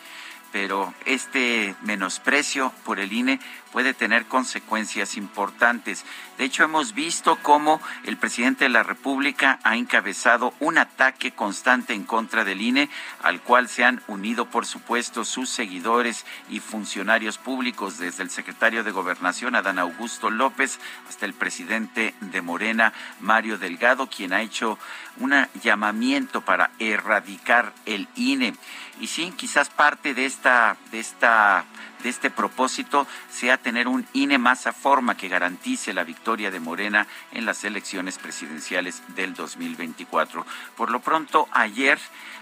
pero 0.59 0.91
este 1.05 1.75
menosprecio 1.83 2.73
por 2.83 2.99
el 2.99 3.13
INE 3.13 3.39
puede 3.71 3.93
tener 3.93 4.25
consecuencias 4.25 5.15
importantes. 5.15 6.03
De 6.39 6.45
hecho, 6.45 6.63
hemos 6.63 6.95
visto 6.95 7.37
cómo 7.43 7.79
el 8.05 8.17
presidente 8.17 8.63
de 8.63 8.69
la 8.71 8.81
República 8.81 9.59
ha 9.61 9.75
encabezado 9.75 10.55
un 10.59 10.79
ataque 10.79 11.29
constante 11.31 11.93
en 11.93 12.05
contra 12.05 12.43
del 12.43 12.61
INE, 12.61 12.89
al 13.21 13.39
cual 13.41 13.69
se 13.69 13.83
han 13.83 14.01
unido, 14.07 14.49
por 14.49 14.65
supuesto, 14.65 15.25
sus 15.25 15.47
seguidores 15.49 16.25
y 16.49 16.59
funcionarios 16.59 17.37
públicos, 17.37 17.99
desde 17.99 18.23
el 18.23 18.31
secretario 18.31 18.83
de 18.83 18.89
Gobernación, 18.89 19.53
Adán 19.53 19.77
Augusto 19.77 20.31
López, 20.31 20.79
hasta 21.07 21.27
el 21.27 21.35
presidente 21.35 22.15
de 22.19 22.41
Morena, 22.41 22.93
Mario 23.19 23.59
Delgado, 23.59 24.07
quien 24.07 24.33
ha 24.33 24.41
hecho 24.41 24.79
un 25.19 25.35
llamamiento 25.61 26.41
para 26.41 26.71
erradicar 26.79 27.73
el 27.85 28.07
INE. 28.15 28.55
Y 28.99 29.07
sí, 29.07 29.33
quizás 29.35 29.69
parte 29.69 30.13
de 30.13 30.25
esta, 30.25 30.75
de 30.91 30.99
esta, 30.99 31.65
de 32.01 32.09
este 32.09 32.29
propósito 32.29 33.05
sea 33.29 33.57
tener 33.57 33.87
un 33.87 34.07
INE 34.13 34.37
más 34.37 34.65
a 34.67 34.73
forma 34.73 35.15
que 35.15 35.27
garantice 35.27 35.93
la 35.93 36.03
victoria 36.03 36.49
de 36.49 36.59
Morena 36.59 37.07
en 37.31 37.45
las 37.45 37.63
elecciones 37.63 38.17
presidenciales 38.17 39.03
del 39.15 39.33
2024. 39.33 40.45
Por 40.75 40.89
lo 40.89 40.99
pronto, 40.99 41.47
ayer 41.51 41.99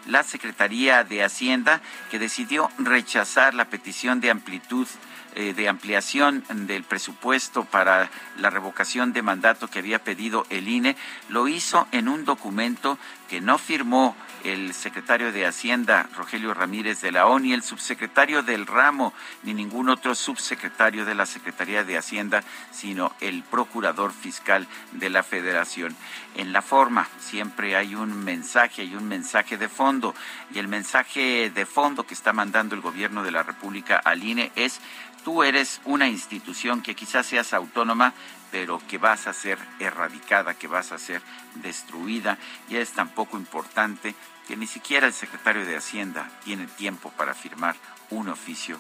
la 0.08 0.24
Secretaría 0.24 1.04
de 1.04 1.24
Hacienda, 1.24 1.82
que 2.12 2.20
decidió 2.20 2.70
rechazar 2.78 3.54
la 3.54 3.66
petición 3.66 4.22
de 4.22 4.30
amplitud 4.30 4.88
de 5.36 5.70
ampliación 5.70 6.44
del 6.50 6.84
presupuesto 6.84 7.66
para 7.66 8.10
la 8.38 8.50
revocación 8.50 9.14
de 9.14 9.22
mandato 9.22 9.68
que 9.68 9.80
había 9.80 10.04
pedido 10.04 10.46
el 10.50 10.68
INE, 10.68 10.96
lo 11.30 11.48
hizo 11.48 11.88
en 11.92 12.08
un 12.08 12.26
documento 12.26 12.98
que 13.28 13.42
no 13.42 13.58
firmó 13.58 14.16
el 14.44 14.74
secretario 14.74 15.32
de 15.32 15.48
Hacienda, 15.48 16.08
Rogelio 16.16 16.54
Ramírez 16.54 17.02
de 17.02 17.12
la 17.12 17.26
ONU, 17.26 17.46
ni 17.46 17.54
el 17.54 17.64
subsecretario 17.64 18.44
del 18.44 18.68
ramo, 18.68 19.14
ni 19.44 19.54
ningún 19.54 19.90
otro 19.90 20.14
subsecretario 20.14 21.04
de 21.04 21.16
la 21.16 21.26
Secretaría 21.26 21.84
de 21.84 21.98
Hacienda, 21.98 22.44
sino 22.72 23.12
el 23.22 23.44
procurador 23.44 24.14
fiscal 24.14 24.68
de 24.92 25.10
la 25.10 25.24
Federación. 25.24 25.96
En 26.36 26.54
la 26.54 26.62
forma 26.62 27.08
siempre 27.20 27.76
hay 27.76 27.96
un 27.96 28.24
mensaje, 28.24 28.84
hay 28.84 28.96
un 28.96 29.08
mensaje 29.08 29.58
de 29.58 29.68
fondo, 29.68 30.14
y 30.54 30.60
el 30.60 30.68
mensaje 30.68 31.50
de 31.50 31.66
fondo 31.66 32.06
que 32.06 32.14
está 32.14 32.32
mandando 32.32 32.76
el 32.76 32.82
gobierno 32.82 33.24
de 33.24 33.32
la 33.32 33.44
República 33.44 33.98
al 33.98 34.24
INE 34.24 34.52
es 34.56 34.80
tú 35.26 35.42
eres 35.42 35.82
una 35.86 36.08
institución 36.08 36.84
que 36.84 36.96
quizás 36.96 37.26
seas 37.26 37.52
autónoma, 37.54 38.14
pero 38.52 38.80
que 38.88 39.00
vas 39.00 39.26
a 39.26 39.34
ser 39.34 39.58
erradicada, 39.80 40.54
que 40.54 40.68
vas 40.68 40.92
a 40.92 41.00
ser 41.00 41.22
destruida, 41.56 42.38
y 42.70 42.78
es 42.78 42.92
tan 42.92 43.10
poco 43.10 43.36
importante 43.36 44.14
que 44.48 44.56
ni 44.56 44.68
siquiera 44.68 45.08
el 45.08 45.14
secretario 45.14 45.66
de 45.66 45.76
Hacienda 45.76 46.30
tiene 46.44 46.68
tiempo 46.68 47.10
para 47.18 47.34
firmar 47.34 47.76
un 48.12 48.30
oficio 48.30 48.78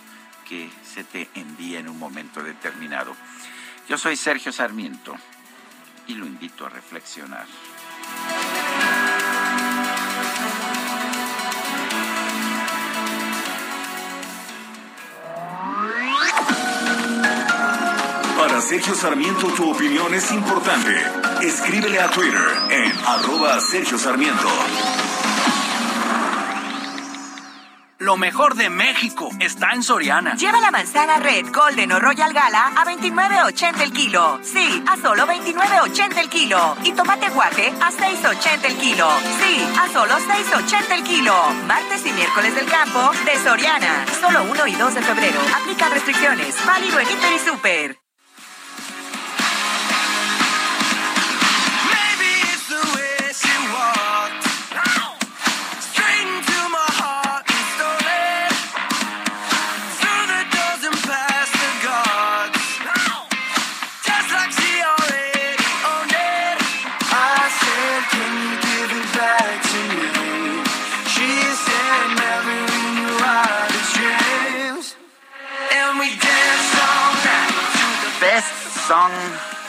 que 0.47 0.69
se 0.84 1.03
te 1.03 1.27
envía 1.34 1.80
en 1.80 1.89
un 1.89 1.97
momento 1.97 2.43
determinado. 2.43 3.15
Yo 3.89 3.97
soy 3.97 4.15
Sergio 4.15 4.51
Sarmiento 4.51 5.15
y 6.05 6.13
lo 6.13 6.27
invito 6.27 6.67
a 6.67 6.69
reflexionar. 6.69 7.47
Para 18.38 18.62
Sergio 18.62 18.94
Sarmiento 18.94 19.48
tu 19.48 19.72
opinión 19.72 20.14
es 20.14 20.32
importante. 20.32 20.94
Escríbele 21.41 21.99
a 21.99 22.10
Twitter 22.10 22.48
en 22.70 22.91
arroba 23.06 23.60
Sergio 23.60 23.98
Sarmiento. 23.98 24.49
Lo 27.98 28.18
mejor 28.18 28.56
de 28.56 28.70
México 28.70 29.30
está 29.40 29.72
en 29.72 29.82
Soriana. 29.82 30.36
Lleva 30.36 30.60
la 30.60 30.70
manzana 30.70 31.18
Red, 31.18 31.48
Golden 31.53 31.94
o 31.94 31.99
Royal 31.99 32.34
Gala 32.34 32.74
a 32.76 32.86
29.80 32.86 33.82
el 33.82 33.94
kilo. 33.94 34.40
Sí, 34.44 34.84
a 34.86 34.98
solo 34.98 35.26
29.80 35.26 36.18
el 36.18 36.30
kilo. 36.30 36.76
Y 36.84 36.91
tomate 36.91 37.30
guaje 37.30 37.74
a 37.82 37.90
6.80 37.90 38.66
el 38.66 38.76
kilo. 38.76 39.10
Sí, 39.41 39.66
a 39.80 39.88
solo 39.94 40.14
6.80 40.14 40.91
el 40.91 41.03
kilo. 41.03 41.34
Martes 41.68 42.06
y 42.06 42.12
miércoles 42.12 42.53
del 42.53 42.66
campo 42.66 43.12
de 43.26 43.40
Soriana. 43.44 44.06
Solo 44.20 44.44
1 44.44 44.68
y 44.68 44.76
2 44.76 44.94
de 44.94 45.02
febrero. 45.02 45.40
Aplica 45.62 45.90
restricciones. 45.90 46.56
Válido 46.66 46.99
en 46.99 47.10
Inter 47.10 47.34
y 47.34 47.40
Super. 47.40 48.05
Song 78.88 79.12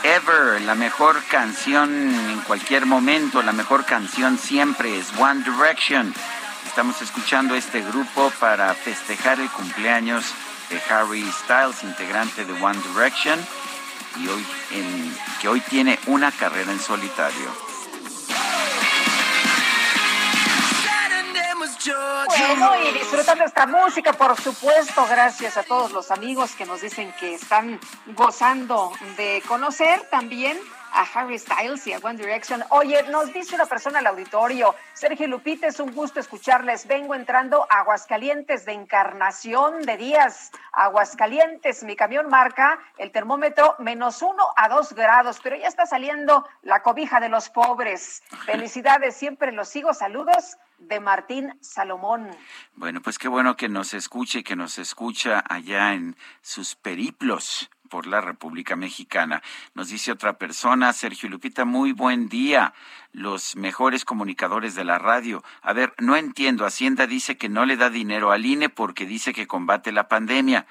Ever, 0.03 0.61
la 0.61 0.75
mejor 0.75 1.23
canción 1.31 1.91
en 2.31 2.41
cualquier 2.41 2.85
momento, 2.85 3.41
la 3.41 3.53
mejor 3.53 3.87
canción 3.87 4.37
siempre 4.37 4.99
es 4.99 5.07
One 5.19 5.43
Direction. 5.43 6.13
Estamos 6.67 7.01
escuchando 7.01 7.55
este 7.55 7.81
grupo 7.81 8.31
para 8.39 8.75
festejar 8.75 9.41
el 9.41 9.49
cumpleaños 9.49 10.27
de 10.69 10.83
Harry 10.93 11.25
Styles, 11.33 11.83
integrante 11.83 12.45
de 12.45 12.53
One 12.63 12.79
Direction, 12.93 13.41
y 14.17 14.29
hoy 14.29 14.47
que 15.41 15.49
hoy 15.49 15.61
tiene 15.61 15.99
una 16.07 16.31
carrera 16.31 16.71
en 16.71 16.81
solitario. 16.81 17.66
Bueno, 21.95 22.73
y 22.83 22.99
disfrutando 22.99 23.45
esta 23.45 23.67
música, 23.67 24.13
por 24.13 24.37
supuesto, 24.41 25.07
gracias 25.09 25.57
a 25.57 25.63
todos 25.63 25.93
los 25.93 26.11
amigos 26.11 26.57
que 26.57 26.67
nos 26.67 26.81
dicen 26.81 27.13
que 27.21 27.35
están 27.35 27.79
gozando 28.09 28.93
de 29.17 29.41
conocer 29.47 30.01
también 30.11 30.59
a 30.93 31.03
Harry 31.15 31.39
Styles 31.39 31.87
y 31.87 31.93
a 31.93 31.99
One 31.99 32.19
Direction. 32.19 32.65
Oye, 32.71 33.03
nos 33.05 33.33
dice 33.33 33.55
una 33.55 33.67
persona 33.67 34.01
al 34.01 34.07
auditorio, 34.07 34.75
Sergio 34.95 35.29
Lupita, 35.29 35.69
es 35.69 35.79
un 35.79 35.95
gusto 35.95 36.19
escucharles. 36.19 36.89
Vengo 36.89 37.15
entrando 37.15 37.67
a 37.71 37.81
Aguascalientes 37.81 38.65
de 38.65 38.73
Encarnación 38.73 39.83
de 39.83 39.97
Díaz. 39.97 40.51
Aguascalientes, 40.73 41.85
mi 41.85 41.95
camión 41.95 42.29
marca 42.29 42.79
el 42.99 43.13
termómetro 43.13 43.77
menos 43.79 44.23
uno 44.23 44.43
a 44.57 44.69
dos 44.69 44.93
grados, 44.93 45.39
pero 45.43 45.57
ya 45.57 45.69
está 45.69 45.87
saliendo 45.87 46.49
la 46.63 46.83
cobija 46.83 47.21
de 47.21 47.29
los 47.29 47.49
pobres. 47.51 48.23
Felicidades, 48.45 49.15
siempre 49.15 49.53
los 49.53 49.69
sigo. 49.69 49.95
Saludos 49.95 50.57
de 50.79 51.01
Martín 51.01 51.53
Salomón. 51.61 52.31
Bueno, 52.75 53.01
pues 53.01 53.19
qué 53.19 53.29
bueno 53.29 53.57
que 53.57 53.69
nos 53.69 53.95
escuche, 53.95 54.45
que 54.45 54.57
nos 54.57 54.79
escucha 54.79 55.43
allá 55.49 55.95
en 55.95 56.17
sus 56.43 56.75
periplos 56.75 57.71
por 57.87 58.07
la 58.07 58.21
República 58.21 58.77
Mexicana. 58.77 59.43
Nos 59.75 59.89
dice 59.89 60.13
otra 60.13 60.39
persona, 60.39 60.93
Sergio 60.93 61.29
Lupita, 61.29 61.65
muy 61.65 61.93
buen 61.93 62.29
día. 62.29 62.75
Los 63.13 63.57
mejores 63.57 64.05
comunicadores 64.05 64.75
de 64.75 64.85
la 64.85 64.99
radio. 64.99 65.43
A 65.63 65.73
ver, 65.73 65.95
no 65.99 66.17
entiendo. 66.17 66.67
Hacienda 66.67 67.07
dice 67.07 67.37
que 67.37 67.49
no 67.49 67.65
le 67.65 67.77
da 67.77 67.91
dinero 67.91 68.33
al 68.33 68.45
INE 68.45 68.69
porque 68.69 69.07
dice 69.07 69.33
que 69.33 69.47
combate 69.47 69.93
la 69.93 70.09
pandemia. 70.09 70.67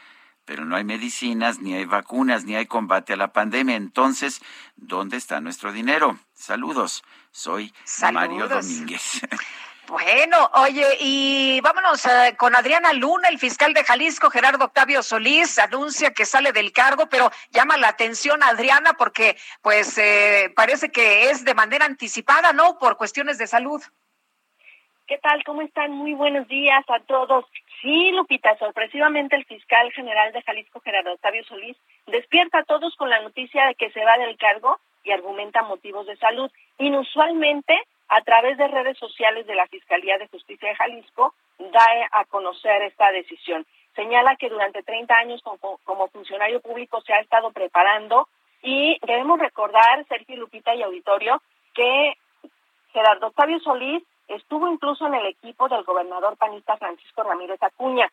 Pero 0.46 0.64
no 0.64 0.76
hay 0.76 0.84
medicinas, 0.84 1.60
ni 1.60 1.74
hay 1.74 1.86
vacunas, 1.86 2.46
ni 2.46 2.56
hay 2.56 2.68
combate 2.68 3.14
a 3.14 3.18
la 3.18 3.34
pandemia. 3.34 3.76
Entonces, 3.76 4.42
¿dónde 4.76 5.18
está 5.18 5.42
nuestro 5.42 5.72
dinero? 5.72 6.20
Saludos. 6.36 7.04
Soy 7.32 7.74
Mario 8.14 8.48
Domínguez. 8.48 9.22
Bueno, 9.88 10.50
oye, 10.54 10.84
y 11.00 11.62
vámonos 11.62 12.06
eh, 12.06 12.36
con 12.38 12.56
Adriana 12.56 12.92
Luna, 12.94 13.30
el 13.30 13.38
fiscal 13.38 13.74
de 13.74 13.84
Jalisco, 13.84 14.32
Gerardo 14.32 14.66
Octavio 14.66 15.04
Solís, 15.04 15.60
anuncia 15.60 16.12
que 16.12 16.26
sale 16.26 16.52
del 16.52 16.72
cargo, 16.72 17.08
pero 17.08 17.30
llama 17.52 17.78
la 17.78 17.90
atención 17.90 18.42
a 18.42 18.48
Adriana 18.48 18.94
porque 18.98 19.38
pues 19.62 19.96
eh, 20.00 20.52
parece 20.56 20.90
que 20.90 21.30
es 21.30 21.46
de 21.46 21.54
manera 21.54 21.86
anticipada, 21.86 22.52
¿no? 22.52 22.80
Por 22.80 22.98
cuestiones 22.98 23.38
de 23.38 23.46
salud. 23.46 23.80
¿Qué 25.06 25.20
tal? 25.20 25.44
¿Cómo 25.44 25.62
están? 25.62 25.92
Muy 25.92 26.16
buenos 26.16 26.48
días 26.48 26.84
a 26.90 27.00
todos. 27.02 27.46
Sí, 27.82 28.12
Lupita, 28.12 28.58
sorpresivamente 28.58 29.36
el 29.36 29.46
fiscal 29.46 29.92
general 29.92 30.34
de 30.34 30.42
Jalisco, 30.42 30.80
Gerardo 30.80 31.14
Octavio 31.14 31.44
Solís, 31.44 31.78
despierta 32.08 32.60
a 32.60 32.64
todos 32.64 32.96
con 32.96 33.12
la 33.12 33.22
noticia 33.22 33.68
de 33.68 33.76
que 33.76 33.92
se 33.92 34.04
va 34.04 34.18
del 34.18 34.36
cargo 34.38 34.80
y 35.04 35.12
argumenta 35.12 35.62
motivos 35.62 36.08
de 36.08 36.18
salud. 36.18 36.50
Inusualmente, 36.80 37.80
a 38.10 38.22
través 38.22 38.58
de 38.58 38.68
redes 38.68 38.98
sociales 38.98 39.48
de 39.48 39.56
la 39.56 39.68
Fiscalía 39.68 40.18
de 40.18 40.28
Justicia 40.28 40.70
de 40.70 40.76
Jalisco, 40.76 41.34
da 41.58 41.86
a 42.12 42.26
conocer 42.26 42.82
esta 42.84 43.12
decisión. 43.12 43.66
Señala 43.96 44.36
que 44.36 44.50
durante 44.50 44.84
30 44.84 45.16
años 45.16 45.42
como, 45.44 46.08
funcionario 46.10 46.60
público 46.62 47.02
se 47.02 47.14
ha 47.14 47.20
estado 47.20 47.52
preparando 47.52 48.28
y 48.62 48.98
debemos 49.06 49.40
recordar, 49.40 50.06
Sergio 50.08 50.38
Lupita 50.38 50.76
y 50.76 50.84
Auditorio, 50.84 51.42
que 51.74 52.18
Gerardo 52.92 53.28
Octavio 53.28 53.60
Solís 53.60 54.04
estuvo 54.28 54.68
incluso 54.68 55.06
en 55.08 55.16
el 55.16 55.28
equipo 55.28 55.70
del 55.70 55.84
gobernador 55.84 56.36
panista 56.38 56.78
Francisco 56.78 57.24
Ramírez 57.24 57.62
Acuña. 57.62 58.12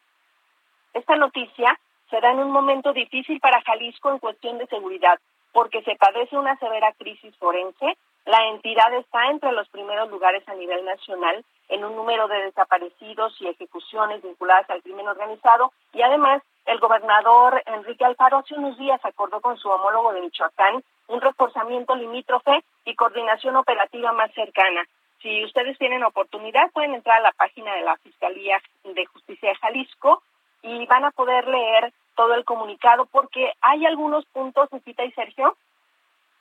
Esta 0.93 1.16
noticia 1.16 1.78
será 2.10 2.32
en 2.32 2.40
un 2.40 2.51
momento 2.51 2.93
difícil 2.93 3.40
para 3.40 3.62
Jalisco 3.62 4.10
en 4.10 4.19
cuestión 4.19 4.59
de 4.59 4.66
seguridad, 4.66 5.19
porque 5.52 5.82
se 5.82 5.97
padece 5.97 6.36
una 6.36 6.56
severa 6.59 6.93
crisis 6.93 7.35
forense. 7.39 7.97
La 8.24 8.47
entidad 8.49 8.94
está 8.94 9.31
entre 9.31 9.51
los 9.53 9.69
primeros 9.69 10.09
lugares 10.09 10.49
a 10.49 10.55
nivel 10.55 10.85
nacional 10.85 11.44
en 11.69 11.85
un 11.85 11.97
número 11.97 12.28
de 12.28 12.43
desaparecidos 12.44 13.35
y 13.40 13.49
ejecuciones 13.49 14.23
vinculadas 14.23 14.69
al 14.70 14.82
crimen 14.82 15.09
organizado 15.09 15.73
y 15.93 16.03
además 16.03 16.43
el 16.66 16.78
gobernador 16.78 17.61
Enrique 17.66 18.05
Alfaro 18.05 18.39
hace 18.39 18.55
unos 18.55 18.78
días 18.78 19.05
acordó 19.05 19.40
con 19.40 19.57
su 19.57 19.69
homólogo 19.69 20.12
de 20.12 20.20
Michoacán 20.20 20.85
un 21.09 21.20
reforzamiento 21.20 21.97
limítrofe 21.97 22.62
y 22.85 22.94
coordinación 22.94 23.57
operativa 23.57 24.12
más 24.12 24.32
cercana. 24.35 24.86
Si 25.20 25.44
ustedes 25.44 25.77
tienen 25.78 26.05
oportunidad, 26.05 26.70
pueden 26.73 26.94
entrar 26.94 27.19
a 27.19 27.23
la 27.23 27.32
página 27.32 27.74
de 27.74 27.82
la 27.82 27.97
Fiscalía 27.97 28.62
de 28.85 29.05
Justicia 29.07 29.49
de 29.49 29.57
Jalisco 29.57 30.23
y 30.62 30.86
van 30.86 31.05
a 31.05 31.11
poder 31.11 31.49
leer 31.49 31.93
todo 32.15 32.35
el 32.35 32.44
comunicado 32.44 33.07
porque 33.07 33.53
hay 33.61 33.85
algunos 33.85 34.24
puntos, 34.27 34.69
Lupita 34.70 35.05
y 35.05 35.11
Sergio, 35.12 35.57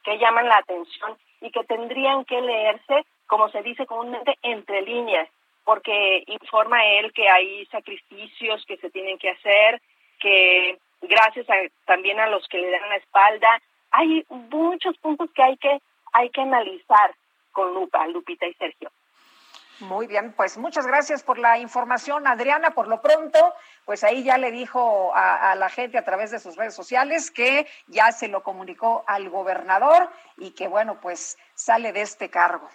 que 0.03 0.19
llaman 0.19 0.47
la 0.47 0.57
atención 0.57 1.17
y 1.41 1.51
que 1.51 1.63
tendrían 1.63 2.23
que 2.26 2.39
leerse, 2.39 3.05
como 3.27 3.49
se 3.49 3.61
dice 3.63 3.85
comúnmente, 3.85 4.38
entre 4.41 4.81
líneas, 4.84 5.27
porque 5.63 6.23
informa 6.27 6.85
él 6.85 7.11
que 7.13 7.27
hay 7.27 7.65
sacrificios 7.68 8.65
que 8.65 8.77
se 8.77 8.89
tienen 8.89 9.18
que 9.18 9.30
hacer, 9.30 9.81
que 10.19 10.77
gracias 11.01 11.47
también 11.85 12.19
a 12.19 12.27
los 12.27 12.47
que 12.47 12.59
le 12.59 12.69
dan 12.69 12.89
la 12.89 12.97
espalda, 12.97 13.61
hay 13.91 14.26
muchos 14.30 14.97
puntos 14.97 15.30
que 15.31 15.43
hay 15.43 15.57
que 15.57 15.80
hay 16.13 16.30
que 16.30 16.41
analizar 16.41 17.15
con 17.51 17.73
lupa, 17.73 18.05
Lupita 18.07 18.45
y 18.45 18.53
Sergio. 18.53 18.91
Muy 19.80 20.06
bien, 20.06 20.34
pues 20.34 20.57
muchas 20.57 20.85
gracias 20.85 21.23
por 21.23 21.39
la 21.39 21.57
información, 21.57 22.27
Adriana. 22.27 22.72
Por 22.72 22.88
lo 22.88 23.02
pronto, 23.02 23.53
pues 23.85 24.03
ahí 24.03 24.23
ya 24.23 24.38
le 24.38 24.52
dijo 24.52 25.11
a, 25.15 25.56
la 25.56 25.69
gente 25.69 25.98
a 25.98 26.03
través 26.03 26.30
de 26.30 26.39
sus 26.39 26.56
redes 26.56 26.76
sociales 26.76 27.31
que 27.31 27.68
ya 27.88 28.11
se 28.11 28.27
lo 28.27 28.43
comunicó 28.43 29.03
al 29.07 29.30
gobernador 29.30 30.10
y 30.38 30.52
que, 30.52 30.68
bueno, 30.68 30.99
pues 31.02 31.38
sale 31.56 31.93
de 31.93 32.02
este 32.02 32.30
cargo. 32.30 32.69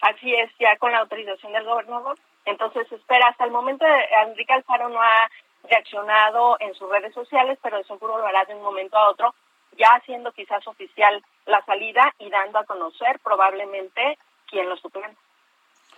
Así 0.00 0.34
es, 0.34 0.50
ya 0.58 0.76
con 0.78 0.90
la 0.90 0.98
autorización 0.98 1.52
del 1.52 1.64
gobernador. 1.64 2.18
Entonces, 2.44 2.90
espera, 2.90 3.28
hasta 3.28 3.44
el 3.44 3.52
momento 3.52 3.86
Enrique 4.26 4.52
Alfaro 4.52 4.88
no 4.88 5.00
ha 5.00 5.30
reaccionado 5.68 6.56
en 6.60 6.74
sus 6.74 6.90
redes 6.90 7.14
sociales, 7.14 7.58
pero 7.62 7.78
de 7.78 7.84
seguro 7.84 8.18
lo 8.18 8.26
hará 8.26 8.44
de 8.44 8.54
un 8.54 8.62
momento 8.62 8.98
a 8.98 9.10
otro, 9.10 9.34
ya 9.78 9.88
haciendo 9.90 10.32
quizás 10.32 10.66
oficial 10.66 11.22
la 11.46 11.64
salida 11.64 12.12
y 12.18 12.28
dando 12.30 12.58
a 12.58 12.64
conocer 12.64 13.18
probablemente 13.20 14.18
quién 14.46 14.68
lo 14.68 14.76
suplente. 14.76 15.23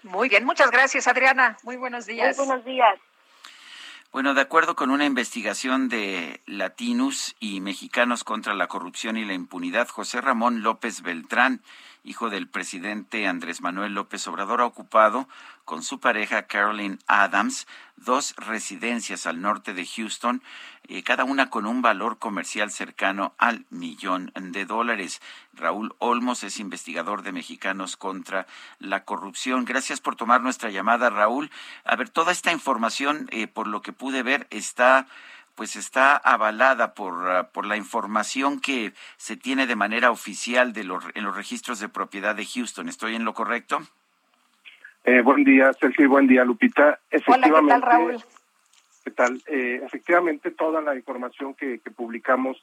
Muy 0.06 0.28
bien, 0.28 0.44
muchas 0.44 0.70
gracias 0.70 1.06
Adriana. 1.08 1.56
Muy 1.62 1.76
buenos 1.76 2.06
días. 2.06 2.36
Muy 2.38 2.46
buenos 2.46 2.64
días. 2.64 2.98
Bueno, 4.12 4.34
de 4.34 4.40
acuerdo 4.40 4.76
con 4.76 4.90
una 4.90 5.04
investigación 5.04 5.88
de 5.88 6.40
Latinus 6.46 7.36
y 7.38 7.60
Mexicanos 7.60 8.24
contra 8.24 8.54
la 8.54 8.66
Corrupción 8.66 9.16
y 9.16 9.24
la 9.24 9.34
Impunidad, 9.34 9.88
José 9.88 10.20
Ramón 10.20 10.62
López 10.62 11.02
Beltrán 11.02 11.60
hijo 12.06 12.30
del 12.30 12.48
presidente 12.48 13.26
Andrés 13.26 13.60
Manuel 13.60 13.94
López 13.94 14.26
Obrador, 14.28 14.60
ha 14.60 14.66
ocupado 14.66 15.28
con 15.66 15.82
su 15.82 16.00
pareja 16.00 16.46
Carolyn 16.46 16.98
Adams 17.06 17.66
dos 17.96 18.34
residencias 18.36 19.26
al 19.26 19.40
norte 19.40 19.74
de 19.74 19.84
Houston, 19.84 20.42
eh, 20.88 21.02
cada 21.02 21.24
una 21.24 21.50
con 21.50 21.66
un 21.66 21.82
valor 21.82 22.18
comercial 22.18 22.70
cercano 22.70 23.34
al 23.38 23.66
millón 23.70 24.32
de 24.34 24.64
dólares. 24.64 25.20
Raúl 25.52 25.94
Olmos 25.98 26.44
es 26.44 26.60
investigador 26.60 27.22
de 27.22 27.32
Mexicanos 27.32 27.96
contra 27.96 28.46
la 28.78 29.04
Corrupción. 29.04 29.64
Gracias 29.64 30.00
por 30.00 30.14
tomar 30.14 30.40
nuestra 30.42 30.70
llamada, 30.70 31.10
Raúl. 31.10 31.50
A 31.84 31.96
ver, 31.96 32.08
toda 32.08 32.32
esta 32.32 32.52
información, 32.52 33.28
eh, 33.32 33.46
por 33.48 33.66
lo 33.66 33.82
que 33.82 33.92
pude 33.92 34.22
ver, 34.22 34.46
está 34.50 35.06
pues 35.56 35.74
está 35.74 36.18
avalada 36.18 36.92
por, 36.92 37.30
ah, 37.30 37.48
por 37.48 37.64
la 37.64 37.78
información 37.78 38.60
que 38.60 38.92
se 39.16 39.38
tiene 39.38 39.66
de 39.66 39.74
manera 39.74 40.10
oficial 40.10 40.74
de 40.74 40.82
en 40.82 41.24
los 41.24 41.34
registros 41.34 41.80
de 41.80 41.88
propiedad 41.88 42.34
de 42.36 42.44
Houston. 42.44 42.90
¿Estoy 42.90 43.14
en 43.14 43.24
lo 43.24 43.32
correcto? 43.32 43.80
Eh, 45.08 45.22
buen 45.22 45.44
día, 45.44 45.72
Sergio, 45.74 46.08
buen 46.08 46.26
día, 46.26 46.44
Lupita. 46.44 46.98
Efectivamente, 47.12 47.74
Hola, 47.74 47.76
¿qué 47.76 47.80
tal, 47.80 47.82
Raúl? 47.82 48.16
¿Qué 49.04 49.10
tal? 49.12 49.40
Eh, 49.46 49.80
efectivamente, 49.84 50.50
toda 50.50 50.80
la 50.80 50.96
información 50.96 51.54
que, 51.54 51.80
publicamos 51.94 52.60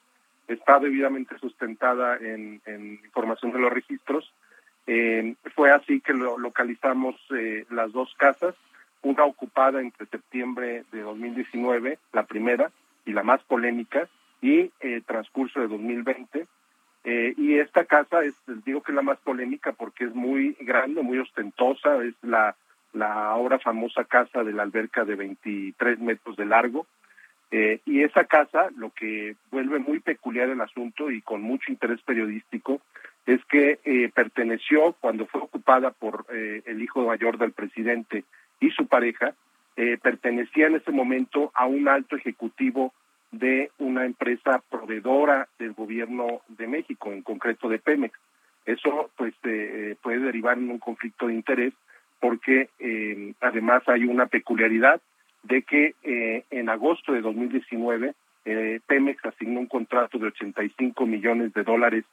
está 0.50 0.78
debidamente 0.78 1.40
sustentada 1.40 2.18
en, 2.18 2.60
información 3.06 3.54
de 3.54 3.60
los 3.60 3.72
registros. 3.72 4.34
Eh, 4.88 5.36
fue 5.56 5.72
así 5.72 6.02
que 6.02 6.12
lo, 6.12 6.38
localizamos 6.38 7.16
las 7.70 7.94
dos 7.94 8.14
casas, 8.18 8.56
una 9.04 9.24
ocupada 9.24 9.80
entre 9.80 10.06
septiembre 10.08 10.84
de 10.92 11.00
2019, 11.00 11.98
la 12.12 12.24
primera, 12.24 12.72
y 13.06 13.14
la 13.14 13.24
más 13.24 13.42
polémica, 13.44 14.10
y 14.42 14.70
eh, 14.82 15.02
transcurso 15.06 15.62
de 15.62 15.70
2020. 15.70 16.46
Eh, 17.04 17.34
y 17.38 17.60
esta 17.60 17.84
casa 17.86 18.24
es, 18.24 18.34
digo 18.66 18.82
que 18.82 18.92
es 18.92 18.96
la 18.96 19.02
más 19.02 19.20
polémica 19.20 19.74
porque 19.74 20.06
es 20.06 20.16
muy 20.16 20.56
grande, 20.62 21.02
muy 21.02 21.18
ostentosa, 21.18 22.04
es 22.04 22.14
la, 22.22 22.56
la 22.94 23.26
ahora 23.26 23.60
famosa 23.60 24.06
casa 24.06 24.44
de 24.44 24.54
la 24.54 24.64
alberca 24.64 25.04
de 25.04 25.16
23 25.16 26.00
metros 26.00 26.38
de 26.38 26.46
largo. 26.46 26.88
Eh, 27.52 27.82
y 27.86 28.02
esa 28.02 28.24
casa, 28.24 28.70
lo 28.78 28.90
que 28.92 29.36
vuelve 29.52 29.80
muy 29.80 30.00
peculiar 30.00 30.50
el 30.50 30.62
asunto 30.62 31.12
y 31.12 31.22
con 31.22 31.42
mucho 31.42 31.72
interés 31.72 32.02
periodístico, 32.02 32.82
es 33.26 33.44
que 33.46 33.80
eh, 33.84 34.10
perteneció, 34.14 34.94
cuando 35.00 35.28
fue 35.28 35.42
ocupada 35.42 35.92
por 35.92 36.26
el 36.30 36.82
hijo 36.82 37.06
mayor 37.06 37.38
del 37.38 37.52
presidente 37.52 38.24
y 38.60 38.72
su 38.72 38.88
pareja, 38.88 39.34
pertenecía 40.02 40.68
en 40.68 40.76
ese 40.76 40.92
momento 40.92 41.52
a 41.56 41.66
un 41.66 41.88
alto 41.88 42.16
ejecutivo 42.16 42.94
de 43.34 43.72
una 43.80 44.06
empresa 44.06 44.64
proveedora 44.70 45.50
del 45.60 45.74
gobierno 45.74 46.42
de 46.48 46.68
México, 46.68 47.12
en 47.12 47.22
concreto 47.22 47.68
de 47.68 47.80
Pemex. 47.80 48.18
Eso 48.66 49.10
pues 49.18 49.34
eh, 49.44 49.96
puede 50.02 50.20
derivar 50.20 50.58
en 50.58 50.70
un 50.70 50.80
conflicto 50.80 51.28
de 51.28 51.34
interés 51.34 51.74
porque 52.22 52.70
eh, 52.80 53.34
además 53.42 53.84
hay 53.88 54.06
una 54.06 54.28
peculiaridad 54.28 55.02
de 55.44 55.64
que 55.64 55.94
en 56.04 56.70
agosto 56.70 57.12
de 57.12 57.20
2019 57.20 58.14
Pemex 58.88 59.26
asignó 59.26 59.60
un 59.60 59.66
contrato 59.66 60.18
de 60.18 60.28
85 60.28 61.06
millones 61.06 61.54
de 61.54 61.64
dólares 61.64 62.06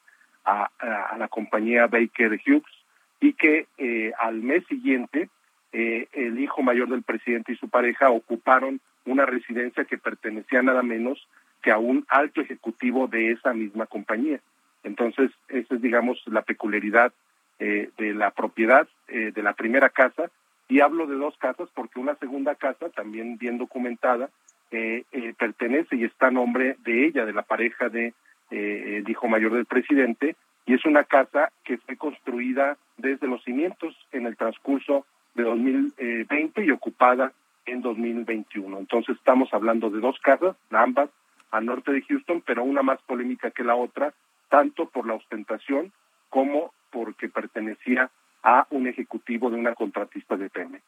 a, 0.45 0.69
a 0.81 1.17
la 1.17 1.29
compañía 1.29 1.87
Baker 1.87 2.41
Hughes 2.45 2.75
y 3.21 3.35
que 3.35 3.69
al 4.19 4.43
mes 4.43 4.67
siguiente 4.67 5.29
eh, 5.73 6.09
el 6.13 6.41
hijo 6.41 6.63
mayor 6.63 6.89
del 6.89 7.03
presidente 7.03 7.53
y 7.53 7.57
su 7.57 7.69
pareja 7.69 8.11
ocuparon 8.11 8.81
una 9.07 9.27
residencia 9.27 9.85
que 9.85 9.99
pertenecía 9.99 10.63
nada 10.63 10.83
menos 10.83 11.27
que 11.63 11.71
a 11.71 11.79
un 11.79 12.07
alto 12.09 12.41
ejecutivo 12.41 13.07
de 13.07 13.33
esa 13.33 13.53
misma 13.53 13.87
compañía. 13.87 14.41
Entonces, 14.83 15.31
esa 15.49 15.75
es, 15.75 15.83
digamos, 15.83 16.23
la 16.27 16.43
peculiaridad 16.43 17.13
eh, 17.59 17.91
de 17.99 18.15
la 18.15 18.31
propiedad 18.31 18.89
eh, 19.09 19.33
de 19.35 19.43
la 19.43 19.53
primera 19.53 19.91
casa. 19.91 20.31
Y 20.69 20.81
hablo 20.81 21.07
de 21.07 21.17
dos 21.17 21.37
casas 21.39 21.69
porque 21.75 22.01
una 22.01 22.15
segunda 22.15 22.55
casa, 22.55 22.89
también 22.91 23.37
bien 23.39 23.59
documentada, 23.59 24.31
pertenece 25.37 25.97
y 25.97 26.05
está 26.05 26.29
a 26.29 26.31
nombre 26.31 26.77
de 26.85 27.05
ella, 27.05 27.27
de 27.27 27.33
la 27.33 27.43
pareja 27.43 27.89
de 27.89 28.15
el 28.51 29.09
hijo 29.11 29.27
mayor 29.27 29.53
del 29.53 29.67
presidente, 29.67 30.37
y 30.65 30.75
es 30.75 30.85
una 30.85 31.03
casa 31.03 31.51
que 31.65 31.79
fue 31.79 31.97
construida 31.97 32.77
desde 32.97 33.27
los 33.27 33.43
cimientos 33.43 33.97
en 34.13 34.27
el 34.27 34.37
transcurso 34.37 35.05
de 35.35 35.43
2020 35.43 36.65
y 36.65 36.71
ocupada 36.71 37.33
en 37.67 37.83
2021. 37.83 38.79
Entonces 38.79 39.17
estamos 39.17 39.53
hablando 39.53 39.91
de 39.91 40.01
dos 40.01 40.19
casas, 40.21 40.57
ambas 40.71 41.11
al 41.51 41.67
norte 41.67 41.93
de 41.93 42.03
Houston, 42.03 42.43
pero 42.47 42.63
una 42.63 42.83
más 42.83 43.01
polémica 43.03 43.51
que 43.51 43.65
la 43.65 43.75
otra, 43.75 44.15
tanto 44.49 44.87
por 44.87 45.07
la 45.07 45.15
ostentación 45.15 45.93
como 46.29 46.73
porque 46.91 47.29
pertenecía 47.29 48.11
a 48.43 48.67
un 48.71 48.87
ejecutivo 48.87 49.51
de 49.51 49.57
una 49.57 49.75
contratista 49.75 50.37
de 50.37 50.49
Pemex. 50.49 50.85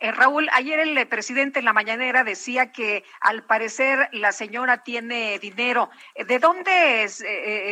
Eh, 0.00 0.12
Raúl, 0.12 0.48
ayer 0.52 0.78
el 0.80 0.96
eh, 0.98 1.06
presidente 1.06 1.58
en 1.58 1.64
la 1.64 1.72
mañanera 1.72 2.22
decía 2.22 2.72
que 2.72 3.04
al 3.20 3.44
parecer 3.44 4.08
la 4.12 4.32
señora 4.32 4.82
tiene 4.82 5.38
dinero. 5.38 5.90
Eh, 6.14 6.24
¿De 6.24 6.38
dónde 6.38 7.08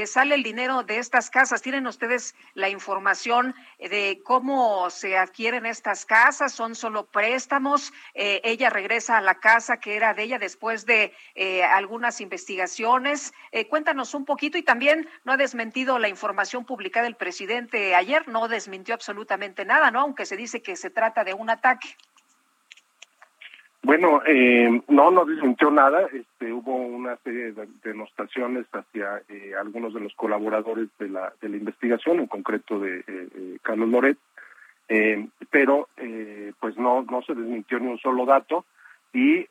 sale 0.06 0.34
el 0.34 0.42
dinero 0.42 0.82
de 0.82 0.98
estas 0.98 1.30
casas? 1.30 1.62
¿Tienen 1.62 1.86
ustedes 1.86 2.34
la 2.54 2.68
información 2.68 3.54
de 3.78 4.20
cómo 4.24 4.88
se 4.90 5.18
adquieren 5.18 5.66
estas 5.66 6.06
casas? 6.06 6.52
¿Son 6.52 6.74
solo 6.74 7.06
préstamos? 7.06 7.92
ella 8.14 8.70
regresa 8.70 9.18
a 9.18 9.20
la 9.20 9.36
casa 9.40 9.78
que 9.78 9.96
era 9.96 10.14
de 10.14 10.22
ella 10.22 10.38
después 10.38 10.86
de 10.86 11.12
algunas 11.72 12.20
investigaciones. 12.20 13.32
cuéntanos 13.68 14.14
un 14.14 14.24
poquito 14.24 14.56
y 14.58 14.62
también 14.62 15.08
no 15.24 15.32
ha 15.32 15.36
desmentido 15.36 15.98
la 15.98 16.08
información 16.08 16.64
publicada 16.64 17.06
el 17.06 17.16
presidente 17.16 17.94
ayer, 17.94 18.28
no 18.28 18.48
desmintió 18.48 18.94
absolutamente 18.94 19.64
nada, 19.64 19.90
¿no? 19.90 20.00
Aunque 20.00 20.26
se 20.26 20.36
dice 20.36 20.62
que 20.62 20.76
se 20.76 20.90
trata 20.90 21.24
de 21.24 21.34
un 21.34 21.50
ataque. 21.50 21.96
Bueno, 23.84 24.22
eh, 24.26 24.82
no, 24.88 25.10
no 25.10 25.24
desmintió 25.24 25.70
nada. 25.70 26.08
Este, 26.12 26.52
hubo 26.52 26.74
una 26.74 27.16
serie 27.18 27.52
de 27.52 27.68
denostaciones 27.84 28.66
hacia 28.72 29.22
eh, 29.28 29.52
algunos 29.58 29.94
de 29.94 30.00
los 30.00 30.14
colaboradores 30.14 30.88
de 30.98 31.08
la, 31.08 31.32
de 31.40 31.48
la 31.48 31.56
investigación, 31.56 32.18
en 32.18 32.26
concreto 32.26 32.78
de 32.80 32.98
eh, 32.98 33.04
eh 33.06 33.58
Carlos 33.62 33.88
Loret, 33.88 34.18
pero 35.50 35.88
pues 36.60 36.76
no, 36.76 37.02
no 37.02 37.22
se 37.22 37.34
desmintió 37.34 37.78
ni 37.78 37.86
un 37.86 37.98
solo 37.98 38.26
dato 38.26 38.66
y 39.14 39.46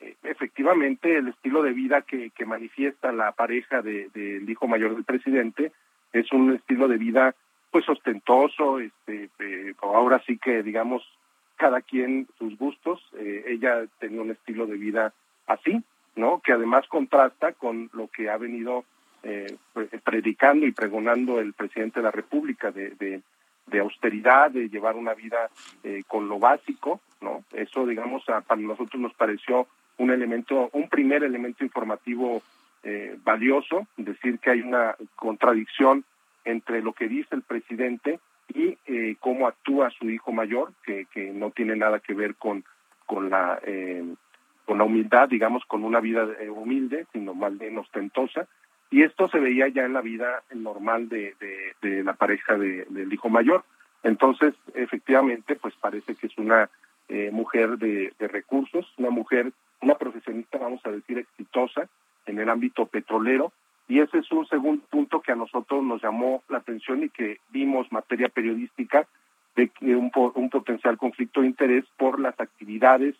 eh, 0.00 0.16
efectivamente 0.22 1.16
el 1.16 1.28
estilo 1.28 1.62
de 1.62 1.72
vida 1.72 2.02
que, 2.02 2.30
que 2.30 2.46
manifiesta 2.46 3.10
la 3.10 3.32
pareja 3.32 3.82
del 3.82 4.12
de, 4.12 4.44
hijo 4.46 4.68
mayor 4.68 4.94
del 4.94 5.04
presidente 5.04 5.72
es 6.12 6.32
un 6.32 6.54
estilo 6.54 6.86
de 6.86 6.98
vida 6.98 7.34
pues 7.70 7.88
ostentoso, 7.88 8.78
este, 8.78 9.28
eh, 9.40 9.74
ahora 9.82 10.22
sí 10.26 10.38
que 10.38 10.62
digamos 10.62 11.02
cada 11.58 11.82
quien 11.82 12.28
sus 12.38 12.56
gustos, 12.56 13.00
eh, 13.18 13.44
ella 13.48 13.84
tenía 13.98 14.22
un 14.22 14.30
estilo 14.30 14.66
de 14.66 14.76
vida 14.76 15.12
así, 15.46 15.82
¿no? 16.16 16.40
Que 16.40 16.52
además 16.52 16.86
contrasta 16.88 17.52
con 17.52 17.90
lo 17.92 18.08
que 18.08 18.30
ha 18.30 18.36
venido 18.38 18.84
eh, 19.22 19.56
predicando 20.04 20.66
y 20.66 20.72
pregonando 20.72 21.40
el 21.40 21.52
presidente 21.52 22.00
de 22.00 22.04
la 22.04 22.10
República 22.12 22.70
de, 22.70 22.90
de, 22.90 23.22
de 23.66 23.80
austeridad, 23.80 24.50
de 24.50 24.68
llevar 24.68 24.96
una 24.96 25.14
vida 25.14 25.50
eh, 25.82 26.04
con 26.06 26.28
lo 26.28 26.38
básico, 26.38 27.00
¿no? 27.20 27.44
Eso, 27.52 27.86
digamos, 27.86 28.28
a, 28.28 28.40
para 28.40 28.60
nosotros 28.60 29.00
nos 29.00 29.14
pareció 29.14 29.66
un 29.98 30.10
elemento, 30.10 30.70
un 30.72 30.88
primer 30.88 31.24
elemento 31.24 31.64
informativo 31.64 32.42
eh, 32.84 33.18
valioso, 33.24 33.88
decir 33.96 34.38
que 34.38 34.50
hay 34.50 34.60
una 34.60 34.94
contradicción 35.16 36.04
entre 36.44 36.80
lo 36.80 36.92
que 36.92 37.08
dice 37.08 37.34
el 37.34 37.42
presidente 37.42 38.20
y 38.48 38.78
eh, 38.86 39.16
cómo 39.20 39.46
actúa 39.46 39.90
su 39.90 40.08
hijo 40.10 40.32
mayor, 40.32 40.72
que, 40.84 41.06
que 41.06 41.30
no 41.32 41.50
tiene 41.50 41.76
nada 41.76 42.00
que 42.00 42.14
ver 42.14 42.34
con, 42.36 42.64
con 43.06 43.30
la 43.30 43.60
eh, 43.64 44.04
con 44.68 44.76
la 44.76 44.84
humildad, 44.84 45.30
digamos, 45.30 45.64
con 45.64 45.82
una 45.82 45.98
vida 45.98 46.28
eh, 46.38 46.50
humilde, 46.50 47.06
sino 47.14 47.32
más 47.32 47.56
bien 47.56 47.78
ostentosa. 47.78 48.46
Y 48.90 49.02
esto 49.02 49.26
se 49.28 49.38
veía 49.38 49.66
ya 49.68 49.86
en 49.86 49.94
la 49.94 50.02
vida 50.02 50.42
normal 50.54 51.08
de, 51.08 51.34
de, 51.80 52.04
la 52.04 52.12
pareja 52.12 52.58
de, 52.58 52.84
del 52.90 53.10
hijo 53.10 53.30
mayor. 53.30 53.64
Entonces, 54.02 54.54
efectivamente, 54.74 55.56
pues 55.56 55.74
parece 55.80 56.14
que 56.14 56.26
es 56.26 56.36
una 56.36 56.68
eh, 57.08 57.30
mujer 57.32 57.78
de, 57.78 58.12
de 58.18 58.28
recursos, 58.28 58.92
una 58.98 59.08
mujer, 59.08 59.52
una 59.80 59.94
profesionista, 59.94 60.58
vamos 60.58 60.84
a 60.84 60.90
decir, 60.90 61.16
exitosa 61.16 61.88
en 62.26 62.38
el 62.38 62.50
ámbito 62.50 62.84
petrolero, 62.84 63.52
y 63.88 64.00
ese 64.00 64.18
es 64.18 64.30
un 64.30 64.46
segundo 64.46 64.84
punto 64.90 65.20
que 65.20 65.32
a 65.32 65.36
nosotros 65.36 65.82
nos 65.82 66.02
llamó 66.02 66.42
la 66.48 66.58
atención 66.58 67.02
y 67.02 67.08
que 67.08 67.38
vimos 67.50 67.90
materia 67.90 68.28
periodística 68.28 69.06
de 69.56 69.96
un, 69.96 70.12
un 70.34 70.50
potencial 70.50 70.96
conflicto 70.98 71.40
de 71.40 71.48
interés 71.48 71.84
por 71.96 72.20
las 72.20 72.38
actividades 72.38 73.16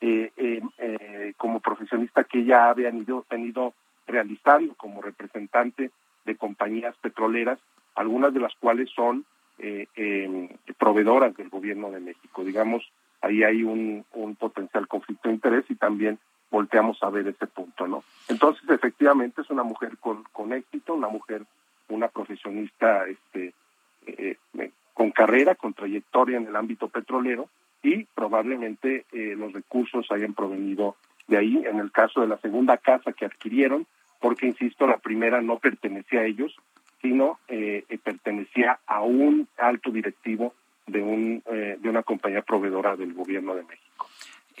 eh, 0.00 0.30
eh, 0.36 0.62
eh, 0.78 1.32
como 1.36 1.60
profesionista 1.60 2.24
que 2.24 2.40
ella 2.40 2.70
había 2.70 2.90
venido, 2.90 3.24
venido 3.28 3.74
realizando 4.06 4.74
como 4.74 5.02
representante 5.02 5.90
de 6.24 6.36
compañías 6.36 6.94
petroleras, 6.98 7.58
algunas 7.94 8.32
de 8.32 8.40
las 8.40 8.54
cuales 8.56 8.88
son 8.90 9.24
eh, 9.58 9.86
eh, 9.96 10.48
proveedoras 10.78 11.36
del 11.36 11.48
gobierno 11.48 11.90
de 11.90 12.00
México. 12.00 12.44
Digamos, 12.44 12.90
ahí 13.20 13.42
hay 13.42 13.62
un 13.62 14.04
potencial 14.38 14.86
conflicto 14.86 15.28
de 15.28 15.34
interés 15.34 15.64
y 15.68 15.74
también 15.74 16.18
volteamos 16.50 17.02
a 17.02 17.10
ver 17.10 17.28
ese 17.28 17.46
punto, 17.46 17.86
¿no? 17.86 18.04
Entonces, 18.28 18.68
efectivamente, 18.68 19.42
es 19.42 19.50
una 19.50 19.62
mujer 19.62 19.96
con, 19.98 20.24
con 20.32 20.52
éxito, 20.52 20.94
una 20.94 21.08
mujer, 21.08 21.42
una 21.88 22.08
profesionista 22.08 23.06
este, 23.06 23.54
eh, 24.06 24.36
eh, 24.58 24.70
con 24.94 25.10
carrera, 25.12 25.54
con 25.54 25.74
trayectoria 25.74 26.36
en 26.36 26.46
el 26.46 26.56
ámbito 26.56 26.88
petrolero 26.88 27.48
y 27.82 28.04
probablemente 28.04 29.06
eh, 29.12 29.34
los 29.36 29.52
recursos 29.52 30.10
hayan 30.10 30.34
provenido 30.34 30.96
de 31.28 31.38
ahí. 31.38 31.62
En 31.64 31.78
el 31.78 31.90
caso 31.92 32.20
de 32.20 32.26
la 32.26 32.38
segunda 32.38 32.76
casa 32.76 33.12
que 33.12 33.24
adquirieron, 33.24 33.86
porque, 34.20 34.46
insisto, 34.46 34.86
la 34.86 34.98
primera 34.98 35.40
no 35.40 35.58
pertenecía 35.58 36.20
a 36.20 36.24
ellos, 36.24 36.54
sino 37.00 37.38
eh, 37.48 37.84
pertenecía 38.02 38.80
a 38.86 39.00
un 39.00 39.48
alto 39.56 39.90
directivo 39.90 40.52
de, 40.86 41.00
un, 41.00 41.42
de 41.46 41.88
una 41.88 42.02
compañía 42.02 42.42
proveedora 42.42 42.96
del 42.96 43.14
gobierno 43.14 43.54
de 43.54 43.62
México. 43.62 44.09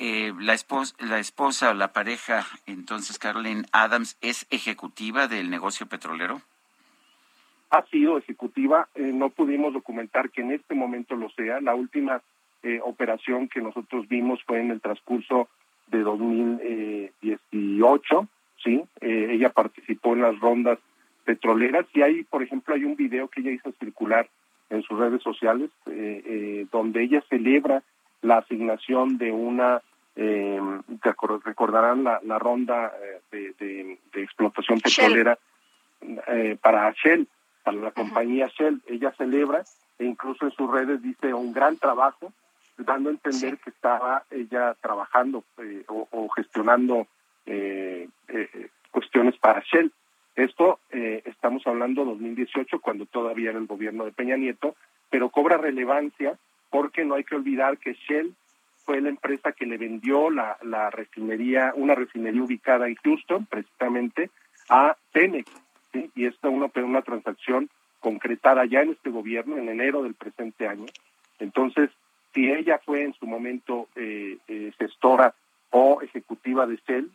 Eh, 0.02 0.32
la, 0.40 0.54
esposa, 0.54 0.96
la 0.98 1.18
esposa 1.18 1.68
o 1.70 1.74
la 1.74 1.92
pareja, 1.92 2.46
entonces, 2.66 3.18
Carolyn 3.18 3.66
Adams, 3.72 4.16
¿es 4.22 4.46
ejecutiva 4.50 5.28
del 5.28 5.50
negocio 5.50 5.84
petrolero? 5.86 6.40
Ha 7.70 7.84
sido 7.86 8.16
ejecutiva, 8.16 8.88
eh, 8.94 9.12
no 9.12 9.28
pudimos 9.28 9.74
documentar 9.74 10.30
que 10.30 10.40
en 10.40 10.52
este 10.52 10.74
momento 10.74 11.16
lo 11.16 11.28
sea. 11.30 11.60
La 11.60 11.74
última 11.74 12.22
eh, 12.62 12.80
operación 12.82 13.48
que 13.48 13.60
nosotros 13.60 14.08
vimos 14.08 14.42
fue 14.44 14.60
en 14.60 14.70
el 14.70 14.80
transcurso 14.80 15.50
de 15.88 16.00
2018, 16.00 18.28
¿sí? 18.62 18.82
Eh, 19.00 19.28
ella 19.32 19.50
participó 19.50 20.14
en 20.14 20.22
las 20.22 20.38
rondas 20.40 20.78
petroleras 21.24 21.86
y 21.94 22.02
hay, 22.02 22.24
por 22.24 22.42
ejemplo, 22.42 22.74
hay 22.74 22.84
un 22.84 22.96
video 22.96 23.28
que 23.28 23.40
ella 23.40 23.52
hizo 23.52 23.72
circular 23.72 24.28
en 24.70 24.82
sus 24.82 24.98
redes 24.98 25.22
sociales 25.22 25.70
eh, 25.86 26.22
eh, 26.24 26.66
donde 26.72 27.02
ella 27.02 27.22
celebra 27.28 27.82
la 28.22 28.38
asignación 28.38 29.18
de 29.18 29.32
una 29.32 29.82
eh, 30.16 30.60
recordarán 31.44 32.04
la, 32.04 32.20
la 32.24 32.38
ronda 32.38 32.92
de, 33.30 33.54
de, 33.58 33.98
de, 34.12 34.22
explotación 34.22 34.80
petrolera 34.80 35.38
eh, 36.02 36.56
para 36.60 36.92
Shell, 36.92 37.28
para 37.62 37.76
la 37.76 37.90
compañía. 37.90 38.48
Shell. 38.48 38.80
Ella 38.86 39.12
celebra 39.16 39.62
e 39.98 40.04
incluso 40.04 40.46
en 40.46 40.52
sus 40.52 40.70
redes 40.70 41.02
dice 41.02 41.34
un 41.34 41.52
gran 41.52 41.76
trabajo, 41.76 42.32
dando 42.78 43.10
a 43.10 43.12
entender 43.12 43.56
sí. 43.56 43.60
que 43.62 43.70
estaba 43.70 44.24
ella 44.30 44.74
trabajando 44.80 45.44
eh, 45.58 45.84
o, 45.88 46.08
o, 46.10 46.28
gestionando 46.30 47.06
eh, 47.44 48.08
cuestiones 48.90 49.36
para 49.36 49.60
Shell. 49.60 49.92
Esto 50.36 50.78
estamos 50.90 51.66
hablando 51.66 52.04
2018, 52.04 52.80
cuando 52.80 53.04
todavía 53.04 53.50
era 53.50 53.58
el 53.58 53.66
gobierno 53.66 54.06
de 54.06 54.12
Peña 54.12 54.36
Nieto, 54.36 54.74
pero 55.10 55.28
cobra 55.28 55.58
relevancia 55.58 56.38
porque 56.70 57.04
no 57.04 57.16
hay 57.16 57.24
que 57.24 57.34
olvidar 57.34 57.76
que 57.76 57.92
Shell 57.94 58.32
fue 58.90 59.00
la 59.00 59.10
empresa 59.10 59.52
que 59.52 59.66
le 59.66 59.78
vendió 59.78 60.30
la, 60.30 60.90
refinería, 60.90 61.72
una 61.76 61.94
refinería 61.94 62.42
ubicada 62.42 62.88
en 62.88 62.96
Houston, 62.96 63.46
precisamente, 63.46 64.30
a 64.68 64.96
Pemex. 65.12 65.48
Y 66.16 66.26
esta 66.26 66.48
una, 66.48 66.72
una 66.74 67.02
transacción 67.02 67.70
concretada 68.00 68.64
ya 68.64 68.80
en 68.80 68.90
este 68.90 69.10
gobierno, 69.10 69.58
en 69.58 69.68
enero 69.68 70.02
del 70.02 70.14
presente 70.14 70.66
año. 70.66 70.86
Entonces, 71.38 71.90
si 72.34 72.50
ella 72.50 72.80
fue 72.84 73.04
en 73.04 73.14
su 73.14 73.28
momento 73.28 73.86
eh, 73.94 74.38
eh, 74.48 74.72
gestora 74.76 75.36
o 75.70 76.02
ejecutiva 76.02 76.66
de 76.66 76.80
Shell, 76.84 77.12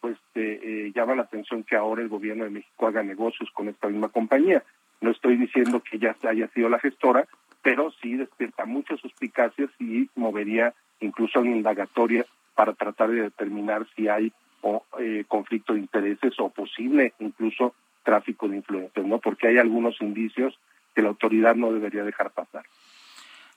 pues 0.00 0.16
eh, 0.36 0.58
eh, 0.62 0.92
llama 0.94 1.16
la 1.16 1.24
atención 1.24 1.64
que 1.64 1.76
ahora 1.76 2.00
el 2.00 2.08
gobierno 2.08 2.44
de 2.44 2.50
México 2.50 2.86
haga 2.86 3.02
negocios 3.02 3.50
con 3.52 3.68
esta 3.68 3.88
misma 3.88 4.08
compañía. 4.08 4.64
No 5.02 5.10
estoy 5.10 5.36
diciendo 5.36 5.82
que 5.82 5.98
ella 5.98 6.16
haya 6.26 6.48
sido 6.48 6.70
la 6.70 6.78
gestora, 6.78 7.28
pero 7.60 7.90
sí 8.00 8.16
despierta 8.16 8.64
muchas 8.64 9.00
suspicacias 9.00 9.68
y 9.78 10.08
movería 10.14 10.72
incluso 11.00 11.40
en 11.40 11.56
indagatoria 11.56 12.26
para 12.54 12.72
tratar 12.74 13.10
de 13.10 13.22
determinar 13.22 13.86
si 13.96 14.08
hay 14.08 14.32
o, 14.62 14.84
eh, 14.98 15.24
conflicto 15.26 15.72
de 15.72 15.80
intereses 15.80 16.34
o 16.38 16.50
posible 16.50 17.14
incluso 17.18 17.74
tráfico 18.02 18.48
de 18.48 18.56
influencias, 18.56 19.06
¿no? 19.06 19.18
Porque 19.18 19.48
hay 19.48 19.58
algunos 19.58 20.00
indicios 20.00 20.58
que 20.94 21.02
la 21.02 21.08
autoridad 21.08 21.54
no 21.54 21.72
debería 21.72 22.04
dejar 22.04 22.30
pasar. 22.30 22.64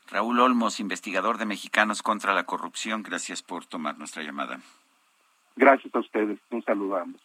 Raúl 0.10 0.40
Olmos, 0.40 0.80
investigador 0.80 1.38
de 1.38 1.46
Mexicanos 1.46 2.04
contra 2.04 2.34
la 2.34 2.44
Corrupción, 2.44 3.04
gracias 3.04 3.42
por 3.42 3.66
tomar 3.66 3.98
nuestra 3.98 4.22
llamada. 4.22 4.60
Gracias 5.56 5.94
a 5.96 6.00
ustedes, 6.00 6.40
un 6.50 6.64
saludo 6.64 6.98
a 6.98 7.02
ambos. 7.02 7.22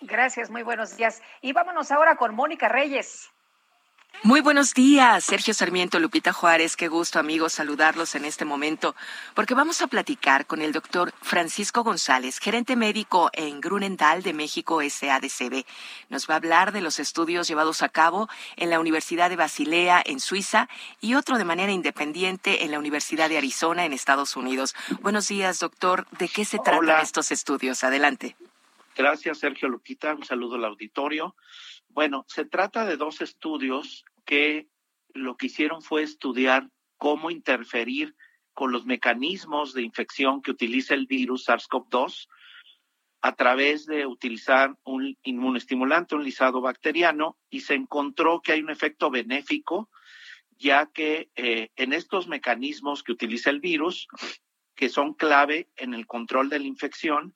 Gracias, 0.00 0.50
muy 0.50 0.62
buenos 0.62 0.96
días. 0.96 1.22
Y 1.42 1.52
vámonos 1.52 1.90
ahora 1.90 2.16
con 2.16 2.34
Mónica 2.34 2.68
Reyes. 2.68 3.30
Muy 4.24 4.40
buenos 4.40 4.74
días, 4.74 5.22
Sergio 5.22 5.54
Sarmiento, 5.54 6.00
Lupita 6.00 6.32
Juárez, 6.32 6.74
qué 6.74 6.88
gusto 6.88 7.20
amigos 7.20 7.52
saludarlos 7.52 8.16
en 8.16 8.24
este 8.24 8.44
momento, 8.44 8.96
porque 9.34 9.54
vamos 9.54 9.80
a 9.80 9.86
platicar 9.86 10.44
con 10.44 10.60
el 10.60 10.72
doctor 10.72 11.12
Francisco 11.22 11.84
González, 11.84 12.40
gerente 12.40 12.74
médico 12.74 13.30
en 13.32 13.60
Grunenthal 13.60 14.24
de 14.24 14.32
México 14.32 14.80
SADCB. 14.82 15.64
Nos 16.08 16.28
va 16.28 16.34
a 16.34 16.36
hablar 16.38 16.72
de 16.72 16.80
los 16.80 16.98
estudios 16.98 17.46
llevados 17.46 17.82
a 17.82 17.88
cabo 17.88 18.28
en 18.56 18.70
la 18.70 18.80
Universidad 18.80 19.30
de 19.30 19.36
Basilea 19.36 20.02
en 20.04 20.18
Suiza 20.18 20.68
y 21.00 21.14
otro 21.14 21.38
de 21.38 21.44
manera 21.44 21.70
independiente 21.70 22.64
en 22.64 22.72
la 22.72 22.80
Universidad 22.80 23.28
de 23.28 23.38
Arizona 23.38 23.84
en 23.84 23.92
Estados 23.92 24.34
Unidos. 24.36 24.74
Buenos 25.00 25.28
días, 25.28 25.60
doctor. 25.60 26.08
¿De 26.18 26.28
qué 26.28 26.44
se 26.44 26.58
tratan 26.58 26.80
Hola. 26.80 27.02
estos 27.02 27.30
estudios? 27.30 27.84
Adelante. 27.84 28.34
Gracias, 28.96 29.38
Sergio 29.38 29.68
Lupita. 29.68 30.12
Un 30.12 30.24
saludo 30.24 30.56
al 30.56 30.64
auditorio. 30.64 31.36
Bueno, 31.88 32.24
se 32.28 32.44
trata 32.44 32.84
de 32.84 32.96
dos 32.96 33.20
estudios 33.20 34.04
que 34.24 34.68
lo 35.14 35.36
que 35.36 35.46
hicieron 35.46 35.82
fue 35.82 36.02
estudiar 36.02 36.68
cómo 36.96 37.30
interferir 37.30 38.14
con 38.52 38.72
los 38.72 38.86
mecanismos 38.86 39.72
de 39.72 39.82
infección 39.82 40.42
que 40.42 40.50
utiliza 40.50 40.94
el 40.94 41.06
virus 41.06 41.48
SARS-CoV-2 41.48 42.28
a 43.20 43.34
través 43.34 43.86
de 43.86 44.06
utilizar 44.06 44.76
un 44.84 45.16
inmunoestimulante, 45.22 46.14
un 46.14 46.24
lisado 46.24 46.60
bacteriano, 46.60 47.36
y 47.50 47.60
se 47.60 47.74
encontró 47.74 48.40
que 48.40 48.52
hay 48.52 48.60
un 48.60 48.70
efecto 48.70 49.10
benéfico, 49.10 49.90
ya 50.58 50.86
que 50.86 51.30
eh, 51.34 51.70
en 51.76 51.92
estos 51.92 52.28
mecanismos 52.28 53.02
que 53.02 53.12
utiliza 53.12 53.50
el 53.50 53.60
virus, 53.60 54.08
que 54.74 54.88
son 54.88 55.14
clave 55.14 55.68
en 55.76 55.94
el 55.94 56.06
control 56.06 56.48
de 56.48 56.60
la 56.60 56.66
infección 56.66 57.34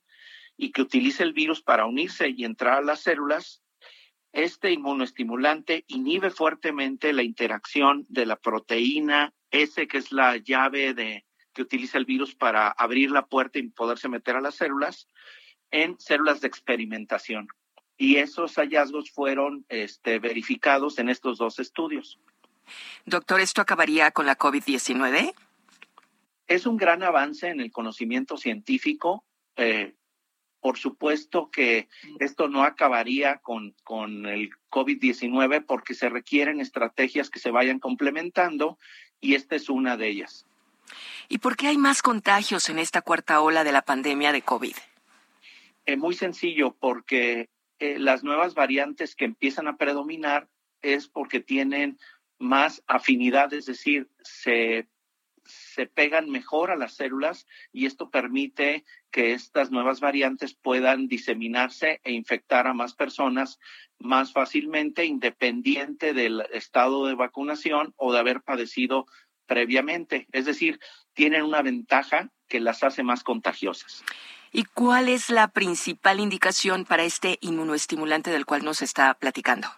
y 0.56 0.70
que 0.70 0.82
utiliza 0.82 1.24
el 1.24 1.32
virus 1.32 1.62
para 1.62 1.86
unirse 1.86 2.28
y 2.28 2.44
entrar 2.44 2.78
a 2.78 2.82
las 2.82 3.00
células, 3.00 3.62
este 4.32 4.72
inmunoestimulante 4.72 5.84
inhibe 5.88 6.30
fuertemente 6.30 7.12
la 7.12 7.22
interacción 7.22 8.06
de 8.08 8.26
la 8.26 8.36
proteína 8.36 9.34
S, 9.50 9.86
que 9.86 9.98
es 9.98 10.10
la 10.10 10.36
llave 10.38 10.94
de, 10.94 11.24
que 11.52 11.62
utiliza 11.62 11.98
el 11.98 12.06
virus 12.06 12.34
para 12.34 12.68
abrir 12.68 13.10
la 13.10 13.26
puerta 13.26 13.58
y 13.58 13.68
poderse 13.68 14.08
meter 14.08 14.36
a 14.36 14.40
las 14.40 14.54
células 14.54 15.08
en 15.70 15.98
células 15.98 16.40
de 16.40 16.48
experimentación. 16.48 17.48
Y 17.96 18.16
esos 18.16 18.54
hallazgos 18.56 19.10
fueron 19.10 19.64
este, 19.68 20.18
verificados 20.18 20.98
en 20.98 21.08
estos 21.08 21.38
dos 21.38 21.58
estudios. 21.58 22.18
Doctor, 23.04 23.40
¿esto 23.40 23.60
acabaría 23.60 24.10
con 24.10 24.26
la 24.26 24.38
COVID-19? 24.38 25.34
Es 26.46 26.66
un 26.66 26.76
gran 26.76 27.02
avance 27.02 27.48
en 27.48 27.60
el 27.60 27.70
conocimiento 27.70 28.36
científico. 28.36 29.24
Eh, 29.56 29.94
por 30.62 30.78
supuesto 30.78 31.50
que 31.50 31.88
esto 32.20 32.48
no 32.48 32.62
acabaría 32.62 33.38
con, 33.38 33.74
con 33.82 34.26
el 34.26 34.50
COVID-19 34.70 35.66
porque 35.66 35.92
se 35.92 36.08
requieren 36.08 36.60
estrategias 36.60 37.28
que 37.30 37.40
se 37.40 37.50
vayan 37.50 37.80
complementando 37.80 38.78
y 39.20 39.34
esta 39.34 39.56
es 39.56 39.68
una 39.68 39.96
de 39.96 40.08
ellas. 40.08 40.46
¿Y 41.28 41.38
por 41.38 41.56
qué 41.56 41.66
hay 41.66 41.78
más 41.78 42.00
contagios 42.00 42.68
en 42.68 42.78
esta 42.78 43.02
cuarta 43.02 43.40
ola 43.40 43.64
de 43.64 43.72
la 43.72 43.82
pandemia 43.82 44.30
de 44.32 44.42
COVID? 44.42 44.76
Es 45.84 45.98
muy 45.98 46.14
sencillo, 46.14 46.76
porque 46.78 47.48
eh, 47.80 47.98
las 47.98 48.22
nuevas 48.22 48.54
variantes 48.54 49.16
que 49.16 49.24
empiezan 49.24 49.66
a 49.66 49.76
predominar 49.76 50.48
es 50.80 51.08
porque 51.08 51.40
tienen 51.40 51.98
más 52.38 52.84
afinidad, 52.86 53.52
es 53.52 53.66
decir, 53.66 54.08
se 54.22 54.86
se 55.44 55.86
pegan 55.86 56.30
mejor 56.30 56.70
a 56.70 56.76
las 56.76 56.94
células 56.94 57.46
y 57.72 57.86
esto 57.86 58.10
permite 58.10 58.84
que 59.10 59.32
estas 59.32 59.70
nuevas 59.70 60.00
variantes 60.00 60.54
puedan 60.54 61.08
diseminarse 61.08 62.00
e 62.04 62.12
infectar 62.12 62.66
a 62.66 62.74
más 62.74 62.94
personas 62.94 63.58
más 63.98 64.32
fácilmente, 64.32 65.04
independiente 65.04 66.12
del 66.12 66.42
estado 66.52 67.06
de 67.06 67.14
vacunación 67.14 67.94
o 67.96 68.12
de 68.12 68.18
haber 68.18 68.42
padecido 68.42 69.06
previamente. 69.46 70.26
Es 70.32 70.44
decir, 70.44 70.80
tienen 71.14 71.42
una 71.42 71.62
ventaja 71.62 72.30
que 72.48 72.60
las 72.60 72.82
hace 72.82 73.02
más 73.02 73.22
contagiosas. 73.22 74.04
¿Y 74.52 74.64
cuál 74.64 75.08
es 75.08 75.30
la 75.30 75.48
principal 75.48 76.20
indicación 76.20 76.84
para 76.84 77.04
este 77.04 77.38
inmunoestimulante 77.40 78.30
del 78.30 78.44
cual 78.44 78.64
nos 78.64 78.82
está 78.82 79.14
platicando? 79.14 79.68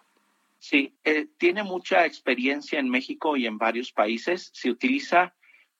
Sí, 0.59 0.95
eh, 1.05 1.29
tiene 1.39 1.63
mucha 1.63 2.07
experiencia 2.07 2.81
en 2.81 2.89
México 2.89 3.37
y 3.37 3.47
en 3.47 3.59
varios 3.59 3.93
países. 3.93 4.51
Se 4.55 4.71
utiliza 4.71 5.35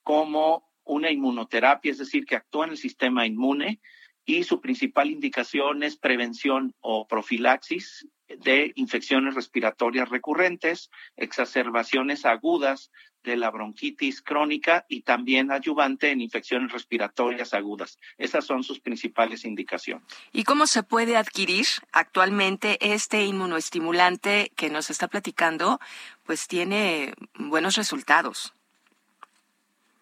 como 0.05 0.69
una 0.83 1.09
inmunoterapia, 1.09 1.91
es 1.91 1.97
decir, 1.97 2.25
que 2.25 2.35
actúa 2.35 2.65
en 2.65 2.71
el 2.71 2.77
sistema 2.77 3.25
inmune 3.25 3.81
y 4.23 4.43
su 4.43 4.61
principal 4.61 5.09
indicación 5.09 5.81
es 5.81 5.97
prevención 5.97 6.75
o 6.79 7.07
profilaxis 7.07 8.07
de 8.27 8.71
infecciones 8.75 9.33
respiratorias 9.33 10.09
recurrentes, 10.09 10.91
exacerbaciones 11.15 12.25
agudas 12.25 12.91
de 13.23 13.35
la 13.35 13.49
bronquitis 13.49 14.21
crónica 14.21 14.85
y 14.87 15.01
también 15.01 15.51
ayudante 15.51 16.11
en 16.11 16.21
infecciones 16.21 16.71
respiratorias 16.71 17.55
agudas. 17.55 17.97
Esas 18.19 18.45
son 18.45 18.63
sus 18.63 18.79
principales 18.79 19.43
indicaciones. 19.43 20.05
¿Y 20.31 20.43
cómo 20.43 20.67
se 20.67 20.83
puede 20.83 21.17
adquirir 21.17 21.65
actualmente 21.91 22.77
este 22.93 23.25
inmunoestimulante 23.25 24.51
que 24.55 24.69
nos 24.69 24.91
está 24.91 25.07
platicando? 25.07 25.79
Pues 26.23 26.47
tiene 26.47 27.13
buenos 27.39 27.75
resultados. 27.75 28.53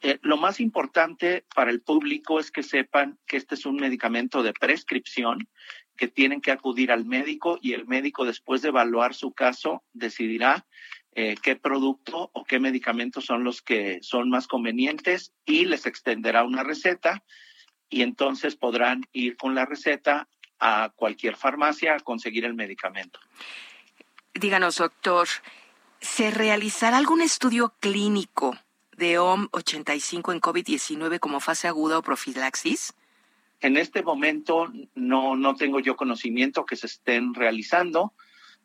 Eh, 0.06 0.20
lo 0.22 0.36
más 0.36 0.60
importante 0.60 1.46
para 1.56 1.72
el 1.72 1.82
público 1.82 2.38
es 2.38 2.52
que 2.52 2.62
sepan 2.62 3.18
que 3.26 3.38
este 3.38 3.56
es 3.56 3.66
un 3.66 3.78
medicamento 3.78 4.44
de 4.44 4.52
prescripción, 4.52 5.48
que 5.96 6.10
tienen 6.10 6.42
que 6.42 6.52
acudir 6.52 6.92
al 6.92 7.06
médico 7.06 7.58
y 7.62 7.72
el 7.72 7.88
médico 7.88 8.26
después 8.26 8.62
de 8.62 8.68
evaluar 8.68 9.14
su 9.14 9.32
caso 9.32 9.82
decidirá 9.94 10.68
eh, 11.14 11.36
qué 11.42 11.56
producto 11.56 12.32
o 12.34 12.44
qué 12.44 12.60
medicamentos 12.60 13.24
son 13.24 13.46
los 13.46 13.62
que 13.62 14.00
son 14.02 14.30
más 14.30 14.48
convenientes 14.48 15.32
y 15.46 15.64
les 15.64 15.86
extenderá 15.86 16.44
una 16.44 16.64
receta 16.64 17.24
y 17.90 18.02
entonces 18.02 18.58
podrán 18.58 19.04
ir 19.14 19.38
con 19.38 19.56
la 19.56 19.66
receta 19.66 20.28
a 20.60 20.92
cualquier 20.94 21.38
farmacia 21.38 21.96
a 21.96 22.00
conseguir 22.02 22.44
el 22.44 22.56
medicamento. 22.56 23.20
Díganos, 24.34 24.78
doctor, 24.78 25.30
¿se 26.02 26.30
realizará 26.30 26.98
algún 26.98 27.22
estudio 27.22 27.74
clínico 27.80 28.58
de 28.98 29.20
OM85 29.20 30.34
en 30.34 30.42
COVID-19 30.42 31.20
como 31.20 31.40
fase 31.40 31.68
aguda 31.68 31.98
o 31.98 32.02
profilaxis? 32.02 32.94
En 33.60 33.78
este 33.78 34.04
momento 34.04 34.72
no, 34.94 35.36
no 35.36 35.56
tengo 35.56 35.80
yo 35.80 35.96
conocimiento 35.96 36.66
que 36.66 36.76
se 36.76 36.88
estén 36.88 37.34
realizando, 37.34 38.14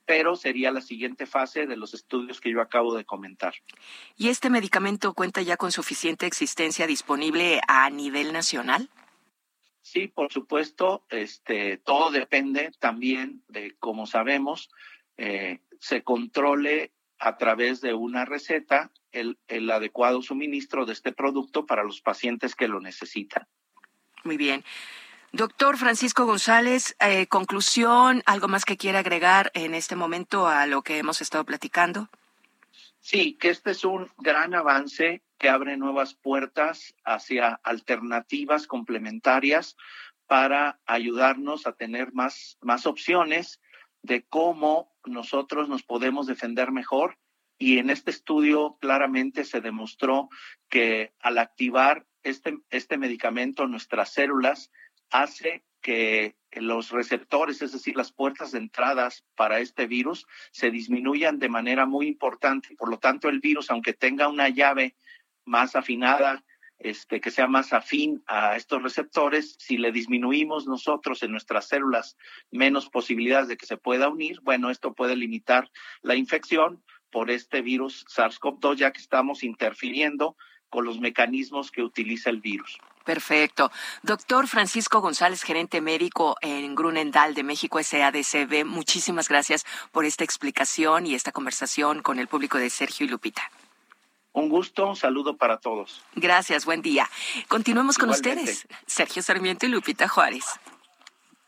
pero 0.04 0.36
sería 0.36 0.72
la 0.72 0.80
siguiente 0.80 1.26
fase 1.26 1.66
de 1.66 1.76
los 1.76 1.94
estudios 1.94 2.40
que 2.40 2.50
yo 2.50 2.60
acabo 2.60 2.94
de 2.94 3.04
comentar. 3.04 3.54
¿Y 4.16 4.28
este 4.28 4.50
medicamento 4.50 5.12
cuenta 5.12 5.42
ya 5.42 5.56
con 5.56 5.70
suficiente 5.70 6.26
existencia 6.26 6.86
disponible 6.86 7.60
a 7.68 7.90
nivel 7.90 8.32
nacional? 8.32 8.88
Sí, 9.82 10.08
por 10.08 10.32
supuesto, 10.32 11.04
este, 11.10 11.78
todo 11.78 12.10
depende 12.10 12.72
también 12.78 13.42
de, 13.48 13.74
como 13.78 14.06
sabemos, 14.06 14.70
eh, 15.16 15.60
se 15.78 16.02
controle 16.02 16.92
a 17.18 17.36
través 17.36 17.80
de 17.80 17.94
una 17.94 18.24
receta 18.24 18.90
el, 19.12 19.70
adecuado 19.70 20.22
suministro 20.22 20.86
de 20.86 20.92
este 20.92 21.12
producto 21.12 21.66
para 21.66 21.82
los 21.82 22.00
pacientes 22.00 22.54
que 22.54 22.68
lo 22.68 22.80
necesitan. 22.80 23.46
Muy 24.24 24.36
bien. 24.36 24.64
Doctor 25.32 25.76
Francisco 25.76 26.24
González, 26.24 26.96
eh, 27.00 27.26
conclusión, 27.26 28.22
¿algo 28.24 28.48
más 28.48 28.64
que 28.64 28.76
quiera 28.76 29.00
agregar 29.00 29.50
en 29.54 29.74
este 29.74 29.94
momento 29.94 30.46
a 30.46 30.66
lo 30.66 30.82
que 30.82 30.98
hemos 30.98 31.20
estado 31.20 31.44
platicando? 31.44 32.08
Sí, 33.00 33.34
que 33.34 33.50
este 33.50 33.72
es 33.72 33.84
un 33.84 34.10
gran 34.18 34.54
avance 34.54 35.22
que 35.38 35.48
abre 35.48 35.76
nuevas 35.76 36.14
puertas 36.14 36.94
hacia 37.04 37.60
alternativas 37.62 38.66
complementarias 38.66 39.76
para 40.26 40.78
ayudarnos 40.86 41.66
a 41.66 41.72
tener 41.72 42.12
más, 42.12 42.58
más 42.60 42.86
opciones 42.86 43.60
de 44.08 44.24
cómo 44.28 44.92
nosotros 45.04 45.68
nos 45.68 45.84
podemos 45.84 46.26
defender 46.26 46.72
mejor 46.72 47.16
y 47.58 47.78
en 47.78 47.90
este 47.90 48.10
estudio 48.10 48.78
claramente 48.80 49.44
se 49.44 49.60
demostró 49.60 50.28
que 50.68 51.12
al 51.20 51.38
activar 51.38 52.06
este, 52.22 52.58
este 52.70 52.98
medicamento 52.98 53.66
nuestras 53.66 54.12
células 54.12 54.70
hace 55.10 55.64
que 55.80 56.36
los 56.52 56.90
receptores, 56.90 57.62
es 57.62 57.72
decir, 57.72 57.96
las 57.96 58.12
puertas 58.12 58.52
de 58.52 58.58
entradas 58.58 59.24
para 59.36 59.60
este 59.60 59.86
virus, 59.86 60.26
se 60.50 60.70
disminuyan 60.70 61.38
de 61.38 61.48
manera 61.48 61.86
muy 61.86 62.08
importante. 62.08 62.74
Por 62.76 62.90
lo 62.90 62.98
tanto, 62.98 63.28
el 63.28 63.40
virus, 63.40 63.70
aunque 63.70 63.92
tenga 63.92 64.28
una 64.28 64.48
llave 64.48 64.96
más 65.44 65.76
afinada, 65.76 66.44
este, 66.78 67.20
que 67.20 67.30
sea 67.30 67.46
más 67.46 67.72
afín 67.72 68.22
a 68.26 68.56
estos 68.56 68.82
receptores, 68.82 69.56
si 69.58 69.78
le 69.78 69.92
disminuimos 69.92 70.66
nosotros 70.66 71.22
en 71.22 71.32
nuestras 71.32 71.68
células 71.68 72.16
menos 72.50 72.88
posibilidades 72.88 73.48
de 73.48 73.56
que 73.56 73.66
se 73.66 73.76
pueda 73.76 74.08
unir, 74.08 74.40
bueno, 74.42 74.70
esto 74.70 74.94
puede 74.94 75.16
limitar 75.16 75.70
la 76.02 76.14
infección, 76.14 76.82
por 77.10 77.30
este 77.30 77.62
virus 77.62 78.04
SARS-CoV-2, 78.06 78.76
ya 78.76 78.92
que 78.92 79.00
estamos 79.00 79.42
interfiriendo 79.42 80.36
con 80.68 80.84
los 80.84 81.00
mecanismos 81.00 81.70
que 81.70 81.82
utiliza 81.82 82.30
el 82.30 82.40
virus. 82.40 82.78
Perfecto. 83.04 83.70
Doctor 84.02 84.46
Francisco 84.48 85.00
González, 85.00 85.42
gerente 85.42 85.80
médico 85.80 86.36
en 86.42 86.74
Grunendal 86.74 87.32
de 87.32 87.42
México 87.42 87.82
SADCB, 87.82 88.66
muchísimas 88.66 89.28
gracias 89.30 89.64
por 89.92 90.04
esta 90.04 90.24
explicación 90.24 91.06
y 91.06 91.14
esta 91.14 91.32
conversación 91.32 92.02
con 92.02 92.18
el 92.18 92.28
público 92.28 92.58
de 92.58 92.68
Sergio 92.68 93.06
y 93.06 93.08
Lupita. 93.08 93.50
Un 94.38 94.48
gusto, 94.48 94.86
un 94.86 94.94
saludo 94.94 95.36
para 95.36 95.58
todos. 95.58 96.00
Gracias, 96.14 96.64
buen 96.64 96.80
día. 96.80 97.10
Continuemos 97.48 97.98
con 97.98 98.10
ustedes. 98.10 98.68
Sergio 98.86 99.20
Sarmiento 99.20 99.66
y 99.66 99.68
Lupita 99.68 100.06
Juárez. 100.06 100.44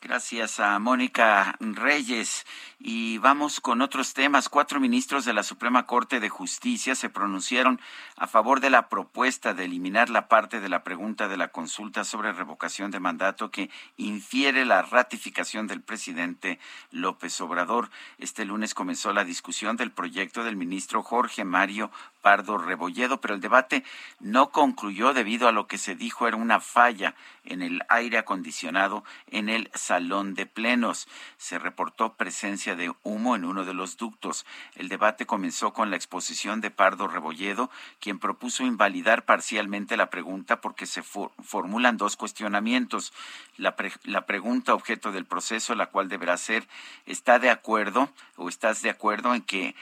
Gracias 0.03 0.59
a 0.61 0.79
Mónica 0.79 1.57
Reyes. 1.61 2.47
Y 2.79 3.19
vamos 3.19 3.61
con 3.61 3.83
otros 3.83 4.15
temas. 4.15 4.49
Cuatro 4.49 4.81
ministros 4.81 5.27
de 5.27 5.35
la 5.35 5.43
Suprema 5.43 5.85
Corte 5.87 6.19
de 6.19 6.31
Justicia 6.31 6.95
se 6.95 7.11
pronunciaron 7.11 7.79
a 8.17 8.27
favor 8.27 8.61
de 8.61 8.71
la 8.71 8.89
propuesta 8.89 9.53
de 9.53 9.67
eliminar 9.67 10.09
la 10.09 10.27
parte 10.27 10.61
de 10.61 10.71
la 10.71 10.83
pregunta 10.83 11.29
de 11.29 11.37
la 11.37 11.49
consulta 11.49 12.05
sobre 12.05 12.33
revocación 12.33 12.91
de 12.91 12.99
mandato 12.99 13.51
que 13.51 13.69
infiere 13.99 14.65
la 14.65 14.81
ratificación 14.81 15.67
del 15.67 15.83
presidente 15.83 16.59
López 16.91 17.39
Obrador. 17.43 17.91
Este 18.17 18.47
lunes 18.47 18.73
comenzó 18.73 19.13
la 19.13 19.25
discusión 19.25 19.77
del 19.77 19.93
proyecto 19.93 20.43
del 20.43 20.57
ministro 20.57 21.03
Jorge 21.03 21.45
Mario 21.45 21.91
Pardo 22.21 22.59
Rebolledo, 22.59 23.21
pero 23.21 23.35
el 23.35 23.41
debate 23.41 23.85
no 24.19 24.51
concluyó 24.51 25.13
debido 25.13 25.49
a 25.49 25.53
lo 25.53 25.67
que 25.67 25.79
se 25.79 25.95
dijo 25.95 26.29
era 26.29 26.37
una 26.37 26.61
falla 26.61 27.15
en 27.45 27.63
el 27.63 27.83
aire 27.89 28.19
acondicionado 28.19 29.05
en 29.29 29.49
el 29.49 29.71
salón 29.75 30.35
de 30.35 30.47
plenos. 30.47 31.09
Se 31.37 31.59
reportó 31.59 32.15
presencia 32.15 32.77
de 32.77 32.93
humo 33.03 33.37
en 33.37 33.45
uno 33.45 33.65
de 33.65 33.75
los 33.75 33.97
ductos. 33.97 34.47
El 34.75 34.89
debate 34.89 35.27
comenzó 35.27 35.73
con 35.73 35.91
la 35.91 35.97
exposición 35.97 36.61
de 36.61 36.71
Pardo 36.71 37.09
Rebolledo, 37.09 37.71
quien 38.01 38.19
propuso 38.19 38.65
invalidar 38.65 39.25
parcialmente 39.25 39.97
la 39.97 40.11
pregunta 40.11 40.61
porque 40.61 40.87
se 40.87 41.03
formulan 41.03 41.97
dos 41.97 42.17
cuestionamientos. 42.17 43.13
La, 43.57 43.75
la 44.05 44.27
pregunta 44.27 44.75
objeto 44.75 45.13
del 45.13 45.25
proceso, 45.25 45.75
la 45.75 45.87
cual 45.87 46.09
deberá 46.09 46.37
ser, 46.37 46.67
¿está 47.07 47.39
de 47.39 47.51
acuerdo 47.51 48.11
o 48.37 48.49
estás 48.49 48.83
de 48.83 48.91
acuerdo 48.91 49.35
en 49.35 49.43
que 49.43 49.75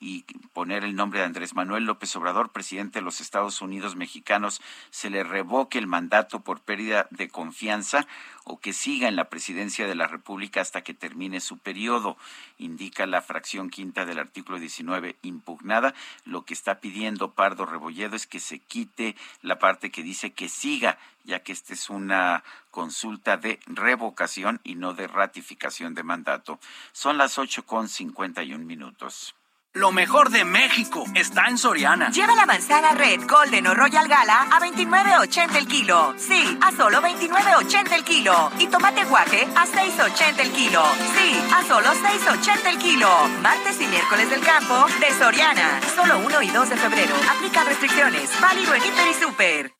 y 0.00 0.22
poner 0.52 0.84
el 0.84 0.94
nombre 0.94 1.20
de 1.20 1.26
Andrés 1.26 1.54
Manuel 1.54 1.84
López 1.84 2.14
Obrador, 2.16 2.50
presidente 2.50 3.00
de 3.00 3.04
los 3.04 3.20
Estados 3.20 3.60
Unidos 3.60 3.96
mexicanos, 3.96 4.62
se 4.90 5.10
le 5.10 5.24
revoque 5.24 5.78
el 5.78 5.86
mandato 5.86 6.40
por 6.40 6.60
pérdida 6.60 7.08
de 7.10 7.28
confianza 7.28 8.06
o 8.48 8.60
que 8.60 8.72
siga 8.72 9.08
en 9.08 9.16
la 9.16 9.28
presidencia 9.28 9.86
de 9.86 9.94
la 9.94 10.06
República 10.06 10.60
hasta 10.60 10.82
que 10.82 10.94
termine 10.94 11.40
su 11.40 11.58
periodo, 11.58 12.16
indica 12.58 13.04
la 13.04 13.20
fracción 13.20 13.70
quinta 13.70 14.06
del 14.06 14.18
artículo 14.18 14.58
19 14.58 15.16
impugnada. 15.22 15.94
Lo 16.24 16.44
que 16.44 16.54
está 16.54 16.80
pidiendo 16.80 17.32
Pardo 17.32 17.66
Rebolledo 17.66 18.16
es 18.16 18.26
que 18.26 18.40
se 18.40 18.58
quite 18.60 19.16
la 19.42 19.58
parte 19.58 19.90
que 19.90 20.02
dice 20.02 20.32
que 20.32 20.48
siga, 20.48 20.98
ya 21.24 21.40
que 21.40 21.52
esta 21.52 21.74
es 21.74 21.90
una 21.90 22.44
consulta 22.70 23.36
de 23.36 23.58
revocación 23.66 24.60
y 24.64 24.76
no 24.76 24.94
de 24.94 25.08
ratificación 25.08 25.94
de 25.94 26.02
mandato. 26.02 26.60
Son 26.92 27.18
las 27.18 27.38
ocho 27.38 27.66
con 27.66 27.88
cincuenta 27.88 28.42
y 28.42 28.54
un 28.54 28.66
minutos. 28.66 29.35
Lo 29.76 29.92
mejor 29.92 30.30
de 30.30 30.46
México 30.46 31.04
está 31.14 31.48
en 31.48 31.58
Soriana. 31.58 32.08
Lleva 32.08 32.34
la 32.34 32.46
manzana 32.46 32.92
Red, 32.92 33.26
Golden 33.28 33.66
o 33.66 33.74
Royal 33.74 34.08
Gala 34.08 34.46
a 34.50 34.58
29.80 34.58 35.54
el 35.54 35.66
kilo. 35.66 36.14
Sí, 36.16 36.58
a 36.62 36.72
solo 36.72 37.02
29.80 37.02 37.92
el 37.92 38.02
kilo. 38.02 38.50
Y 38.58 38.68
tomate 38.68 39.04
guaje 39.04 39.46
a 39.54 39.66
6.80 39.66 40.40
el 40.40 40.52
kilo. 40.52 40.82
Sí, 41.14 41.44
a 41.54 41.62
solo 41.64 41.90
6.80 41.90 42.70
el 42.70 42.78
kilo. 42.78 43.10
Martes 43.42 43.78
y 43.78 43.86
miércoles 43.86 44.30
del 44.30 44.40
campo 44.40 44.86
de 44.98 45.12
Soriana. 45.12 45.82
Solo 45.94 46.20
1 46.20 46.40
y 46.40 46.48
2 46.48 46.70
de 46.70 46.76
febrero. 46.78 47.14
Aplica 47.36 47.62
restricciones. 47.64 48.30
Válido 48.40 48.72
en 48.72 48.82
Hiper 48.82 49.08
y 49.10 49.14
Super. 49.22 49.72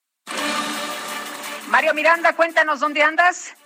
Mario 1.68 1.94
Miranda, 1.94 2.34
cuéntanos 2.34 2.80
dónde 2.80 3.02
andas. 3.02 3.56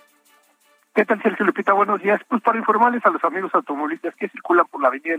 ¿Qué 0.93 1.05
tal, 1.05 1.21
Sergio 1.21 1.45
Lupita? 1.45 1.71
Buenos 1.71 2.01
días. 2.01 2.19
Pues 2.27 2.41
para 2.41 2.57
informarles 2.57 3.05
a 3.05 3.11
los 3.11 3.23
amigos 3.23 3.55
automovilistas 3.55 4.13
que 4.15 4.27
circulan 4.27 4.65
por 4.69 4.81
la 4.81 4.89
avenida 4.89 5.15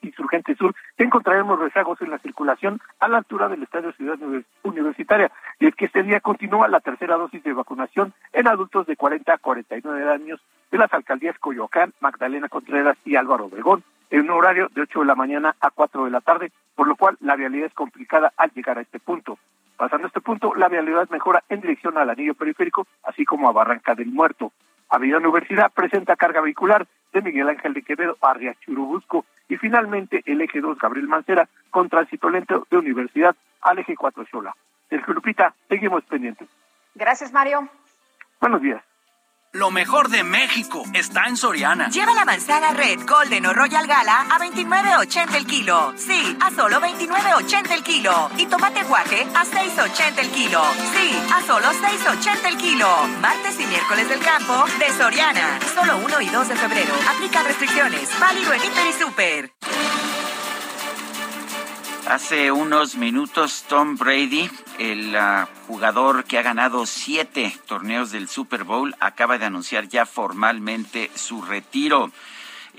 Insurgente 0.00 0.54
Sur, 0.54 0.72
encontraremos 0.98 1.58
rezagos 1.58 2.00
en 2.00 2.10
la 2.10 2.18
circulación 2.18 2.80
a 3.00 3.08
la 3.08 3.18
altura 3.18 3.48
del 3.48 3.64
Estadio 3.64 3.92
Ciudad 3.94 4.16
Universitaria. 4.62 5.32
Y 5.58 5.66
es 5.66 5.74
que 5.74 5.86
este 5.86 6.04
día 6.04 6.20
continúa 6.20 6.68
la 6.68 6.78
tercera 6.78 7.16
dosis 7.16 7.42
de 7.42 7.52
vacunación 7.52 8.14
en 8.32 8.46
adultos 8.46 8.86
de 8.86 8.94
40 8.94 9.34
a 9.34 9.38
49 9.38 10.12
años 10.12 10.40
de 10.70 10.78
las 10.78 10.92
alcaldías 10.92 11.36
Coyoacán, 11.40 11.92
Magdalena 11.98 12.48
Contreras 12.48 12.96
y 13.04 13.16
Álvaro 13.16 13.46
Obregón, 13.46 13.82
en 14.10 14.20
un 14.20 14.30
horario 14.30 14.68
de 14.76 14.82
8 14.82 15.00
de 15.00 15.06
la 15.06 15.16
mañana 15.16 15.56
a 15.60 15.70
4 15.72 16.04
de 16.04 16.10
la 16.12 16.20
tarde, 16.20 16.52
por 16.76 16.86
lo 16.86 16.94
cual 16.94 17.16
la 17.18 17.34
vialidad 17.34 17.66
es 17.66 17.74
complicada 17.74 18.32
al 18.36 18.52
llegar 18.52 18.78
a 18.78 18.82
este 18.82 19.00
punto. 19.00 19.40
Pasando 19.76 20.06
este 20.06 20.20
punto, 20.20 20.54
la 20.54 20.68
vialidad 20.68 21.10
mejora 21.10 21.42
en 21.48 21.62
dirección 21.62 21.98
al 21.98 22.10
anillo 22.10 22.34
periférico, 22.34 22.86
así 23.02 23.24
como 23.24 23.48
a 23.48 23.52
Barranca 23.52 23.96
del 23.96 24.12
Muerto. 24.12 24.52
Avenida 24.88 25.18
Universidad 25.18 25.72
presenta 25.72 26.16
carga 26.16 26.40
vehicular 26.40 26.86
de 27.12 27.22
Miguel 27.22 27.48
Ángel 27.48 27.74
de 27.74 27.82
Quevedo 27.82 28.16
a 28.20 28.34
Churubusco 28.60 29.24
y 29.48 29.56
finalmente 29.56 30.22
el 30.26 30.40
eje 30.40 30.60
2 30.60 30.78
Gabriel 30.78 31.08
Mancera 31.08 31.48
con 31.70 31.88
tránsito 31.88 32.28
lento 32.28 32.66
de 32.70 32.78
Universidad 32.78 33.34
al 33.62 33.78
eje 33.78 33.96
4 33.96 34.26
Xola. 34.30 34.54
El 34.90 35.02
Lupita, 35.06 35.54
seguimos 35.68 36.04
pendientes. 36.04 36.48
Gracias, 36.94 37.32
Mario. 37.32 37.68
Buenos 38.40 38.62
días. 38.62 38.82
Lo 39.56 39.70
mejor 39.70 40.10
de 40.10 40.22
México 40.22 40.84
está 40.92 41.24
en 41.28 41.38
Soriana. 41.38 41.88
Lleva 41.88 42.12
la 42.12 42.26
manzana 42.26 42.74
Red, 42.74 43.06
Golden 43.06 43.46
o 43.46 43.54
Royal 43.54 43.86
Gala 43.86 44.26
a 44.28 44.38
29.80 44.38 45.34
el 45.34 45.46
kilo. 45.46 45.94
Sí, 45.96 46.36
a 46.42 46.50
solo 46.50 46.78
29.80 46.78 47.70
el 47.70 47.82
kilo. 47.82 48.30
Y 48.36 48.44
tomate 48.44 48.82
guaje 48.82 49.26
a 49.34 49.46
6.80 49.46 50.18
el 50.18 50.28
kilo. 50.28 50.62
Sí, 50.94 51.18
a 51.34 51.40
solo 51.40 51.68
6.80 51.68 52.48
el 52.48 52.56
kilo. 52.58 52.86
Martes 53.22 53.58
y 53.58 53.64
miércoles 53.64 54.10
del 54.10 54.20
campo 54.20 54.66
de 54.78 54.92
Soriana. 54.92 55.58
Solo 55.74 55.96
1 56.04 56.20
y 56.20 56.28
2 56.28 56.48
de 56.48 56.56
febrero. 56.56 56.92
Aplica 57.14 57.42
restricciones. 57.42 58.10
Válido 58.20 58.52
en 58.52 58.62
Inter 58.62 58.86
y 58.86 58.92
Super. 58.92 59.52
Hace 62.08 62.52
unos 62.52 62.94
minutos 62.94 63.64
Tom 63.68 63.96
Brady, 63.96 64.48
el 64.78 65.16
ah, 65.16 65.48
jugador 65.66 66.22
que 66.22 66.38
ha 66.38 66.42
ganado 66.42 66.86
siete 66.86 67.52
torneos 67.66 68.12
del 68.12 68.28
Super 68.28 68.62
Bowl, 68.62 68.94
acaba 69.00 69.38
de 69.38 69.46
anunciar 69.46 69.88
ya 69.88 70.06
formalmente 70.06 71.10
su 71.16 71.42
retiro. 71.42 72.12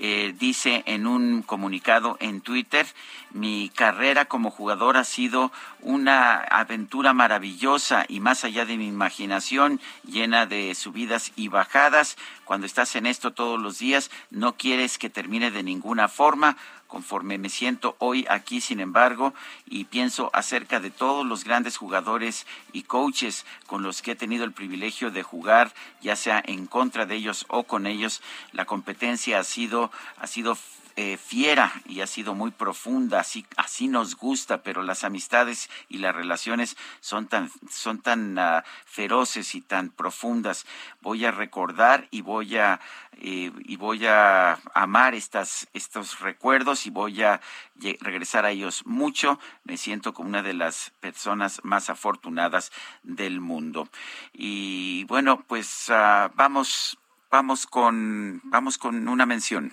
Eh, 0.00 0.32
dice 0.38 0.84
en 0.86 1.08
un 1.08 1.42
comunicado 1.42 2.16
en 2.20 2.40
Twitter, 2.40 2.86
mi 3.32 3.68
carrera 3.74 4.26
como 4.26 4.50
jugador 4.50 4.96
ha 4.96 5.02
sido 5.02 5.50
una 5.80 6.36
aventura 6.36 7.12
maravillosa 7.12 8.06
y 8.08 8.20
más 8.20 8.44
allá 8.44 8.64
de 8.64 8.76
mi 8.76 8.86
imaginación, 8.86 9.80
llena 10.04 10.46
de 10.46 10.74
subidas 10.76 11.32
y 11.34 11.48
bajadas. 11.48 12.16
Cuando 12.44 12.64
estás 12.66 12.94
en 12.94 13.06
esto 13.06 13.32
todos 13.32 13.60
los 13.60 13.80
días, 13.80 14.10
no 14.30 14.56
quieres 14.56 14.98
que 14.98 15.10
termine 15.10 15.50
de 15.50 15.64
ninguna 15.64 16.06
forma 16.06 16.56
conforme 16.88 17.38
me 17.38 17.50
siento 17.50 17.94
hoy 17.98 18.26
aquí, 18.28 18.60
sin 18.60 18.80
embargo, 18.80 19.34
y 19.66 19.84
pienso 19.84 20.30
acerca 20.32 20.80
de 20.80 20.90
todos 20.90 21.24
los 21.24 21.44
grandes 21.44 21.76
jugadores 21.76 22.46
y 22.72 22.82
coaches 22.82 23.46
con 23.66 23.82
los 23.82 24.02
que 24.02 24.12
he 24.12 24.16
tenido 24.16 24.44
el 24.44 24.52
privilegio 24.52 25.12
de 25.12 25.22
jugar, 25.22 25.72
ya 26.00 26.16
sea 26.16 26.42
en 26.44 26.66
contra 26.66 27.06
de 27.06 27.14
ellos 27.14 27.44
o 27.48 27.62
con 27.64 27.86
ellos, 27.86 28.22
la 28.52 28.64
competencia 28.64 29.38
ha 29.38 29.44
sido, 29.44 29.92
ha 30.16 30.26
sido 30.26 30.58
eh, 31.00 31.16
fiera 31.16 31.72
y 31.86 32.00
ha 32.00 32.08
sido 32.08 32.34
muy 32.34 32.50
profunda, 32.50 33.20
así, 33.20 33.46
así 33.56 33.86
nos 33.86 34.16
gusta, 34.16 34.64
pero 34.64 34.82
las 34.82 35.04
amistades 35.04 35.70
y 35.88 35.98
las 35.98 36.12
relaciones 36.12 36.76
son 36.98 37.28
tan, 37.28 37.52
son 37.70 38.00
tan 38.00 38.36
ah, 38.36 38.64
feroces 38.84 39.54
y 39.54 39.60
tan 39.60 39.90
profundas. 39.90 40.66
Voy 41.00 41.24
a 41.24 41.30
recordar 41.30 42.08
y 42.10 42.22
voy 42.22 42.56
a, 42.56 42.80
eh, 43.12 43.52
y 43.60 43.76
voy 43.76 44.06
a 44.06 44.58
amar 44.74 45.14
estas, 45.14 45.68
estos 45.72 46.18
recuerdos 46.18 46.84
y 46.84 46.90
voy 46.90 47.22
a 47.22 47.40
regresar 48.00 48.44
a 48.44 48.50
ellos 48.50 48.84
mucho. 48.84 49.38
Me 49.62 49.76
siento 49.76 50.12
como 50.12 50.30
una 50.30 50.42
de 50.42 50.54
las 50.54 50.90
personas 50.98 51.60
más 51.62 51.90
afortunadas 51.90 52.72
del 53.04 53.40
mundo. 53.40 53.88
Y 54.32 55.04
bueno, 55.04 55.44
pues 55.46 55.90
ah, 55.90 56.32
vamos, 56.34 56.98
vamos 57.30 57.68
con, 57.68 58.40
vamos 58.42 58.78
con 58.78 59.06
una 59.06 59.26
mención. 59.26 59.72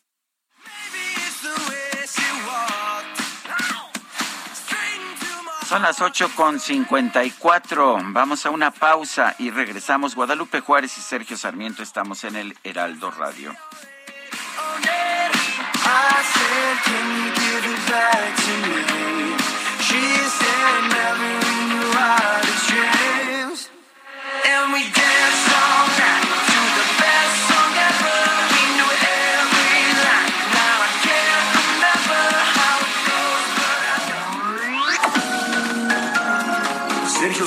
Son 5.71 5.83
las 5.83 6.01
ocho 6.01 6.29
con 6.35 6.59
cincuenta 6.59 7.23
y 7.23 7.31
cuatro. 7.31 7.97
Vamos 8.03 8.45
a 8.45 8.49
una 8.49 8.71
pausa 8.71 9.35
y 9.39 9.51
regresamos. 9.51 10.15
Guadalupe 10.15 10.59
Juárez 10.59 10.97
y 10.97 11.01
Sergio 11.01 11.37
Sarmiento 11.37 11.81
estamos 11.81 12.25
en 12.25 12.35
el 12.35 12.57
Heraldo 12.65 13.09
Radio. 13.09 13.55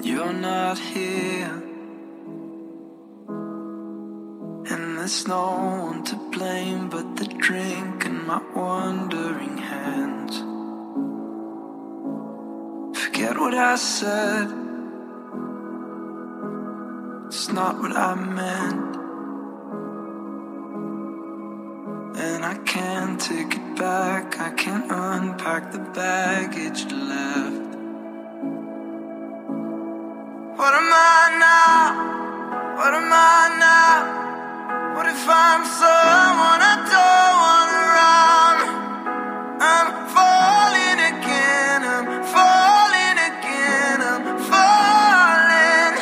You're 0.00 0.32
not 0.32 0.78
here, 0.78 1.62
and 4.70 4.96
there's 4.96 5.26
no 5.26 5.50
one 5.86 6.04
to 6.04 6.16
blame 6.30 6.88
but 6.88 7.16
the 7.16 7.26
drink 7.26 8.04
and 8.04 8.24
my 8.24 8.40
wandering 8.54 9.58
hands. 9.58 10.38
Forget 12.96 13.36
what 13.38 13.54
I 13.54 13.74
said, 13.74 14.46
it's 17.26 17.48
not 17.50 17.80
what 17.80 17.96
I 17.96 18.14
meant. 18.14 18.96
And 22.18 22.44
I 22.44 22.56
can't 22.64 23.20
take 23.20 23.52
it 23.52 23.76
back, 23.76 24.38
I 24.40 24.50
can't 24.50 24.90
unpack 24.90 25.72
the 25.72 25.80
baggage 25.80 26.84
left. 26.92 27.67
What 30.58 30.74
am 30.74 30.90
I 30.90 31.38
now? 31.38 32.74
What 32.78 32.92
am 32.92 33.12
I 33.12 33.46
now? 33.62 34.96
What 34.96 35.06
if 35.06 35.22
I'm 35.22 35.62
someone 35.64 36.60
I 36.66 36.74
don't 36.94 37.36
want? 37.46 38.58
I'm 39.62 39.88
falling 40.10 40.98
again, 41.14 41.80
I'm 41.86 42.08
falling 42.34 43.18
again, 43.30 43.98
I'm 44.02 44.26
falling. 44.50 45.94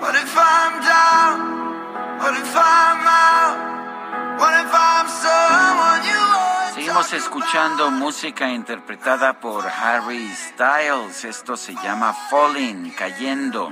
What 0.00 0.14
if 0.16 0.32
I'm 0.34 0.74
down? 0.80 1.36
What 2.24 2.34
if 2.40 2.56
I'm 2.56 3.04
out? 3.04 3.56
What 4.40 4.54
if 4.64 4.72
I'm 4.72 5.06
you 5.08 5.65
Seguimos 7.06 7.24
escuchando 7.24 7.90
música 7.92 8.48
interpretada 8.50 9.38
por 9.38 9.64
Harry 9.64 10.28
Styles. 10.28 11.24
Esto 11.24 11.56
se 11.56 11.72
llama 11.74 12.12
Falling, 12.12 12.90
cayendo. 12.90 13.70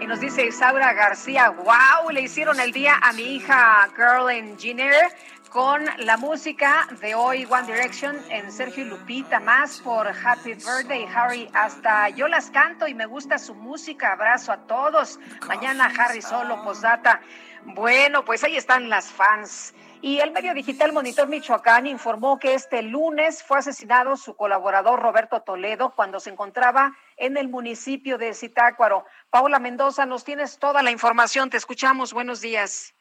Y 0.00 0.06
nos 0.06 0.18
dice 0.18 0.46
Isaura 0.46 0.94
García, 0.94 1.50
wow, 1.50 2.10
le 2.10 2.22
hicieron 2.22 2.58
el 2.58 2.72
día 2.72 2.98
a 3.00 3.12
mi 3.12 3.36
hija 3.36 3.88
Girl 3.94 4.30
Engineer 4.30 5.12
con 5.54 5.84
la 5.98 6.16
música 6.16 6.88
de 7.00 7.14
hoy 7.14 7.46
One 7.48 7.72
Direction 7.72 8.16
en 8.28 8.50
Sergio 8.50 8.84
y 8.84 8.88
Lupita, 8.88 9.38
más 9.38 9.80
por 9.82 10.08
Happy 10.08 10.54
Birthday 10.54 11.06
Harry. 11.14 11.48
Hasta 11.54 12.08
yo 12.08 12.26
las 12.26 12.50
canto 12.50 12.88
y 12.88 12.94
me 12.94 13.06
gusta 13.06 13.38
su 13.38 13.54
música. 13.54 14.14
Abrazo 14.14 14.50
a 14.50 14.66
todos. 14.66 15.20
Mañana 15.46 15.92
Harry 15.96 16.22
solo, 16.22 16.60
posdata. 16.64 17.20
Bueno, 17.66 18.24
pues 18.24 18.42
ahí 18.42 18.56
están 18.56 18.88
las 18.88 19.12
fans. 19.12 19.76
Y 20.02 20.18
el 20.18 20.32
medio 20.32 20.54
digital 20.54 20.92
Monitor 20.92 21.28
Michoacán 21.28 21.86
informó 21.86 22.40
que 22.40 22.54
este 22.54 22.82
lunes 22.82 23.44
fue 23.44 23.60
asesinado 23.60 24.16
su 24.16 24.34
colaborador 24.34 25.00
Roberto 25.00 25.42
Toledo 25.42 25.92
cuando 25.94 26.18
se 26.18 26.30
encontraba 26.30 26.96
en 27.16 27.36
el 27.36 27.48
municipio 27.48 28.18
de 28.18 28.34
Zitácuaro. 28.34 29.06
Paula 29.30 29.60
Mendoza, 29.60 30.04
nos 30.04 30.24
tienes 30.24 30.58
toda 30.58 30.82
la 30.82 30.90
información. 30.90 31.48
Te 31.48 31.58
escuchamos. 31.58 32.12
Buenos 32.12 32.40
días. 32.40 32.92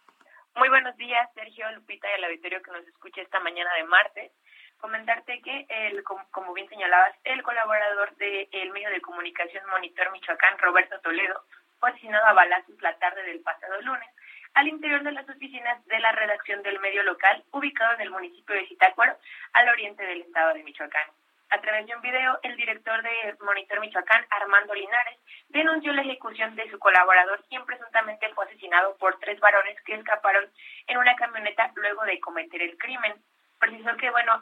Muy 0.56 0.70
buenos 0.70 0.96
días, 0.98 1.28
Sergio, 1.34 1.72
Lupita 1.72 2.08
y 2.08 2.14
al 2.14 2.26
auditorio 2.26 2.62
que 2.62 2.72
nos 2.72 2.88
escucha 2.88 3.22
esta 3.22 3.40
mañana 3.40 3.74
de 3.74 3.86
martes. 3.86 4.32
Comentarte 4.78 5.42
que, 5.42 5.66
el, 5.68 6.04
como, 6.04 6.54
bien 6.54 6.70
señalabas, 6.70 7.16
el 7.24 7.42
colaborador 7.42 8.16
del 8.18 8.72
medio 8.72 8.92
de 8.92 9.02
comunicación 9.02 9.66
Monitor 9.72 10.12
Michoacán, 10.12 10.60
Roberto 10.60 11.00
Toledo, 11.02 11.44
fue 11.80 11.90
asesinado 11.90 12.28
a 12.28 12.34
balazos 12.34 12.80
la 12.84 12.96
tarde 13.00 13.24
del 13.24 13.42
pasado 13.42 13.82
lunes 13.82 14.08
al 14.54 14.68
interior 14.68 15.02
de 15.02 15.14
las 15.14 15.28
oficinas 15.28 15.84
de 15.88 16.00
la 16.00 16.12
redacción 16.12 16.62
del 16.62 16.80
medio 16.80 17.02
local, 17.02 17.44
ubicado 17.52 17.96
en 17.96 18.02
el 18.02 18.12
municipio 18.12 18.54
de 18.54 18.68
Zitácuaro, 18.68 19.18
al 19.54 19.70
oriente 19.70 20.06
del 20.06 20.22
estado 20.22 20.54
de 20.54 20.64
Michoacán. 20.64 21.08
A 21.54 21.62
través 21.62 21.86
de 21.86 21.96
un 21.96 22.02
video, 22.02 22.40
el 22.42 22.58
director 22.58 23.00
de 23.04 23.36
Monitor 23.42 23.80
Michoacán, 23.80 24.26
Armando 24.32 24.74
Linares, 24.74 25.20
denunció 25.50 25.94
la 25.94 26.02
ejecución 26.02 26.56
de 26.56 26.68
su 26.72 26.80
colaborador, 26.80 27.46
quien 27.48 27.64
presuntamente 27.64 28.28
fue 28.34 28.46
asesinado 28.46 28.98
por 28.98 29.20
tres 29.20 29.40
varones 29.40 29.80
que 29.84 29.94
escaparon 29.94 30.52
en 30.88 30.98
una 30.98 31.16
camioneta 31.16 31.72
luego 31.76 32.06
de 32.06 32.20
cometer 32.20 32.60
el 32.60 32.76
crimen. 32.80 33.14
Precisó 33.60 33.96
que, 33.98 34.10
bueno, 34.10 34.42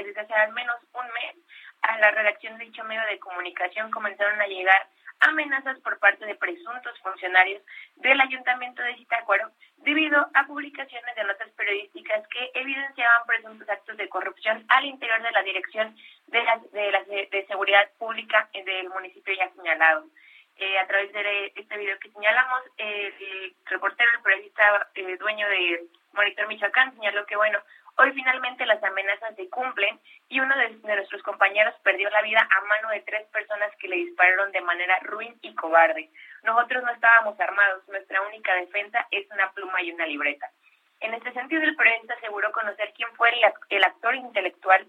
desde 0.00 0.20
hace 0.20 0.34
al 0.34 0.52
menos 0.52 0.76
un 0.92 1.06
mes, 1.06 1.34
a 1.82 1.98
la 1.98 2.12
redacción 2.12 2.56
de 2.56 2.66
dicho 2.66 2.84
medio 2.84 3.02
de 3.06 3.18
comunicación 3.18 3.90
comenzaron 3.90 4.40
a 4.40 4.46
llegar 4.46 4.86
amenazas 5.20 5.78
por 5.80 5.98
parte 5.98 6.24
de 6.26 6.34
presuntos 6.34 6.98
funcionarios 7.00 7.62
del 7.96 8.20
Ayuntamiento 8.20 8.82
de 8.82 8.96
Zitácuaro 8.96 9.50
debido 9.78 10.26
a 10.34 10.46
publicaciones 10.46 11.14
de 11.14 11.24
notas 11.24 11.50
periodísticas 11.52 12.26
que 12.28 12.50
evidenciaban 12.54 13.26
presuntos 13.26 13.68
actos 13.68 13.96
de 13.96 14.08
corrupción 14.08 14.64
al 14.68 14.84
interior 14.84 15.22
de 15.22 15.30
la 15.30 15.42
Dirección 15.42 15.96
de, 16.26 16.42
la, 16.42 17.04
de, 17.04 17.46
Seguridad 17.46 17.90
Pública 17.98 18.48
del 18.52 18.88
municipio 18.90 19.34
ya 19.34 19.50
señalado. 19.54 20.06
Eh, 20.60 20.76
a 20.76 20.88
través 20.88 21.12
de 21.12 21.52
este 21.54 21.78
video 21.78 21.96
que 22.00 22.10
señalamos, 22.10 22.62
el 22.78 23.54
reportero, 23.66 24.10
el 24.12 24.22
periodista 24.22 24.88
eh, 24.96 25.16
dueño 25.16 25.48
de 25.48 25.86
Monitor 26.14 26.48
Michoacán 26.48 26.92
señaló 26.94 27.24
que, 27.26 27.36
bueno, 27.36 27.60
Hoy 28.00 28.12
finalmente 28.12 28.64
las 28.64 28.82
amenazas 28.84 29.34
se 29.34 29.50
cumplen 29.50 29.98
y 30.28 30.38
uno 30.38 30.56
de, 30.56 30.68
nuestros 30.94 31.20
compañeros 31.24 31.74
perdió 31.82 32.08
la 32.10 32.22
vida 32.22 32.48
a 32.48 32.60
mano 32.66 32.90
de 32.90 33.00
tres 33.00 33.26
personas 33.32 33.74
que 33.80 33.88
le 33.88 33.96
dispararon 33.96 34.52
de 34.52 34.60
manera 34.60 35.00
ruin 35.02 35.36
y 35.42 35.52
cobarde. 35.56 36.08
Nosotros 36.44 36.84
no 36.84 36.92
estábamos 36.92 37.38
armados, 37.40 37.88
nuestra 37.88 38.22
única 38.22 38.54
defensa 38.54 39.04
es 39.10 39.28
una 39.32 39.50
pluma 39.50 39.82
y 39.82 39.90
una 39.90 40.06
libreta. 40.06 40.48
En 41.00 41.12
este 41.12 41.32
sentido, 41.32 41.60
el 41.62 41.74
periodista 41.74 42.14
aseguró 42.14 42.52
conocer 42.52 42.92
quién 42.94 43.08
fue 43.16 43.30
el, 43.70 43.84
actor 43.84 44.14
intelectual 44.14 44.86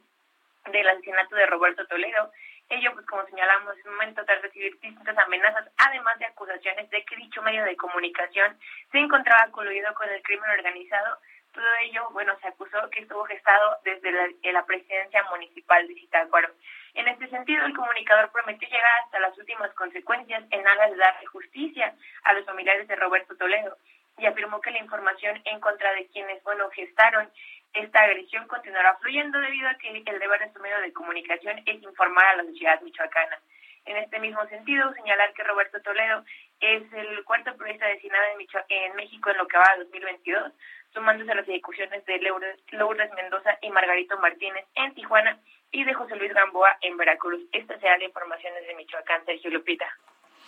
del 0.72 0.90
asesinato 0.90 1.36
de 1.36 1.48
Roberto 1.48 1.88
Toledo. 1.88 2.31
Ello, 2.69 2.94
pues 2.94 3.07
como 3.07 3.26
señalamos, 3.26 3.76
en 3.80 3.88
un 3.88 3.95
momento 3.95 4.23
tras 4.23 4.44
recibir 4.44 4.80
distintas 4.80 5.18
amenazas, 5.18 5.68
además 5.77 6.19
de 6.19 6.26
acusaciones 6.26 6.88
de 6.91 7.03
que 7.06 7.15
dicho 7.15 7.41
medio 7.41 7.64
de 7.64 7.76
comunicación 7.76 8.56
se 8.91 8.99
encontraba 8.99 9.49
coludido 9.49 9.91
con 9.95 10.07
el 10.10 10.22
crimen 10.22 10.52
organizado, 10.52 11.18
todo 11.53 11.65
ello, 11.84 12.09
bueno, 12.11 12.38
se 12.41 12.47
acusó 12.47 12.89
que 12.89 13.01
estuvo 13.01 13.23
gestado 13.26 13.77
desde 13.84 14.11
la, 14.51 14.65
presidencia 14.65 15.23
municipal 15.31 15.88
de 15.88 15.95
Zitácuaro. 15.95 16.49
En 16.93 17.07
este 17.07 17.27
sentido, 17.30 17.65
el 17.65 17.76
comunicador 17.76 18.31
prometió 18.31 18.67
llegar 18.67 18.91
hasta 19.03 19.19
las 19.19 19.38
últimas 19.38 19.73
consecuencias 19.73 20.43
en 20.51 20.67
aras 20.67 20.91
de 20.91 20.97
darle 20.97 21.26
justicia 21.27 21.93
a 22.23 22.34
los 22.34 22.45
familiares 22.45 22.88
de 22.88 22.95
Roberto 22.95 23.35
Toledo 23.35 23.77
y 24.17 24.26
afirmó 24.26 24.59
que 24.61 24.71
la 24.71 24.80
información 24.80 25.41
en 25.45 25.59
contra 25.59 25.93
de 25.93 26.07
quienes, 26.07 26.43
bueno, 26.43 26.69
gestaron 26.71 27.30
esta 27.73 27.99
agresión 27.99 28.47
continuará 28.47 28.97
fluyendo 28.97 29.39
debido 29.39 29.69
a 29.69 29.76
que 29.76 29.89
el 29.89 30.19
deber 30.19 30.39
de 30.39 30.51
su 30.51 30.59
medio 30.59 30.80
de 30.81 30.93
comunicación 30.93 31.61
es 31.65 31.81
informar 31.84 32.26
a 32.26 32.38
la 32.38 32.43
sociedad 32.43 32.81
michoacana. 32.81 33.39
En 33.85 33.97
este 33.97 34.19
mismo 34.19 34.45
sentido, 34.47 34.91
señalar 34.93 35.34
que 35.34 35.43
Roberto 35.43 35.81
Toledo 35.81 36.23
es 36.59 36.91
el 36.93 37.23
cuarto 37.23 37.55
periodista 37.57 37.88
destinado 37.88 38.23
en, 38.38 38.47
en 38.69 38.95
México 38.95 39.30
en 39.30 39.38
lo 39.38 39.47
que 39.47 39.57
va 39.57 39.65
a 39.71 39.77
2022, 39.77 40.51
sumándose 40.93 41.31
a 41.31 41.35
las 41.35 41.47
ejecuciones 41.47 42.05
de 42.05 42.19
Lourdes 42.19 43.13
Mendoza 43.15 43.57
y 43.61 43.69
Margarito 43.69 44.17
Martínez 44.19 44.65
en 44.75 44.93
Tijuana 44.93 45.39
y 45.71 45.83
de 45.83 45.93
José 45.93 46.15
Luis 46.15 46.33
Gamboa 46.33 46.77
en 46.81 46.97
Veracruz. 46.97 47.41
Esta 47.51 47.79
será 47.79 47.97
la 47.97 48.05
información 48.05 48.53
desde 48.59 48.75
Michoacán, 48.75 49.25
Sergio 49.25 49.51
Lupita. 49.51 49.85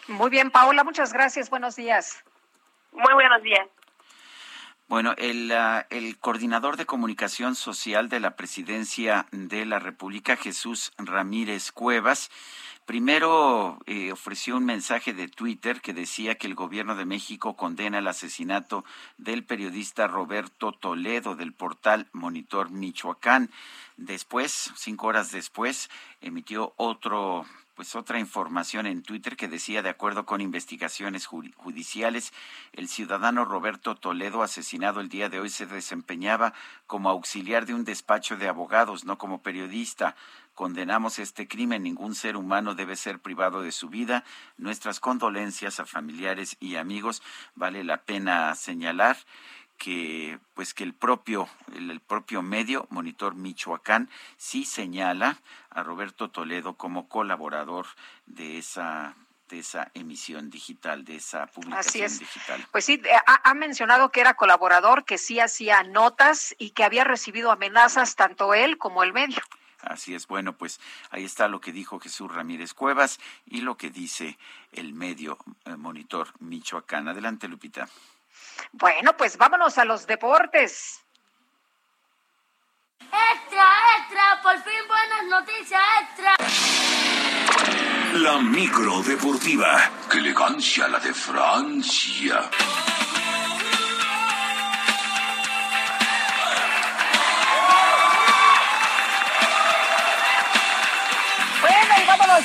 Muy 0.08 0.30
bien, 0.30 0.52
Paola, 0.52 0.84
muchas 0.84 1.14
gracias. 1.14 1.50
Buenos 1.50 1.76
días. 1.76 2.24
Muy 2.92 3.14
buenos 3.14 3.42
días. 3.44 3.68
Bueno, 4.88 5.14
el, 5.18 5.50
ah, 5.54 5.88
el, 5.90 6.18
coordinador 6.20 6.76
de 6.76 6.86
comunicación 6.86 7.56
social 7.56 8.10
de 8.10 8.20
la 8.20 8.36
presidencia 8.36 9.26
de 9.32 9.66
la 9.66 9.80
República, 9.80 10.36
Jesús 10.36 10.92
Ramírez 10.98 11.72
Cuevas, 11.72 12.30
Primero 12.92 13.80
eh, 13.86 14.12
ofreció 14.12 14.58
un 14.58 14.66
mensaje 14.66 15.14
de 15.14 15.30
Twitter 15.30 15.80
que 15.80 15.94
decía 15.94 16.36
que 16.36 16.46
el 16.46 16.56
gobierno 16.56 16.98
de 16.98 17.06
México 17.06 17.56
condena 17.56 18.00
el 18.00 18.08
asesinato 18.10 18.84
del 19.18 19.46
periodista 19.46 20.08
Roberto 20.08 20.74
Toledo 20.74 21.38
del 21.38 21.54
portal 21.54 22.10
Monitor 22.12 22.70
Michoacán. 22.70 23.50
Después, 23.96 24.74
cinco 24.76 25.08
horas 25.08 25.32
después, 25.32 25.90
emitió 26.20 26.74
otro 26.76 27.46
pues 27.76 27.96
otra 27.96 28.20
información 28.20 28.86
en 28.86 29.02
Twitter 29.02 29.36
que 29.36 29.48
decía, 29.48 29.82
de 29.82 29.90
acuerdo 29.90 30.26
con 30.26 30.40
investigaciones 30.40 31.26
judiciales, 31.26 32.32
el 32.74 32.88
ciudadano 32.88 33.44
Roberto 33.44 33.96
Toledo, 33.96 34.44
asesinado 34.44 35.00
el 35.00 35.10
día 35.10 35.30
de 35.30 35.40
hoy, 35.40 35.50
se 35.50 35.66
desempeñaba 35.66 36.54
como 36.86 37.10
auxiliar 37.10 37.66
de 37.66 37.74
un 37.74 37.84
despacho 37.84 38.38
de 38.38 38.48
abogados, 38.48 39.06
no 39.06 39.18
como 39.18 39.42
periodista. 39.42 40.16
Condenamos 40.54 41.18
este 41.20 41.48
crimen, 41.48 41.84
ningún 41.84 42.14
ser 42.14 42.36
humano 42.36 42.76
debe 42.76 42.96
ser 42.96 43.20
privado 43.20 43.62
de 43.62 43.72
su 43.72 43.90
vida. 43.90 44.24
Nuestras 44.58 45.00
condolencias 45.00 45.80
a 45.80 45.86
familiares 45.86 46.58
y 46.60 46.76
amigos. 46.76 47.24
Vale 47.56 47.84
la 47.84 48.04
pena 48.04 48.54
señalar 48.56 49.18
que 49.82 50.38
pues 50.54 50.76
que 50.76 50.84
el 50.84 50.94
propio 50.94 51.50
el, 51.74 52.00
propio 52.02 52.44
medio 52.44 52.86
Monitor 52.92 53.34
Michoacán 53.34 54.12
sí 54.38 54.64
señala 54.64 55.38
a 55.72 55.82
Roberto 55.82 56.30
Toledo 56.30 56.76
como 56.76 57.10
colaborador 57.10 57.88
de 58.28 58.60
esa 58.60 59.16
de 59.50 59.60
esa 59.60 59.90
emisión 59.96 60.50
digital, 60.50 61.04
de 61.04 61.16
esa 61.16 61.48
publicación 61.48 61.80
Así 61.80 62.02
es. 62.04 62.20
digital. 62.20 62.66
Pues 62.72 62.86
sí, 62.86 63.02
ha, 63.26 63.50
ha, 63.50 63.54
mencionado 63.54 64.10
que 64.10 64.22
era 64.22 64.36
colaborador, 64.36 65.04
que 65.04 65.18
sí 65.18 65.42
hacía 65.42 65.84
notas 65.84 66.56
y 66.58 66.70
que 66.70 66.86
había 66.86 67.04
recibido 67.04 67.52
amenazas 67.52 68.16
tanto 68.16 68.54
él 68.54 68.78
como 68.78 69.04
el 69.04 69.12
medio. 69.12 69.42
Así 69.84 70.14
es, 70.14 70.28
bueno, 70.28 70.54
pues 70.54 70.80
ahí 71.10 71.26
está 71.26 71.48
lo 71.48 71.60
que 71.60 71.72
dijo 71.72 72.00
Jesús 72.00 72.34
Ramírez 72.34 72.74
Cuevas 72.74 73.20
y 73.46 73.62
lo 73.62 73.78
que 73.78 73.90
dice 73.90 74.38
el 74.72 74.94
medio 74.94 75.38
eh, 75.66 75.76
Monitor 75.76 76.30
Michoacán. 76.40 77.08
Adelante, 77.08 77.48
Lupita. 77.48 77.88
Bueno, 78.72 79.16
pues 79.18 79.38
vámonos 79.38 79.78
a 79.78 79.86
los 79.86 80.08
deportes. 80.08 81.02
Extra, 83.00 83.68
extra, 84.00 84.42
por 84.42 84.58
fin 84.64 84.88
buenas 84.88 85.26
noticias, 85.26 85.82
extra. 86.02 86.36
La 88.14 88.40
micro 88.40 89.02
deportiva. 89.02 89.90
¡Qué 90.10 90.20
elegancia 90.20 90.88
la 90.88 91.00
de 91.00 91.14
Francia! 91.14 92.50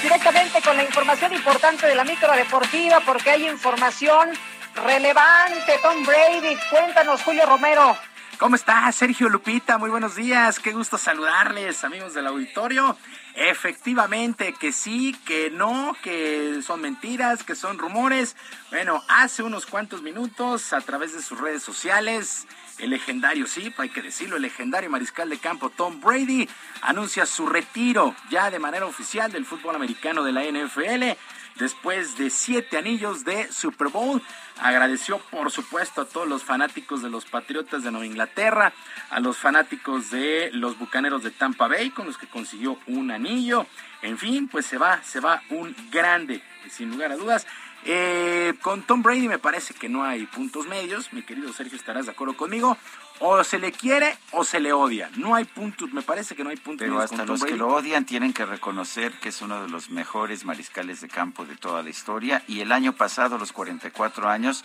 Directamente 0.02 0.60
con 0.62 0.77
la 0.77 0.85
información 0.85 1.32
importante 1.32 1.86
de 1.86 1.94
la 1.94 2.05
micro 2.05 2.32
deportiva, 2.32 3.01
porque 3.01 3.31
hay 3.31 3.48
información 3.48 4.31
relevante. 4.74 5.78
Tom 5.82 6.05
Brady, 6.05 6.56
cuéntanos, 6.70 7.23
Julio 7.23 7.47
Romero. 7.47 7.97
¿Cómo 8.39 8.56
está 8.56 8.90
Sergio 8.93 9.31
Lupita? 9.31 9.78
Muy 9.78 9.89
buenos 9.89 10.14
días, 10.14 10.59
qué 10.59 10.73
gusto 10.73 10.98
saludarles, 10.98 11.85
amigos 11.85 12.12
del 12.12 12.27
auditorio. 12.27 12.97
Efectivamente, 13.35 14.52
que 14.52 14.73
sí, 14.73 15.16
que 15.24 15.51
no, 15.51 15.97
que 16.02 16.60
son 16.62 16.82
mentiras, 16.82 17.43
que 17.43 17.55
son 17.55 17.78
rumores. 17.78 18.36
Bueno, 18.70 19.02
hace 19.09 19.43
unos 19.43 19.64
cuantos 19.64 20.02
minutos, 20.02 20.74
a 20.74 20.82
través 20.82 21.14
de 21.14 21.23
sus 21.23 21.40
redes 21.40 21.62
sociales, 21.62 22.47
el 22.78 22.90
legendario, 22.90 23.47
sí, 23.47 23.73
hay 23.78 23.89
que 23.89 24.03
decirlo, 24.03 24.36
el 24.36 24.43
legendario 24.43 24.90
mariscal 24.90 25.28
de 25.31 25.39
campo 25.39 25.70
Tom 25.70 26.01
Brady 26.01 26.48
anuncia 26.82 27.27
su 27.27 27.47
retiro 27.47 28.15
ya 28.31 28.51
de 28.51 28.59
manera 28.59 28.86
oficial 28.86 29.32
del 29.32 29.47
fútbol 29.47 29.77
americano 29.77 30.23
de 30.23 30.32
la 30.32 30.44
NFL 30.44 31.16
después 31.59 32.16
de 32.19 32.31
siete 32.31 32.77
anillos 32.77 33.24
de 33.24 33.51
Super 33.51 33.89
Bowl. 33.89 34.23
Agradeció, 34.59 35.19
por 35.19 35.51
supuesto, 35.51 36.03
a 36.03 36.05
todos 36.07 36.28
los 36.28 36.43
fanáticos 36.43 37.03
de 37.03 37.11
los 37.11 37.24
Patriotas 37.24 37.82
de 37.82 37.90
Nueva 37.90 38.07
Inglaterra, 38.07 38.73
a 39.11 39.20
los 39.20 39.36
fanáticos 39.39 40.11
de 40.11 40.51
los 40.53 40.78
Bucaneros 40.78 41.23
de 41.23 41.31
Tampa 41.31 41.69
Bay, 41.69 41.90
con 41.90 42.07
los 42.07 42.19
que 42.19 42.27
consiguió 42.27 42.78
un 42.86 43.11
anillo. 43.11 43.66
En 44.03 44.19
fin, 44.19 44.48
pues 44.48 44.66
se 44.66 44.78
va, 44.78 45.03
se 45.03 45.20
va 45.20 45.43
un 45.51 45.74
grande, 45.90 46.43
sin 46.70 46.90
lugar 46.90 47.12
a 47.12 47.16
dudas. 47.16 47.47
Eh, 47.89 48.55
con 48.63 48.83
Tom 48.83 49.01
Brady 49.01 49.29
me 49.29 49.39
parece 49.39 49.73
que 49.73 49.89
no 49.89 50.05
hay 50.05 50.27
puntos 50.27 50.67
medios. 50.67 51.13
Mi 51.13 51.23
querido 51.23 51.53
Sergio, 51.53 51.79
estarás 51.79 52.07
de 52.07 52.13
acuerdo 52.13 52.37
conmigo. 52.37 52.77
O 53.21 53.43
se 53.45 53.61
le 53.61 53.71
quiere 53.71 54.19
o 54.33 54.45
se 54.45 54.59
le 54.59 54.73
odia. 54.73 55.09
No 55.17 55.37
hay 55.37 55.45
puntos, 55.45 55.93
me 55.93 56.03
parece 56.03 56.35
que 56.35 56.43
no 56.43 56.51
hay 56.51 56.57
puntos 56.57 56.81
Pero 56.81 56.95
medios. 56.95 57.05
hasta 57.05 57.19
con 57.19 57.27
Tom 57.27 57.35
los 57.35 57.45
que 57.45 57.57
lo 57.57 57.69
odian 57.69 58.05
tienen 58.05 58.33
que 58.33 58.45
reconocer 58.45 59.13
que 59.21 59.29
es 59.29 59.41
uno 59.41 59.63
de 59.63 59.69
los 59.69 59.89
mejores 59.89 60.45
mariscales 60.45 61.01
de 61.01 61.09
campo 61.09 61.45
de 61.45 61.57
toda 61.57 61.83
la 61.85 61.91
historia. 61.91 62.43
Y 62.49 62.61
el 62.61 62.73
año 62.73 62.93
pasado, 62.93 63.37
a 63.37 63.39
los 63.39 63.53
44 63.53 64.29
años, 64.29 64.65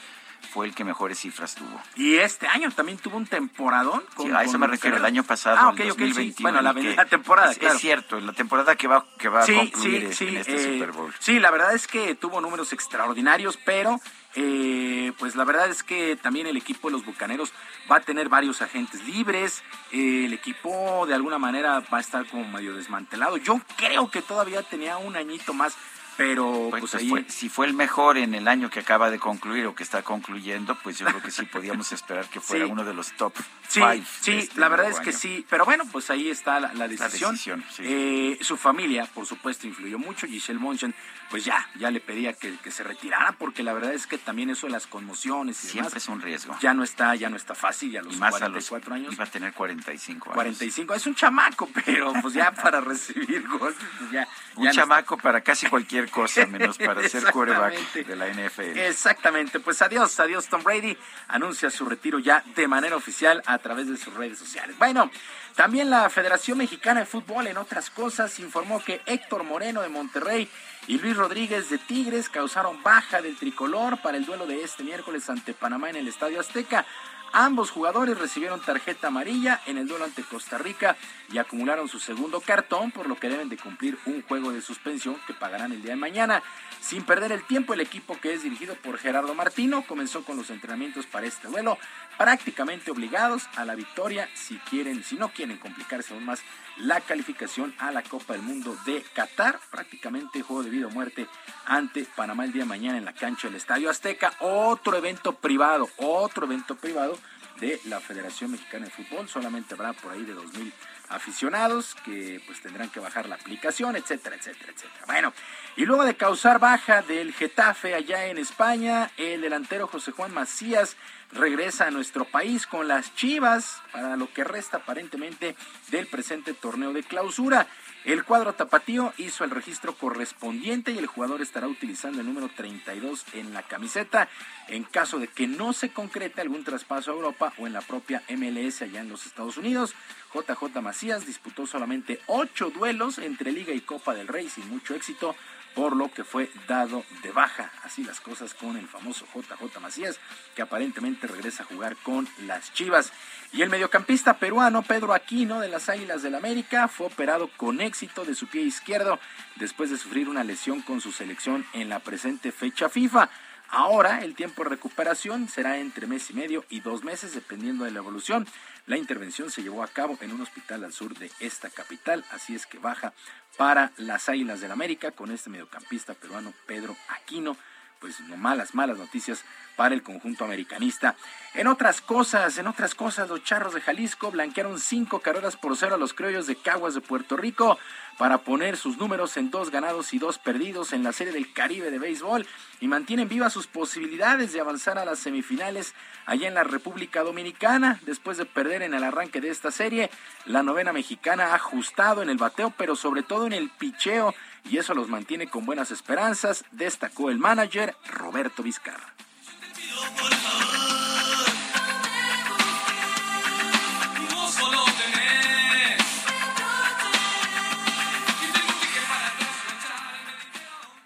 fue 0.51 0.65
el 0.65 0.75
que 0.75 0.83
mejores 0.83 1.19
cifras 1.19 1.55
tuvo. 1.55 1.81
Y 1.95 2.15
este 2.17 2.47
año 2.47 2.69
también 2.71 2.97
tuvo 2.97 3.17
un 3.17 3.25
temporadón. 3.27 4.03
Sí, 4.17 4.29
a 4.31 4.43
eso 4.43 4.57
me 4.59 4.67
refiero, 4.67 4.97
el 4.97 5.05
año 5.05 5.23
pasado, 5.23 5.57
Ah, 5.59 5.73
el 5.77 5.91
ok, 5.91 5.93
ok, 5.93 5.99
sí. 5.99 6.07
2021, 6.07 6.41
Bueno, 6.41 6.61
la, 6.61 6.71
el 6.79 6.87
que- 6.89 6.95
la 6.95 7.05
temporada, 7.09 7.51
es, 7.51 7.57
claro. 7.57 7.75
es 7.75 7.81
cierto, 7.81 8.17
en 8.17 8.25
la 8.27 8.33
temporada 8.33 8.75
que 8.75 8.87
va, 8.87 9.05
que 9.17 9.29
va 9.29 9.45
sí, 9.45 9.53
a 9.55 9.59
concluir 9.59 10.03
en 10.05 10.37
este 10.37 10.55
eh, 10.55 10.73
Super 10.73 10.91
Bowl. 10.91 11.13
Sí, 11.19 11.39
la 11.39 11.51
verdad 11.51 11.73
es 11.73 11.87
que 11.87 12.15
tuvo 12.15 12.41
números 12.41 12.73
extraordinarios, 12.73 13.57
pero 13.63 13.99
eh, 14.35 15.11
pues 15.19 15.35
la 15.35 15.43
verdad 15.43 15.69
es 15.69 15.83
que 15.83 16.15
también 16.15 16.47
el 16.47 16.55
equipo 16.57 16.87
de 16.87 16.93
los 16.93 17.05
Bucaneros 17.05 17.51
va 17.91 17.97
a 17.97 17.99
tener 17.99 18.29
varios 18.29 18.61
agentes 18.61 19.03
libres, 19.05 19.61
eh, 19.91 20.23
el 20.25 20.33
equipo 20.33 21.05
de 21.05 21.13
alguna 21.13 21.37
manera 21.37 21.81
va 21.93 21.97
a 21.97 22.01
estar 22.01 22.25
como 22.27 22.47
medio 22.47 22.73
desmantelado. 22.75 23.37
Yo 23.37 23.59
creo 23.77 24.09
que 24.09 24.21
todavía 24.21 24.63
tenía 24.63 24.97
un 24.97 25.15
añito 25.17 25.53
más, 25.53 25.75
pero 26.17 26.67
pues, 26.69 26.81
Pues 26.81 26.95
ahí... 26.95 27.09
fue- 27.09 27.25
si 27.29 27.49
fue 27.49 27.65
el 27.67 27.73
mejor 27.73 28.17
en 28.17 28.33
el 28.35 28.47
año 28.47 28.69
que 28.69 28.79
acaba 28.79 29.09
de 29.09 29.19
concluir 29.19 29.65
o 29.67 29.75
que 29.75 29.83
está 29.83 30.03
concluyendo, 30.03 30.77
pues 30.83 30.97
yo 30.99 31.05
creo 31.07 31.21
que 31.21 31.31
sí 31.31 31.45
podíamos 31.45 31.91
esperar 31.91 32.27
que 32.29 32.39
fuera 32.39 32.65
Sí. 32.65 32.71
uno 32.71 32.83
de 32.83 32.93
los 32.93 33.11
top 33.13 33.33
Sí, 33.67 33.79
five. 33.79 34.03
sí, 34.21 34.31
este 34.39 34.59
la 34.59 34.67
verdad 34.67 34.89
es 34.89 34.99
que 34.99 35.09
año. 35.11 35.17
sí, 35.19 35.45
pero 35.49 35.65
bueno, 35.65 35.83
pues 35.91 36.09
ahí 36.09 36.29
está 36.29 36.59
la, 36.59 36.73
la 36.73 36.87
decisión. 36.87 37.31
decisión, 37.31 37.63
sí. 37.71 37.83
Eh, 37.85 38.37
su 38.41 38.57
familia, 38.57 39.07
por 39.13 39.25
supuesto, 39.25 39.65
influyó 39.67 39.97
mucho. 39.97 40.27
Giselle 40.27 40.59
Monchen, 40.59 40.93
pues 41.31 41.45
ya, 41.45 41.65
ya 41.75 41.89
le 41.89 42.01
pedía 42.01 42.33
que, 42.33 42.57
que 42.57 42.71
se 42.71 42.83
retirara, 42.83 43.31
porque 43.31 43.63
la 43.63 43.71
verdad 43.71 43.93
es 43.93 44.05
que 44.05 44.17
también 44.17 44.49
eso 44.49 44.67
de 44.67 44.73
las 44.73 44.85
conmociones 44.85 45.57
y 45.63 45.67
Siempre 45.69 45.89
demás, 45.89 46.03
es 46.03 46.09
un 46.09 46.21
riesgo. 46.21 46.57
ya 46.59 46.73
no 46.73 46.83
está, 46.83 47.15
ya 47.15 47.29
no 47.29 47.37
está 47.37 47.55
fácil, 47.55 47.89
ya 47.89 48.01
a 48.01 48.03
los 48.03 48.15
y 48.15 48.17
más 48.17 48.35
a 48.35 48.49
los 48.49 48.67
44 48.67 48.93
años. 48.95 49.13
iba 49.13 49.23
a 49.23 49.27
tener 49.27 49.53
45 49.53 50.25
años. 50.25 50.35
45, 50.35 50.93
es 50.93 51.07
un 51.07 51.15
chamaco, 51.15 51.69
pero 51.85 52.13
pues 52.21 52.33
ya 52.33 52.51
para 52.51 52.81
recibir 52.81 53.47
golpes, 53.47 53.81
pues 53.97 54.11
ya. 54.11 54.27
Un 54.57 54.65
ya 54.65 54.69
no 54.71 54.75
chamaco 54.75 55.17
para 55.17 55.39
casi 55.41 55.67
cualquier 55.67 56.09
cosa, 56.09 56.45
menos 56.45 56.77
para 56.77 57.07
ser 57.07 57.23
quarterback 57.31 57.93
de 57.93 58.15
la 58.15 58.27
NFL. 58.27 58.77
Exactamente, 58.77 59.61
pues 59.61 59.81
adiós, 59.81 60.19
adiós 60.19 60.47
Tom 60.47 60.61
Brady 60.63 60.97
anuncia 61.29 61.69
su 61.69 61.85
retiro 61.85 62.19
ya 62.19 62.43
de 62.55 62.67
manera 62.67 62.97
oficial 62.97 63.41
a 63.45 63.57
través 63.59 63.87
de 63.87 63.95
sus 63.95 64.13
redes 64.13 64.37
sociales. 64.37 64.77
Bueno, 64.77 65.09
también 65.55 65.89
la 65.89 66.09
Federación 66.09 66.57
Mexicana 66.57 67.01
de 67.01 67.05
Fútbol, 67.05 67.47
en 67.47 67.57
otras 67.57 67.89
cosas, 67.89 68.39
informó 68.39 68.83
que 68.83 69.01
Héctor 69.05 69.43
Moreno 69.43 69.81
de 69.81 69.89
Monterrey 69.89 70.49
y 70.87 70.97
Luis 70.97 71.15
Rodríguez 71.15 71.69
de 71.69 71.77
Tigres 71.77 72.29
causaron 72.29 72.81
baja 72.83 73.21
del 73.21 73.37
tricolor 73.37 74.01
para 74.01 74.17
el 74.17 74.25
duelo 74.25 74.47
de 74.47 74.63
este 74.63 74.83
miércoles 74.83 75.29
ante 75.29 75.53
Panamá 75.53 75.89
en 75.89 75.97
el 75.97 76.07
Estadio 76.07 76.39
Azteca. 76.39 76.85
Ambos 77.33 77.71
jugadores 77.71 78.17
recibieron 78.17 78.59
tarjeta 78.59 79.07
amarilla 79.07 79.61
en 79.65 79.77
el 79.77 79.87
duelo 79.87 80.03
ante 80.03 80.21
Costa 80.21 80.57
Rica 80.57 80.97
y 81.31 81.37
acumularon 81.37 81.87
su 81.87 81.97
segundo 81.97 82.41
cartón, 82.41 82.91
por 82.91 83.07
lo 83.07 83.15
que 83.15 83.29
deben 83.29 83.47
de 83.47 83.57
cumplir 83.57 83.97
un 84.05 84.21
juego 84.23 84.51
de 84.51 84.61
suspensión 84.61 85.15
que 85.25 85.33
pagarán 85.33 85.71
el 85.71 85.81
día 85.81 85.91
de 85.91 85.97
mañana. 85.97 86.43
Sin 86.81 87.05
perder 87.05 87.31
el 87.31 87.43
tiempo, 87.43 87.73
el 87.73 87.79
equipo 87.79 88.19
que 88.19 88.33
es 88.33 88.43
dirigido 88.43 88.75
por 88.75 88.97
Gerardo 88.97 89.33
Martino 89.33 89.85
comenzó 89.87 90.25
con 90.25 90.35
los 90.35 90.49
entrenamientos 90.49 91.05
para 91.05 91.25
este 91.25 91.47
duelo, 91.47 91.77
prácticamente 92.21 92.91
obligados 92.91 93.49
a 93.55 93.65
la 93.65 93.73
victoria 93.73 94.29
si 94.35 94.55
quieren, 94.59 95.03
si 95.03 95.15
no 95.15 95.29
quieren 95.29 95.57
complicarse 95.57 96.13
aún 96.13 96.23
más 96.23 96.43
la 96.77 97.01
calificación 97.01 97.73
a 97.79 97.89
la 97.89 98.03
Copa 98.03 98.33
del 98.33 98.43
Mundo 98.43 98.77
de 98.85 99.03
Qatar, 99.15 99.59
prácticamente 99.71 100.43
juego 100.43 100.61
de 100.61 100.69
vida 100.69 100.85
o 100.85 100.91
muerte 100.91 101.25
ante 101.65 102.05
Panamá 102.15 102.45
el 102.45 102.53
día 102.53 102.61
de 102.61 102.69
mañana 102.69 102.99
en 102.99 103.05
la 103.05 103.13
cancha 103.13 103.47
del 103.47 103.57
Estadio 103.57 103.89
Azteca, 103.89 104.33
otro 104.39 104.95
evento 104.95 105.33
privado, 105.33 105.89
otro 105.97 106.45
evento 106.45 106.75
privado 106.75 107.17
de 107.59 107.79
la 107.85 107.99
Federación 107.99 108.51
Mexicana 108.51 108.85
de 108.85 108.91
Fútbol, 108.91 109.27
solamente 109.27 109.73
habrá 109.73 109.93
por 109.93 110.11
ahí 110.11 110.23
de 110.23 110.35
2000 110.35 110.71
aficionados 111.09 111.95
que 112.05 112.41
pues 112.45 112.61
tendrán 112.61 112.89
que 112.89 112.99
bajar 112.99 113.27
la 113.27 113.35
aplicación, 113.35 113.95
etcétera, 113.95 114.35
etcétera, 114.35 114.71
etcétera. 114.71 115.05
Bueno, 115.07 115.33
y 115.75 115.85
luego 115.85 116.03
de 116.03 116.15
causar 116.15 116.59
baja 116.59 117.01
del 117.01 117.33
Getafe 117.33 117.95
allá 117.95 118.27
en 118.27 118.37
España, 118.37 119.11
el 119.17 119.41
delantero 119.41 119.87
José 119.87 120.11
Juan 120.11 120.33
Macías 120.33 120.95
regresa 121.31 121.87
a 121.87 121.91
nuestro 121.91 122.25
país 122.25 122.67
con 122.67 122.87
las 122.87 123.15
Chivas 123.15 123.81
para 123.91 124.17
lo 124.17 124.31
que 124.33 124.43
resta 124.43 124.77
aparentemente 124.77 125.55
del 125.89 126.07
presente 126.07 126.53
torneo 126.53 126.93
de 126.93 127.03
clausura. 127.03 127.67
El 128.03 128.23
cuadro 128.23 128.53
tapatío 128.53 129.13
hizo 129.17 129.43
el 129.43 129.51
registro 129.51 129.93
correspondiente 129.93 130.91
y 130.91 130.97
el 130.97 131.05
jugador 131.05 131.41
estará 131.41 131.67
utilizando 131.67 132.19
el 132.19 132.25
número 132.25 132.49
32 132.49 133.25
en 133.33 133.53
la 133.53 133.61
camiseta 133.61 134.27
en 134.69 134.83
caso 134.83 135.19
de 135.19 135.27
que 135.27 135.45
no 135.45 135.71
se 135.71 135.89
concrete 135.89 136.41
algún 136.41 136.63
traspaso 136.63 137.11
a 137.11 137.13
Europa 137.13 137.53
o 137.59 137.67
en 137.67 137.73
la 137.73 137.81
propia 137.81 138.23
MLS 138.29 138.81
allá 138.81 139.01
en 139.01 139.09
los 139.09 139.27
Estados 139.27 139.57
Unidos. 139.57 139.93
JJ 140.33 140.81
Macías 140.81 141.27
disputó 141.27 141.67
solamente 141.67 142.19
ocho 142.25 142.71
duelos 142.71 143.19
entre 143.19 143.51
Liga 143.51 143.73
y 143.73 143.81
Copa 143.81 144.15
del 144.15 144.27
Rey 144.27 144.49
sin 144.49 144.67
mucho 144.69 144.95
éxito 144.95 145.35
por 145.75 145.95
lo 145.95 146.11
que 146.11 146.23
fue 146.23 146.49
dado 146.67 147.03
de 147.23 147.31
baja. 147.31 147.71
Así 147.83 148.03
las 148.03 148.19
cosas 148.19 148.53
con 148.53 148.77
el 148.77 148.87
famoso 148.87 149.25
JJ 149.33 149.79
Macías, 149.79 150.19
que 150.55 150.61
aparentemente 150.61 151.27
regresa 151.27 151.63
a 151.63 151.65
jugar 151.65 151.95
con 151.97 152.27
las 152.45 152.73
Chivas. 152.73 153.11
Y 153.53 153.61
el 153.61 153.69
mediocampista 153.69 154.37
peruano 154.37 154.81
Pedro 154.81 155.13
Aquino 155.13 155.59
de 155.59 155.67
las 155.67 155.89
Águilas 155.89 156.21
del 156.23 156.35
América 156.35 156.87
fue 156.87 157.07
operado 157.07 157.49
con 157.57 157.81
éxito 157.81 158.23
de 158.23 158.35
su 158.35 158.47
pie 158.47 158.61
izquierdo 158.61 159.19
después 159.57 159.89
de 159.89 159.97
sufrir 159.97 160.29
una 160.29 160.43
lesión 160.43 160.81
con 160.81 161.01
su 161.01 161.11
selección 161.11 161.65
en 161.73 161.89
la 161.89 161.99
presente 161.99 162.51
fecha 162.51 162.89
FIFA. 162.89 163.29
Ahora 163.73 164.19
el 164.19 164.35
tiempo 164.35 164.65
de 164.65 164.71
recuperación 164.71 165.47
será 165.47 165.77
entre 165.77 166.05
mes 166.05 166.29
y 166.29 166.33
medio 166.33 166.65
y 166.69 166.81
dos 166.81 167.05
meses 167.05 167.33
dependiendo 167.33 167.85
de 167.85 167.91
la 167.91 167.99
evolución. 167.99 168.45
La 168.85 168.97
intervención 168.97 169.49
se 169.49 169.63
llevó 169.63 169.81
a 169.81 169.87
cabo 169.87 170.17
en 170.19 170.33
un 170.33 170.41
hospital 170.41 170.83
al 170.83 170.91
sur 170.91 171.17
de 171.17 171.31
esta 171.39 171.69
capital, 171.69 172.25
así 172.31 172.53
es 172.53 172.65
que 172.65 172.79
baja 172.79 173.13
para 173.55 173.93
las 173.95 174.27
Águilas 174.27 174.59
del 174.59 174.71
América 174.71 175.11
con 175.11 175.31
este 175.31 175.49
mediocampista 175.49 176.13
peruano 176.13 176.53
Pedro 176.65 176.97
Aquino 177.07 177.55
pues 178.01 178.19
no 178.21 178.35
malas, 178.35 178.73
malas 178.73 178.97
noticias 178.97 179.45
para 179.75 179.93
el 179.93 180.01
conjunto 180.01 180.43
americanista. 180.43 181.15
En 181.53 181.67
otras 181.67 182.01
cosas, 182.01 182.57
en 182.57 182.67
otras 182.67 182.95
cosas, 182.95 183.29
los 183.29 183.43
charros 183.43 183.75
de 183.75 183.81
Jalisco 183.81 184.31
blanquearon 184.31 184.79
cinco 184.79 185.19
carreras 185.19 185.55
por 185.55 185.77
cero 185.77 185.95
a 185.95 185.97
los 185.97 186.13
criollos 186.13 186.47
de 186.47 186.55
Caguas 186.55 186.95
de 186.95 187.01
Puerto 187.01 187.37
Rico 187.37 187.77
para 188.17 188.39
poner 188.39 188.75
sus 188.75 188.97
números 188.97 189.37
en 189.37 189.51
dos 189.51 189.69
ganados 189.69 190.13
y 190.13 190.19
dos 190.19 190.39
perdidos 190.39 190.93
en 190.93 191.03
la 191.03 191.13
Serie 191.13 191.31
del 191.31 191.53
Caribe 191.53 191.91
de 191.91 191.99
Béisbol 191.99 192.45
y 192.79 192.87
mantienen 192.87 193.29
vivas 193.29 193.53
sus 193.53 193.67
posibilidades 193.67 194.51
de 194.51 194.59
avanzar 194.59 194.97
a 194.97 195.05
las 195.05 195.19
semifinales 195.19 195.93
allá 196.25 196.47
en 196.47 196.55
la 196.55 196.63
República 196.63 197.23
Dominicana. 197.23 197.99
Después 198.03 198.37
de 198.37 198.45
perder 198.45 198.81
en 198.81 198.95
el 198.95 199.03
arranque 199.03 199.41
de 199.41 199.49
esta 199.49 199.71
serie, 199.71 200.09
la 200.45 200.63
novena 200.63 200.91
mexicana 200.91 201.47
ha 201.47 201.55
ajustado 201.55 202.21
en 202.21 202.29
el 202.29 202.37
bateo, 202.37 202.73
pero 202.77 202.95
sobre 202.95 203.23
todo 203.23 203.45
en 203.45 203.53
el 203.53 203.69
picheo 203.69 204.33
y 204.69 204.77
eso 204.77 204.93
los 204.93 205.09
mantiene 205.09 205.47
con 205.47 205.65
buenas 205.65 205.91
esperanzas, 205.91 206.63
destacó 206.71 207.29
el 207.29 207.37
manager 207.39 207.95
Roberto 208.07 208.63
Vizcarra. 208.63 209.13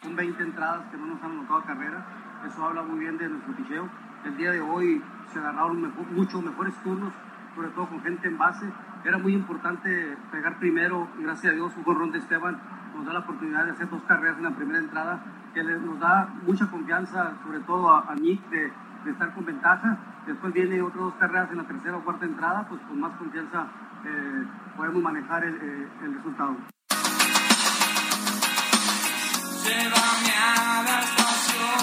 Son 0.02 0.15
20 0.15 0.44
entradas 0.44 0.91
que 0.91 0.98
no 0.98 1.07
nos 1.07 1.23
han 1.23 1.32
anotado 1.32 1.64
carrera, 1.65 2.06
eso 2.48 2.64
habla 2.64 2.84
muy 2.84 2.99
bien 2.99 3.18
de 3.18 3.27
nuestro 3.30 3.56
picheo. 3.56 3.90
El 4.26 4.38
día 4.38 4.52
de 4.52 4.61
hoy 4.61 5.02
se 5.34 5.40
agarraron 5.40 5.94
muchos 6.11 6.44
mejores 6.44 6.73
turnos, 6.84 7.14
sobre 7.56 7.69
todo 7.69 7.88
con 7.88 8.02
gente 8.02 8.27
en 8.27 8.38
base. 8.38 8.65
Era 9.03 9.18
muy 9.18 9.34
importante 9.34 10.18
pegar 10.32 10.57
primero, 10.60 11.07
gracias 11.19 11.53
a 11.53 11.56
Dios, 11.56 11.73
un 11.77 11.84
gorrón 11.84 12.11
de 12.11 12.19
Esteban 12.19 12.60
nos 12.96 13.06
da 13.06 13.14
la 13.14 13.20
oportunidad 13.20 13.66
de 13.66 13.72
hacer 13.72 13.90
dos 13.90 14.02
carreras 14.04 14.38
en 14.38 14.44
la 14.44 14.56
primera 14.56 14.80
entrada, 14.80 15.24
que 15.54 15.64
nos 15.64 16.00
da 16.00 16.30
mucha 16.46 16.66
confianza, 16.68 17.34
sobre 17.44 17.60
todo 17.62 17.90
a, 17.90 18.16
Nick, 18.16 18.42
de, 18.50 18.72
estar 19.10 19.34
con 19.34 19.46
ventaja. 19.46 19.98
Después 20.26 20.54
viene 20.54 20.82
otras 20.82 21.04
dos 21.04 21.14
carreras 21.16 21.52
en 21.52 21.58
la 21.58 21.64
tercera 21.66 21.98
o 21.98 22.04
cuarta 22.04 22.26
entrada, 22.26 22.66
pues 22.68 22.82
con 22.82 23.00
más 23.00 23.16
confianza 23.18 23.68
eh, 24.06 24.46
podemos 24.76 25.04
manejar 25.04 25.44
el, 25.44 25.56
eh, 25.56 25.88
resultado. 26.16 26.56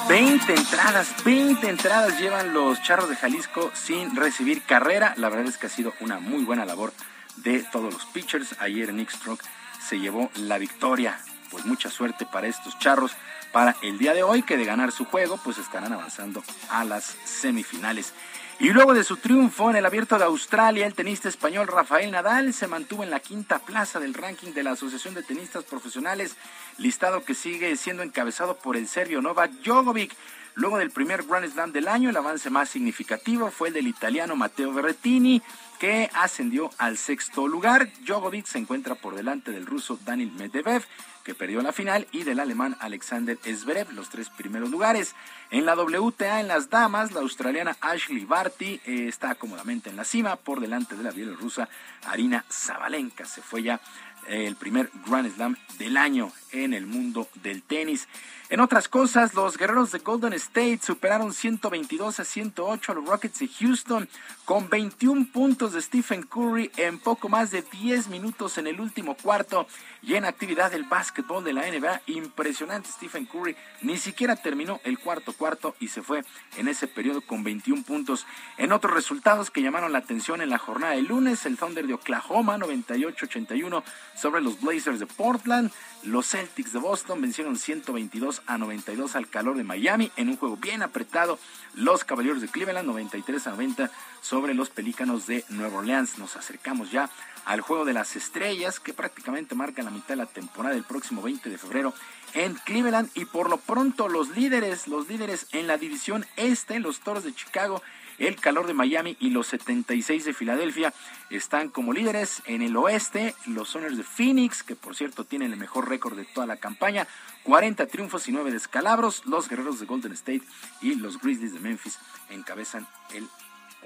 20 0.09 0.55
entradas, 0.55 1.25
20 1.25 1.71
entradas 1.71 2.21
llevan 2.21 2.53
los 2.53 2.83
Charros 2.83 3.09
de 3.09 3.17
Jalisco 3.17 3.71
sin 3.73 4.17
recibir 4.17 4.63
carrera. 4.63 5.15
La 5.17 5.29
verdad 5.29 5.47
es 5.47 5.59
que 5.59 5.67
ha 5.67 5.71
sido 5.71 5.93
una 6.01 6.19
muy 6.19 6.45
buena 6.45 6.65
labor 6.65 6.93
de 7.37 7.65
todos 7.71 7.93
los 7.93 8.05
pitchers. 8.07 8.61
Ayer 8.61 8.93
Nick 8.93 9.11
Stroke 9.11 9.43
se 9.89 9.99
llevó 9.99 10.31
la 10.37 10.59
victoria. 10.59 11.19
Pues 11.51 11.67
mucha 11.67 11.91
suerte 11.91 12.25
para 12.25 12.47
estos 12.47 12.79
charros 12.79 13.13
para 13.53 13.77
el 13.83 13.99
día 13.99 14.15
de 14.15 14.23
hoy, 14.23 14.43
que 14.43 14.57
de 14.57 14.65
ganar 14.65 14.93
su 14.93 15.05
juego, 15.05 15.39
pues 15.45 15.59
estarán 15.59 15.93
avanzando 15.93 16.43
a 16.71 16.85
las 16.85 17.17
semifinales. 17.25 18.15
Y 18.59 18.71
luego 18.71 18.95
de 18.95 19.05
su 19.05 19.17
triunfo 19.17 19.71
en 19.71 19.77
el 19.77 19.87
Abierto 19.87 20.19
de 20.19 20.25
Australia, 20.25 20.87
el 20.87 20.95
tenista 20.95 21.29
español 21.29 21.67
Rafael 21.67 22.11
Nadal 22.11 22.55
se 22.55 22.69
mantuvo 22.69 23.03
en 23.03 23.11
la 23.11 23.21
quinta 23.21 23.59
plaza 23.59 23.99
del 23.99 24.15
ranking 24.15 24.53
de 24.53 24.63
la 24.63 24.73
Asociación 24.73 25.15
de 25.15 25.23
Tenistas 25.23 25.65
Profesionales, 25.65 26.37
listado 26.79 27.25
que 27.25 27.35
sigue 27.35 27.77
siendo 27.77 28.03
encabezado 28.03 28.57
por 28.57 28.77
el 28.77 28.89
serbio 28.89 29.21
Novak 29.21 29.51
Djokovic. 29.65 30.15
Luego 30.55 30.79
del 30.79 30.91
primer 30.91 31.25
Grand 31.25 31.51
Slam 31.51 31.73
del 31.73 31.89
año, 31.89 32.11
el 32.11 32.17
avance 32.17 32.51
más 32.51 32.69
significativo 32.69 33.51
fue 33.51 33.69
el 33.69 33.75
del 33.75 33.89
italiano 33.89 34.37
Matteo 34.37 34.73
Berrettini, 34.73 35.43
que 35.83 36.09
ascendió 36.15 36.71
al 36.79 36.97
sexto 36.97 37.49
lugar. 37.49 37.91
Djokovic 38.07 38.47
se 38.47 38.59
encuentra 38.59 38.95
por 38.95 39.17
delante 39.17 39.51
del 39.51 39.67
ruso 39.67 39.99
Daniel 40.05 40.31
Medvedev, 40.31 40.85
que 41.25 41.35
perdió 41.35 41.61
la 41.61 41.73
final, 41.73 42.07
y 42.13 42.23
del 42.23 42.39
alemán 42.39 42.77
Alexander 42.79 43.37
Zverev, 43.45 43.91
los 43.91 44.09
tres 44.09 44.31
primeros 44.31 44.71
lugares. 44.71 45.17
En 45.51 45.67
la 45.67 45.75
WTA 45.75 46.39
en 46.39 46.47
las 46.47 46.71
damas, 46.71 47.11
la 47.11 47.19
australiana 47.19 47.77
Ashley 47.81 48.25
Barty 48.25 48.81
eh, 48.87 49.09
está 49.09 49.35
cómodamente 49.35 49.91
en 49.91 49.97
la 49.97 50.05
cima, 50.05 50.37
por 50.37 50.61
delante 50.61 50.95
de 50.95 51.03
la 51.03 51.11
bielorrusa 51.11 51.69
Arina 52.07 52.45
Zabalenka. 52.49 53.25
Se 53.25 53.43
fue 53.43 53.65
ya 53.65 53.81
eh, 54.29 54.47
el 54.47 54.55
primer 54.55 54.89
Grand 55.05 55.35
Slam 55.35 55.57
del 55.79 55.97
año 55.97 56.31
en 56.53 56.75
el 56.75 56.87
mundo 56.87 57.29
del 57.43 57.63
tenis. 57.63 58.09
En 58.53 58.61
otras 58.61 58.87
cosas, 58.87 59.33
los 59.33 59.57
guerreros 59.57 59.93
de 59.93 60.01
Golden 60.01 60.35
State 60.35 60.81
superaron 60.83 61.33
122 61.33 62.21
a 62.21 62.25
108 62.25 62.93
a 62.93 62.95
los 62.95 63.07
Rockets 63.07 63.39
de 63.39 63.49
Houston 63.49 64.07
con 64.45 64.69
21 64.69 65.29
puntos 65.33 65.73
de 65.73 65.81
Stephen 65.81 66.23
Curry 66.23 66.71
en 66.77 66.99
poco 66.99 67.31
más 67.31 67.51
de 67.51 67.63
10 67.63 68.09
minutos 68.09 68.59
en 68.59 68.67
el 68.67 68.79
último 68.79 69.17
cuarto 69.17 69.67
y 70.03 70.17
en 70.17 70.27
actividad 70.27 70.71
del 70.71 70.85
básquetbol 70.85 71.43
de 71.45 71.55
la 71.55 71.63
NBA. 71.63 72.03
Impresionante 72.09 72.91
Stephen 72.91 73.25
Curry, 73.25 73.57
ni 73.81 73.97
siquiera 73.97 74.37
terminó 74.37 74.81
el 74.85 74.99
cuarto 74.99 75.33
cuarto 75.33 75.75
y 75.81 75.89
se 75.89 76.03
fue 76.03 76.23
en 76.59 76.69
ese 76.69 76.87
periodo 76.87 77.23
con 77.23 77.45
21 77.45 77.85
puntos. 77.85 78.27
En 78.59 78.73
otros 78.73 78.93
resultados 78.93 79.51
que 79.51 79.63
llamaron 79.63 79.93
la 79.93 80.01
atención 80.01 80.43
en 80.43 80.51
la 80.51 80.59
jornada 80.59 80.93
de 80.93 81.01
lunes, 81.01 81.47
el 81.47 81.57
Thunder 81.57 81.87
de 81.87 81.95
Oklahoma 81.95 82.59
98-81 82.59 83.83
sobre 84.15 84.43
los 84.43 84.61
Blazers 84.61 85.01
de 85.01 85.07
Portland. 85.07 85.71
Los 86.05 86.31
Celtics 86.31 86.73
de 86.73 86.81
Boston 86.81 87.21
vencieron 87.21 87.57
122 87.57 88.43
a 88.47 88.59
92 88.59 89.15
al 89.15 89.29
calor 89.29 89.57
de 89.57 89.63
Miami 89.63 90.11
en 90.17 90.31
un 90.31 90.37
juego 90.37 90.57
bien 90.57 90.83
apretado. 90.83 91.39
Los 91.75 92.05
Caballeros 92.05 92.41
de 92.41 92.49
Cleveland 92.49 92.89
93 92.89 93.47
a 93.47 93.51
90 93.51 93.91
sobre 94.21 94.53
los 94.55 94.71
Pelícanos 94.71 95.29
de 95.29 95.45
Nueva 95.49 95.79
Orleans. 95.79 96.19
Nos 96.19 96.37
acercamos 96.37 96.91
ya 96.91 97.09
al 97.45 97.61
juego 97.61 97.85
de 97.85 97.93
las 97.93 98.17
estrellas 98.17 98.81
que 98.81 98.93
prácticamente 98.93 99.55
marca 99.55 99.83
la 99.83 99.91
mitad 99.91 100.09
de 100.09 100.17
la 100.17 100.27
temporada 100.27 100.75
del 100.75 100.85
próximo 100.85 101.23
20 101.23 101.49
de 101.49 101.59
febrero 101.59 101.95
en 102.35 102.55
Cleveland 102.55 103.11
y 103.15 103.25
por 103.25 103.49
lo 103.49 103.59
pronto 103.59 104.09
los 104.09 104.31
líderes, 104.31 104.89
los 104.89 105.09
líderes 105.09 105.47
en 105.53 105.69
la 105.69 105.77
división 105.77 106.27
este, 106.37 106.81
los 106.81 107.01
Toros 107.01 107.25
de 107.25 107.35
Chicago 107.35 107.81
el 108.19 108.37
calor 108.37 108.67
de 108.67 108.75
Miami 108.75 109.17
y 109.21 109.31
los 109.31 109.47
76 109.49 110.25
de 110.25 110.35
Filadelfia 110.35 110.93
están 111.31 111.69
como 111.69 111.93
líderes 111.93 112.43
en 112.47 112.63
el 112.63 112.77
oeste. 112.77 113.35
Los 113.47 113.71
Soners 113.71 113.97
de 113.97 114.03
Phoenix, 114.03 114.63
que 114.63 114.77
por 114.77 114.95
cierto 114.95 115.25
tienen 115.25 115.53
el 115.53 115.59
mejor 115.59 115.89
récord 115.89 116.17
de 116.17 116.25
toda 116.25 116.47
la 116.47 116.57
campaña, 116.57 117.07
40 117.45 117.87
triunfos 117.87 118.29
y 118.29 118.33
9 118.33 118.51
descalabros. 118.51 119.27
Los 119.27 119.49
Guerreros 119.49 119.81
de 119.81 119.87
Golden 119.87 120.13
State 120.13 120.43
y 120.81 120.95
los 120.95 121.21
Grizzlies 121.21 121.55
de 121.55 121.61
Memphis 121.61 121.99
encabezan 122.31 122.87
el 123.15 123.29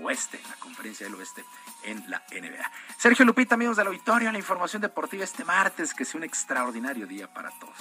oeste, 0.02 0.40
la 0.48 0.56
conferencia 0.56 1.06
del 1.06 1.14
oeste 1.14 1.44
en 1.84 2.04
la 2.10 2.22
NBA. 2.30 2.70
Sergio 2.98 3.24
Lupita, 3.24 3.54
amigos 3.54 3.76
del 3.76 3.86
auditorio, 3.86 4.30
la 4.30 4.38
información 4.38 4.82
deportiva 4.82 5.24
este 5.24 5.44
martes, 5.44 5.94
que 5.94 6.04
sea 6.04 6.18
un 6.18 6.24
extraordinario 6.24 7.06
día 7.06 7.32
para 7.32 7.50
todos. 7.58 7.76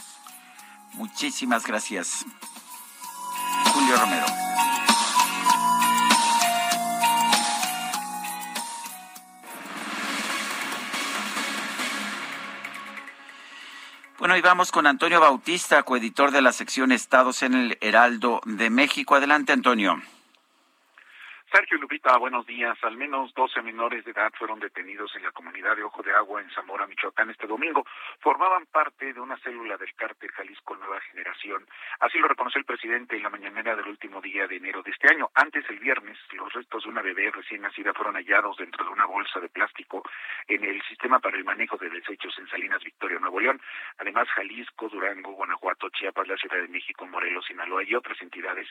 Muchísimas 0.93 1.65
gracias. 1.65 2.25
Julio 3.73 3.97
Romero. 3.97 4.84
Bueno, 14.25 14.37
y 14.37 14.41
vamos 14.41 14.71
con 14.71 14.87
Antonio 14.87 15.19
Bautista, 15.19 15.83
coeditor 15.83 16.31
de 16.31 16.41
la 16.41 16.51
sección 16.51 16.91
Estados 16.91 17.43
en 17.43 17.53
el 17.53 17.77
Heraldo 17.79 18.41
de 18.45 18.71
México. 18.71 19.13
Adelante, 19.13 19.53
Antonio. 19.53 20.01
Sergio 21.51 21.77
Lupita, 21.77 22.17
buenos 22.17 22.45
días. 22.47 22.75
Al 22.83 22.97
menos 22.97 23.33
12 23.35 23.61
menores 23.61 24.03
de 24.03 24.11
edad 24.11 24.33
fueron 24.37 24.59
detenidos 24.59 25.15
en 25.15 25.23
la 25.23 25.31
comunidad 25.31 25.75
de 25.75 25.83
Ojo 25.83 26.01
de 26.01 26.11
Agua 26.11 26.41
en 26.41 26.49
Zamora, 26.49 26.87
Michoacán, 26.87 27.29
este 27.29 27.45
domingo. 27.45 27.85
Formaban 28.19 28.65
parte 28.65 29.13
de 29.13 29.19
una 29.19 29.37
célula 29.37 29.77
del 29.77 29.93
cártel 29.93 30.31
Jalisco 30.31 30.75
Nueva 30.75 30.99
Generación. 31.01 31.65
Así 31.99 32.17
lo 32.17 32.27
reconoció 32.27 32.59
el 32.59 32.65
presidente 32.65 33.15
en 33.15 33.23
la 33.23 33.29
mañanera 33.29 33.75
del 33.75 33.87
último 33.87 34.21
día 34.21 34.47
de 34.47 34.57
enero 34.57 34.81
de 34.81 34.91
este 34.91 35.07
año. 35.07 35.29
Antes, 35.35 35.63
el 35.69 35.79
viernes, 35.79 36.17
los 36.33 36.51
restos 36.51 36.83
de 36.83 36.89
una 36.89 37.03
bebé 37.03 37.29
recién 37.29 37.61
nacida 37.61 37.93
fueron 37.93 38.15
hallados 38.15 38.57
dentro 38.57 38.83
de 38.83 38.91
una 38.91 39.05
bolsa 39.05 39.39
de 39.39 39.49
plástico 39.49 40.03
en 40.47 40.63
el 40.63 40.81
sistema 40.83 41.19
para 41.19 41.37
el 41.37 41.43
manejo 41.43 41.77
de 41.77 41.89
desechos 41.89 42.37
en 42.39 42.47
Salinas, 42.47 42.83
Victoria, 42.83 43.19
Nuevo 43.19 43.39
León. 43.39 43.61
Además, 43.99 44.27
Jalisco, 44.29 44.89
Durango, 44.89 45.33
Guanajuato, 45.33 45.89
Chiapas, 45.89 46.27
la 46.27 46.37
Ciudad 46.37 46.57
de 46.57 46.67
México, 46.67 47.05
Morelos, 47.05 47.45
Sinaloa 47.45 47.83
y 47.83 47.93
otras 47.93 48.19
entidades 48.21 48.67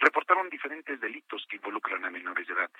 reportaron 0.00 0.48
diferentes 0.48 0.98
delitos 1.00 1.46
que 1.48 1.56
involucran 1.56 2.04
a 2.04 2.09
menores 2.10 2.46
de 2.46 2.54
edad. 2.54 2.70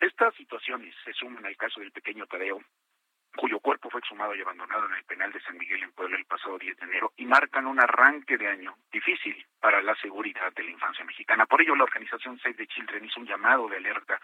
Estas 0.00 0.34
situaciones 0.34 0.94
se 1.04 1.12
suman 1.12 1.44
al 1.46 1.56
caso 1.56 1.80
del 1.80 1.92
pequeño 1.92 2.26
Tadeo, 2.26 2.60
cuyo 3.36 3.58
cuerpo 3.60 3.90
fue 3.90 4.00
exhumado 4.00 4.34
y 4.34 4.40
abandonado 4.40 4.86
en 4.86 4.94
el 4.94 5.04
penal 5.04 5.32
de 5.32 5.40
San 5.40 5.58
Miguel 5.58 5.82
en 5.82 5.92
Puebla 5.92 6.16
el 6.16 6.24
pasado 6.24 6.58
10 6.58 6.76
de 6.76 6.84
enero 6.84 7.12
y 7.16 7.26
marcan 7.26 7.66
un 7.66 7.80
arranque 7.80 8.38
de 8.38 8.48
año 8.48 8.76
difícil 8.92 9.44
para 9.60 9.82
la 9.82 9.94
seguridad 9.96 10.52
de 10.52 10.62
la 10.62 10.70
infancia 10.70 11.04
mexicana. 11.04 11.46
Por 11.46 11.60
ello, 11.60 11.74
la 11.74 11.84
organización 11.84 12.38
Save 12.38 12.54
the 12.54 12.66
Children 12.66 13.04
hizo 13.04 13.20
un 13.20 13.26
llamado 13.26 13.68
de 13.68 13.76
alerta 13.76 14.20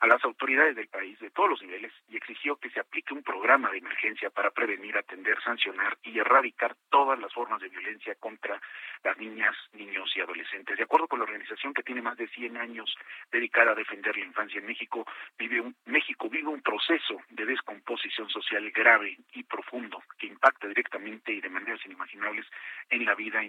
a 0.00 0.06
las 0.06 0.22
autoridades 0.24 0.76
del 0.76 0.88
país 0.88 1.18
de 1.20 1.30
todos 1.30 1.50
los 1.50 1.62
niveles 1.62 1.92
y 2.08 2.16
exigió 2.16 2.56
que 2.56 2.70
se 2.70 2.80
aplique 2.80 3.14
un 3.14 3.22
programa 3.22 3.70
de 3.70 3.78
emergencia 3.78 4.30
para 4.30 4.50
prevenir, 4.50 4.96
atender, 4.96 5.40
sancionar 5.42 5.96
y 6.02 6.18
erradicar 6.18 6.76
todas 6.90 7.18
las 7.18 7.32
formas 7.32 7.60
de 7.60 7.68
violencia 7.68 8.14
contra 8.16 8.60
las 9.02 9.16
niñas, 9.18 9.54
niños 9.72 10.10
y 10.16 10.20
adolescentes. 10.20 10.76
De 10.76 10.82
acuerdo 10.84 11.08
con 11.08 11.18
la 11.18 11.24
organización 11.24 11.72
que 11.72 11.82
tiene 11.82 12.02
más 12.02 12.16
de 12.16 12.28
100 12.28 12.56
años 12.56 12.94
dedicada 13.30 13.72
a 13.72 13.74
defender 13.74 14.16
la 14.16 14.24
infancia 14.24 14.60
en 14.60 14.66
México, 14.66 15.06
vive 15.38 15.60
un, 15.60 15.74
México 15.86 16.28
vive 16.28 16.48
un 16.48 16.62
proceso 16.62 17.20
de 17.30 17.46
descomposición 17.46 18.28
social 18.28 18.70
grave 18.70 19.16
y 19.32 19.42
profundo 19.44 20.02
que 20.18 20.26
impacta 20.26 20.68
directamente 20.68 21.32
y 21.32 21.40
de 21.40 21.48
maneras 21.48 21.80
inimaginables 21.84 22.46
en 22.90 23.04
la 23.04 23.14
vida, 23.14 23.40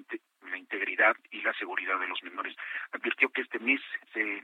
la 0.49 0.57
integridad 0.57 1.15
y 1.31 1.41
la 1.41 1.53
seguridad 1.53 1.99
de 1.99 2.07
los 2.07 2.21
menores. 2.23 2.55
Advirtió 2.91 3.29
que 3.29 3.41
este 3.41 3.59
mes 3.59 3.81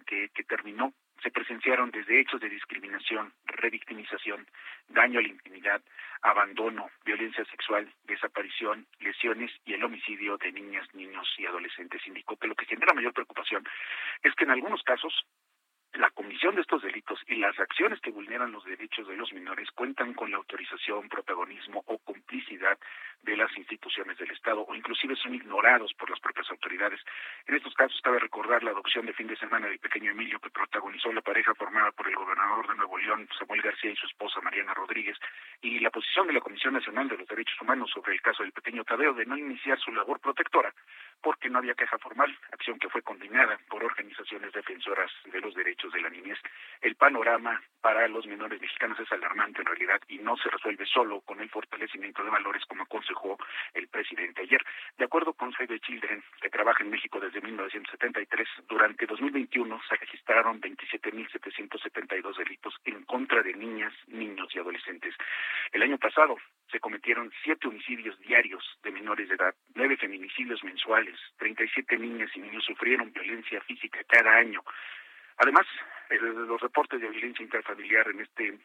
que, 0.06 0.30
que 0.34 0.44
terminó 0.44 0.94
se 1.24 1.32
presenciaron 1.32 1.90
desde 1.92 2.20
hechos 2.20 2.42
de 2.42 2.50
discriminación, 2.50 3.34
revictimización, 3.46 4.46
daño 4.90 5.20
a 5.20 5.22
la 5.22 5.30
intimidad, 5.30 5.82
abandono, 6.22 6.90
violencia 7.06 7.46
sexual, 7.46 7.90
desaparición, 8.04 8.86
lesiones 9.00 9.52
y 9.66 9.74
el 9.74 9.84
homicidio 9.84 10.38
de 10.38 10.52
niñas, 10.52 10.88
niños 10.94 11.28
y 11.38 11.46
adolescentes. 11.46 12.06
Indicó 12.06 12.36
que 12.38 12.48
lo 12.48 12.56
que 12.56 12.66
genera 12.66 12.94
mayor 12.94 13.14
preocupación 13.14 13.64
es 14.22 14.36
que 14.36 14.44
en 14.44 14.52
algunos 14.52 14.84
casos 14.84 15.26
la 15.94 16.10
comisión 16.10 16.56
de 16.56 16.62
estos 16.62 16.82
delitos 16.82 17.20
y 17.28 17.36
las 17.36 17.58
acciones 17.60 18.00
que 18.02 18.12
vulneran 18.12 18.52
los 18.52 18.66
derechos 18.66 19.08
de 19.08 19.16
los 19.16 19.32
menores 19.32 19.70
cuentan 19.72 20.14
con 20.14 20.32
la 20.32 20.38
autorización, 20.38 21.08
protagonismo 21.08 21.84
o 21.86 21.98
complicidad 22.00 22.78
de 23.22 23.38
las 23.38 23.56
instituciones 23.58 24.18
del 24.18 24.32
Estado 24.32 24.66
o 24.68 24.76
inclusive 24.76 25.16
son 25.16 25.36
ignorados 25.36 25.94
por 25.94 26.10
las 26.10 26.20
propias 26.20 26.50
autoridades. 26.50 27.00
En 27.48 27.56
estos 27.56 27.74
casos 27.74 28.00
cabe 28.02 28.20
recordar 28.20 28.64
la 28.64 28.72
adopción 28.72 29.06
de 29.06 29.14
fin 29.14 29.28
de 29.28 29.38
semana 29.38 29.68
del 29.68 29.80
pequeño 29.80 30.12
Emilio 30.12 30.40
que 30.40 30.50
protagonizó 30.50 31.14
la 31.14 31.22
pareja 31.22 31.54
formada 31.56 31.92
por 31.92 32.08
el 32.08 32.16
gobernador 32.16 32.68
de 32.68 32.76
Nuevo 32.76 32.98
León, 32.98 33.30
Samuel 33.38 33.62
García 33.62 33.92
y 33.92 33.96
su 33.96 34.08
esposa 34.08 34.42
Mariana 34.42 34.74
Rodríguez, 34.74 35.18
y 35.62 35.80
la 35.80 35.92
posición 35.92 36.28
de 36.28 36.34
la 36.34 36.42
Comisión 36.42 36.74
Nacional 36.74 37.08
de 37.08 37.18
los 37.18 37.28
Derechos 37.28 37.60
Humanos 37.62 37.92
sobre 37.92 38.14
el 38.14 38.22
caso 38.22 38.44
del 38.44 38.52
pequeño 38.52 38.84
Tadeo 38.84 39.14
de 39.14 39.26
no 39.26 39.38
iniciar 39.38 39.80
su 39.80 39.92
labor 39.92 40.20
protectora 40.20 40.74
porque 41.22 41.50
no 41.50 41.60
había 41.60 41.74
queja 41.74 41.98
formal, 41.98 42.38
acción 42.52 42.78
que 42.78 42.90
fue 42.90 43.02
condenada 43.02 43.58
por 43.70 43.84
organizaciones 43.84 44.52
defensoras 44.52 45.10
de 45.32 45.40
los 45.40 45.56
derechos 45.56 45.83
de 45.92 46.02
la 46.02 46.10
niñez. 46.10 46.38
El 46.82 46.96
panorama 46.96 47.62
para 47.82 48.08
los 48.08 48.26
menores 48.28 48.62
mexicanos 48.62 49.00
es 49.00 49.12
alarmante 49.12 49.60
en 49.60 49.68
realidad 49.68 50.02
y 50.08 50.18
no 50.20 50.38
se 50.38 50.50
resuelve 50.50 50.86
solo 50.86 51.22
con 51.22 51.42
el 51.42 51.50
fortalecimiento 51.50 52.24
de 52.24 52.30
valores 52.30 52.64
como 52.66 52.84
aconsejó 52.84 53.38
el 53.74 53.88
presidente 53.90 54.42
ayer. 54.42 54.64
De 54.98 55.06
acuerdo 55.06 55.34
con 55.34 55.52
Save 55.52 55.68
the 55.68 55.80
Children, 55.80 56.24
que 56.42 56.50
trabaja 56.50 56.84
en 56.84 56.90
México 56.90 57.20
desde 57.20 57.42
1973, 57.42 58.48
durante 58.68 59.06
2021 59.06 59.82
se 59.88 59.96
registraron 59.96 60.62
27.772 60.62 62.38
delitos 62.38 62.76
en 62.86 63.04
contra 63.04 63.42
de 63.42 63.54
niñas, 63.54 63.94
niños 64.08 64.48
y 64.56 64.60
adolescentes. 64.60 65.16
El 65.72 65.84
año 65.84 65.98
pasado 65.98 66.38
se 66.72 66.80
cometieron 66.80 67.32
siete 67.44 67.68
homicidios 67.68 68.20
diarios 68.20 68.64
de 68.84 68.92
menores 68.92 69.28
de 69.30 69.36
edad, 69.36 69.54
nueve 69.76 69.98
feminicidios 69.98 70.64
mensuales, 70.64 71.20
37 71.38 71.98
niñas 71.98 72.32
y 72.36 72.40
niños 72.40 72.64
sufrieron 72.66 73.12
violencia 73.12 73.62
física 73.62 74.00
cada 74.08 74.38
año. 74.38 74.64
Además, 75.38 75.66
los 76.10 76.62
reportes 76.62 77.02
de 77.02 77.10
violencia 77.10 77.44
interfamiliar 77.44 78.08
en 78.10 78.22
este 78.22 78.60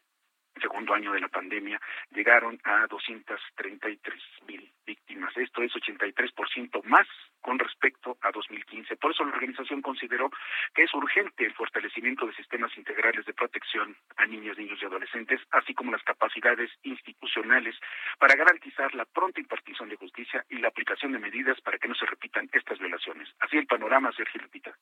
segundo 0.61 0.95
año 0.95 1.13
de 1.13 1.21
la 1.21 1.29
pandemia 1.29 1.81
llegaron 2.11 2.61
a 2.65 2.87
233 2.89 4.23
mil 4.47 4.73
víctimas. 4.85 5.37
Esto 5.37 5.63
es 5.63 5.73
83% 5.73 6.83
más 6.85 7.07
con 7.41 7.59
respecto 7.59 8.17
a 8.23 8.31
2015. 8.33 8.97
Por 8.97 9.13
eso 9.13 9.25
la 9.25 9.33
organización 9.33 9.83
consideró 9.83 10.31
que 10.75 10.83
es 10.83 10.95
urgente 10.95 11.45
el 11.45 11.55
fortalecimiento 11.55 12.27
de 12.27 12.35
sistemas 12.35 12.77
integrales 12.77 13.25
de 13.27 13.35
protección 13.35 13.97
a 14.17 14.27
niñas, 14.27 14.59
niños 14.59 14.79
y 14.83 14.87
adolescentes, 14.87 15.41
así 15.53 15.75
como 15.75 15.93
las 15.93 16.03
capacidades 16.03 16.71
institucionales 16.83 17.77
para 18.19 18.35
garantizar 18.35 18.95
la 18.95 19.05
pronta 19.05 19.41
impartición 19.41 19.89
de 19.89 19.97
justicia 19.97 20.45
y 20.49 20.59
la 20.59 20.69
aplicación 20.69 21.13
de 21.13 21.19
medidas 21.19 21.61
para 21.61 21.79
que 21.79 21.89
no 21.89 21.95
se 21.95 22.07
repitan 22.07 22.49
estas 22.53 22.79
violaciones. 22.79 23.29
Así 23.41 23.57
el 23.57 23.67
panorama, 23.67 24.13
Sergio 24.13 24.41
Repita. 24.41 24.75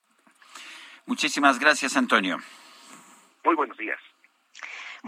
Muchísimas 1.06 1.58
gracias, 1.58 1.96
Antonio. 1.96 2.38
Muy 3.44 3.54
buenos 3.54 3.78
días. 3.78 3.98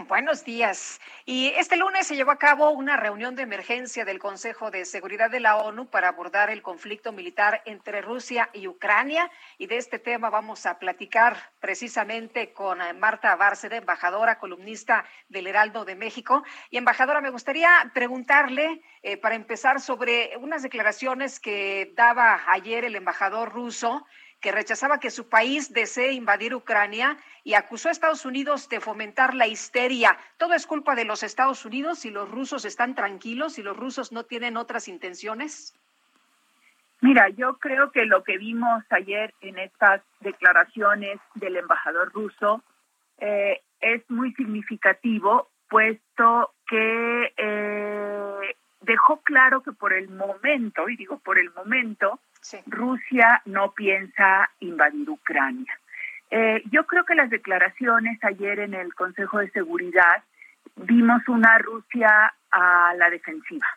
Buenos 0.07 0.45
días. 0.45 1.01
Y 1.25 1.47
este 1.57 1.75
lunes 1.75 2.07
se 2.07 2.15
llevó 2.15 2.31
a 2.31 2.37
cabo 2.37 2.69
una 2.69 2.95
reunión 2.95 3.35
de 3.35 3.43
emergencia 3.43 4.05
del 4.05 4.17
Consejo 4.17 4.71
de 4.71 4.85
Seguridad 4.85 5.29
de 5.29 5.41
la 5.41 5.57
ONU 5.57 5.89
para 5.89 6.07
abordar 6.07 6.49
el 6.49 6.61
conflicto 6.61 7.11
militar 7.11 7.61
entre 7.65 8.01
Rusia 8.01 8.49
y 8.53 8.67
Ucrania. 8.67 9.29
Y 9.57 9.67
de 9.67 9.75
este 9.75 9.99
tema 9.99 10.29
vamos 10.29 10.65
a 10.65 10.79
platicar 10.79 11.51
precisamente 11.59 12.53
con 12.53 12.81
eh, 12.81 12.93
Marta 12.93 13.35
Bárceda, 13.35 13.75
embajadora, 13.75 14.39
columnista 14.39 15.03
del 15.27 15.47
Heraldo 15.47 15.83
de 15.83 15.95
México. 15.95 16.43
Y 16.69 16.77
embajadora, 16.77 17.19
me 17.19 17.29
gustaría 17.29 17.91
preguntarle, 17.93 18.81
eh, 19.01 19.17
para 19.17 19.35
empezar, 19.35 19.81
sobre 19.81 20.37
unas 20.37 20.63
declaraciones 20.63 21.41
que 21.41 21.91
daba 21.93 22.43
ayer 22.47 22.85
el 22.85 22.95
embajador 22.95 23.51
ruso 23.51 24.05
que 24.41 24.51
rechazaba 24.51 24.99
que 24.99 25.11
su 25.11 25.27
país 25.27 25.73
desee 25.73 26.13
invadir 26.13 26.55
Ucrania 26.55 27.17
y 27.43 27.53
acusó 27.53 27.89
a 27.89 27.91
Estados 27.91 28.25
Unidos 28.25 28.69
de 28.69 28.79
fomentar 28.79 29.33
la 29.33 29.47
histeria. 29.47 30.17
¿Todo 30.37 30.53
es 30.53 30.65
culpa 30.65 30.95
de 30.95 31.05
los 31.05 31.23
Estados 31.23 31.65
Unidos 31.65 31.99
si 31.99 32.09
los 32.09 32.29
rusos 32.29 32.65
están 32.65 32.95
tranquilos, 32.95 33.59
y 33.59 33.63
los 33.63 33.75
rusos 33.75 34.11
no 34.11 34.23
tienen 34.23 34.57
otras 34.57 34.87
intenciones? 34.87 35.75
Mira, 37.01 37.29
yo 37.29 37.57
creo 37.57 37.91
que 37.91 38.05
lo 38.05 38.23
que 38.23 38.37
vimos 38.37 38.83
ayer 38.89 39.33
en 39.41 39.57
estas 39.57 40.01
declaraciones 40.19 41.19
del 41.35 41.55
embajador 41.55 42.11
ruso 42.11 42.61
eh, 43.19 43.61
es 43.79 44.09
muy 44.09 44.33
significativo, 44.33 45.49
puesto 45.69 46.53
que 46.67 47.33
eh, 47.37 48.55
dejó 48.81 49.21
claro 49.21 49.61
que 49.63 49.71
por 49.71 49.93
el 49.93 50.09
momento, 50.09 50.89
y 50.89 50.97
digo 50.97 51.19
por 51.19 51.37
el 51.37 51.51
momento, 51.53 52.19
Rusia 52.67 53.41
no 53.45 53.71
piensa 53.71 54.49
invadir 54.59 55.09
Ucrania. 55.09 55.73
Eh, 56.31 56.61
yo 56.71 56.85
creo 56.85 57.05
que 57.05 57.15
las 57.15 57.29
declaraciones 57.29 58.23
ayer 58.23 58.59
en 58.59 58.73
el 58.73 58.93
Consejo 58.93 59.39
de 59.39 59.49
Seguridad 59.49 60.23
vimos 60.75 61.27
una 61.27 61.57
Rusia 61.57 62.33
a 62.51 62.93
la 62.95 63.09
defensiva. 63.09 63.67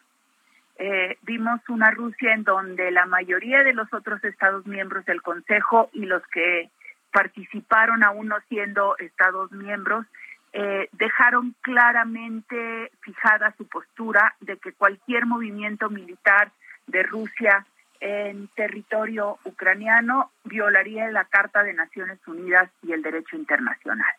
Eh, 0.76 1.18
vimos 1.22 1.60
una 1.68 1.90
Rusia 1.90 2.34
en 2.34 2.44
donde 2.44 2.90
la 2.90 3.06
mayoría 3.06 3.62
de 3.62 3.72
los 3.72 3.92
otros 3.92 4.22
Estados 4.24 4.66
miembros 4.66 5.04
del 5.04 5.22
Consejo 5.22 5.90
y 5.92 6.06
los 6.06 6.22
que 6.28 6.70
participaron 7.12 8.02
aún 8.02 8.28
no 8.28 8.36
siendo 8.48 8.96
Estados 8.98 9.52
miembros 9.52 10.06
eh, 10.54 10.88
dejaron 10.92 11.54
claramente 11.62 12.90
fijada 13.00 13.54
su 13.56 13.66
postura 13.66 14.34
de 14.40 14.58
que 14.58 14.72
cualquier 14.72 15.26
movimiento 15.26 15.88
militar 15.88 16.52
de 16.86 17.02
Rusia 17.02 17.66
en 18.04 18.48
territorio 18.48 19.38
ucraniano 19.44 20.32
violaría 20.42 21.08
la 21.12 21.24
Carta 21.24 21.62
de 21.62 21.72
Naciones 21.72 22.18
Unidas 22.26 22.68
y 22.82 22.92
el 22.92 23.00
derecho 23.00 23.36
internacional. 23.36 24.12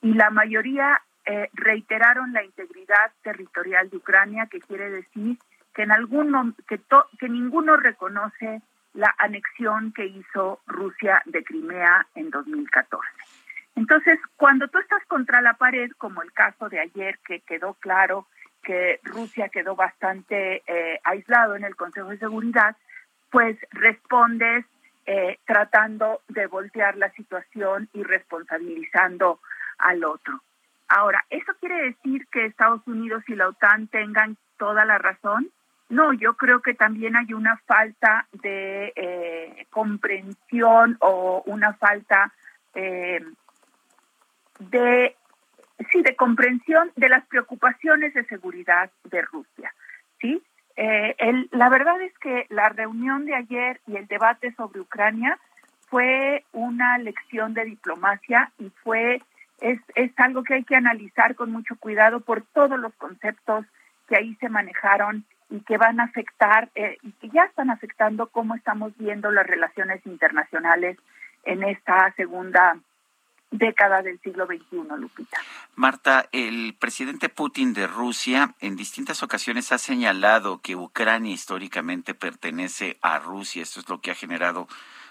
Y 0.00 0.14
la 0.14 0.30
mayoría 0.30 1.02
eh, 1.26 1.50
reiteraron 1.52 2.32
la 2.32 2.42
integridad 2.42 3.12
territorial 3.22 3.90
de 3.90 3.98
Ucrania, 3.98 4.48
que 4.50 4.60
quiere 4.60 4.88
decir 4.90 5.36
que 5.74 5.82
en 5.82 5.92
algún 5.92 6.56
que, 6.66 6.80
que 7.20 7.28
ninguno 7.28 7.76
reconoce 7.76 8.62
la 8.94 9.14
anexión 9.18 9.92
que 9.92 10.06
hizo 10.06 10.60
Rusia 10.66 11.20
de 11.26 11.44
Crimea 11.44 12.06
en 12.14 12.30
2014. 12.30 13.06
Entonces, 13.76 14.18
cuando 14.36 14.68
tú 14.68 14.78
estás 14.78 15.04
contra 15.06 15.42
la 15.42 15.52
pared, 15.52 15.90
como 15.98 16.22
el 16.22 16.32
caso 16.32 16.70
de 16.70 16.80
ayer, 16.80 17.18
que 17.26 17.40
quedó 17.40 17.74
claro 17.74 18.26
que 18.62 19.00
Rusia 19.04 19.50
quedó 19.50 19.76
bastante 19.76 20.62
eh, 20.66 20.98
aislado 21.04 21.56
en 21.56 21.64
el 21.64 21.76
Consejo 21.76 22.08
de 22.08 22.18
Seguridad, 22.18 22.74
pues 23.30 23.56
respondes 23.70 24.64
eh, 25.06 25.38
tratando 25.46 26.20
de 26.28 26.46
voltear 26.46 26.96
la 26.96 27.10
situación 27.12 27.88
y 27.92 28.02
responsabilizando 28.02 29.40
al 29.78 30.04
otro. 30.04 30.40
Ahora, 30.88 31.24
¿eso 31.30 31.52
quiere 31.60 31.82
decir 31.82 32.26
que 32.30 32.46
Estados 32.46 32.86
Unidos 32.86 33.22
y 33.28 33.34
la 33.34 33.48
OTAN 33.48 33.88
tengan 33.88 34.36
toda 34.58 34.84
la 34.84 34.98
razón? 34.98 35.50
No, 35.88 36.12
yo 36.12 36.34
creo 36.34 36.60
que 36.60 36.74
también 36.74 37.16
hay 37.16 37.32
una 37.32 37.56
falta 37.66 38.26
de 38.32 38.92
eh, 38.96 39.66
comprensión 39.70 40.96
o 41.00 41.42
una 41.46 41.72
falta 41.74 42.32
eh, 42.74 43.22
de 44.58 45.16
sí 45.90 46.02
de 46.02 46.16
comprensión 46.16 46.90
de 46.96 47.08
las 47.08 47.26
preocupaciones 47.26 48.12
de 48.12 48.24
seguridad 48.24 48.90
de 49.04 49.22
Rusia, 49.22 49.72
sí. 50.20 50.42
Eh, 50.80 51.16
el, 51.18 51.48
la 51.50 51.68
verdad 51.70 52.00
es 52.02 52.16
que 52.20 52.46
la 52.50 52.68
reunión 52.68 53.26
de 53.26 53.34
ayer 53.34 53.80
y 53.88 53.96
el 53.96 54.06
debate 54.06 54.54
sobre 54.54 54.78
Ucrania 54.78 55.36
fue 55.88 56.44
una 56.52 56.98
lección 56.98 57.52
de 57.52 57.64
diplomacia 57.64 58.52
y 58.60 58.70
fue 58.84 59.20
es, 59.60 59.80
es 59.96 60.12
algo 60.18 60.44
que 60.44 60.54
hay 60.54 60.62
que 60.62 60.76
analizar 60.76 61.34
con 61.34 61.50
mucho 61.50 61.74
cuidado 61.80 62.20
por 62.20 62.42
todos 62.42 62.78
los 62.78 62.94
conceptos 62.94 63.66
que 64.08 64.18
ahí 64.18 64.36
se 64.36 64.48
manejaron 64.48 65.24
y 65.50 65.62
que 65.62 65.78
van 65.78 65.98
a 65.98 66.04
afectar 66.04 66.68
eh, 66.76 66.96
y 67.02 67.10
que 67.10 67.28
ya 67.30 67.42
están 67.42 67.70
afectando 67.70 68.28
cómo 68.28 68.54
estamos 68.54 68.96
viendo 68.98 69.32
las 69.32 69.48
relaciones 69.48 70.06
internacionales 70.06 70.96
en 71.42 71.64
esta 71.64 72.12
segunda 72.16 72.78
década 73.50 74.02
del 74.02 74.20
siglo 74.20 74.46
XXI, 74.46 74.82
Lupita. 74.98 75.38
Marta, 75.74 76.28
el 76.32 76.74
presidente 76.78 77.28
Putin 77.28 77.72
de 77.72 77.86
Rusia 77.86 78.54
en 78.60 78.76
distintas 78.76 79.22
ocasiones 79.22 79.72
ha 79.72 79.78
señalado 79.78 80.60
que 80.60 80.76
Ucrania 80.76 81.32
históricamente 81.32 82.14
pertenece 82.14 82.98
a 83.00 83.18
Rusia. 83.18 83.62
Esto 83.62 83.80
es 83.80 83.88
lo 83.88 84.00
que 84.00 84.10
ha 84.10 84.14
generado 84.14 84.68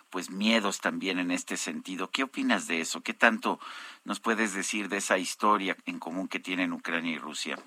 pues 0.09 0.31
miedos 0.31 0.79
también 0.79 1.19
en 1.19 1.31
este 1.31 1.57
sentido. 1.57 2.09
¿Qué 2.11 2.23
opinas 2.23 2.67
de 2.67 2.79
eso? 2.79 3.01
¿Qué 3.01 3.13
tanto 3.13 3.59
nos 4.05 4.19
puedes 4.19 4.53
decir 4.53 4.87
de 4.87 4.97
esa 4.97 5.17
historia 5.17 5.75
en 5.85 5.99
común 5.99 6.27
que 6.27 6.39
tienen 6.39 6.73
Ucrania 6.73 7.13
y 7.13 7.17
Rusia? 7.17 7.57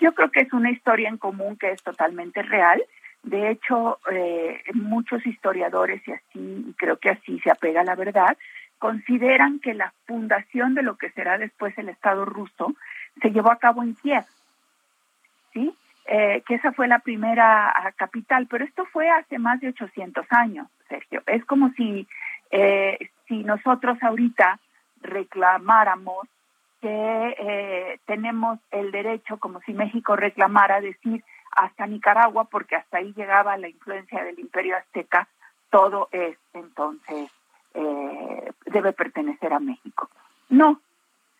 Yo 0.00 0.12
creo 0.14 0.30
que 0.30 0.40
es 0.40 0.52
una 0.52 0.70
historia 0.70 1.08
en 1.08 1.18
común 1.18 1.56
que 1.56 1.70
es 1.70 1.82
totalmente 1.82 2.42
real. 2.42 2.82
De 3.22 3.50
hecho, 3.50 3.98
eh, 4.10 4.62
muchos 4.74 5.24
historiadores, 5.26 6.02
y 6.06 6.12
así, 6.12 6.64
y 6.68 6.72
creo 6.74 6.96
que 6.98 7.10
así 7.10 7.38
se 7.40 7.50
apega 7.50 7.80
a 7.80 7.84
la 7.84 7.94
verdad, 7.94 8.36
consideran 8.78 9.60
que 9.60 9.74
la 9.74 9.92
fundación 10.06 10.74
de 10.74 10.82
lo 10.82 10.96
que 10.96 11.10
será 11.10 11.38
después 11.38 11.76
el 11.78 11.88
Estado 11.88 12.24
ruso 12.24 12.74
se 13.20 13.30
llevó 13.30 13.50
a 13.50 13.58
cabo 13.58 13.82
en 13.82 13.94
Kiev, 13.94 14.24
¿sí? 15.52 15.74
Eh, 16.08 16.42
que 16.46 16.54
esa 16.54 16.72
fue 16.72 16.86
la 16.86 17.00
primera 17.00 17.68
ah, 17.68 17.92
capital, 17.92 18.46
pero 18.48 18.64
esto 18.64 18.84
fue 18.86 19.10
hace 19.10 19.38
más 19.38 19.60
de 19.60 19.68
800 19.68 20.24
años, 20.30 20.68
Sergio. 20.88 21.22
Es 21.26 21.44
como 21.44 21.70
si, 21.70 22.06
eh, 22.50 23.10
si 23.26 23.42
nosotros 23.42 23.98
ahorita 24.00 24.60
reclamáramos 25.00 26.28
que 26.80 27.36
eh, 27.38 27.98
tenemos 28.06 28.60
el 28.70 28.92
derecho, 28.92 29.38
como 29.38 29.60
si 29.62 29.72
México 29.72 30.14
reclamara 30.14 30.80
decir 30.80 31.24
hasta 31.50 31.86
Nicaragua, 31.86 32.44
porque 32.44 32.76
hasta 32.76 32.98
ahí 32.98 33.12
llegaba 33.16 33.56
la 33.56 33.68
influencia 33.68 34.22
del 34.22 34.38
imperio 34.38 34.76
azteca, 34.76 35.26
todo 35.70 36.08
es 36.12 36.38
entonces 36.52 37.30
eh, 37.78 38.52
debe 38.64 38.94
pertenecer 38.94 39.52
a 39.52 39.60
México. 39.60 40.08
No, 40.48 40.80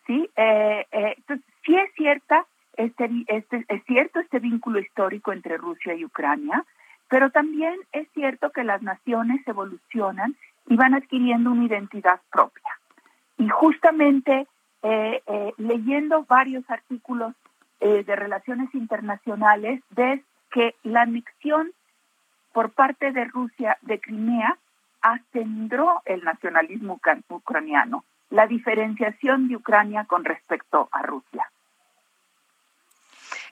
sí, 0.05 0.29
eh, 0.35 0.85
eh, 0.91 1.15
entonces 1.17 1.45
sí 1.65 1.75
es 1.75 1.91
cierta 1.95 2.45
este, 2.75 3.09
este, 3.25 3.65
es 3.67 3.83
cierto 3.85 4.19
este 4.19 4.37
vínculo 4.37 4.79
histórico 4.79 5.31
entre 5.33 5.57
Rusia 5.57 5.95
y 5.95 6.05
Ucrania, 6.05 6.63
pero 7.09 7.31
también 7.31 7.75
es 7.91 8.07
cierto 8.13 8.51
que 8.51 8.63
las 8.63 8.83
naciones 8.83 9.41
evolucionan 9.47 10.35
y 10.67 10.75
van 10.75 10.93
adquiriendo 10.93 11.51
una 11.51 11.65
identidad 11.65 12.21
propia. 12.31 12.79
Y 13.39 13.49
justamente 13.49 14.47
leyendo 15.57 16.23
varios 16.25 16.63
artículos 16.69 17.33
de 17.79 18.15
relaciones 18.15 18.73
internacionales, 18.73 19.81
ves 19.89 20.21
que 20.51 20.75
la 20.83 21.01
anexión 21.01 21.71
por 22.53 22.71
parte 22.71 23.11
de 23.11 23.25
Rusia 23.25 23.77
de 23.81 23.99
Crimea 23.99 24.57
ascendró 25.13 26.01
el 26.05 26.23
nacionalismo 26.23 26.99
ucraniano, 27.29 28.03
la 28.29 28.47
diferenciación 28.47 29.47
de 29.47 29.55
Ucrania 29.55 30.05
con 30.05 30.25
respecto 30.25 30.89
a 30.91 31.01
Rusia. 31.01 31.49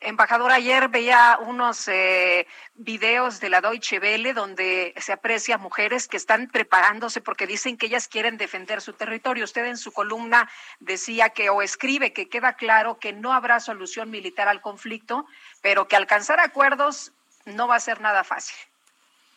Embajador, 0.01 0.51
ayer 0.51 0.89
veía 0.89 1.39
unos 1.41 1.87
eh, 1.87 2.45
videos 2.75 3.39
de 3.39 3.49
la 3.49 3.61
Deutsche 3.61 3.99
Welle 3.99 4.33
donde 4.33 4.93
se 4.97 5.13
aprecia 5.13 5.57
mujeres 5.57 6.07
que 6.07 6.17
están 6.17 6.47
preparándose 6.47 7.21
porque 7.21 7.47
dicen 7.47 7.77
que 7.77 7.85
ellas 7.85 8.07
quieren 8.07 8.37
defender 8.37 8.81
su 8.81 8.93
territorio. 8.93 9.45
Usted 9.45 9.65
en 9.65 9.77
su 9.77 9.93
columna 9.93 10.49
decía 10.79 11.29
que 11.29 11.49
o 11.49 11.61
escribe 11.61 12.11
que 12.11 12.27
queda 12.27 12.53
claro 12.53 12.99
que 12.99 13.13
no 13.13 13.33
habrá 13.33 13.59
solución 13.59 14.11
militar 14.11 14.47
al 14.47 14.61
conflicto, 14.61 15.25
pero 15.61 15.87
que 15.87 15.95
alcanzar 15.95 16.39
acuerdos 16.39 17.13
no 17.45 17.67
va 17.67 17.77
a 17.77 17.79
ser 17.79 18.01
nada 18.01 18.23
fácil. 18.23 18.57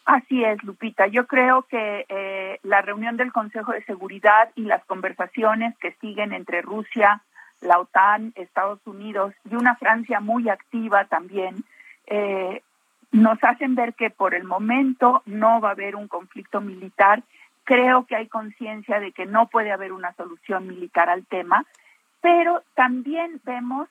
Así 0.08 0.42
es, 0.42 0.64
Lupita. 0.64 1.06
Yo 1.06 1.26
creo 1.26 1.64
que 1.64 2.06
eh, 2.08 2.58
la 2.62 2.80
reunión 2.80 3.18
del 3.18 3.30
Consejo 3.30 3.72
de 3.72 3.84
Seguridad 3.84 4.48
y 4.54 4.62
las 4.62 4.82
conversaciones 4.86 5.76
que 5.76 5.92
siguen 6.00 6.32
entre 6.32 6.62
Rusia, 6.62 7.20
la 7.60 7.78
OTAN, 7.78 8.32
Estados 8.34 8.80
Unidos 8.86 9.34
y 9.50 9.54
una 9.54 9.76
Francia 9.76 10.20
muy 10.20 10.48
activa 10.48 11.04
también, 11.04 11.62
eh, 12.06 12.62
nos 13.12 13.38
hacen 13.44 13.74
ver 13.74 13.92
que 13.92 14.08
por 14.08 14.34
el 14.34 14.44
momento 14.44 15.22
no 15.26 15.60
va 15.60 15.68
a 15.68 15.72
haber 15.72 15.94
un 15.94 16.08
conflicto 16.08 16.62
militar. 16.62 17.22
Creo 17.64 18.06
que 18.06 18.16
hay 18.16 18.28
conciencia 18.28 19.00
de 19.00 19.12
que 19.12 19.26
no 19.26 19.48
puede 19.48 19.72
haber 19.72 19.92
una 19.92 20.14
solución 20.14 20.68
militar 20.68 21.10
al 21.10 21.26
tema, 21.26 21.66
pero 22.22 22.62
también 22.74 23.42
vemos 23.44 23.90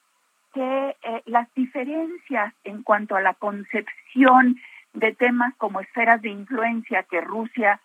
que 0.55 0.95
eh, 1.03 1.21
las 1.27 1.47
diferencias 1.53 2.55
en 2.63 2.81
cuanto 2.81 3.15
a 3.15 3.21
la 3.21 3.35
concepción 3.35 4.57
de 4.97 5.13
temas 5.13 5.53
como 5.57 5.79
esferas 5.79 6.21
de 6.23 6.29
influencia 6.29 7.03
que 7.03 7.21
Rusia 7.21 7.79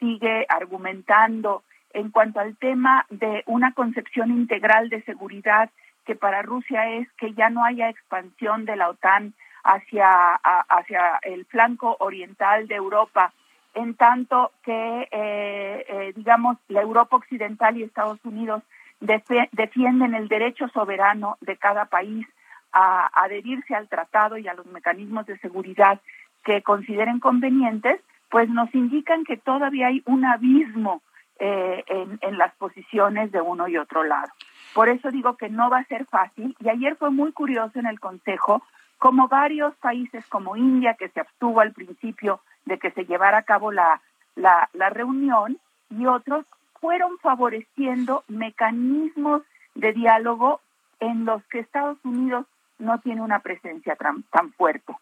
sigue 0.00 0.46
argumentando 0.48 1.62
en 1.92 2.10
cuanto 2.10 2.40
al 2.40 2.56
tema 2.56 3.06
de 3.08 3.44
una 3.46 3.72
concepción 3.72 4.30
integral 4.30 4.88
de 4.88 5.02
seguridad 5.02 5.70
que 6.04 6.16
para 6.16 6.42
Rusia 6.42 6.90
es 6.90 7.08
que 7.18 7.34
ya 7.34 7.50
no 7.50 7.64
haya 7.64 7.88
expansión 7.88 8.64
de 8.64 8.74
la 8.74 8.88
OTAN 8.88 9.32
hacia, 9.62 10.34
hacia 10.34 11.18
el 11.22 11.44
flanco 11.46 11.96
oriental 12.00 12.66
de 12.66 12.74
Europa, 12.74 13.32
en 13.74 13.94
tanto 13.94 14.50
que, 14.64 15.08
eh, 15.10 15.84
eh, 15.88 16.12
digamos, 16.16 16.58
la 16.68 16.82
Europa 16.82 17.16
occidental 17.16 17.76
y 17.76 17.84
Estados 17.84 18.18
Unidos 18.24 18.62
defienden 18.98 20.14
el 20.14 20.26
derecho 20.26 20.68
soberano 20.68 21.36
de 21.40 21.56
cada 21.56 21.84
país 21.84 22.26
a 22.72 23.08
adherirse 23.24 23.74
al 23.74 23.88
tratado 23.88 24.36
y 24.36 24.48
a 24.48 24.54
los 24.54 24.66
mecanismos 24.66 25.26
de 25.26 25.38
seguridad 25.38 26.00
que 26.46 26.62
consideren 26.62 27.18
convenientes, 27.18 28.00
pues 28.30 28.48
nos 28.48 28.72
indican 28.72 29.24
que 29.24 29.36
todavía 29.36 29.88
hay 29.88 30.00
un 30.06 30.24
abismo 30.24 31.02
eh, 31.40 31.84
en, 31.88 32.38
las 32.38 32.54
posiciones 32.54 33.32
de 33.32 33.40
uno 33.40 33.66
y 33.66 33.76
otro 33.76 34.04
lado. 34.04 34.28
Por 34.72 34.88
eso 34.88 35.10
digo 35.10 35.36
que 35.36 35.48
no 35.48 35.68
va 35.70 35.78
a 35.78 35.84
ser 35.86 36.06
fácil. 36.06 36.56
Y 36.60 36.68
ayer 36.68 36.94
fue 36.96 37.10
muy 37.10 37.32
curioso 37.32 37.80
en 37.80 37.86
el 37.86 37.98
Consejo 37.98 38.62
como 38.98 39.26
varios 39.26 39.74
países 39.76 40.24
como 40.28 40.56
India, 40.56 40.94
que 40.94 41.08
se 41.08 41.20
abstuvo 41.20 41.60
al 41.60 41.72
principio 41.72 42.40
de 42.64 42.78
que 42.78 42.92
se 42.92 43.06
llevara 43.06 43.38
a 43.38 43.42
cabo 43.42 43.72
la, 43.72 44.00
la, 44.36 44.90
reunión, 44.90 45.58
y 45.90 46.06
otros 46.06 46.46
fueron 46.80 47.18
favoreciendo 47.18 48.22
mecanismos 48.28 49.42
de 49.74 49.92
diálogo 49.92 50.60
en 51.00 51.24
los 51.24 51.44
que 51.46 51.58
Estados 51.58 51.98
Unidos 52.04 52.46
no 52.78 53.00
tiene 53.00 53.20
una 53.20 53.40
presencia 53.40 53.96
tan, 53.96 54.22
tan 54.24 54.52
fuerte. 54.52 54.94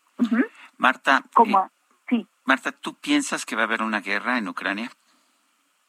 Marta, 0.85 1.25
eh, 1.47 1.55
sí. 2.11 2.27
Marta, 2.45 2.71
¿tú 2.71 2.93
piensas 2.93 3.47
que 3.47 3.57
va 3.57 3.63
a 3.63 3.65
haber 3.65 3.83
una 3.83 4.03
guerra 4.03 4.37
en 4.37 4.49
Ucrania? 4.49 4.91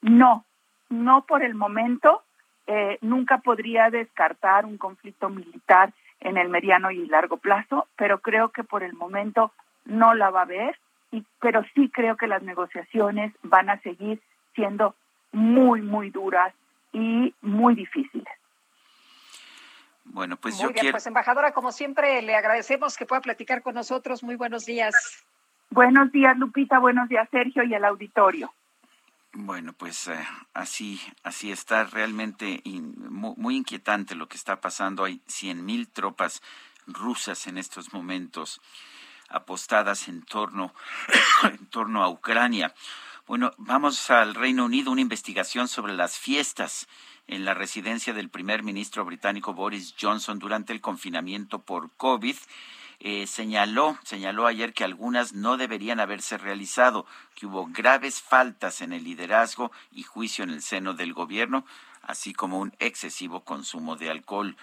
No, 0.01 0.45
no 0.89 1.25
por 1.25 1.43
el 1.43 1.53
momento. 1.53 2.23
Eh, 2.65 2.97
nunca 3.01 3.39
podría 3.39 3.89
descartar 3.89 4.65
un 4.65 4.77
conflicto 4.77 5.27
militar 5.27 5.91
en 6.21 6.37
el 6.37 6.47
mediano 6.47 6.91
y 6.91 7.05
largo 7.07 7.35
plazo, 7.35 7.89
pero 7.97 8.19
creo 8.19 8.49
que 8.53 8.63
por 8.63 8.83
el 8.83 8.93
momento 8.93 9.51
no 9.83 10.13
la 10.13 10.29
va 10.29 10.39
a 10.39 10.43
haber, 10.43 10.79
y, 11.11 11.25
pero 11.41 11.65
sí 11.75 11.89
creo 11.89 12.15
que 12.15 12.27
las 12.27 12.41
negociaciones 12.41 13.33
van 13.43 13.69
a 13.69 13.81
seguir 13.81 14.21
siendo 14.55 14.95
muy, 15.33 15.81
muy 15.81 16.09
duras 16.09 16.53
y 16.93 17.35
muy 17.41 17.75
difíciles. 17.75 18.33
Bueno, 20.05 20.37
pues 20.37 20.55
Muy 20.55 20.63
yo 20.63 20.69
bien, 20.71 20.91
pues 20.91 21.07
embajadora, 21.07 21.51
como 21.51 21.71
siempre, 21.71 22.21
le 22.21 22.35
agradecemos 22.35 22.95
que 22.95 23.05
pueda 23.05 23.21
platicar 23.21 23.61
con 23.61 23.75
nosotros. 23.75 24.23
Muy 24.23 24.35
buenos 24.35 24.65
días. 24.65 24.93
Buenos 25.69 26.11
días, 26.11 26.37
Lupita. 26.37 26.79
Buenos 26.79 27.09
días, 27.09 27.27
Sergio, 27.31 27.63
y 27.63 27.73
el 27.73 27.83
auditorio. 27.83 28.53
Bueno, 29.33 29.73
pues 29.73 30.07
eh, 30.07 30.25
así, 30.53 31.01
así 31.23 31.51
está 31.51 31.83
realmente 31.83 32.61
muy, 32.65 33.57
inquietante 33.57 34.15
lo 34.15 34.29
que 34.29 34.37
está 34.37 34.61
pasando. 34.61 35.03
Hay 35.03 35.21
cien 35.27 35.65
mil 35.65 35.89
tropas 35.89 36.41
rusas 36.87 37.47
en 37.47 37.57
estos 37.57 37.91
momentos 37.91 38.61
apostadas 39.27 40.07
en 40.07 40.21
torno, 40.21 40.73
en 41.43 41.67
torno 41.67 42.01
a 42.03 42.09
Ucrania. 42.09 42.73
Bueno, 43.27 43.53
vamos 43.57 44.11
al 44.11 44.35
Reino 44.35 44.65
Unido, 44.65 44.91
una 44.91 45.01
investigación 45.01 45.67
sobre 45.67 45.95
las 45.95 46.19
fiestas 46.19 46.87
en 47.25 47.43
la 47.43 47.55
residencia 47.55 48.13
del 48.13 48.29
primer 48.29 48.61
ministro 48.61 49.03
británico 49.03 49.55
Boris 49.55 49.95
Johnson 49.99 50.37
durante 50.37 50.73
el 50.73 50.79
confinamiento 50.79 51.63
por 51.63 51.89
COVID. 51.97 52.35
Eh, 52.99 53.25
señaló, 53.25 53.97
señaló 54.03 54.45
ayer 54.45 54.75
que 54.75 54.83
algunas 54.83 55.33
no 55.33 55.57
deberían 55.57 55.99
haberse 55.99 56.37
realizado, 56.37 57.07
que 57.33 57.47
hubo 57.47 57.65
graves 57.65 58.21
faltas 58.21 58.81
en 58.81 58.93
el 58.93 59.03
liderazgo 59.03 59.71
y 59.91 60.03
juicio 60.03 60.43
en 60.43 60.51
el 60.51 60.61
seno 60.61 60.93
del 60.93 61.13
gobierno, 61.13 61.65
así 62.03 62.31
como 62.31 62.59
un 62.59 62.75
excesivo 62.77 63.43
consumo 63.43 63.95
de 63.95 64.11
alcohol. 64.11 64.55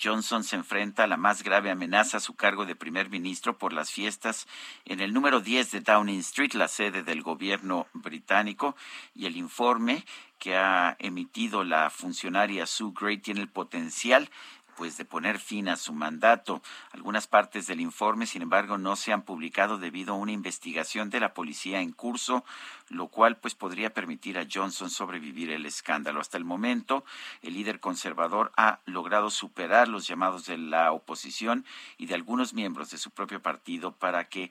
Johnson 0.00 0.44
se 0.44 0.56
enfrenta 0.56 1.04
a 1.04 1.06
la 1.06 1.16
más 1.16 1.42
grave 1.42 1.70
amenaza 1.70 2.18
a 2.18 2.20
su 2.20 2.34
cargo 2.34 2.66
de 2.66 2.76
primer 2.76 3.10
ministro 3.10 3.58
por 3.58 3.72
las 3.72 3.90
fiestas 3.90 4.46
en 4.84 5.00
el 5.00 5.12
número 5.12 5.40
10 5.40 5.70
de 5.70 5.80
Downing 5.80 6.20
Street, 6.20 6.52
la 6.54 6.68
sede 6.68 7.02
del 7.02 7.22
gobierno 7.22 7.86
británico, 7.92 8.76
y 9.14 9.26
el 9.26 9.36
informe 9.36 10.04
que 10.38 10.56
ha 10.56 10.96
emitido 10.98 11.62
la 11.64 11.88
funcionaria 11.90 12.66
Sue 12.66 12.92
Gray 12.98 13.18
tiene 13.18 13.40
el 13.40 13.48
potencial 13.48 14.28
pues 14.76 14.96
de 14.96 15.04
poner 15.04 15.38
fin 15.38 15.68
a 15.68 15.76
su 15.76 15.92
mandato. 15.92 16.62
Algunas 16.92 17.26
partes 17.26 17.66
del 17.66 17.80
informe, 17.80 18.26
sin 18.26 18.42
embargo, 18.42 18.78
no 18.78 18.96
se 18.96 19.12
han 19.12 19.22
publicado 19.22 19.78
debido 19.78 20.14
a 20.14 20.16
una 20.16 20.32
investigación 20.32 21.10
de 21.10 21.20
la 21.20 21.34
policía 21.34 21.80
en 21.80 21.92
curso, 21.92 22.44
lo 22.88 23.08
cual 23.08 23.36
pues 23.36 23.54
podría 23.54 23.92
permitir 23.92 24.38
a 24.38 24.46
Johnson 24.52 24.90
sobrevivir 24.90 25.50
el 25.50 25.66
escándalo. 25.66 26.20
Hasta 26.20 26.38
el 26.38 26.44
momento, 26.44 27.04
el 27.42 27.54
líder 27.54 27.80
conservador 27.80 28.52
ha 28.56 28.80
logrado 28.84 29.30
superar 29.30 29.88
los 29.88 30.06
llamados 30.06 30.46
de 30.46 30.58
la 30.58 30.92
oposición 30.92 31.64
y 31.96 32.06
de 32.06 32.14
algunos 32.14 32.54
miembros 32.54 32.90
de 32.90 32.98
su 32.98 33.10
propio 33.10 33.42
partido 33.42 33.92
para 33.92 34.28
que 34.28 34.50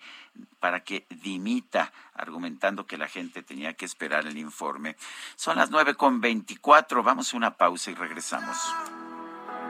para 0.60 0.84
que 0.84 1.08
dimita, 1.10 1.92
argumentando 2.14 2.86
que 2.86 2.98
la 2.98 3.08
gente 3.08 3.42
tenía 3.44 3.74
que 3.74 3.86
esperar 3.86 4.28
el 4.28 4.38
informe. 4.38 4.96
Son 5.36 5.58
las 5.58 5.72
nueve 5.72 5.96
con 5.96 6.22
veinticuatro. 6.22 7.04
Vamos 7.04 7.34
a 7.34 7.38
una 7.38 7.58
pausa 7.58 7.92
y 7.92 7.96
regresamos. 7.96 8.58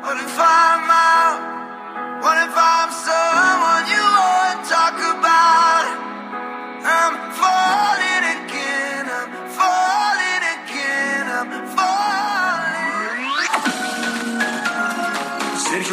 What 0.02 0.18
if 0.18 0.34
I'm 0.36 0.90
out? 0.90 2.22
What 2.23 2.38
if 2.41 2.57
I'm 2.57 2.90
someone 2.90 3.86
you 3.86 4.02
won't 4.02 4.65
talk 4.65 4.98
about? 4.98 5.86
I'm 6.82 7.15
falling 7.38 8.01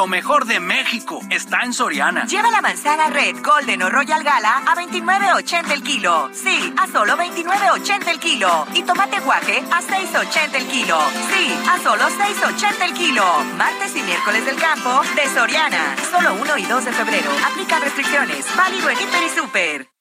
Lo 0.00 0.06
mejor 0.06 0.46
de 0.46 0.60
México 0.60 1.20
está 1.28 1.60
en 1.60 1.74
Soriana. 1.74 2.24
Lleva 2.24 2.50
la 2.50 2.62
manzana 2.62 3.10
Red, 3.10 3.42
Golden 3.44 3.82
o 3.82 3.90
Royal 3.90 4.24
Gala 4.24 4.62
a 4.66 4.74
29.80 4.74 5.72
el 5.72 5.82
kilo. 5.82 6.30
Sí, 6.32 6.72
a 6.78 6.86
solo 6.86 7.18
29.80 7.18 8.08
el 8.08 8.18
kilo. 8.18 8.66
Y 8.72 8.82
tomate 8.82 9.20
guaje 9.20 9.62
a 9.70 9.82
6.80 9.82 10.54
el 10.54 10.66
kilo. 10.68 10.98
Sí, 11.30 11.54
a 11.68 11.78
solo 11.80 12.04
6.80 12.04 12.82
el 12.82 12.94
kilo. 12.94 13.24
Martes 13.58 13.94
y 13.94 14.02
miércoles 14.02 14.46
del 14.46 14.56
campo 14.56 15.02
de 15.14 15.28
Soriana. 15.28 15.94
Solo 16.10 16.32
1 16.32 16.56
y 16.56 16.62
2 16.62 16.82
de 16.82 16.92
febrero. 16.92 17.30
Aplica 17.52 17.78
restricciones. 17.78 18.46
Válido 18.56 18.88
en 18.88 19.02
Hiper 19.02 19.22
y 19.22 19.28
Super. 19.28 19.99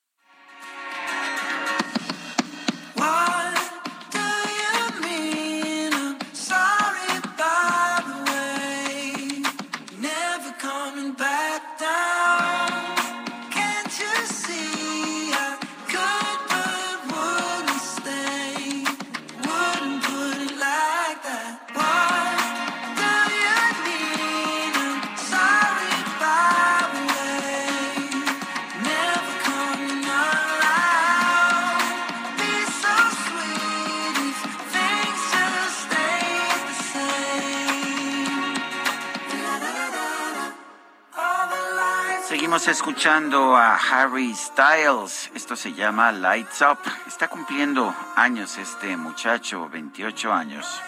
Seguimos 42.59 42.77
escuchando 42.77 43.55
a 43.55 43.75
Harry 43.75 44.35
Styles. 44.35 45.31
Esto 45.33 45.55
se 45.55 45.71
llama 45.71 46.11
Lights 46.11 46.61
Up. 46.61 46.79
Está 47.07 47.29
cumpliendo 47.29 47.95
años 48.17 48.57
este 48.57 48.97
muchacho, 48.97 49.69
28 49.69 50.33
años. 50.33 50.81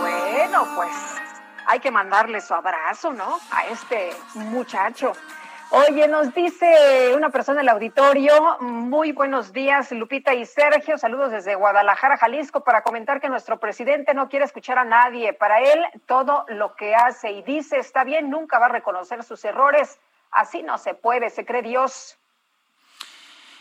Bueno, 0.00 0.66
pues 0.76 0.96
hay 1.66 1.80
que 1.80 1.90
mandarle 1.90 2.40
su 2.40 2.54
abrazo, 2.54 3.12
¿no? 3.12 3.38
A 3.50 3.66
este 3.66 4.16
muchacho. 4.34 5.12
Oye, 5.74 6.06
nos 6.06 6.34
dice 6.34 7.14
una 7.16 7.30
persona 7.30 7.60
del 7.60 7.70
auditorio, 7.70 8.58
muy 8.60 9.12
buenos 9.12 9.54
días, 9.54 9.90
Lupita 9.90 10.34
y 10.34 10.44
Sergio, 10.44 10.98
saludos 10.98 11.30
desde 11.30 11.54
Guadalajara, 11.54 12.18
Jalisco, 12.18 12.62
para 12.62 12.82
comentar 12.82 13.22
que 13.22 13.30
nuestro 13.30 13.58
presidente 13.58 14.12
no 14.12 14.28
quiere 14.28 14.44
escuchar 14.44 14.76
a 14.76 14.84
nadie. 14.84 15.32
Para 15.32 15.60
él, 15.60 15.82
todo 16.04 16.44
lo 16.48 16.76
que 16.76 16.94
hace 16.94 17.32
y 17.32 17.42
dice 17.42 17.78
está 17.78 18.04
bien, 18.04 18.28
nunca 18.28 18.58
va 18.58 18.66
a 18.66 18.68
reconocer 18.68 19.24
sus 19.24 19.42
errores. 19.46 19.98
Así 20.30 20.62
no 20.62 20.76
se 20.76 20.92
puede, 20.92 21.30
se 21.30 21.46
cree 21.46 21.62
Dios. 21.62 22.18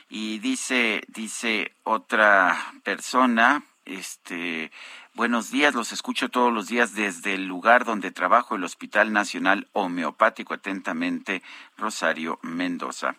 Y 0.10 0.40
dice, 0.40 1.04
dice 1.08 1.72
otra 1.84 2.58
persona, 2.84 3.64
este, 3.86 4.70
Buenos 5.14 5.52
días, 5.52 5.74
los 5.74 5.92
escucho 5.92 6.30
todos 6.30 6.54
los 6.54 6.68
días 6.68 6.96
desde 6.96 7.34
el 7.34 7.46
lugar 7.46 7.84
donde 7.84 8.12
trabajo, 8.12 8.56
el 8.56 8.64
Hospital 8.64 9.12
Nacional 9.12 9.68
Homeopático. 9.74 10.54
Atentamente, 10.54 11.44
Rosario 11.78 12.40
Mendoza. 12.44 13.16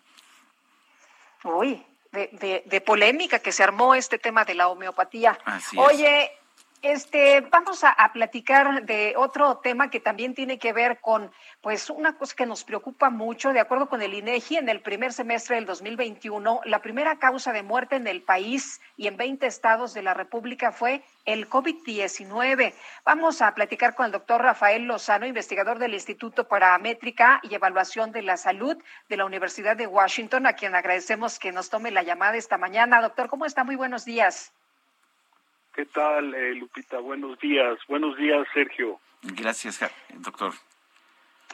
Uy, 1.43 1.85
de, 2.11 2.63
de, 2.65 2.81
polémica 2.81 3.39
que 3.39 3.51
se 3.51 3.63
armó 3.63 3.93
este 3.93 4.17
tema 4.17 4.43
de 4.43 4.55
la 4.55 4.69
homeopatía. 4.69 5.37
Así 5.45 5.77
Oye, 5.77 6.31
este, 6.83 7.39
vamos 7.49 7.83
a, 7.85 7.95
platicar 8.11 8.83
de 8.83 9.13
otro 9.15 9.57
tema 9.59 9.89
que 9.89 10.01
también 10.01 10.35
tiene 10.35 10.59
que 10.59 10.73
ver 10.73 10.99
con, 10.99 11.31
pues, 11.61 11.89
una 11.89 12.17
cosa 12.17 12.35
que 12.35 12.45
nos 12.45 12.65
preocupa 12.65 13.09
mucho. 13.09 13.53
De 13.53 13.61
acuerdo 13.61 13.87
con 13.87 14.01
el 14.01 14.13
INEGI, 14.13 14.57
en 14.57 14.67
el 14.67 14.81
primer 14.81 15.13
semestre 15.13 15.55
del 15.55 15.65
2021, 15.65 16.59
la 16.65 16.81
primera 16.81 17.17
causa 17.19 17.53
de 17.53 17.63
muerte 17.63 17.95
en 17.95 18.05
el 18.05 18.21
país 18.21 18.81
y 18.97 19.07
en 19.07 19.15
20 19.15 19.47
estados 19.47 19.93
de 19.93 20.03
la 20.03 20.13
República 20.13 20.73
fue 20.73 21.03
el 21.25 21.49
COVID-19. 21.49 22.73
Vamos 23.05 23.41
a 23.41 23.55
platicar 23.55 23.95
con 23.95 24.07
el 24.07 24.11
doctor 24.11 24.41
Rafael 24.41 24.83
Lozano, 24.83 25.25
investigador 25.25 25.79
del 25.79 25.93
Instituto 25.93 26.49
para 26.49 26.77
Métrica 26.79 27.39
y 27.43 27.55
Evaluación 27.55 28.11
de 28.11 28.23
la 28.23 28.35
Salud 28.35 28.77
de 29.07 29.17
la 29.17 29.25
Universidad 29.25 29.77
de 29.77 29.87
Washington, 29.87 30.45
a 30.47 30.53
quien 30.53 30.75
agradecemos 30.75 31.39
que 31.39 31.53
nos 31.53 31.69
tome 31.69 31.91
la 31.91 32.03
llamada 32.03 32.35
esta 32.35 32.57
mañana. 32.57 33.01
Doctor, 33.01 33.29
¿cómo 33.29 33.45
está? 33.45 33.63
Muy 33.63 33.77
buenos 33.77 34.03
días. 34.03 34.51
¿Qué 35.73 35.85
tal, 35.87 36.35
eh, 36.35 36.53
Lupita? 36.53 36.99
Buenos 36.99 37.39
días. 37.39 37.79
Buenos 37.87 38.15
días, 38.15 38.45
Sergio. 38.53 38.99
Gracias, 39.23 39.79
doctor. 40.19 40.53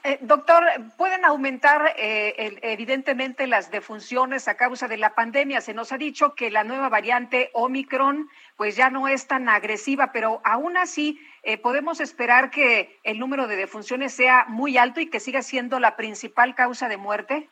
Eh, 0.03 0.17
doctor, 0.21 0.63
¿pueden 0.97 1.23
aumentar 1.23 1.93
eh, 1.97 2.59
evidentemente 2.61 3.47
las 3.47 3.71
defunciones 3.71 4.49
a 4.49 4.57
causa 4.57 4.89
de 4.89 4.97
la 4.97 5.15
pandemia? 5.15 5.61
Se 5.61 5.73
nos 5.73 5.93
ha 5.93 5.97
dicho 5.97 6.35
que 6.35 6.51
la 6.51 6.65
nueva 6.65 6.89
variante 6.89 7.49
Omicron 7.53 8.29
pues 8.57 8.75
ya 8.75 8.89
no 8.89 9.07
es 9.07 9.27
tan 9.27 9.47
agresiva, 9.47 10.11
pero 10.11 10.41
aún 10.43 10.75
así 10.75 11.21
podemos 11.63 12.01
esperar 12.01 12.49
que 12.49 12.99
el 13.03 13.19
número 13.19 13.47
de 13.47 13.55
defunciones 13.55 14.13
sea 14.13 14.45
muy 14.49 14.77
alto 14.77 14.99
y 14.99 15.09
que 15.09 15.21
siga 15.21 15.41
siendo 15.41 15.79
la 15.79 15.95
principal 15.95 16.55
causa 16.55 16.89
de 16.89 16.97
muerte. 16.97 17.49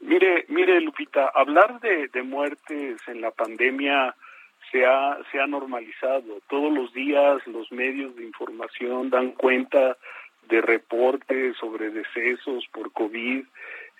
Mire, 0.00 0.46
mire, 0.48 0.80
Lupita, 0.80 1.30
hablar 1.32 1.80
de, 1.80 2.08
de 2.08 2.22
muertes 2.22 3.00
en 3.06 3.20
la 3.20 3.30
pandemia 3.30 4.16
se 4.72 4.86
ha, 4.86 5.18
se 5.30 5.38
ha 5.38 5.46
normalizado. 5.46 6.40
Todos 6.48 6.72
los 6.72 6.92
días 6.92 7.46
los 7.46 7.70
medios 7.70 8.16
de 8.16 8.24
información 8.24 9.10
dan 9.10 9.32
cuenta 9.32 9.96
de 10.48 10.60
reportes 10.60 11.56
sobre 11.58 11.90
decesos 11.90 12.66
por 12.72 12.90
COVID 12.92 13.44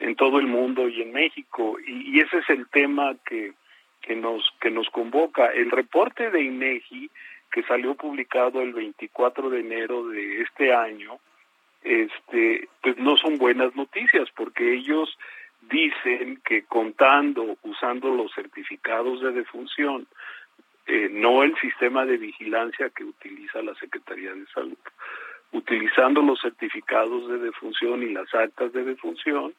en 0.01 0.16
todo 0.16 0.40
el 0.40 0.47
mundo 0.47 0.89
y 0.89 1.03
en 1.03 1.12
México. 1.12 1.77
Y, 1.86 2.19
ese 2.19 2.39
es 2.39 2.51
el 2.51 2.66
tema 2.69 3.15
que, 3.24 3.53
que, 4.01 4.16
nos, 4.16 4.51
que 4.61 4.70
nos 4.70 4.89
convoca. 4.90 5.47
El 5.53 5.70
reporte 5.70 6.31
de 6.31 6.43
INEGI, 6.43 7.11
que 7.53 7.62
salió 7.65 7.94
publicado 7.94 8.62
el 8.62 8.73
24 8.73 9.51
de 9.51 9.61
enero 9.61 10.09
de 10.09 10.40
este 10.40 10.74
año, 10.74 11.19
este, 11.85 12.69
pues 12.81 12.97
no 12.97 13.16
son 13.16 13.36
buenas 13.36 13.77
noticias 13.77 14.28
porque 14.35 14.73
ellos 14.73 15.19
dicen 15.70 16.40
que 16.44 16.65
contando, 16.65 17.57
usando 17.62 18.11
los 18.11 18.32
certificados 18.35 19.20
de 19.20 19.32
defunción, 19.32 20.07
eh, 20.94 21.09
no 21.10 21.43
el 21.43 21.56
sistema 21.56 22.05
de 22.05 22.19
vigilancia 22.19 22.90
que 22.90 23.02
utiliza 23.02 23.62
la 23.62 23.74
Secretaría 23.77 24.35
de 24.35 24.44
Salud, 24.48 24.77
utilizando 25.51 26.20
los 26.20 26.39
certificados 26.43 27.31
de 27.31 27.39
defunción 27.39 28.02
y 28.02 28.12
las 28.12 28.35
actas 28.35 28.74
de 28.74 28.85
defunción, 28.85 29.55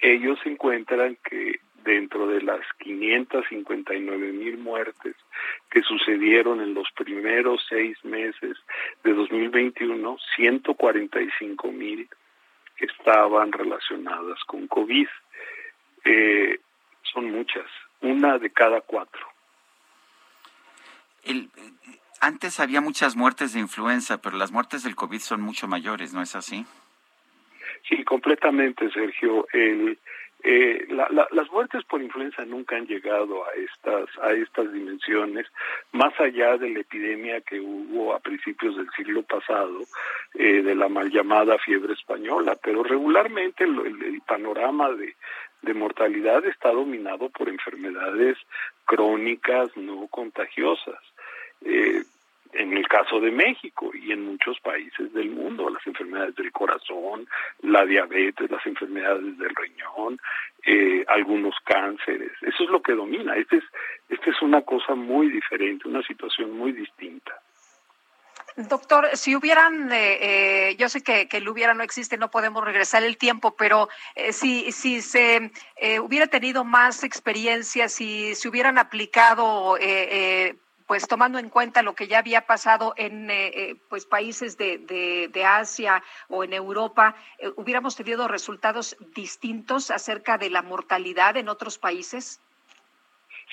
ellos 0.00 0.38
encuentran 0.44 1.16
que 1.24 1.60
dentro 1.82 2.26
de 2.26 2.42
las 2.42 2.60
559 2.80 4.32
mil 4.32 4.58
muertes 4.58 5.16
que 5.70 5.80
sucedieron 5.80 6.60
en 6.60 6.74
los 6.74 6.90
primeros 6.94 7.64
seis 7.66 7.96
meses 8.04 8.58
de 9.02 9.14
2021, 9.14 10.18
145 10.36 11.72
mil 11.72 12.06
estaban 12.76 13.50
relacionadas 13.50 14.44
con 14.44 14.66
COVID. 14.66 15.08
Eh, 16.04 16.58
son 17.14 17.30
muchas, 17.30 17.64
una 18.02 18.36
de 18.36 18.50
cada 18.50 18.82
cuatro. 18.82 19.35
Antes 22.20 22.60
había 22.60 22.80
muchas 22.80 23.16
muertes 23.16 23.52
de 23.52 23.60
influenza, 23.60 24.20
pero 24.20 24.36
las 24.36 24.52
muertes 24.52 24.82
del 24.82 24.96
COVID 24.96 25.20
son 25.20 25.40
mucho 25.40 25.68
mayores, 25.68 26.12
¿no 26.14 26.22
es 26.22 26.34
así? 26.34 26.66
Sí, 27.88 28.02
completamente, 28.04 28.90
Sergio. 28.90 29.46
El, 29.52 29.98
eh, 30.42 30.86
las 30.88 31.50
muertes 31.50 31.84
por 31.84 32.02
influenza 32.02 32.44
nunca 32.44 32.76
han 32.76 32.86
llegado 32.86 33.44
a 33.44 33.52
estas 33.54 34.08
a 34.22 34.32
estas 34.32 34.72
dimensiones, 34.72 35.46
más 35.92 36.18
allá 36.20 36.56
de 36.56 36.70
la 36.70 36.80
epidemia 36.80 37.40
que 37.40 37.60
hubo 37.60 38.14
a 38.14 38.20
principios 38.20 38.76
del 38.76 38.88
siglo 38.96 39.22
pasado 39.22 39.80
eh, 40.34 40.62
de 40.62 40.74
la 40.74 40.88
mal 40.88 41.10
llamada 41.10 41.58
fiebre 41.58 41.94
española, 41.94 42.56
pero 42.62 42.82
regularmente 42.82 43.64
el, 43.64 44.02
el 44.02 44.20
panorama 44.22 44.90
de, 44.92 45.16
de 45.62 45.74
mortalidad 45.74 46.44
está 46.46 46.70
dominado 46.70 47.28
por 47.30 47.48
enfermedades 47.48 48.36
crónicas 48.84 49.76
no 49.76 50.06
contagiosas. 50.08 51.00
Eh, 51.64 52.02
en 52.52 52.72
el 52.72 52.88
caso 52.88 53.20
de 53.20 53.30
México 53.30 53.90
y 53.94 54.12
en 54.12 54.24
muchos 54.24 54.58
países 54.60 55.12
del 55.12 55.30
mundo, 55.30 55.68
las 55.68 55.86
enfermedades 55.86 56.34
del 56.36 56.52
corazón, 56.52 57.28
la 57.60 57.84
diabetes, 57.84 58.50
las 58.50 58.64
enfermedades 58.66 59.36
del 59.38 59.54
riñón, 59.54 60.18
eh, 60.64 61.04
algunos 61.08 61.54
cánceres. 61.64 62.32
Eso 62.42 62.64
es 62.64 62.70
lo 62.70 62.80
que 62.80 62.92
domina. 62.92 63.36
Esta 63.36 63.56
es, 63.56 63.64
este 64.08 64.30
es 64.30 64.40
una 64.42 64.62
cosa 64.62 64.94
muy 64.94 65.28
diferente, 65.28 65.88
una 65.88 66.02
situación 66.02 66.56
muy 66.56 66.72
distinta. 66.72 67.40
Doctor, 68.56 69.10
si 69.12 69.36
hubieran, 69.36 69.92
eh, 69.92 70.70
eh, 70.70 70.76
yo 70.76 70.88
sé 70.88 71.02
que, 71.02 71.28
que, 71.28 71.36
el 71.36 71.48
hubiera 71.48 71.74
no 71.74 71.82
existe, 71.82 72.16
no 72.16 72.30
podemos 72.30 72.64
regresar 72.64 73.04
el 73.04 73.18
tiempo, 73.18 73.54
pero 73.54 73.90
eh, 74.14 74.32
si, 74.32 74.72
si 74.72 75.02
se 75.02 75.50
eh, 75.76 76.00
hubiera 76.00 76.26
tenido 76.26 76.64
más 76.64 77.04
experiencia, 77.04 77.90
si 77.90 78.34
se 78.34 78.48
hubieran 78.48 78.78
aplicado 78.78 79.76
pues 80.86 81.08
tomando 81.08 81.38
en 81.38 81.50
cuenta 81.50 81.82
lo 81.82 81.94
que 81.94 82.06
ya 82.06 82.18
había 82.18 82.42
pasado 82.42 82.94
en 82.96 83.30
eh, 83.30 83.48
eh, 83.48 83.76
pues 83.88 84.06
países 84.06 84.56
de, 84.56 84.78
de, 84.78 85.44
Asia 85.44 86.02
o 86.28 86.44
en 86.44 86.52
Europa, 86.52 87.14
eh, 87.38 87.50
hubiéramos 87.56 87.96
tenido 87.96 88.28
resultados 88.28 88.96
distintos 89.14 89.90
acerca 89.90 90.38
de 90.38 90.50
la 90.50 90.62
mortalidad 90.62 91.36
en 91.36 91.48
otros 91.48 91.78
países. 91.78 92.40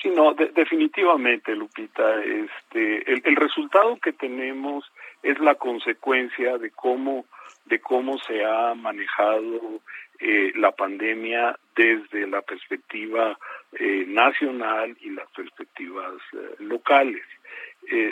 Sí, 0.02 0.10
no, 0.10 0.34
definitivamente, 0.34 1.54
Lupita. 1.54 2.20
Este, 2.22 3.12
el, 3.12 3.36
resultado 3.36 3.96
que 3.96 4.12
tenemos 4.12 4.84
es 5.22 5.38
la 5.38 5.54
consecuencia 5.54 6.58
de 6.58 6.70
cómo 6.70 7.24
de 7.66 7.80
cómo 7.80 8.18
se 8.18 8.44
ha 8.44 8.74
manejado 8.74 9.80
eh, 10.20 10.52
la 10.56 10.72
pandemia 10.72 11.58
desde 11.74 12.26
la 12.26 12.42
perspectiva 12.42 13.38
eh, 13.78 14.04
nacional 14.06 14.96
y 15.00 15.10
las 15.10 15.28
perspectivas 15.30 16.14
eh, 16.32 16.56
locales. 16.60 17.24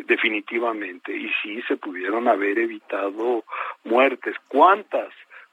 definitivamente, 0.05 1.17
y 1.17 1.31
sí 1.43 1.63
se 1.67 1.79
pudieron 1.79 2.29
haber 2.29 2.59
evitado 2.59 3.43
muertes. 3.85 4.37
¿Cuántas? 4.49 5.13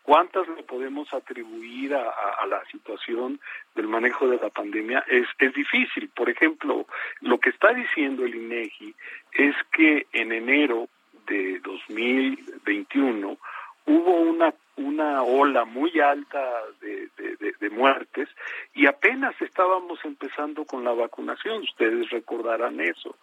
¿Cuántas 0.09 0.47
le 0.49 0.63
podemos 0.63 1.13
atribuir 1.13 1.93
a, 1.93 2.09
a, 2.41 2.47
la 2.47 2.65
situación 2.65 3.39
del 3.75 3.87
manejo 3.87 4.27
de 4.27 4.37
la 4.37 4.49
pandemia? 4.49 5.05
Es, 5.07 5.27
es 5.37 5.53
difícil. 5.53 6.09
Por 6.09 6.29
ejemplo, 6.29 6.87
lo 7.21 7.39
que 7.39 7.51
está 7.51 7.73
diciendo 7.73 8.25
el 8.25 8.33
INEGI 8.33 8.95
es 9.33 9.55
que 9.71 10.07
en 10.11 10.31
enero 10.31 10.89
de 11.27 11.59
2021 11.59 13.37
hubo 13.85 14.15
una 14.21 14.53
una 14.79 15.23
ola 15.23 15.65
muy 15.65 15.99
alta 15.99 16.63
de, 16.81 17.09
de, 17.59 17.69
muertes 17.69 18.27
y 18.73 18.87
apenas 18.87 19.39
estábamos 19.41 19.99
empezando 20.03 20.65
con 20.65 20.83
la 20.83 20.91
vacunación, 20.91 21.61
ustedes 21.61 22.09
recordarán 22.09 22.79
eso. 22.79 23.15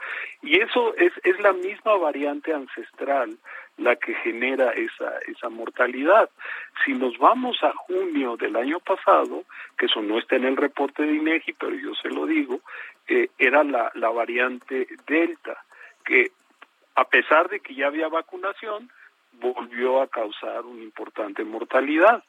Y 0.43 0.61
eso 0.61 0.95
es, 0.97 1.13
es 1.25 1.39
la 1.41 1.53
misma 1.53 1.97
variante 1.97 2.53
ancestral 2.53 3.37
la 3.79 3.97
que 3.97 4.15
genera 4.15 4.73
esa, 4.73 5.19
esa 5.27 5.49
mortalidad. 5.49 6.31
Si 6.85 6.93
nos 6.93 7.19
vamos 7.19 7.59
a 7.63 7.73
junio 7.73 8.37
del 8.37 8.57
año 8.57 8.79
pasado, 8.81 9.45
que 9.77 9.87
eso 9.87 10.01
no 10.01 10.19
está 10.19 10.37
en 10.37 10.45
el 10.45 10.57
reporte 10.57 11.03
de 11.03 11.15
INEGI, 11.15 11.55
pero 11.55 11.75
yo 11.75 11.95
se 11.95 12.09
lo 12.09 12.27
digo, 12.27 12.61
eh, 13.09 13.29
era 13.39 13.65
la, 13.65 13.91
la 13.95 14.11
variante 14.11 14.87
Delta, 15.07 15.63
que 16.05 16.31
a 16.95 17.05
pesar 17.05 17.49
de 17.49 17.61
que 17.61 17.75
ya 17.75 17.89
había 17.89 18.09
vacunación, 18.09 18.91
volvió 19.41 20.01
a 20.01 20.09
causar 20.09 20.65
una 20.65 20.83
importante 20.83 21.45
mortalidad. 21.45 22.23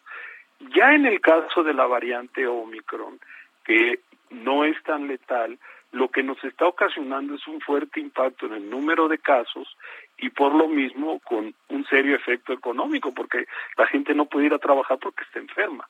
Ya 0.76 0.94
en 0.94 1.06
el 1.06 1.22
caso 1.22 1.64
de 1.64 1.74
la 1.74 1.86
variante 1.86 2.48
Omicron, 2.48 3.20
que 3.64 4.00
no 4.30 4.64
es 4.64 4.82
tan 4.84 5.08
letal, 5.08 5.58
lo 5.92 6.10
que 6.10 6.24
nos 6.24 6.44
está 6.44 6.68
ocasionando 6.68 7.36
es 7.36 7.48
un 7.48 7.62
fuerte 7.62 8.00
impacto 8.00 8.46
en 8.48 8.54
el 8.54 8.70
número 8.70 9.08
de 9.08 9.18
casos 9.20 9.78
y 10.18 10.30
por 10.30 10.54
lo 10.54 10.68
mismo 10.68 11.20
con 11.20 11.54
un 11.70 11.86
serio 11.86 12.16
efecto 12.16 12.54
económico, 12.54 13.14
porque 13.14 13.46
la 13.78 13.88
gente 13.88 14.14
no 14.14 14.26
puede 14.26 14.48
ir 14.48 14.54
a 14.54 14.60
trabajar 14.60 14.98
porque 15.00 15.24
está 15.24 15.40
enferma. 15.40 15.88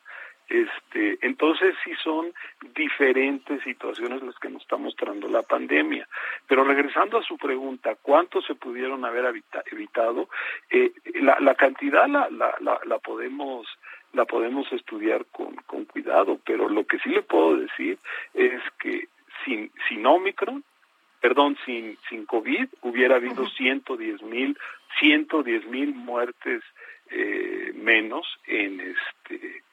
Este, 0.49 1.17
entonces 1.21 1.75
sí 1.83 1.91
son 2.01 2.33
diferentes 2.73 3.61
situaciones 3.63 4.23
las 4.23 4.37
que 4.39 4.49
nos 4.49 4.61
está 4.61 4.77
mostrando 4.77 5.27
la 5.27 5.43
pandemia. 5.43 6.07
Pero 6.47 6.63
regresando 6.63 7.17
a 7.17 7.23
su 7.23 7.37
pregunta, 7.37 7.95
¿cuántos 8.01 8.45
se 8.45 8.55
pudieron 8.55 9.03
haber 9.03 9.41
evitado? 9.71 10.29
Eh, 10.69 10.93
la, 11.15 11.37
la, 11.39 11.55
cantidad 11.55 12.07
la, 12.07 12.29
la, 12.29 12.55
la, 12.61 12.79
la, 12.85 12.99
podemos 12.99 13.67
la 14.13 14.25
podemos 14.25 14.71
estudiar 14.71 15.25
con, 15.25 15.55
con 15.67 15.85
cuidado, 15.85 16.39
pero 16.45 16.69
lo 16.69 16.85
que 16.85 16.99
sí 16.99 17.09
le 17.09 17.23
puedo 17.23 17.57
decir 17.57 17.97
es 18.33 18.61
que 18.79 19.07
sin, 19.43 19.69
sin 19.87 20.05
Omicron, 20.05 20.63
perdón, 21.19 21.57
sin, 21.65 21.97
sin 22.09 22.25
COVID, 22.25 22.67
hubiera 22.81 23.17
habido 23.17 23.47
110 23.47 24.23
mil, 24.23 24.57
110 24.99 25.67
mil 25.67 25.93
muertes 25.93 26.63
eh, 27.09 27.71
menos 27.75 28.25
en 28.47 28.81
este 28.81 29.63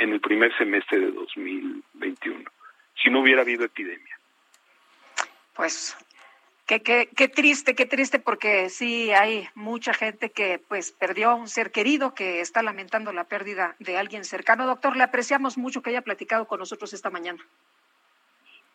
en 0.00 0.12
el 0.12 0.20
primer 0.20 0.56
semestre 0.56 0.98
de 0.98 1.12
2021, 1.12 2.50
si 3.00 3.10
no 3.10 3.20
hubiera 3.20 3.42
habido 3.42 3.64
epidemia. 3.64 4.18
Pues 5.54 5.96
Qué, 6.66 6.82
qué, 6.82 7.08
qué, 7.16 7.26
triste, 7.26 7.74
qué 7.74 7.84
triste, 7.84 8.20
porque 8.20 8.68
sí 8.68 9.10
hay 9.10 9.48
mucha 9.56 9.92
gente 9.92 10.30
que 10.30 10.60
pues 10.68 10.92
perdió 10.92 11.34
un 11.34 11.48
ser 11.48 11.72
querido, 11.72 12.14
que 12.14 12.40
está 12.40 12.62
lamentando 12.62 13.12
la 13.12 13.24
pérdida 13.24 13.74
de 13.80 13.98
alguien 13.98 14.24
cercano. 14.24 14.68
Doctor, 14.68 14.96
le 14.96 15.02
apreciamos 15.02 15.58
mucho 15.58 15.82
que 15.82 15.90
haya 15.90 16.02
platicado 16.02 16.46
con 16.46 16.60
nosotros 16.60 16.92
esta 16.92 17.10
mañana. 17.10 17.44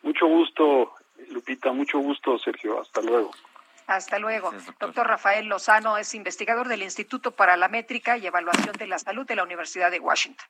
Mucho 0.02 0.26
gusto, 0.26 0.92
Lupita, 1.30 1.72
mucho 1.72 1.98
gusto, 1.98 2.38
Sergio. 2.38 2.78
Hasta 2.82 3.00
luego. 3.00 3.30
Hasta 3.86 4.18
luego. 4.18 4.52
doctor. 4.78 5.06
Rafael 5.06 5.46
Lozano 5.46 5.96
es 5.96 6.14
investigador 6.14 6.68
del 6.68 6.82
Instituto 6.82 7.30
para 7.30 7.56
la 7.56 7.68
Métrica 7.68 8.18
y 8.18 8.26
Evaluación 8.26 8.76
de 8.76 8.88
la 8.88 8.98
Salud 8.98 9.26
de 9.26 9.36
la 9.36 9.42
Universidad 9.42 9.90
de 9.90 10.00
Washington. 10.00 10.46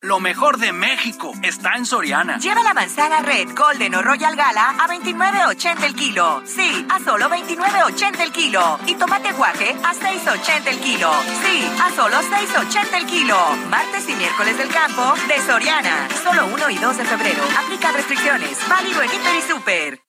Lo 0.00 0.20
mejor 0.20 0.58
de 0.58 0.72
México 0.72 1.32
está 1.42 1.74
en 1.74 1.84
Soriana. 1.84 2.38
Lleva 2.38 2.62
la 2.62 2.72
manzana 2.72 3.18
Red, 3.18 3.48
Golden 3.56 3.96
o 3.96 4.00
Royal 4.00 4.36
Gala 4.36 4.76
a 4.78 4.86
29.80 4.86 5.82
el 5.82 5.94
kilo. 5.96 6.40
Sí, 6.46 6.86
a 6.88 7.00
solo 7.00 7.28
29.80 7.28 8.20
el 8.20 8.30
kilo. 8.30 8.78
Y 8.86 8.94
tomate 8.94 9.32
guaje 9.32 9.74
a 9.82 9.92
6.80 9.92 10.68
el 10.68 10.78
kilo. 10.78 11.10
Sí, 11.42 11.68
a 11.82 11.90
solo 11.96 12.16
6.80 12.16 12.94
el 12.96 13.06
kilo. 13.06 13.36
Martes 13.68 14.08
y 14.08 14.14
miércoles 14.14 14.56
del 14.56 14.68
campo 14.68 15.14
de 15.26 15.40
Soriana. 15.44 16.08
Solo 16.22 16.46
1 16.46 16.70
y 16.70 16.78
2 16.78 16.96
de 16.96 17.04
febrero. 17.04 17.42
Aplica 17.58 17.90
restricciones. 17.90 18.56
Válido 18.68 19.02
en 19.02 19.12
Hiper 19.12 19.34
y 19.34 19.42
Super. 19.52 20.00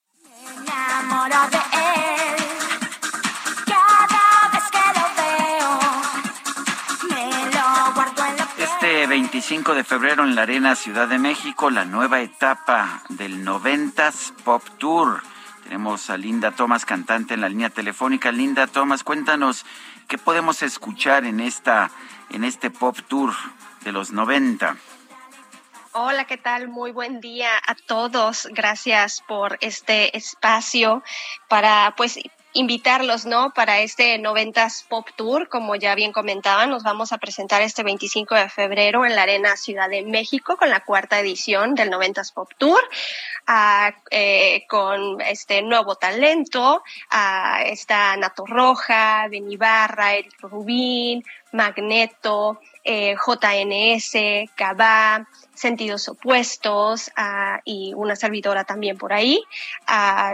Me 0.46 1.50
de 1.50 1.58
él. 1.58 2.49
Este 8.90 9.06
25 9.06 9.76
de 9.76 9.84
febrero 9.84 10.24
en 10.24 10.34
la 10.34 10.42
Arena 10.42 10.76
Ciudad 10.76 11.08
de 11.08 11.20
México, 11.20 11.70
la 11.70 11.86
nueva 11.86 12.22
etapa 12.22 13.04
del 13.10 13.46
90s 13.46 14.34
Pop 14.44 14.64
Tour. 14.80 15.22
Tenemos 15.64 16.10
a 16.10 16.18
Linda 16.18 16.50
Thomas, 16.50 16.86
cantante 16.86 17.36
en 17.36 17.42
la 17.42 17.50
línea 17.50 17.70
telefónica. 17.70 18.32
Linda 18.32 18.66
Thomas, 18.66 19.04
cuéntanos 19.04 19.64
qué 20.08 20.18
podemos 20.18 20.64
escuchar 20.64 21.26
en 21.26 21.40
esta 21.40 21.92
en 22.32 22.44
este 22.44 22.72
Pop 22.72 22.98
Tour 23.08 23.32
de 23.82 23.92
los 23.92 24.12
90. 24.12 24.76
Hola, 25.92 26.26
¿qué 26.26 26.38
tal? 26.38 26.68
Muy 26.68 26.92
buen 26.92 27.22
día 27.22 27.52
a 27.68 27.76
todos. 27.76 28.48
Gracias 28.54 29.22
por 29.28 29.60
este 29.62 30.18
espacio 30.18 31.04
para 31.48 31.94
pues 31.96 32.18
invitarlos, 32.54 33.26
¿no? 33.26 33.52
Para 33.54 33.80
este 33.80 34.18
90s 34.20 34.88
Pop 34.88 35.08
Tour, 35.16 35.50
como 35.50 35.76
ya 35.76 35.96
bien 35.96 36.12
comentaban, 36.12 36.70
nos 36.70 36.84
vamos 36.84 37.12
a 37.12 37.18
presentar 37.18 37.62
este 37.62 37.84
25 37.84 38.36
de 38.36 38.50
febrero 38.50 39.06
en 39.06 39.16
la 39.16 39.24
Arena 39.24 39.56
Ciudad 39.56 39.90
de 39.90 40.04
México 40.04 40.58
con 40.58 40.70
la 40.70 40.84
cuarta 40.84 41.20
edición 41.20 41.76
del 41.76 41.92
90s 41.92 42.34
Pop 42.34 42.52
Tour, 42.58 42.82
ah, 43.48 43.94
eh, 44.10 44.66
con 44.68 45.22
este 45.22 45.62
nuevo 45.62 45.96
talento, 45.96 46.84
está 47.66 48.18
Nato 48.18 48.46
Roja, 48.46 49.28
Benibarra, 49.30 50.16
Eric 50.16 50.42
Rubín, 50.42 51.24
Magneto, 51.52 52.60
eh, 52.84 53.16
JNS, 53.16 54.50
Cabá, 54.56 55.28
Sentidos 55.54 56.08
Opuestos 56.08 57.10
uh, 57.18 57.60
y 57.66 57.94
una 57.96 58.16
servidora 58.16 58.64
también 58.64 58.98
por 58.98 59.12
ahí, 59.12 59.44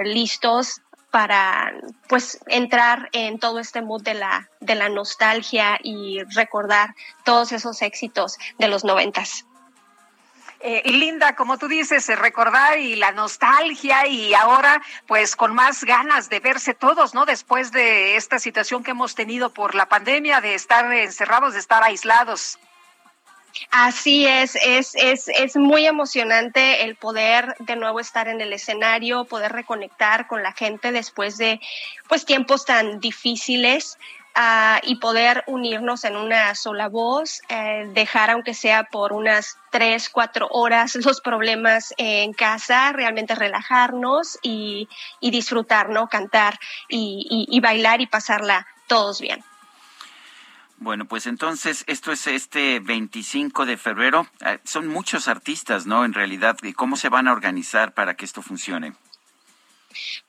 listos 0.04 0.82
para 1.16 1.72
pues 2.10 2.40
entrar 2.46 3.08
en 3.14 3.40
todo 3.40 3.60
este 3.60 3.82
mood 3.82 4.04
de 4.04 4.16
la, 4.16 4.50
de 4.60 4.76
la 4.76 4.90
nostalgia 4.90 5.80
y 5.82 6.22
recordar 6.36 6.94
todos 7.24 7.54
esos 7.54 7.82
éxitos 7.82 8.38
de 8.58 8.68
los 8.68 8.84
noventas. 8.84 9.46
Eh, 10.60 10.82
y 10.84 10.92
Linda, 10.92 11.34
como 11.38 11.58
tú 11.58 11.70
dices, 11.70 12.10
eh, 12.10 12.18
recordar 12.18 12.80
y 12.80 12.98
la 12.98 13.14
nostalgia 13.14 14.08
y 14.08 14.34
ahora 14.34 14.82
pues 15.08 15.38
con 15.38 15.56
más 15.56 15.86
ganas 15.86 16.28
de 16.28 16.42
verse 16.42 16.74
todos, 16.74 17.14
¿no? 17.14 17.26
Después 17.26 17.72
de 17.72 18.18
esta 18.18 18.38
situación 18.38 18.84
que 18.84 18.92
hemos 18.92 19.16
tenido 19.16 19.54
por 19.54 19.74
la 19.74 19.86
pandemia, 19.86 20.42
de 20.42 20.54
estar 20.54 20.92
encerrados, 20.92 21.54
de 21.54 21.60
estar 21.62 21.82
aislados. 21.82 22.60
Así 23.72 24.26
es, 24.26 24.56
es, 24.56 24.96
es, 24.96 25.28
es 25.28 25.56
muy 25.56 25.86
emocionante 25.86 26.84
el 26.84 26.96
poder 26.96 27.56
de 27.60 27.76
nuevo 27.76 28.00
estar 28.00 28.28
en 28.28 28.42
el 28.42 28.54
escenario, 28.54 29.26
poder 29.26 29.52
reconectar 29.52 30.28
con 30.28 30.44
la 30.44 30.54
gente 30.54 30.92
después 30.92 31.38
de 31.38 31.60
pues 32.08 32.26
tiempos 32.26 32.66
tan 32.66 33.00
difíciles. 33.00 33.98
Uh, 34.38 34.84
y 34.84 34.98
poder 34.98 35.46
unirnos 35.48 36.04
en 36.04 36.18
una 36.18 36.54
sola 36.56 36.90
voz, 36.90 37.42
eh, 37.48 37.90
dejar 37.94 38.32
aunque 38.32 38.54
sea 38.54 38.84
por 38.84 39.14
unas 39.14 39.58
tres, 39.72 40.10
cuatro 40.10 40.50
horas 40.52 40.96
los 41.06 41.22
problemas 41.22 41.94
en 41.96 42.34
casa, 42.34 42.92
realmente 42.92 43.34
relajarnos 43.34 44.38
y, 44.42 44.90
disfrutar, 45.22 45.88
¿no? 45.88 46.10
Cantar 46.10 46.60
y, 46.90 47.48
y 47.50 47.60
bailar 47.62 48.02
y 48.02 48.08
pasarla 48.08 48.68
todos 48.88 49.22
bien. 49.22 49.42
Bueno, 50.78 51.06
pues 51.06 51.26
entonces 51.26 51.84
esto 51.88 52.12
es 52.12 52.28
este 52.28 52.80
25 52.80 53.66
de 53.66 53.78
febrero. 53.78 54.28
Ah, 54.42 54.58
son 54.64 54.88
muchos 54.88 55.28
artistas, 55.28 55.86
¿no? 55.86 56.04
En 56.04 56.14
realidad, 56.14 56.58
¿cómo 56.76 56.98
se 56.98 57.10
van 57.10 57.28
a 57.28 57.32
organizar 57.32 57.94
para 57.94 58.16
que 58.16 58.26
esto 58.26 58.42
funcione? 58.42 58.94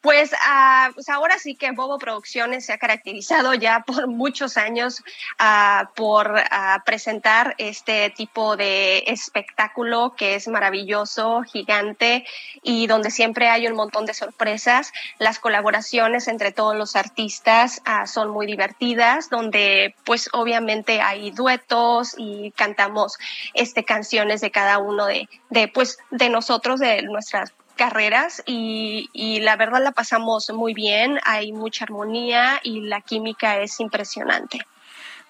Pues, 0.01 0.33
uh, 0.33 0.93
pues, 0.95 1.09
ahora 1.09 1.39
sí 1.39 1.55
que 1.55 1.71
Bobo 1.73 1.99
Producciones 1.99 2.67
se 2.67 2.73
ha 2.73 2.79
caracterizado 2.79 3.55
ya 3.55 3.85
por 3.87 4.07
muchos 4.09 4.57
años 4.57 5.03
uh, 5.41 5.87
por 5.95 6.31
uh, 6.31 6.85
presentar 6.85 7.55
este 7.59 8.11
tipo 8.11 8.57
de 8.57 9.05
espectáculo 9.07 10.15
que 10.17 10.35
es 10.35 10.49
maravilloso, 10.49 11.43
gigante 11.43 12.25
y 12.63 12.87
donde 12.87 13.11
siempre 13.11 13.49
hay 13.49 13.67
un 13.67 13.75
montón 13.75 14.07
de 14.07 14.15
sorpresas. 14.15 14.93
Las 15.19 15.39
colaboraciones 15.39 16.29
entre 16.29 16.53
todos 16.53 16.77
los 16.77 16.97
artistas 16.97 17.83
son 18.07 18.31
muy 18.31 18.47
divertidas, 18.47 19.31
donde 19.31 19.95
pues 20.05 20.29
obviamente 20.33 21.01
hay 21.01 21.31
duetos 21.31 22.15
y 22.17 22.53
cantamos 22.53 23.19
este 23.55 23.85
canciones 23.85 24.41
de 24.41 24.51
cada 24.51 24.79
uno 24.79 25.07
de, 25.07 25.29
de 25.51 25.69
pues 25.69 25.99
de 26.11 26.29
nosotros, 26.29 26.81
de 26.81 27.03
nuestras 27.03 27.53
carreras 27.77 28.43
y, 28.47 29.09
y, 29.13 29.41
la 29.41 29.57
verdad 29.57 29.83
la 29.83 29.93
pasamos 29.93 30.51
muy 30.51 30.75
bien, 30.75 31.21
hay 31.25 31.53
mucha 31.53 31.85
armonía 31.85 32.61
y 32.63 32.81
la 32.81 33.01
química 33.01 33.59
es 33.59 33.79
impresionante. 33.81 34.67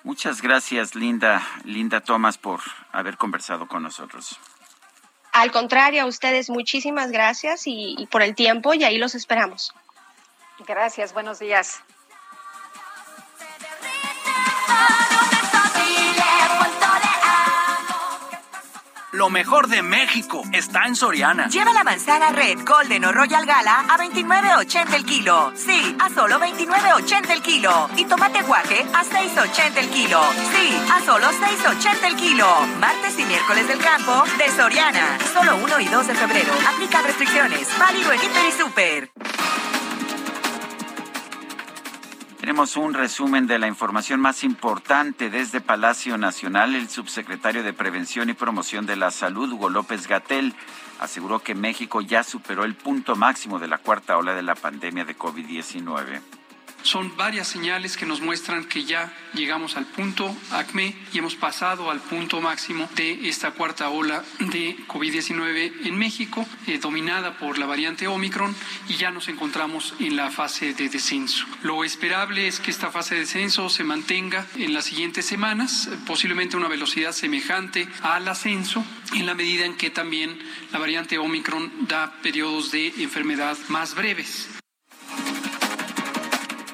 Muchas 0.03 0.41
gracias, 0.41 0.95
Linda, 0.95 1.43
Linda 1.65 2.01
Thomas, 2.01 2.39
por 2.39 2.61
haber 2.93 3.17
conversado 3.17 3.67
con 3.67 3.83
nosotros. 3.83 4.39
Al 5.33 5.51
contrario, 5.51 6.03
a 6.03 6.07
ustedes 6.07 6.49
muchísimas 6.49 7.11
gracias 7.11 7.67
y, 7.67 7.95
y 7.99 8.07
por 8.07 8.23
el 8.23 8.35
tiempo 8.35 8.73
y 8.73 8.85
ahí 8.85 8.97
los 8.99 9.15
esperamos. 9.15 9.75
Gracias, 10.67 11.13
buenos 11.13 11.39
días. 11.39 11.83
Lo 19.17 19.31
mejor 19.31 19.69
de 19.69 19.81
México 19.81 20.43
está 20.53 20.85
en 20.85 20.95
Soriana. 20.95 21.49
Lleva 21.49 21.73
la 21.73 21.85
manzana 21.85 22.29
Red, 22.33 22.59
Golden 22.67 23.03
o 23.07 23.13
Royal 23.13 23.47
Gala 23.47 23.87
a 23.89 23.97
29.80 23.97 24.93
el 24.93 25.07
kilo. 25.07 25.53
Sí, 25.57 25.97
a 25.99 26.11
solo 26.11 26.39
29.80 26.39 27.31
el 27.31 27.41
kilo. 27.41 27.89
Y 27.97 28.05
tomate 28.05 28.43
guaje 28.43 28.85
a 28.93 29.03
6.80 29.03 29.79
el 29.79 29.89
kilo. 29.89 30.21
Sí, 30.53 30.79
a 30.93 31.01
solo 31.01 31.29
6.80 31.29 32.05
el 32.09 32.17
kilo. 32.17 32.47
Martes 32.79 33.19
y 33.19 33.25
miércoles 33.25 33.67
del 33.69 33.79
campo 33.79 34.23
de 34.37 34.51
Soriana. 34.51 35.17
Solo 35.33 35.57
1 35.65 35.81
y 35.81 35.87
2 35.87 36.07
de 36.09 36.15
febrero. 36.15 36.53
Aplica 36.75 37.01
restricciones. 37.01 37.69
Válido 37.79 38.13
en 38.13 38.23
Hiper 38.23 38.45
y 38.47 38.53
Super. 38.53 39.11
Tenemos 42.47 42.77
un 42.77 42.95
resumen 42.95 43.49
de 43.49 43.59
la 43.59 43.67
información 43.67 44.21
más 44.21 44.45
importante 44.45 45.31
desde 45.31 45.61
Palacio 45.61 46.17
Nacional. 46.17 46.77
El 46.77 46.89
subsecretario 46.89 47.65
de 47.65 47.73
Prevención 47.73 48.31
y 48.31 48.35
Promoción 48.35 48.87
de 48.87 48.95
la 48.95 49.11
Salud, 49.11 49.51
Hugo 49.51 49.69
López 49.69 50.07
Gatel, 50.07 50.55
aseguró 51.01 51.41
que 51.41 51.57
México 51.57 52.03
ya 52.03 52.23
superó 52.23 52.63
el 52.63 52.77
punto 52.77 53.17
máximo 53.17 53.59
de 53.59 53.67
la 53.67 53.79
cuarta 53.79 54.17
ola 54.17 54.33
de 54.33 54.45
la 54.45 54.55
pandemia 54.55 55.05
de 55.05 55.19
COVID-19. 55.19 56.21
Son 56.87 57.17
varias 57.17 57.49
señales 57.49 57.97
que 57.97 58.07
nos 58.07 58.21
muestran 58.21 58.65
que 58.65 58.85
ya 58.85 59.13
llegamos 59.35 59.77
al 59.77 59.87
punto 59.87 60.33
ACME 60.53 60.95
y 61.13 61.19
hemos 61.19 61.35
pasado 61.35 61.91
al 61.91 61.99
punto 61.99 62.41
máximo 62.41 62.89
de 62.95 63.29
esta 63.29 63.51
cuarta 63.51 63.89
ola 63.89 64.23
de 64.39 64.77
COVID-19 64.87 65.85
en 65.85 65.99
México, 65.99 66.47
eh, 66.69 66.79
dominada 66.79 67.39
por 67.39 67.59
la 67.59 67.67
variante 67.67 68.07
Omicron, 68.07 68.55
y 68.89 68.95
ya 68.95 69.11
nos 69.11 69.27
encontramos 69.27 69.95
en 69.99 70.15
la 70.15 70.31
fase 70.31 70.75
de 70.75 70.89
descenso. 70.89 71.45
Lo 71.65 71.83
esperable 71.83 72.47
es 72.47 72.61
que 72.61 72.71
esta 72.71 72.93
fase 72.93 73.17
de 73.17 73.23
descenso 73.23 73.69
se 73.69 73.83
mantenga 73.83 74.47
en 74.55 74.73
las 74.73 74.85
siguientes 74.85 75.27
semanas, 75.27 75.91
posiblemente 76.07 76.57
una 76.57 76.69
velocidad 76.69 77.11
semejante 77.11 77.89
al 78.03 78.29
ascenso, 78.29 78.85
en 79.13 79.27
la 79.27 79.35
medida 79.35 79.65
en 79.65 79.77
que 79.77 79.91
también 79.91 80.39
la 80.71 80.79
variante 80.79 81.19
Omicron 81.19 81.89
da 81.89 82.15
periodos 82.23 82.71
de 82.71 82.95
enfermedad 82.99 83.59
más 83.71 83.97
breves. 83.97 84.56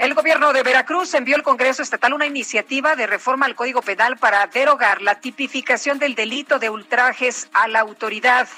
El 0.02 0.14
gobierno 0.14 0.52
de 0.52 0.64
Veracruz 0.64 1.14
envió 1.14 1.36
al 1.36 1.44
Congreso 1.44 1.81
Estatal 1.81 2.12
una 2.12 2.26
iniciativa 2.26 2.97
de 2.97 3.06
reforma 3.06 3.47
al 3.47 3.55
Código 3.55 3.82
Penal 3.82 4.16
para 4.16 4.44
derogar 4.48 5.00
la 5.00 5.20
tipificación 5.20 6.00
del 6.00 6.16
delito 6.16 6.58
de 6.58 6.70
ultrajes 6.70 7.48
a 7.52 7.68
la 7.68 7.78
autoridad. 7.78 8.48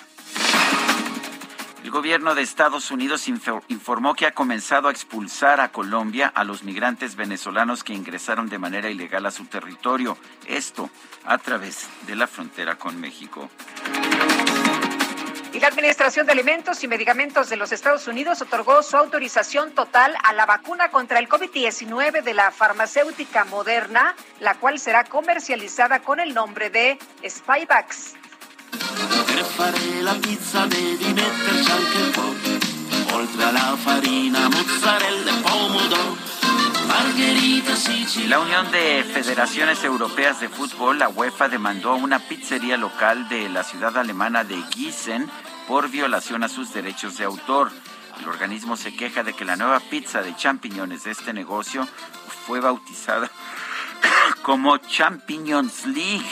El 1.83 1.91
gobierno 1.91 2.35
de 2.35 2.41
Estados 2.41 2.91
Unidos 2.91 3.29
informó 3.29 4.15
que 4.15 4.25
ha 4.25 4.33
comenzado 4.33 4.89
a 4.89 4.91
expulsar 4.91 5.61
a 5.61 5.69
Colombia 5.69 6.33
a 6.35 6.45
los 6.45 6.63
migrantes 6.63 7.15
venezolanos 7.15 7.85
que 7.85 7.93
ingresaron 7.93 8.49
de 8.49 8.59
manera 8.59 8.89
ilegal 8.89 9.27
a 9.27 9.31
su 9.31 9.45
territorio, 9.45 10.17
esto 10.47 10.89
a 11.27 11.37
través 11.37 11.91
de 12.07 12.17
la 12.17 12.27
frontera 12.27 12.77
con 12.77 12.99
México. 12.99 13.51
Y 15.55 15.61
la 15.61 15.69
Administración 15.69 16.27
de 16.27 16.33
Alimentos 16.33 16.83
y 16.83 16.89
Medicamentos 16.89 17.49
de 17.49 17.57
los 17.57 17.71
Estados 17.71 18.09
Unidos 18.09 18.43
otorgó 18.43 18.83
su 18.83 18.97
autorización 18.97 19.71
total 19.71 20.13
a 20.25 20.33
la 20.33 20.47
vacuna 20.47 20.91
contra 20.91 21.21
el 21.21 21.29
COVID-19 21.29 22.25
de 22.25 22.35
la 22.35 22.51
farmacéutica 22.51 23.45
Moderna, 23.45 24.17
la 24.41 24.57
cual 24.57 24.81
será 24.81 25.05
comercializada 25.05 26.01
con 26.01 26.19
el 26.19 26.35
nombre 26.35 26.71
de 26.71 26.99
Spyvax. 27.25 28.15
La 38.29 38.41
Unión 38.41 38.71
de 38.73 39.05
Federaciones 39.05 39.85
Europeas 39.85 40.41
de 40.41 40.49
Fútbol, 40.49 40.99
la 40.99 41.09
UEFA, 41.09 41.49
demandó 41.49 41.91
a 41.91 41.97
una 41.97 42.19
pizzería 42.19 42.77
local 42.77 43.29
de 43.29 43.49
la 43.49 43.63
ciudad 43.63 43.97
alemana 43.99 44.45
de 44.45 44.63
Gießen 44.71 45.29
por 45.69 45.91
violación 45.91 46.43
a 46.43 46.49
sus 46.49 46.73
derechos 46.73 47.19
de 47.19 47.25
autor. 47.25 47.71
El 48.21 48.29
organismo 48.29 48.77
se 48.77 48.97
queja 48.97 49.23
de 49.23 49.35
que 49.35 49.45
la 49.45 49.57
nueva 49.57 49.81
pizza 49.81 50.23
de 50.23 50.35
champiñones 50.35 51.05
de 51.05 51.11
este 51.11 51.33
negocio 51.33 51.87
fue 52.47 52.61
bautizada 52.61 53.31
como 54.43 54.79
Champions 54.79 55.87
League, 55.87 56.27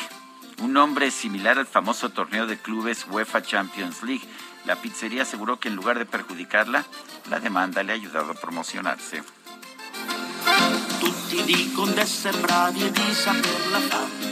un 0.63 0.73
nombre 0.73 1.11
similar 1.11 1.59
al 1.59 1.67
famoso 1.67 2.11
torneo 2.11 2.47
de 2.47 2.59
clubes 2.59 3.07
UEFA 3.11 3.43
Champions 3.43 4.03
League. 4.03 4.27
La 4.65 4.77
pizzería 4.77 5.23
aseguró 5.23 5.61
que 5.61 5.69
en 5.69 5.77
lugar 5.77 5.99
de 5.99 6.07
perjudicarla, 6.07 6.85
la 7.31 7.41
demanda 7.41 7.83
le 7.83 7.93
ha 7.93 7.97
ayudado 7.97 8.33
a 8.33 8.35
promocionarse. 8.35 9.23
ti 11.33 11.45
dicono 11.45 11.93
di 11.93 12.31
bravi 12.31 12.85
e 12.85 12.91
di 12.91 13.15
saperla 13.15 13.81
fare. 13.89 14.32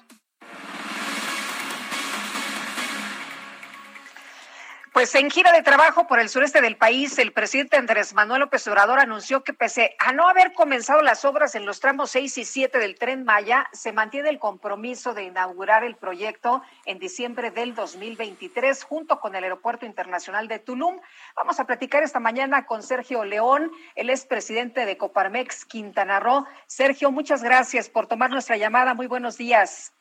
Pues 4.93 5.15
en 5.15 5.31
gira 5.31 5.53
de 5.53 5.63
trabajo 5.63 6.05
por 6.05 6.19
el 6.19 6.27
sureste 6.27 6.59
del 6.59 6.75
país, 6.75 7.17
el 7.17 7.31
presidente 7.31 7.77
Andrés 7.77 8.13
Manuel 8.13 8.41
López 8.41 8.67
Obrador 8.67 8.99
anunció 8.99 9.41
que 9.41 9.53
pese 9.53 9.95
a 9.99 10.11
no 10.11 10.27
haber 10.27 10.51
comenzado 10.51 11.01
las 11.01 11.23
obras 11.23 11.55
en 11.55 11.65
los 11.65 11.79
tramos 11.79 12.11
6 12.11 12.39
y 12.39 12.43
7 12.43 12.77
del 12.77 12.99
tren 12.99 13.23
Maya, 13.23 13.69
se 13.71 13.93
mantiene 13.93 14.27
el 14.27 14.37
compromiso 14.37 15.13
de 15.13 15.23
inaugurar 15.23 15.85
el 15.85 15.95
proyecto 15.95 16.61
en 16.85 16.99
diciembre 16.99 17.51
del 17.51 17.73
2023 17.73 18.83
junto 18.83 19.21
con 19.21 19.33
el 19.33 19.45
Aeropuerto 19.45 19.85
Internacional 19.85 20.49
de 20.49 20.59
Tulum. 20.59 20.99
Vamos 21.37 21.61
a 21.61 21.65
platicar 21.65 22.03
esta 22.03 22.19
mañana 22.19 22.65
con 22.65 22.83
Sergio 22.83 23.23
León, 23.23 23.71
él 23.95 24.09
es 24.09 24.25
presidente 24.25 24.85
de 24.85 24.97
Coparmex 24.97 25.63
Quintana 25.63 26.19
Roo. 26.19 26.45
Sergio, 26.67 27.11
muchas 27.11 27.43
gracias 27.43 27.87
por 27.87 28.07
tomar 28.07 28.29
nuestra 28.29 28.57
llamada. 28.57 28.93
Muy 28.93 29.07
buenos 29.07 29.37
días. 29.37 29.93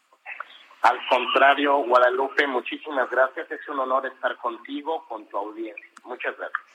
Al 0.82 0.98
contrario, 1.08 1.78
Guadalupe, 1.84 2.46
muchísimas 2.46 3.10
gracias. 3.10 3.50
Es 3.50 3.68
un 3.68 3.80
honor 3.80 4.06
estar 4.06 4.36
contigo, 4.36 5.04
con 5.08 5.26
tu 5.26 5.36
audiencia. 5.36 5.90
Muchas 6.04 6.36
gracias. 6.38 6.70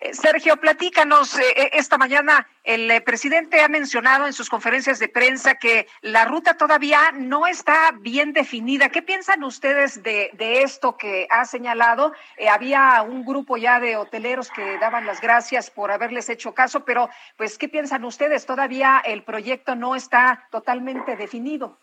Eh, 0.00 0.12
Sergio, 0.12 0.56
platícanos, 0.58 1.38
eh, 1.38 1.44
eh, 1.56 1.70
esta 1.72 1.96
mañana 1.96 2.46
el 2.62 3.02
presidente 3.04 3.62
ha 3.62 3.68
mencionado 3.68 4.26
en 4.26 4.32
sus 4.32 4.50
conferencias 4.50 4.98
de 4.98 5.08
prensa 5.08 5.54
que 5.54 5.86
la 6.02 6.24
ruta 6.24 6.56
todavía 6.56 7.12
no 7.12 7.46
está 7.46 7.92
bien 8.00 8.32
definida. 8.32 8.88
¿Qué 8.88 9.02
piensan 9.02 9.44
ustedes 9.44 10.02
de, 10.02 10.30
de 10.34 10.62
esto 10.62 10.96
que 10.96 11.26
ha 11.30 11.44
señalado? 11.44 12.12
había 12.50 13.02
un 13.02 13.24
grupo 13.24 13.56
ya 13.56 13.80
de 13.80 13.96
hoteleros 13.96 14.50
que 14.50 14.78
daban 14.78 15.06
las 15.06 15.20
gracias 15.20 15.70
por 15.70 15.90
haberles 15.90 16.28
hecho 16.28 16.54
caso, 16.54 16.84
pero 16.84 17.08
pues, 17.36 17.58
¿qué 17.58 17.68
piensan 17.68 18.04
ustedes? 18.04 18.46
Todavía 18.46 19.02
el 19.04 19.22
proyecto 19.22 19.74
no 19.74 19.94
está 19.94 20.46
totalmente 20.50 21.16
definido. 21.16 21.78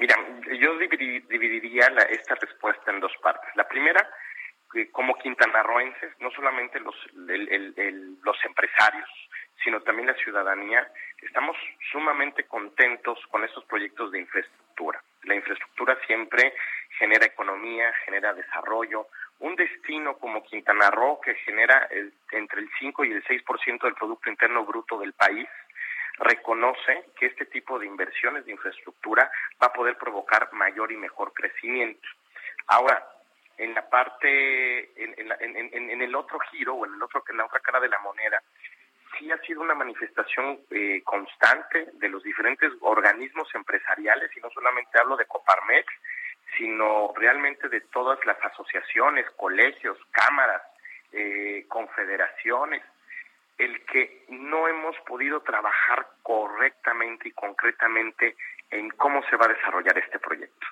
Mira, 0.00 0.16
yo 0.58 0.78
dividiría 0.78 1.88
esta 2.08 2.34
respuesta 2.36 2.90
en 2.90 3.00
dos 3.00 3.12
partes. 3.22 3.54
La 3.54 3.68
primera, 3.68 4.08
como 4.92 5.14
quintanarroenses, 5.18 6.18
no 6.20 6.30
solamente 6.30 6.80
los, 6.80 6.96
los 7.12 8.44
empresarios, 8.46 9.10
sino 9.62 9.82
también 9.82 10.08
la 10.08 10.14
ciudadanía, 10.14 10.90
estamos 11.20 11.54
sumamente 11.92 12.44
contentos 12.44 13.18
con 13.28 13.44
estos 13.44 13.62
proyectos 13.66 14.10
de 14.12 14.20
infraestructura. 14.20 15.02
La 15.24 15.34
infraestructura 15.34 15.98
siempre 16.06 16.54
genera 16.98 17.26
economía, 17.26 17.92
genera 18.06 18.32
desarrollo. 18.32 19.08
Un 19.40 19.54
destino 19.54 20.16
como 20.16 20.42
Quintana 20.44 20.90
Roo, 20.90 21.20
que 21.20 21.34
genera 21.34 21.90
entre 22.32 22.60
el 22.62 22.70
5 22.78 23.04
y 23.04 23.12
el 23.12 23.24
6% 23.24 23.82
del 23.82 23.94
Producto 23.94 24.30
Interno 24.30 24.64
Bruto 24.64 24.98
del 24.98 25.12
país, 25.12 25.46
reconoce 26.20 27.06
que 27.18 27.26
este 27.26 27.46
tipo 27.46 27.78
de 27.78 27.86
inversiones 27.86 28.44
de 28.44 28.52
infraestructura 28.52 29.30
va 29.60 29.68
a 29.68 29.72
poder 29.72 29.96
provocar 29.96 30.52
mayor 30.52 30.92
y 30.92 30.96
mejor 30.96 31.32
crecimiento. 31.32 32.06
Ahora, 32.66 33.04
en 33.56 33.74
la 33.74 33.88
parte, 33.88 34.90
en, 35.02 36.00
el 36.02 36.14
otro 36.14 36.38
giro 36.50 36.74
o 36.74 36.86
en 36.86 36.94
el 36.94 37.02
otro, 37.02 37.22
en 37.28 37.36
la 37.36 37.46
otra 37.46 37.60
cara 37.60 37.80
de 37.80 37.88
la 37.88 37.98
moneda, 37.98 38.42
sí 39.18 39.30
ha 39.30 39.38
sido 39.38 39.60
una 39.60 39.74
manifestación 39.74 40.60
eh, 40.70 41.02
constante 41.04 41.88
de 41.94 42.08
los 42.08 42.22
diferentes 42.22 42.72
organismos 42.80 43.48
empresariales, 43.54 44.30
y 44.36 44.40
no 44.40 44.50
solamente 44.50 44.98
hablo 44.98 45.16
de 45.16 45.26
Coparmex, 45.26 45.92
sino 46.56 47.12
realmente 47.16 47.68
de 47.68 47.80
todas 47.82 48.18
las 48.24 48.42
asociaciones, 48.44 49.28
colegios, 49.32 49.98
cámaras, 50.10 50.62
eh, 51.12 51.66
confederaciones, 51.68 52.82
el 53.60 53.84
que 53.84 54.24
no 54.28 54.68
hemos 54.68 54.96
podido 55.00 55.40
trabajar 55.42 56.06
correctamente 56.22 57.28
y 57.28 57.32
concretamente 57.32 58.34
en 58.70 58.88
cómo 58.90 59.22
se 59.28 59.36
va 59.36 59.44
a 59.44 59.54
desarrollar 59.54 59.98
este 59.98 60.18
proyecto. 60.18 60.66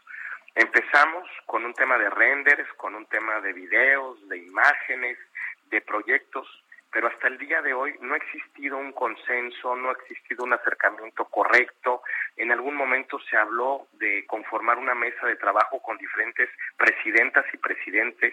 Empezamos 0.54 1.28
con 1.44 1.66
un 1.66 1.74
tema 1.74 1.98
de 1.98 2.08
renders, 2.08 2.66
con 2.74 2.94
un 2.94 3.04
tema 3.06 3.40
de 3.40 3.52
videos, 3.52 4.26
de 4.28 4.38
imágenes, 4.38 5.18
de 5.66 5.82
proyectos, 5.82 6.46
pero 6.90 7.08
hasta 7.08 7.28
el 7.28 7.36
día 7.36 7.60
de 7.60 7.74
hoy 7.74 7.94
no 8.00 8.14
ha 8.14 8.16
existido 8.16 8.78
un 8.78 8.92
consenso, 8.92 9.76
no 9.76 9.90
ha 9.90 9.92
existido 9.92 10.44
un 10.44 10.54
acercamiento 10.54 11.26
correcto. 11.26 12.02
En 12.38 12.50
algún 12.50 12.74
momento 12.74 13.20
se 13.20 13.36
habló 13.36 13.86
de 13.92 14.24
conformar 14.26 14.78
una 14.78 14.94
mesa 14.94 15.26
de 15.26 15.36
trabajo 15.36 15.82
con 15.82 15.98
diferentes 15.98 16.48
presidentas 16.78 17.44
y 17.52 17.58
presidentes 17.58 18.32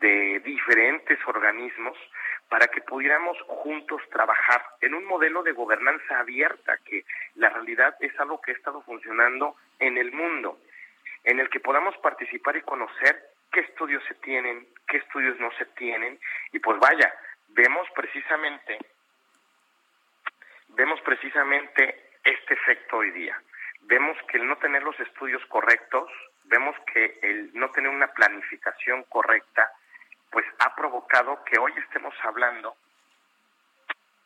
de 0.00 0.40
diferentes 0.40 1.18
organismos 1.26 1.96
para 2.48 2.68
que 2.68 2.80
pudiéramos 2.80 3.36
juntos 3.42 4.00
trabajar 4.10 4.62
en 4.80 4.94
un 4.94 5.04
modelo 5.04 5.42
de 5.42 5.52
gobernanza 5.52 6.20
abierta, 6.20 6.78
que 6.84 7.04
la 7.34 7.48
realidad 7.50 7.96
es 8.00 8.18
algo 8.20 8.40
que 8.40 8.52
ha 8.52 8.54
estado 8.54 8.82
funcionando 8.82 9.56
en 9.78 9.98
el 9.98 10.12
mundo, 10.12 10.58
en 11.24 11.40
el 11.40 11.50
que 11.50 11.60
podamos 11.60 11.96
participar 11.98 12.56
y 12.56 12.62
conocer 12.62 13.20
qué 13.50 13.60
estudios 13.60 14.02
se 14.04 14.14
tienen, 14.14 14.66
qué 14.86 14.98
estudios 14.98 15.38
no 15.40 15.50
se 15.52 15.66
tienen, 15.66 16.18
y 16.52 16.58
pues 16.60 16.78
vaya, 16.78 17.12
vemos 17.48 17.88
precisamente, 17.94 18.78
vemos 20.68 21.00
precisamente 21.00 22.10
este 22.22 22.54
efecto 22.54 22.98
hoy 22.98 23.10
día. 23.10 23.40
Vemos 23.82 24.16
que 24.28 24.38
el 24.38 24.48
no 24.48 24.56
tener 24.56 24.82
los 24.82 24.98
estudios 24.98 25.44
correctos, 25.46 26.10
vemos 26.44 26.76
que 26.92 27.18
el 27.22 27.50
no 27.54 27.70
tener 27.70 27.90
una 27.90 28.08
planificación 28.08 29.04
correcta, 29.04 29.70
pues 30.36 30.44
ha 30.58 30.74
provocado 30.74 31.42
que 31.44 31.58
hoy 31.58 31.72
estemos 31.78 32.14
hablando, 32.22 32.76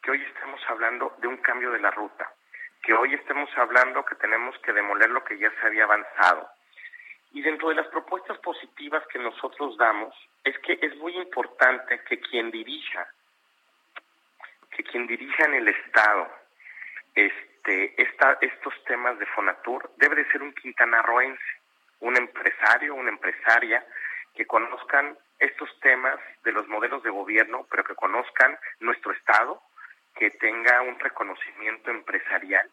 que 0.02 0.10
hoy 0.10 0.20
estemos 0.20 0.60
hablando 0.66 1.14
de 1.18 1.28
un 1.28 1.36
cambio 1.36 1.70
de 1.70 1.78
la 1.78 1.92
ruta, 1.92 2.28
que 2.82 2.92
hoy 2.92 3.14
estemos 3.14 3.48
hablando 3.56 4.04
que 4.04 4.16
tenemos 4.16 4.58
que 4.58 4.72
demoler 4.72 5.08
lo 5.08 5.22
que 5.22 5.38
ya 5.38 5.52
se 5.52 5.66
había 5.68 5.84
avanzado. 5.84 6.50
Y 7.30 7.42
dentro 7.42 7.68
de 7.68 7.76
las 7.76 7.86
propuestas 7.86 8.36
positivas 8.38 9.06
que 9.06 9.20
nosotros 9.20 9.76
damos, 9.76 10.12
es 10.42 10.58
que 10.58 10.80
es 10.82 10.96
muy 10.96 11.16
importante 11.16 12.02
que 12.02 12.18
quien 12.18 12.50
dirija, 12.50 13.06
que 14.72 14.82
quien 14.82 15.06
dirija 15.06 15.44
en 15.44 15.54
el 15.54 15.68
Estado 15.68 16.28
este, 17.14 18.02
esta, 18.02 18.36
estos 18.40 18.74
temas 18.82 19.16
de 19.20 19.26
Fonatur 19.26 19.92
debe 19.96 20.16
de 20.16 20.32
ser 20.32 20.42
un 20.42 20.54
quintanarroense, 20.54 21.60
un 22.00 22.16
empresario, 22.16 22.96
una 22.96 23.10
empresaria 23.10 23.86
que 24.34 24.44
conozcan 24.44 25.16
estos 25.40 25.68
temas 25.80 26.18
de 26.44 26.52
los 26.52 26.68
modelos 26.68 27.02
de 27.02 27.10
gobierno, 27.10 27.66
pero 27.70 27.82
que 27.82 27.94
conozcan 27.94 28.58
nuestro 28.78 29.12
Estado, 29.12 29.60
que 30.14 30.30
tenga 30.30 30.82
un 30.82 30.98
reconocimiento 30.98 31.90
empresarial 31.90 32.70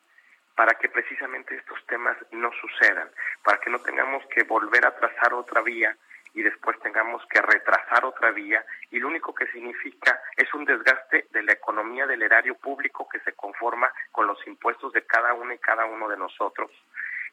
para 0.56 0.74
que 0.74 0.90
precisamente 0.90 1.56
estos 1.56 1.86
temas 1.86 2.18
no 2.32 2.52
sucedan, 2.54 3.10
para 3.44 3.60
que 3.60 3.70
no 3.70 3.80
tengamos 3.80 4.26
que 4.28 4.44
volver 4.44 4.86
a 4.86 4.96
trazar 4.96 5.34
otra 5.34 5.62
vía 5.62 5.96
y 6.34 6.42
después 6.42 6.80
tengamos 6.80 7.26
que 7.28 7.42
retrasar 7.42 8.04
otra 8.06 8.32
vía 8.32 8.66
y 8.92 9.00
lo 9.00 9.08
único 9.08 9.34
que 9.34 9.48
significa 9.48 10.20
es 10.36 10.54
un 10.54 10.66
desgaste 10.66 11.28
de 11.32 11.44
la 11.44 11.54
economía 11.54 12.06
del 12.06 12.22
erario 12.22 12.56
público 12.56 13.08
que 13.08 13.20
se 13.22 13.34
conforma 13.34 13.92
con 14.12 14.28
los 14.28 14.46
impuestos 14.46 14.92
de 14.94 15.06
cada 15.06 15.34
uno 15.34 15.54
y 15.54 15.58
cada 15.60 15.86
uno 15.86 16.10
de 16.10 16.18
nosotros, 16.18 16.72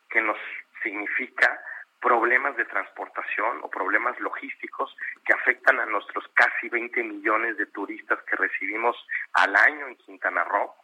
que 0.08 0.20
nos 0.20 0.38
significa 0.82 1.60
problemas 2.04 2.54
de 2.56 2.66
transportación 2.66 3.60
o 3.62 3.70
problemas 3.70 4.20
logísticos 4.20 4.94
que 5.24 5.32
afectan 5.32 5.80
a 5.80 5.86
nuestros 5.86 6.28
casi 6.34 6.68
20 6.68 7.02
millones 7.02 7.56
de 7.56 7.64
turistas 7.64 8.18
que 8.28 8.36
recibimos 8.36 8.94
al 9.32 9.56
año 9.56 9.88
en 9.88 9.96
Quintana 9.96 10.44
Roo 10.44 10.74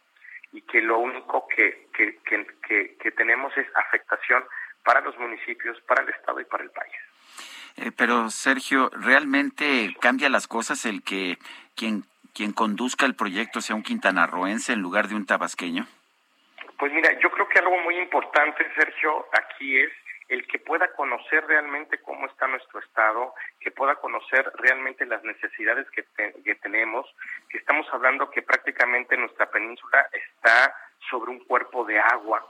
y 0.51 0.63
que 0.63 0.81
lo 0.81 0.97
único 0.97 1.47
que, 1.47 1.89
que, 1.93 2.17
que, 2.25 3.11
tenemos 3.11 3.55
es 3.55 3.67
afectación 3.75 4.43
para 4.83 5.01
los 5.01 5.15
municipios, 5.19 5.79
para 5.81 6.01
el 6.01 6.09
Estado 6.09 6.41
y 6.41 6.45
para 6.45 6.63
el 6.63 6.71
país. 6.71 6.95
Eh, 7.77 7.91
pero 7.95 8.31
Sergio, 8.31 8.89
¿realmente 8.91 9.95
cambia 10.01 10.27
las 10.27 10.47
cosas 10.47 10.85
el 10.85 11.03
que 11.03 11.37
quien, 11.75 12.03
quien 12.33 12.51
conduzca 12.51 13.05
el 13.05 13.15
proyecto 13.15 13.61
sea 13.61 13.75
un 13.75 13.83
quintanarroense 13.83 14.73
en 14.73 14.81
lugar 14.81 15.07
de 15.07 15.15
un 15.15 15.27
tabasqueño? 15.27 15.85
Pues 16.79 16.91
mira, 16.93 17.11
yo 17.19 17.29
creo 17.29 17.47
que 17.47 17.59
algo 17.59 17.77
muy 17.81 17.95
importante, 17.99 18.65
Sergio, 18.75 19.27
aquí 19.33 19.77
es 19.77 19.91
el 20.31 20.47
que 20.47 20.59
pueda 20.59 20.87
conocer 20.93 21.45
realmente 21.45 21.99
cómo 21.99 22.25
está 22.25 22.47
nuestro 22.47 22.79
estado, 22.79 23.33
que 23.59 23.69
pueda 23.69 23.95
conocer 23.95 24.49
realmente 24.55 25.05
las 25.05 25.23
necesidades 25.23 25.85
que, 25.91 26.03
tenemos, 26.55 27.05
que 27.49 27.57
estamos 27.57 27.85
hablando 27.91 28.31
que 28.31 28.41
prácticamente 28.41 29.17
nuestra 29.17 29.51
península 29.51 30.07
está 30.13 30.73
sobre 31.09 31.31
un 31.31 31.39
cuerpo 31.45 31.83
de 31.85 31.99
agua 31.99 32.45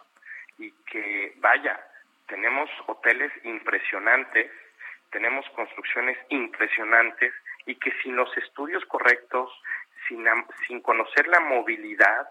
y 0.59 0.71
que 0.91 1.33
vaya, 1.37 1.79
tenemos 2.27 2.69
hoteles 2.87 3.31
impresionantes 3.43 4.51
tenemos 5.11 5.45
construcciones 5.49 6.17
impresionantes 6.29 7.33
y 7.65 7.75
que 7.75 7.91
sin 8.01 8.15
los 8.15 8.35
estudios 8.37 8.83
correctos, 8.85 9.51
sin, 10.07 10.81
conocer 10.81 11.27
la 11.27 11.39
movilidad, 11.41 12.27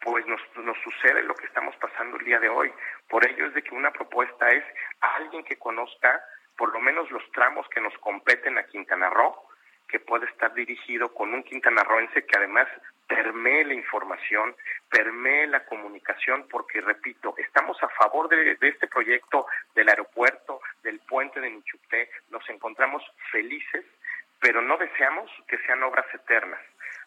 pues 0.00 0.26
nos, 0.26 0.40
nos 0.56 0.76
sucede 0.78 1.22
lo 1.22 1.34
que 1.34 1.46
estamos 1.46 1.74
pasando 1.76 2.16
el 2.18 2.24
día 2.24 2.38
de 2.38 2.48
hoy. 2.48 2.72
Por 3.08 3.26
ello 3.26 3.46
es 3.46 3.54
de 3.54 3.62
que 3.62 3.74
una 3.74 3.92
propuesta 3.92 4.50
es 4.50 4.64
a 5.00 5.16
alguien 5.16 5.44
que 5.44 5.56
conozca 5.56 6.22
por 6.58 6.72
lo 6.72 6.80
menos 6.80 7.10
los 7.12 7.22
tramos 7.30 7.66
que 7.68 7.80
nos 7.80 7.96
competen 7.98 8.58
a 8.58 8.64
Quintana 8.64 9.08
Roo, 9.10 9.34
que 9.88 10.00
puede 10.00 10.26
estar 10.26 10.52
dirigido 10.52 11.14
con 11.14 11.32
un 11.32 11.44
quintanarroense 11.44 12.26
que 12.26 12.36
además 12.36 12.66
permee 13.06 13.64
la 13.64 13.74
información, 13.74 14.54
permee 14.90 15.46
la 15.46 15.64
comunicación, 15.64 16.46
porque 16.50 16.80
repito, 16.80 17.34
estamos 17.38 17.82
a 17.82 17.88
favor 17.90 18.28
de, 18.28 18.58
este 18.60 18.86
proyecto 18.88 19.46
del 19.74 19.88
aeropuerto, 19.88 20.60
del 20.82 20.98
puente 21.00 21.40
de 21.40 21.50
Nichupté, 21.50 22.10
nos 22.30 22.46
encontramos 22.50 23.02
felices, 23.30 23.86
pero 24.40 24.60
no 24.60 24.76
deseamos 24.76 25.30
que 25.46 25.58
sean 25.58 25.82
obras 25.84 26.06
eternas, 26.12 26.60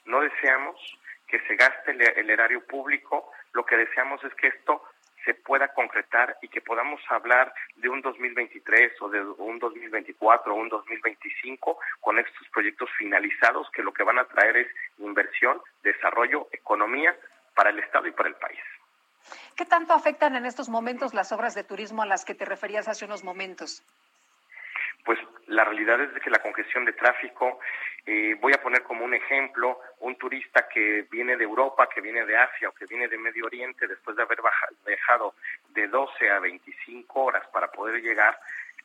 no 0.06 0.22
deseamos 0.22 0.98
que 1.32 1.40
se 1.48 1.56
gaste 1.56 1.92
el, 1.92 2.30
erario 2.30 2.61
público, 2.68 3.32
lo 3.53 3.66
que 3.66 3.77
deseamos 3.77 4.22
es 4.26 4.35
que 4.35 4.48
esto 4.48 4.84
se 5.24 5.34
pueda 5.34 5.69
concretar 5.69 6.38
y 6.42 6.50
que 6.50 6.60
podamos 6.60 7.00
hablar 7.10 7.53
de 7.77 7.88
un 7.88 8.01
2023 8.01 9.01
o 9.01 9.08
de 9.08 9.22
un 9.22 9.58
2024 9.60 10.53
o 10.53 10.58
un 10.58 10.68
2025 10.68 11.80
con 12.01 12.19
estos 12.19 12.48
proyectos 12.50 12.90
finalizados 12.98 13.69
que 13.72 13.82
lo 13.82 13.93
que 13.93 14.03
van 14.03 14.19
a 14.19 14.26
traer 14.26 14.58
es 14.58 14.68
inversión, 14.98 15.61
desarrollo, 15.84 16.48
economía 16.51 17.16
para 17.56 17.69
el 17.69 17.80
Estado 17.80 18.08
y 18.08 18.11
para 18.11 18.30
el 18.30 18.35
país. 18.35 18.60
¿Qué 19.56 19.66
tanto 19.66 19.93
afectan 19.93 20.35
en 20.35 20.45
estos 20.45 20.68
momentos 20.68 21.14
las 21.14 21.32
obras 21.32 21.56
de 21.56 21.64
turismo 21.64 22.01
a 22.01 22.08
las 22.08 22.26
que 22.26 22.35
te 22.35 22.43
referías 22.43 22.88
hace 22.88 23.06
unos 23.06 23.24
momentos? 23.24 23.84
Pues 25.03 25.19
la 25.47 25.63
realidad 25.63 25.99
es 26.01 26.21
que 26.21 26.30
la 26.30 26.39
congestión 26.39 26.85
de 26.85 26.93
tráfico, 26.93 27.59
eh, 28.05 28.35
voy 28.39 28.53
a 28.53 28.61
poner 28.61 28.83
como 28.83 29.03
un 29.03 29.13
ejemplo, 29.13 29.80
un 29.99 30.15
turista 30.15 30.67
que 30.67 31.07
viene 31.09 31.38
de 31.38 31.43
Europa, 31.43 31.89
que 31.89 32.01
viene 32.01 32.25
de 32.25 32.38
Asia 32.38 32.69
o 32.69 32.73
que 32.73 32.85
viene 32.85 33.07
de 33.07 33.17
Medio 33.17 33.45
Oriente, 33.45 33.88
después 33.88 34.15
de 34.15 34.23
haber 34.23 34.39
dejado 34.85 35.33
de 35.69 35.88
12 35.88 36.30
a 36.30 36.39
25 36.39 37.21
horas 37.21 37.47
para 37.47 37.71
poder 37.71 38.01
llegar 38.01 38.39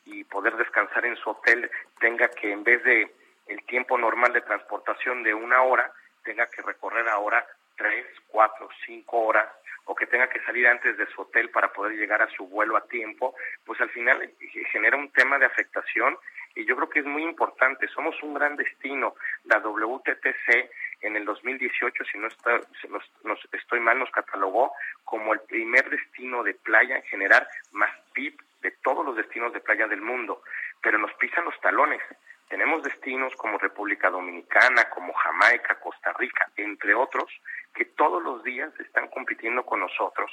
y 0.05 0.23
poder 0.23 0.55
descansar 0.55 1.05
en 1.05 1.17
su 1.17 1.29
hotel, 1.29 1.69
tenga 1.99 2.29
que 2.29 2.51
en 2.51 2.63
vez 2.63 2.83
de 2.83 3.13
el 3.47 3.63
tiempo 3.63 3.97
normal 3.97 4.33
de 4.33 4.41
transportación 4.41 5.23
de 5.23 5.33
una 5.33 5.61
hora, 5.61 5.91
tenga 6.23 6.47
que 6.47 6.61
recorrer 6.61 7.07
ahora 7.07 7.45
tres, 7.77 8.05
cuatro, 8.27 8.67
cinco 8.85 9.19
horas 9.19 9.47
o 9.87 9.95
que 9.95 10.05
tenga 10.05 10.29
que 10.29 10.43
salir 10.43 10.67
antes 10.67 10.97
de 10.97 11.07
su 11.07 11.21
hotel 11.21 11.49
para 11.49 11.71
poder 11.73 11.97
llegar 11.97 12.21
a 12.21 12.29
su 12.29 12.47
vuelo 12.47 12.77
a 12.77 12.87
tiempo, 12.87 13.35
pues 13.65 13.79
al 13.81 13.89
final 13.89 14.31
genera 14.71 14.97
un 14.97 15.11
tema 15.11 15.39
de 15.39 15.45
afectación 15.45 16.17
y 16.55 16.65
yo 16.65 16.75
creo 16.75 16.89
que 16.89 16.99
es 16.99 17.05
muy 17.05 17.23
importante. 17.23 17.87
Somos 17.87 18.21
un 18.23 18.33
gran 18.33 18.55
destino. 18.55 19.15
La 19.45 19.59
WTTC 19.59 20.69
en 21.01 21.15
el 21.15 21.23
2018, 21.25 22.03
si 22.11 22.17
no, 22.17 22.27
está, 22.27 22.59
si 22.81 22.87
nos, 22.87 23.39
estoy 23.51 23.79
mal, 23.79 23.99
nos 23.99 24.09
catalogó 24.09 24.73
como 25.03 25.33
el 25.33 25.39
primer 25.41 25.89
destino 25.89 26.43
de 26.43 26.55
playa 26.55 26.97
en 26.97 27.03
generar 27.03 27.47
más 27.71 27.91
PIB 28.13 28.35
de 28.61 28.71
todos 28.83 29.05
los 29.05 29.15
destinos 29.15 29.53
de 29.53 29.59
playa 29.59 29.87
del 29.87 30.01
mundo, 30.01 30.41
pero 30.81 30.97
nos 30.97 31.13
pisan 31.13 31.45
los 31.45 31.59
talones. 31.61 32.01
Tenemos 32.49 32.81
destinos 32.81 33.35
como 33.35 33.57
República 33.57 34.09
Dominicana, 34.09 34.89
como 34.89 35.13
Jamaica, 35.13 35.79
Costa 35.79 36.13
Rica, 36.13 36.49
entre 36.55 36.95
otros, 36.95 37.29
que 37.77 37.85
todos 37.85 38.23
los 38.23 38.43
días 38.43 38.73
están 38.79 39.07
compitiendo 39.09 39.63
con 39.63 39.79
nosotros 39.79 40.31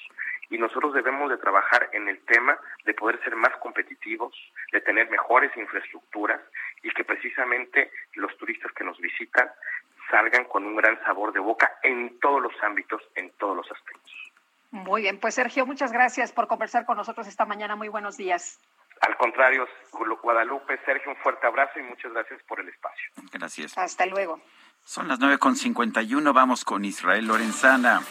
y 0.48 0.56
nosotros 0.56 0.94
debemos 0.94 1.28
de 1.28 1.36
trabajar 1.36 1.90
en 1.92 2.08
el 2.08 2.18
tema 2.24 2.58
de 2.86 2.94
poder 2.94 3.22
ser 3.22 3.36
más 3.36 3.54
competitivos, 3.58 4.34
de 4.72 4.80
tener 4.80 5.10
mejores 5.10 5.54
infraestructuras 5.54 6.40
y 6.82 6.90
que 6.90 7.04
precisamente 7.04 7.90
los 8.14 8.34
turistas 8.38 8.72
que 8.72 8.82
nos 8.82 8.98
visitan 8.98 9.50
salgan 10.10 10.44
con 10.44 10.64
un 10.64 10.74
gran 10.74 10.98
sabor 11.04 11.34
de 11.34 11.40
boca 11.40 11.78
en 11.82 12.18
todos 12.18 12.40
los 12.40 12.52
ámbitos, 12.62 13.02
en 13.14 13.30
todos 13.32 13.56
los 13.56 13.70
aspectos. 13.70 14.12
Muy 14.70 15.02
bien, 15.02 15.20
pues 15.20 15.34
Sergio, 15.34 15.66
muchas 15.66 15.92
gracias 15.92 16.32
por 16.32 16.48
conversar 16.48 16.86
con 16.86 16.96
nosotros 16.96 17.26
esta 17.26 17.44
mañana. 17.44 17.76
Muy 17.76 17.88
buenos 17.88 18.16
días. 18.16 18.58
Al 19.02 19.16
contrario, 19.18 19.68
Guadalupe, 20.22 20.78
Sergio, 20.86 21.10
un 21.10 21.16
fuerte 21.18 21.46
abrazo 21.46 21.78
y 21.78 21.82
muchas 21.82 22.10
gracias 22.12 22.42
por 22.44 22.58
el 22.58 22.68
espacio. 22.68 23.10
Gracias. 23.30 23.76
Hasta 23.76 24.06
luego. 24.06 24.40
Son 24.84 25.08
las 25.08 25.18
9.51, 25.18 26.32
vamos 26.34 26.64
con 26.64 26.84
Israel 26.84 27.26
Lorenzana. 27.26 28.02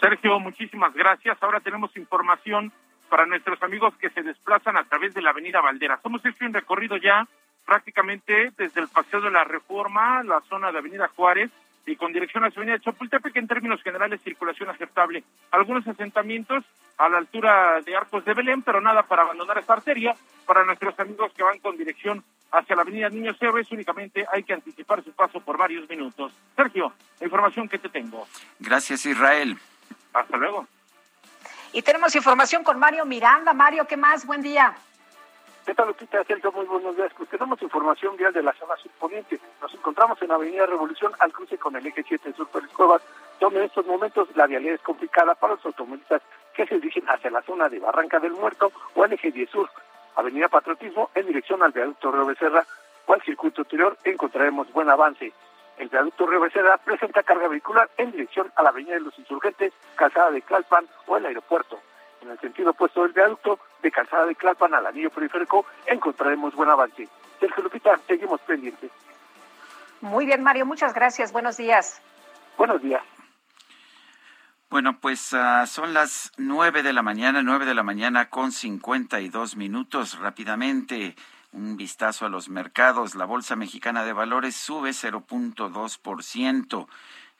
Sergio, 0.00 0.40
muchísimas 0.40 0.92
gracias. 0.94 1.40
Ahora 1.40 1.60
tenemos 1.60 1.96
información 1.96 2.72
para 3.08 3.24
nuestros 3.24 3.62
amigos 3.62 3.94
que 4.00 4.10
se 4.10 4.22
desplazan 4.22 4.76
a 4.76 4.84
través 4.84 5.14
de 5.14 5.22
la 5.22 5.30
Avenida 5.30 5.60
Valderas. 5.60 6.00
Hemos 6.04 6.24
hecho 6.26 6.44
un 6.44 6.52
recorrido 6.52 6.96
ya 6.96 7.26
prácticamente 7.64 8.52
desde 8.58 8.80
el 8.80 8.88
Paseo 8.88 9.20
de 9.20 9.30
la 9.30 9.44
Reforma, 9.44 10.24
la 10.24 10.40
zona 10.48 10.72
de 10.72 10.78
Avenida 10.78 11.08
Juárez, 11.14 11.50
y 11.86 11.96
con 11.96 12.12
dirección 12.12 12.44
a 12.44 12.48
la 12.48 12.54
avenida 12.56 12.78
Chapultepec 12.78 13.34
en 13.36 13.48
términos 13.48 13.82
generales 13.82 14.20
circulación 14.22 14.70
aceptable. 14.70 15.24
Algunos 15.50 15.86
asentamientos 15.86 16.64
a 16.98 17.08
la 17.08 17.18
altura 17.18 17.80
de 17.80 17.96
Arcos 17.96 18.24
de 18.24 18.34
Belén, 18.34 18.62
pero 18.62 18.80
nada 18.80 19.02
para 19.04 19.22
abandonar 19.22 19.58
esta 19.58 19.74
arteria. 19.74 20.14
Para 20.46 20.64
nuestros 20.64 20.98
amigos 20.98 21.32
que 21.36 21.42
van 21.42 21.58
con 21.60 21.76
dirección 21.76 22.24
hacia 22.52 22.76
la 22.76 22.82
avenida 22.82 23.08
Niños 23.08 23.36
Héroes, 23.40 23.70
únicamente 23.72 24.26
hay 24.30 24.44
que 24.44 24.52
anticipar 24.52 25.02
su 25.02 25.10
paso 25.12 25.40
por 25.40 25.56
varios 25.56 25.88
minutos. 25.88 26.32
Sergio, 26.54 26.92
la 27.18 27.26
información 27.26 27.68
que 27.68 27.78
te 27.78 27.88
tengo. 27.88 28.26
Gracias, 28.60 29.06
Israel. 29.06 29.58
Hasta 30.12 30.36
luego. 30.36 30.66
Y 31.72 31.80
tenemos 31.80 32.14
información 32.14 32.62
con 32.62 32.78
Mario 32.78 33.06
Miranda. 33.06 33.54
Mario, 33.54 33.86
¿qué 33.86 33.96
más? 33.96 34.26
Buen 34.26 34.42
día. 34.42 34.74
¿Qué 35.64 35.74
tal, 35.74 35.88
Lupita? 35.88 36.22
Sergio, 36.24 36.52
muy 36.52 36.66
buenos 36.66 36.96
días. 36.96 37.12
Pues 37.16 37.30
tenemos 37.30 37.62
información 37.62 38.16
vial 38.16 38.32
de 38.32 38.42
la 38.42 38.52
zona 38.52 38.76
surponiente. 38.76 39.40
Nos 39.62 39.72
encontramos 39.72 40.20
en 40.20 40.32
Avenida 40.32 40.66
Revolución 40.66 41.12
al 41.20 41.32
cruce 41.32 41.56
con 41.56 41.74
el 41.76 41.86
eje 41.86 42.04
7 42.06 42.34
Sur 42.36 42.48
Pérez 42.48 42.70
Cuevas, 42.70 43.00
donde 43.40 43.60
en 43.60 43.66
estos 43.66 43.86
momentos 43.86 44.28
la 44.34 44.46
vialidad 44.46 44.74
es 44.74 44.80
complicada 44.82 45.34
para 45.34 45.54
los 45.54 45.64
automovilistas 45.64 46.20
que 46.52 46.66
se 46.66 46.74
dirigen 46.74 47.08
hacia 47.08 47.30
la 47.30 47.42
zona 47.42 47.68
de 47.68 47.78
Barranca 47.78 48.18
del 48.18 48.32
Muerto 48.32 48.72
o 48.94 49.04
al 49.04 49.12
eje 49.12 49.30
10 49.30 49.48
Sur. 49.48 49.70
Avenida 50.16 50.48
Patriotismo 50.48 51.10
en 51.14 51.26
dirección 51.26 51.62
al 51.62 51.72
viaducto 51.72 52.12
Río 52.12 52.26
Becerra 52.26 52.66
o 53.06 53.14
al 53.14 53.22
circuito 53.22 53.62
interior 53.62 53.96
encontraremos 54.04 54.72
buen 54.72 54.90
avance. 54.90 55.32
El 55.78 55.88
viaducto 55.88 56.26
Río 56.26 56.40
Becerra 56.40 56.76
presenta 56.78 57.22
carga 57.22 57.48
vehicular 57.48 57.90
en 57.96 58.12
dirección 58.12 58.52
a 58.56 58.62
la 58.62 58.68
Avenida 58.68 58.94
de 58.94 59.00
los 59.00 59.18
Insurgentes, 59.18 59.72
Calzada 59.96 60.30
de 60.30 60.42
Clalpan 60.42 60.86
o 61.06 61.16
el 61.16 61.26
aeropuerto. 61.26 61.78
En 62.20 62.30
el 62.30 62.38
sentido 62.38 62.70
opuesto 62.70 63.02
del 63.02 63.12
viaducto, 63.12 63.58
de 63.82 63.90
Calzada 63.90 64.26
de 64.26 64.36
Clalpan 64.36 64.74
al 64.74 64.86
anillo 64.86 65.10
periférico, 65.10 65.66
encontraremos 65.86 66.54
buen 66.54 66.70
avance. 66.70 67.08
Sergio 67.40 67.64
Lupita, 67.64 67.98
seguimos 68.06 68.40
pendientes. 68.42 68.90
Muy 70.00 70.26
bien, 70.26 70.42
Mario, 70.42 70.66
muchas 70.66 70.94
gracias. 70.94 71.32
Buenos 71.32 71.56
días. 71.56 72.00
Buenos 72.56 72.80
días. 72.82 73.02
Bueno, 74.72 74.98
pues 75.00 75.34
uh, 75.34 75.66
son 75.66 75.92
las 75.92 76.32
nueve 76.38 76.82
de 76.82 76.94
la 76.94 77.02
mañana, 77.02 77.42
nueve 77.42 77.66
de 77.66 77.74
la 77.74 77.82
mañana 77.82 78.30
con 78.30 78.52
cincuenta 78.52 79.20
y 79.20 79.28
dos 79.28 79.54
minutos. 79.54 80.18
Rápidamente, 80.18 81.14
un 81.52 81.76
vistazo 81.76 82.24
a 82.24 82.30
los 82.30 82.48
mercados. 82.48 83.14
La 83.14 83.26
Bolsa 83.26 83.54
Mexicana 83.54 84.02
de 84.02 84.14
Valores 84.14 84.56
sube 84.56 84.92
0.2% 84.92 86.88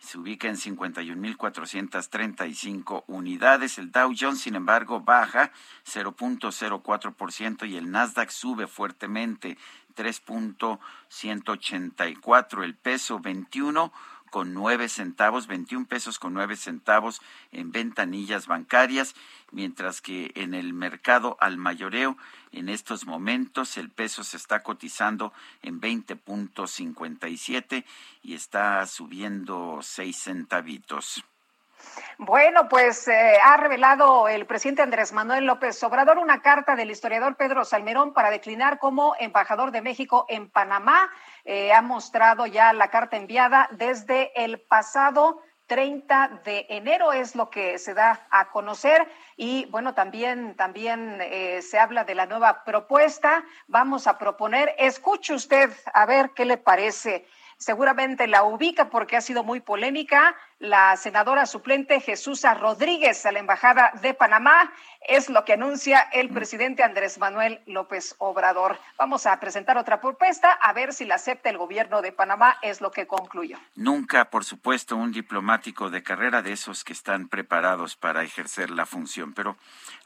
se 0.02 0.18
ubica 0.18 0.48
en 0.48 0.56
51.435 0.56 3.04
unidades. 3.06 3.78
El 3.78 3.92
Dow 3.92 4.12
Jones, 4.18 4.40
sin 4.40 4.56
embargo, 4.56 5.00
baja 5.00 5.52
0.04% 5.86 7.68
y 7.68 7.76
el 7.76 7.88
Nasdaq 7.90 8.30
sube 8.30 8.66
fuertemente 8.66 9.56
3.184. 9.94 12.64
El 12.64 12.74
peso 12.74 13.20
21 13.20 13.92
con 14.32 14.52
nueve 14.54 14.88
centavos, 14.88 15.46
21 15.46 15.84
pesos 15.84 16.18
con 16.18 16.32
nueve 16.32 16.56
centavos 16.56 17.20
en 17.52 17.70
ventanillas 17.70 18.46
bancarias, 18.46 19.14
mientras 19.50 20.00
que 20.00 20.32
en 20.34 20.54
el 20.54 20.72
mercado 20.72 21.36
al 21.38 21.58
mayoreo 21.58 22.16
en 22.50 22.70
estos 22.70 23.04
momentos 23.04 23.76
el 23.76 23.90
peso 23.90 24.24
se 24.24 24.38
está 24.38 24.62
cotizando 24.62 25.34
en 25.60 25.82
20.57 25.82 27.84
y 28.22 28.32
está 28.32 28.86
subiendo 28.86 29.80
seis 29.82 30.16
centavitos. 30.16 31.22
Bueno, 32.18 32.68
pues 32.68 33.08
eh, 33.08 33.38
ha 33.42 33.56
revelado 33.56 34.28
el 34.28 34.46
presidente 34.46 34.82
Andrés 34.82 35.12
Manuel 35.12 35.44
López 35.44 35.82
Obrador 35.82 36.18
una 36.18 36.40
carta 36.40 36.76
del 36.76 36.90
historiador 36.90 37.36
Pedro 37.36 37.64
Salmerón 37.64 38.12
para 38.12 38.30
declinar 38.30 38.78
como 38.78 39.14
embajador 39.18 39.72
de 39.72 39.82
México 39.82 40.26
en 40.28 40.48
Panamá. 40.48 41.10
Eh, 41.44 41.72
ha 41.72 41.82
mostrado 41.82 42.46
ya 42.46 42.72
la 42.72 42.88
carta 42.88 43.16
enviada 43.16 43.68
desde 43.72 44.30
el 44.44 44.60
pasado 44.60 45.40
30 45.66 46.42
de 46.44 46.66
enero 46.68 47.12
es 47.12 47.34
lo 47.34 47.48
que 47.48 47.78
se 47.78 47.94
da 47.94 48.26
a 48.30 48.50
conocer. 48.50 49.08
Y 49.36 49.64
bueno 49.70 49.94
también 49.94 50.54
también 50.54 51.18
eh, 51.22 51.62
se 51.62 51.78
habla 51.78 52.04
de 52.04 52.14
la 52.14 52.26
nueva 52.26 52.62
propuesta. 52.64 53.42
Vamos 53.68 54.06
a 54.06 54.18
proponer 54.18 54.74
escuche 54.78 55.34
usted 55.34 55.70
a 55.94 56.04
ver 56.06 56.32
qué 56.36 56.44
le 56.44 56.58
parece 56.58 57.26
seguramente 57.62 58.26
la 58.26 58.42
ubica 58.42 58.91
porque 58.91 59.16
ha 59.16 59.20
sido 59.20 59.44
muy 59.44 59.60
polémica. 59.60 60.36
La 60.58 60.97
senadora 60.97 61.47
suplente 61.47 62.00
Jesús 62.00 62.42
Rodríguez 62.60 63.24
a 63.24 63.32
la 63.32 63.39
Embajada 63.39 63.92
de 64.02 64.15
Panamá 64.15 64.73
es 65.08 65.28
lo 65.28 65.44
que 65.44 65.55
anuncia 65.55 66.00
el 66.12 66.28
presidente 66.28 66.82
Andrés 66.82 67.18
Manuel 67.18 67.60
López 67.66 68.15
Obrador. 68.18 68.78
Vamos 68.99 69.26
a 69.26 69.39
presentar 69.41 69.78
otra 69.78 70.00
propuesta 70.00 70.52
a 70.52 70.73
ver 70.73 70.92
si 70.92 71.05
la 71.05 71.16
acepta 71.16 71.50
el 71.50 71.58
gobierno 71.58 72.02
de 72.02 72.12
Panamá, 72.12 72.57
es 72.62 72.81
lo 72.81 72.91
que 72.91 73.07
concluyó. 73.07 73.58
Nunca, 73.74 74.26
por 74.26 74.44
supuesto, 74.44 74.97
un 74.97 75.12
diplomático 75.12 75.91
de 75.91 76.02
carrera 76.02 76.42
de 76.42 76.52
esos 76.52 76.84
que 76.84 76.92
están 76.92 77.28
preparados 77.28 77.97
para 77.97 78.23
ejercer 78.23 78.70
la 78.70 78.86
función, 78.86 79.34
pero 79.34 79.57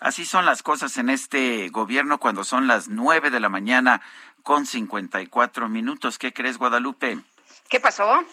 así 0.01 0.25
son 0.25 0.45
las 0.45 0.63
cosas 0.63 0.97
en 0.99 1.11
este 1.11 1.69
gobierno 1.69 2.19
cuando 2.19 2.45
son 2.45 2.67
las 2.67 2.89
nueve 2.89 3.31
de 3.31 3.41
la 3.41 3.49
mañana 3.49 4.01
con 4.43 4.67
54 4.67 5.69
minutos. 5.69 6.19
¿Qué 6.19 6.33
crees, 6.33 6.59
Guadalupe? 6.59 7.19
¿Qué 7.69 7.81
pasó? 7.81 8.25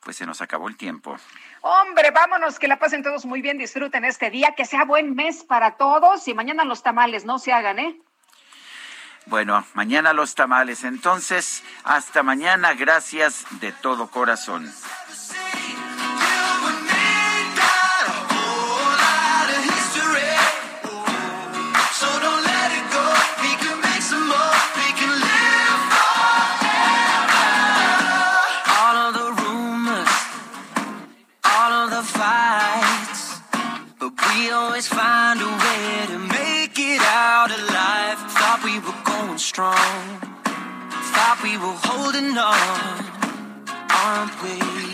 Pues 0.00 0.16
se 0.16 0.26
nos 0.26 0.40
acabó 0.42 0.68
el 0.68 0.76
tiempo. 0.76 1.16
Hombre, 1.62 2.10
vámonos, 2.10 2.58
que 2.58 2.68
la 2.68 2.78
pasen 2.78 3.02
todos 3.02 3.24
muy 3.24 3.40
bien, 3.40 3.56
disfruten 3.56 4.04
este 4.04 4.30
día, 4.30 4.54
que 4.54 4.66
sea 4.66 4.84
buen 4.84 5.14
mes 5.14 5.44
para 5.44 5.76
todos 5.76 6.28
y 6.28 6.34
mañana 6.34 6.64
los 6.64 6.82
tamales 6.82 7.24
no 7.24 7.38
se 7.38 7.52
hagan, 7.52 7.78
¿eh? 7.78 7.98
Bueno, 9.26 9.64
mañana 9.72 10.12
los 10.12 10.34
tamales. 10.34 10.84
Entonces, 10.84 11.62
hasta 11.84 12.22
mañana, 12.22 12.74
gracias 12.74 13.46
de 13.60 13.72
todo 13.72 14.08
corazón. 14.08 14.70
always 34.74 34.88
find 34.88 35.40
a 35.40 35.44
way 35.44 36.06
to 36.08 36.18
make 36.18 36.76
it 36.80 37.00
out 37.02 37.48
alive. 37.48 38.18
Thought 38.32 38.62
we 38.64 38.80
were 38.80 39.04
going 39.04 39.38
strong, 39.38 40.18
thought 41.14 41.38
we 41.44 41.56
were 41.62 41.78
holding 41.86 42.36
on, 42.36 42.98
aren't 43.88 44.34
we? 44.42 44.93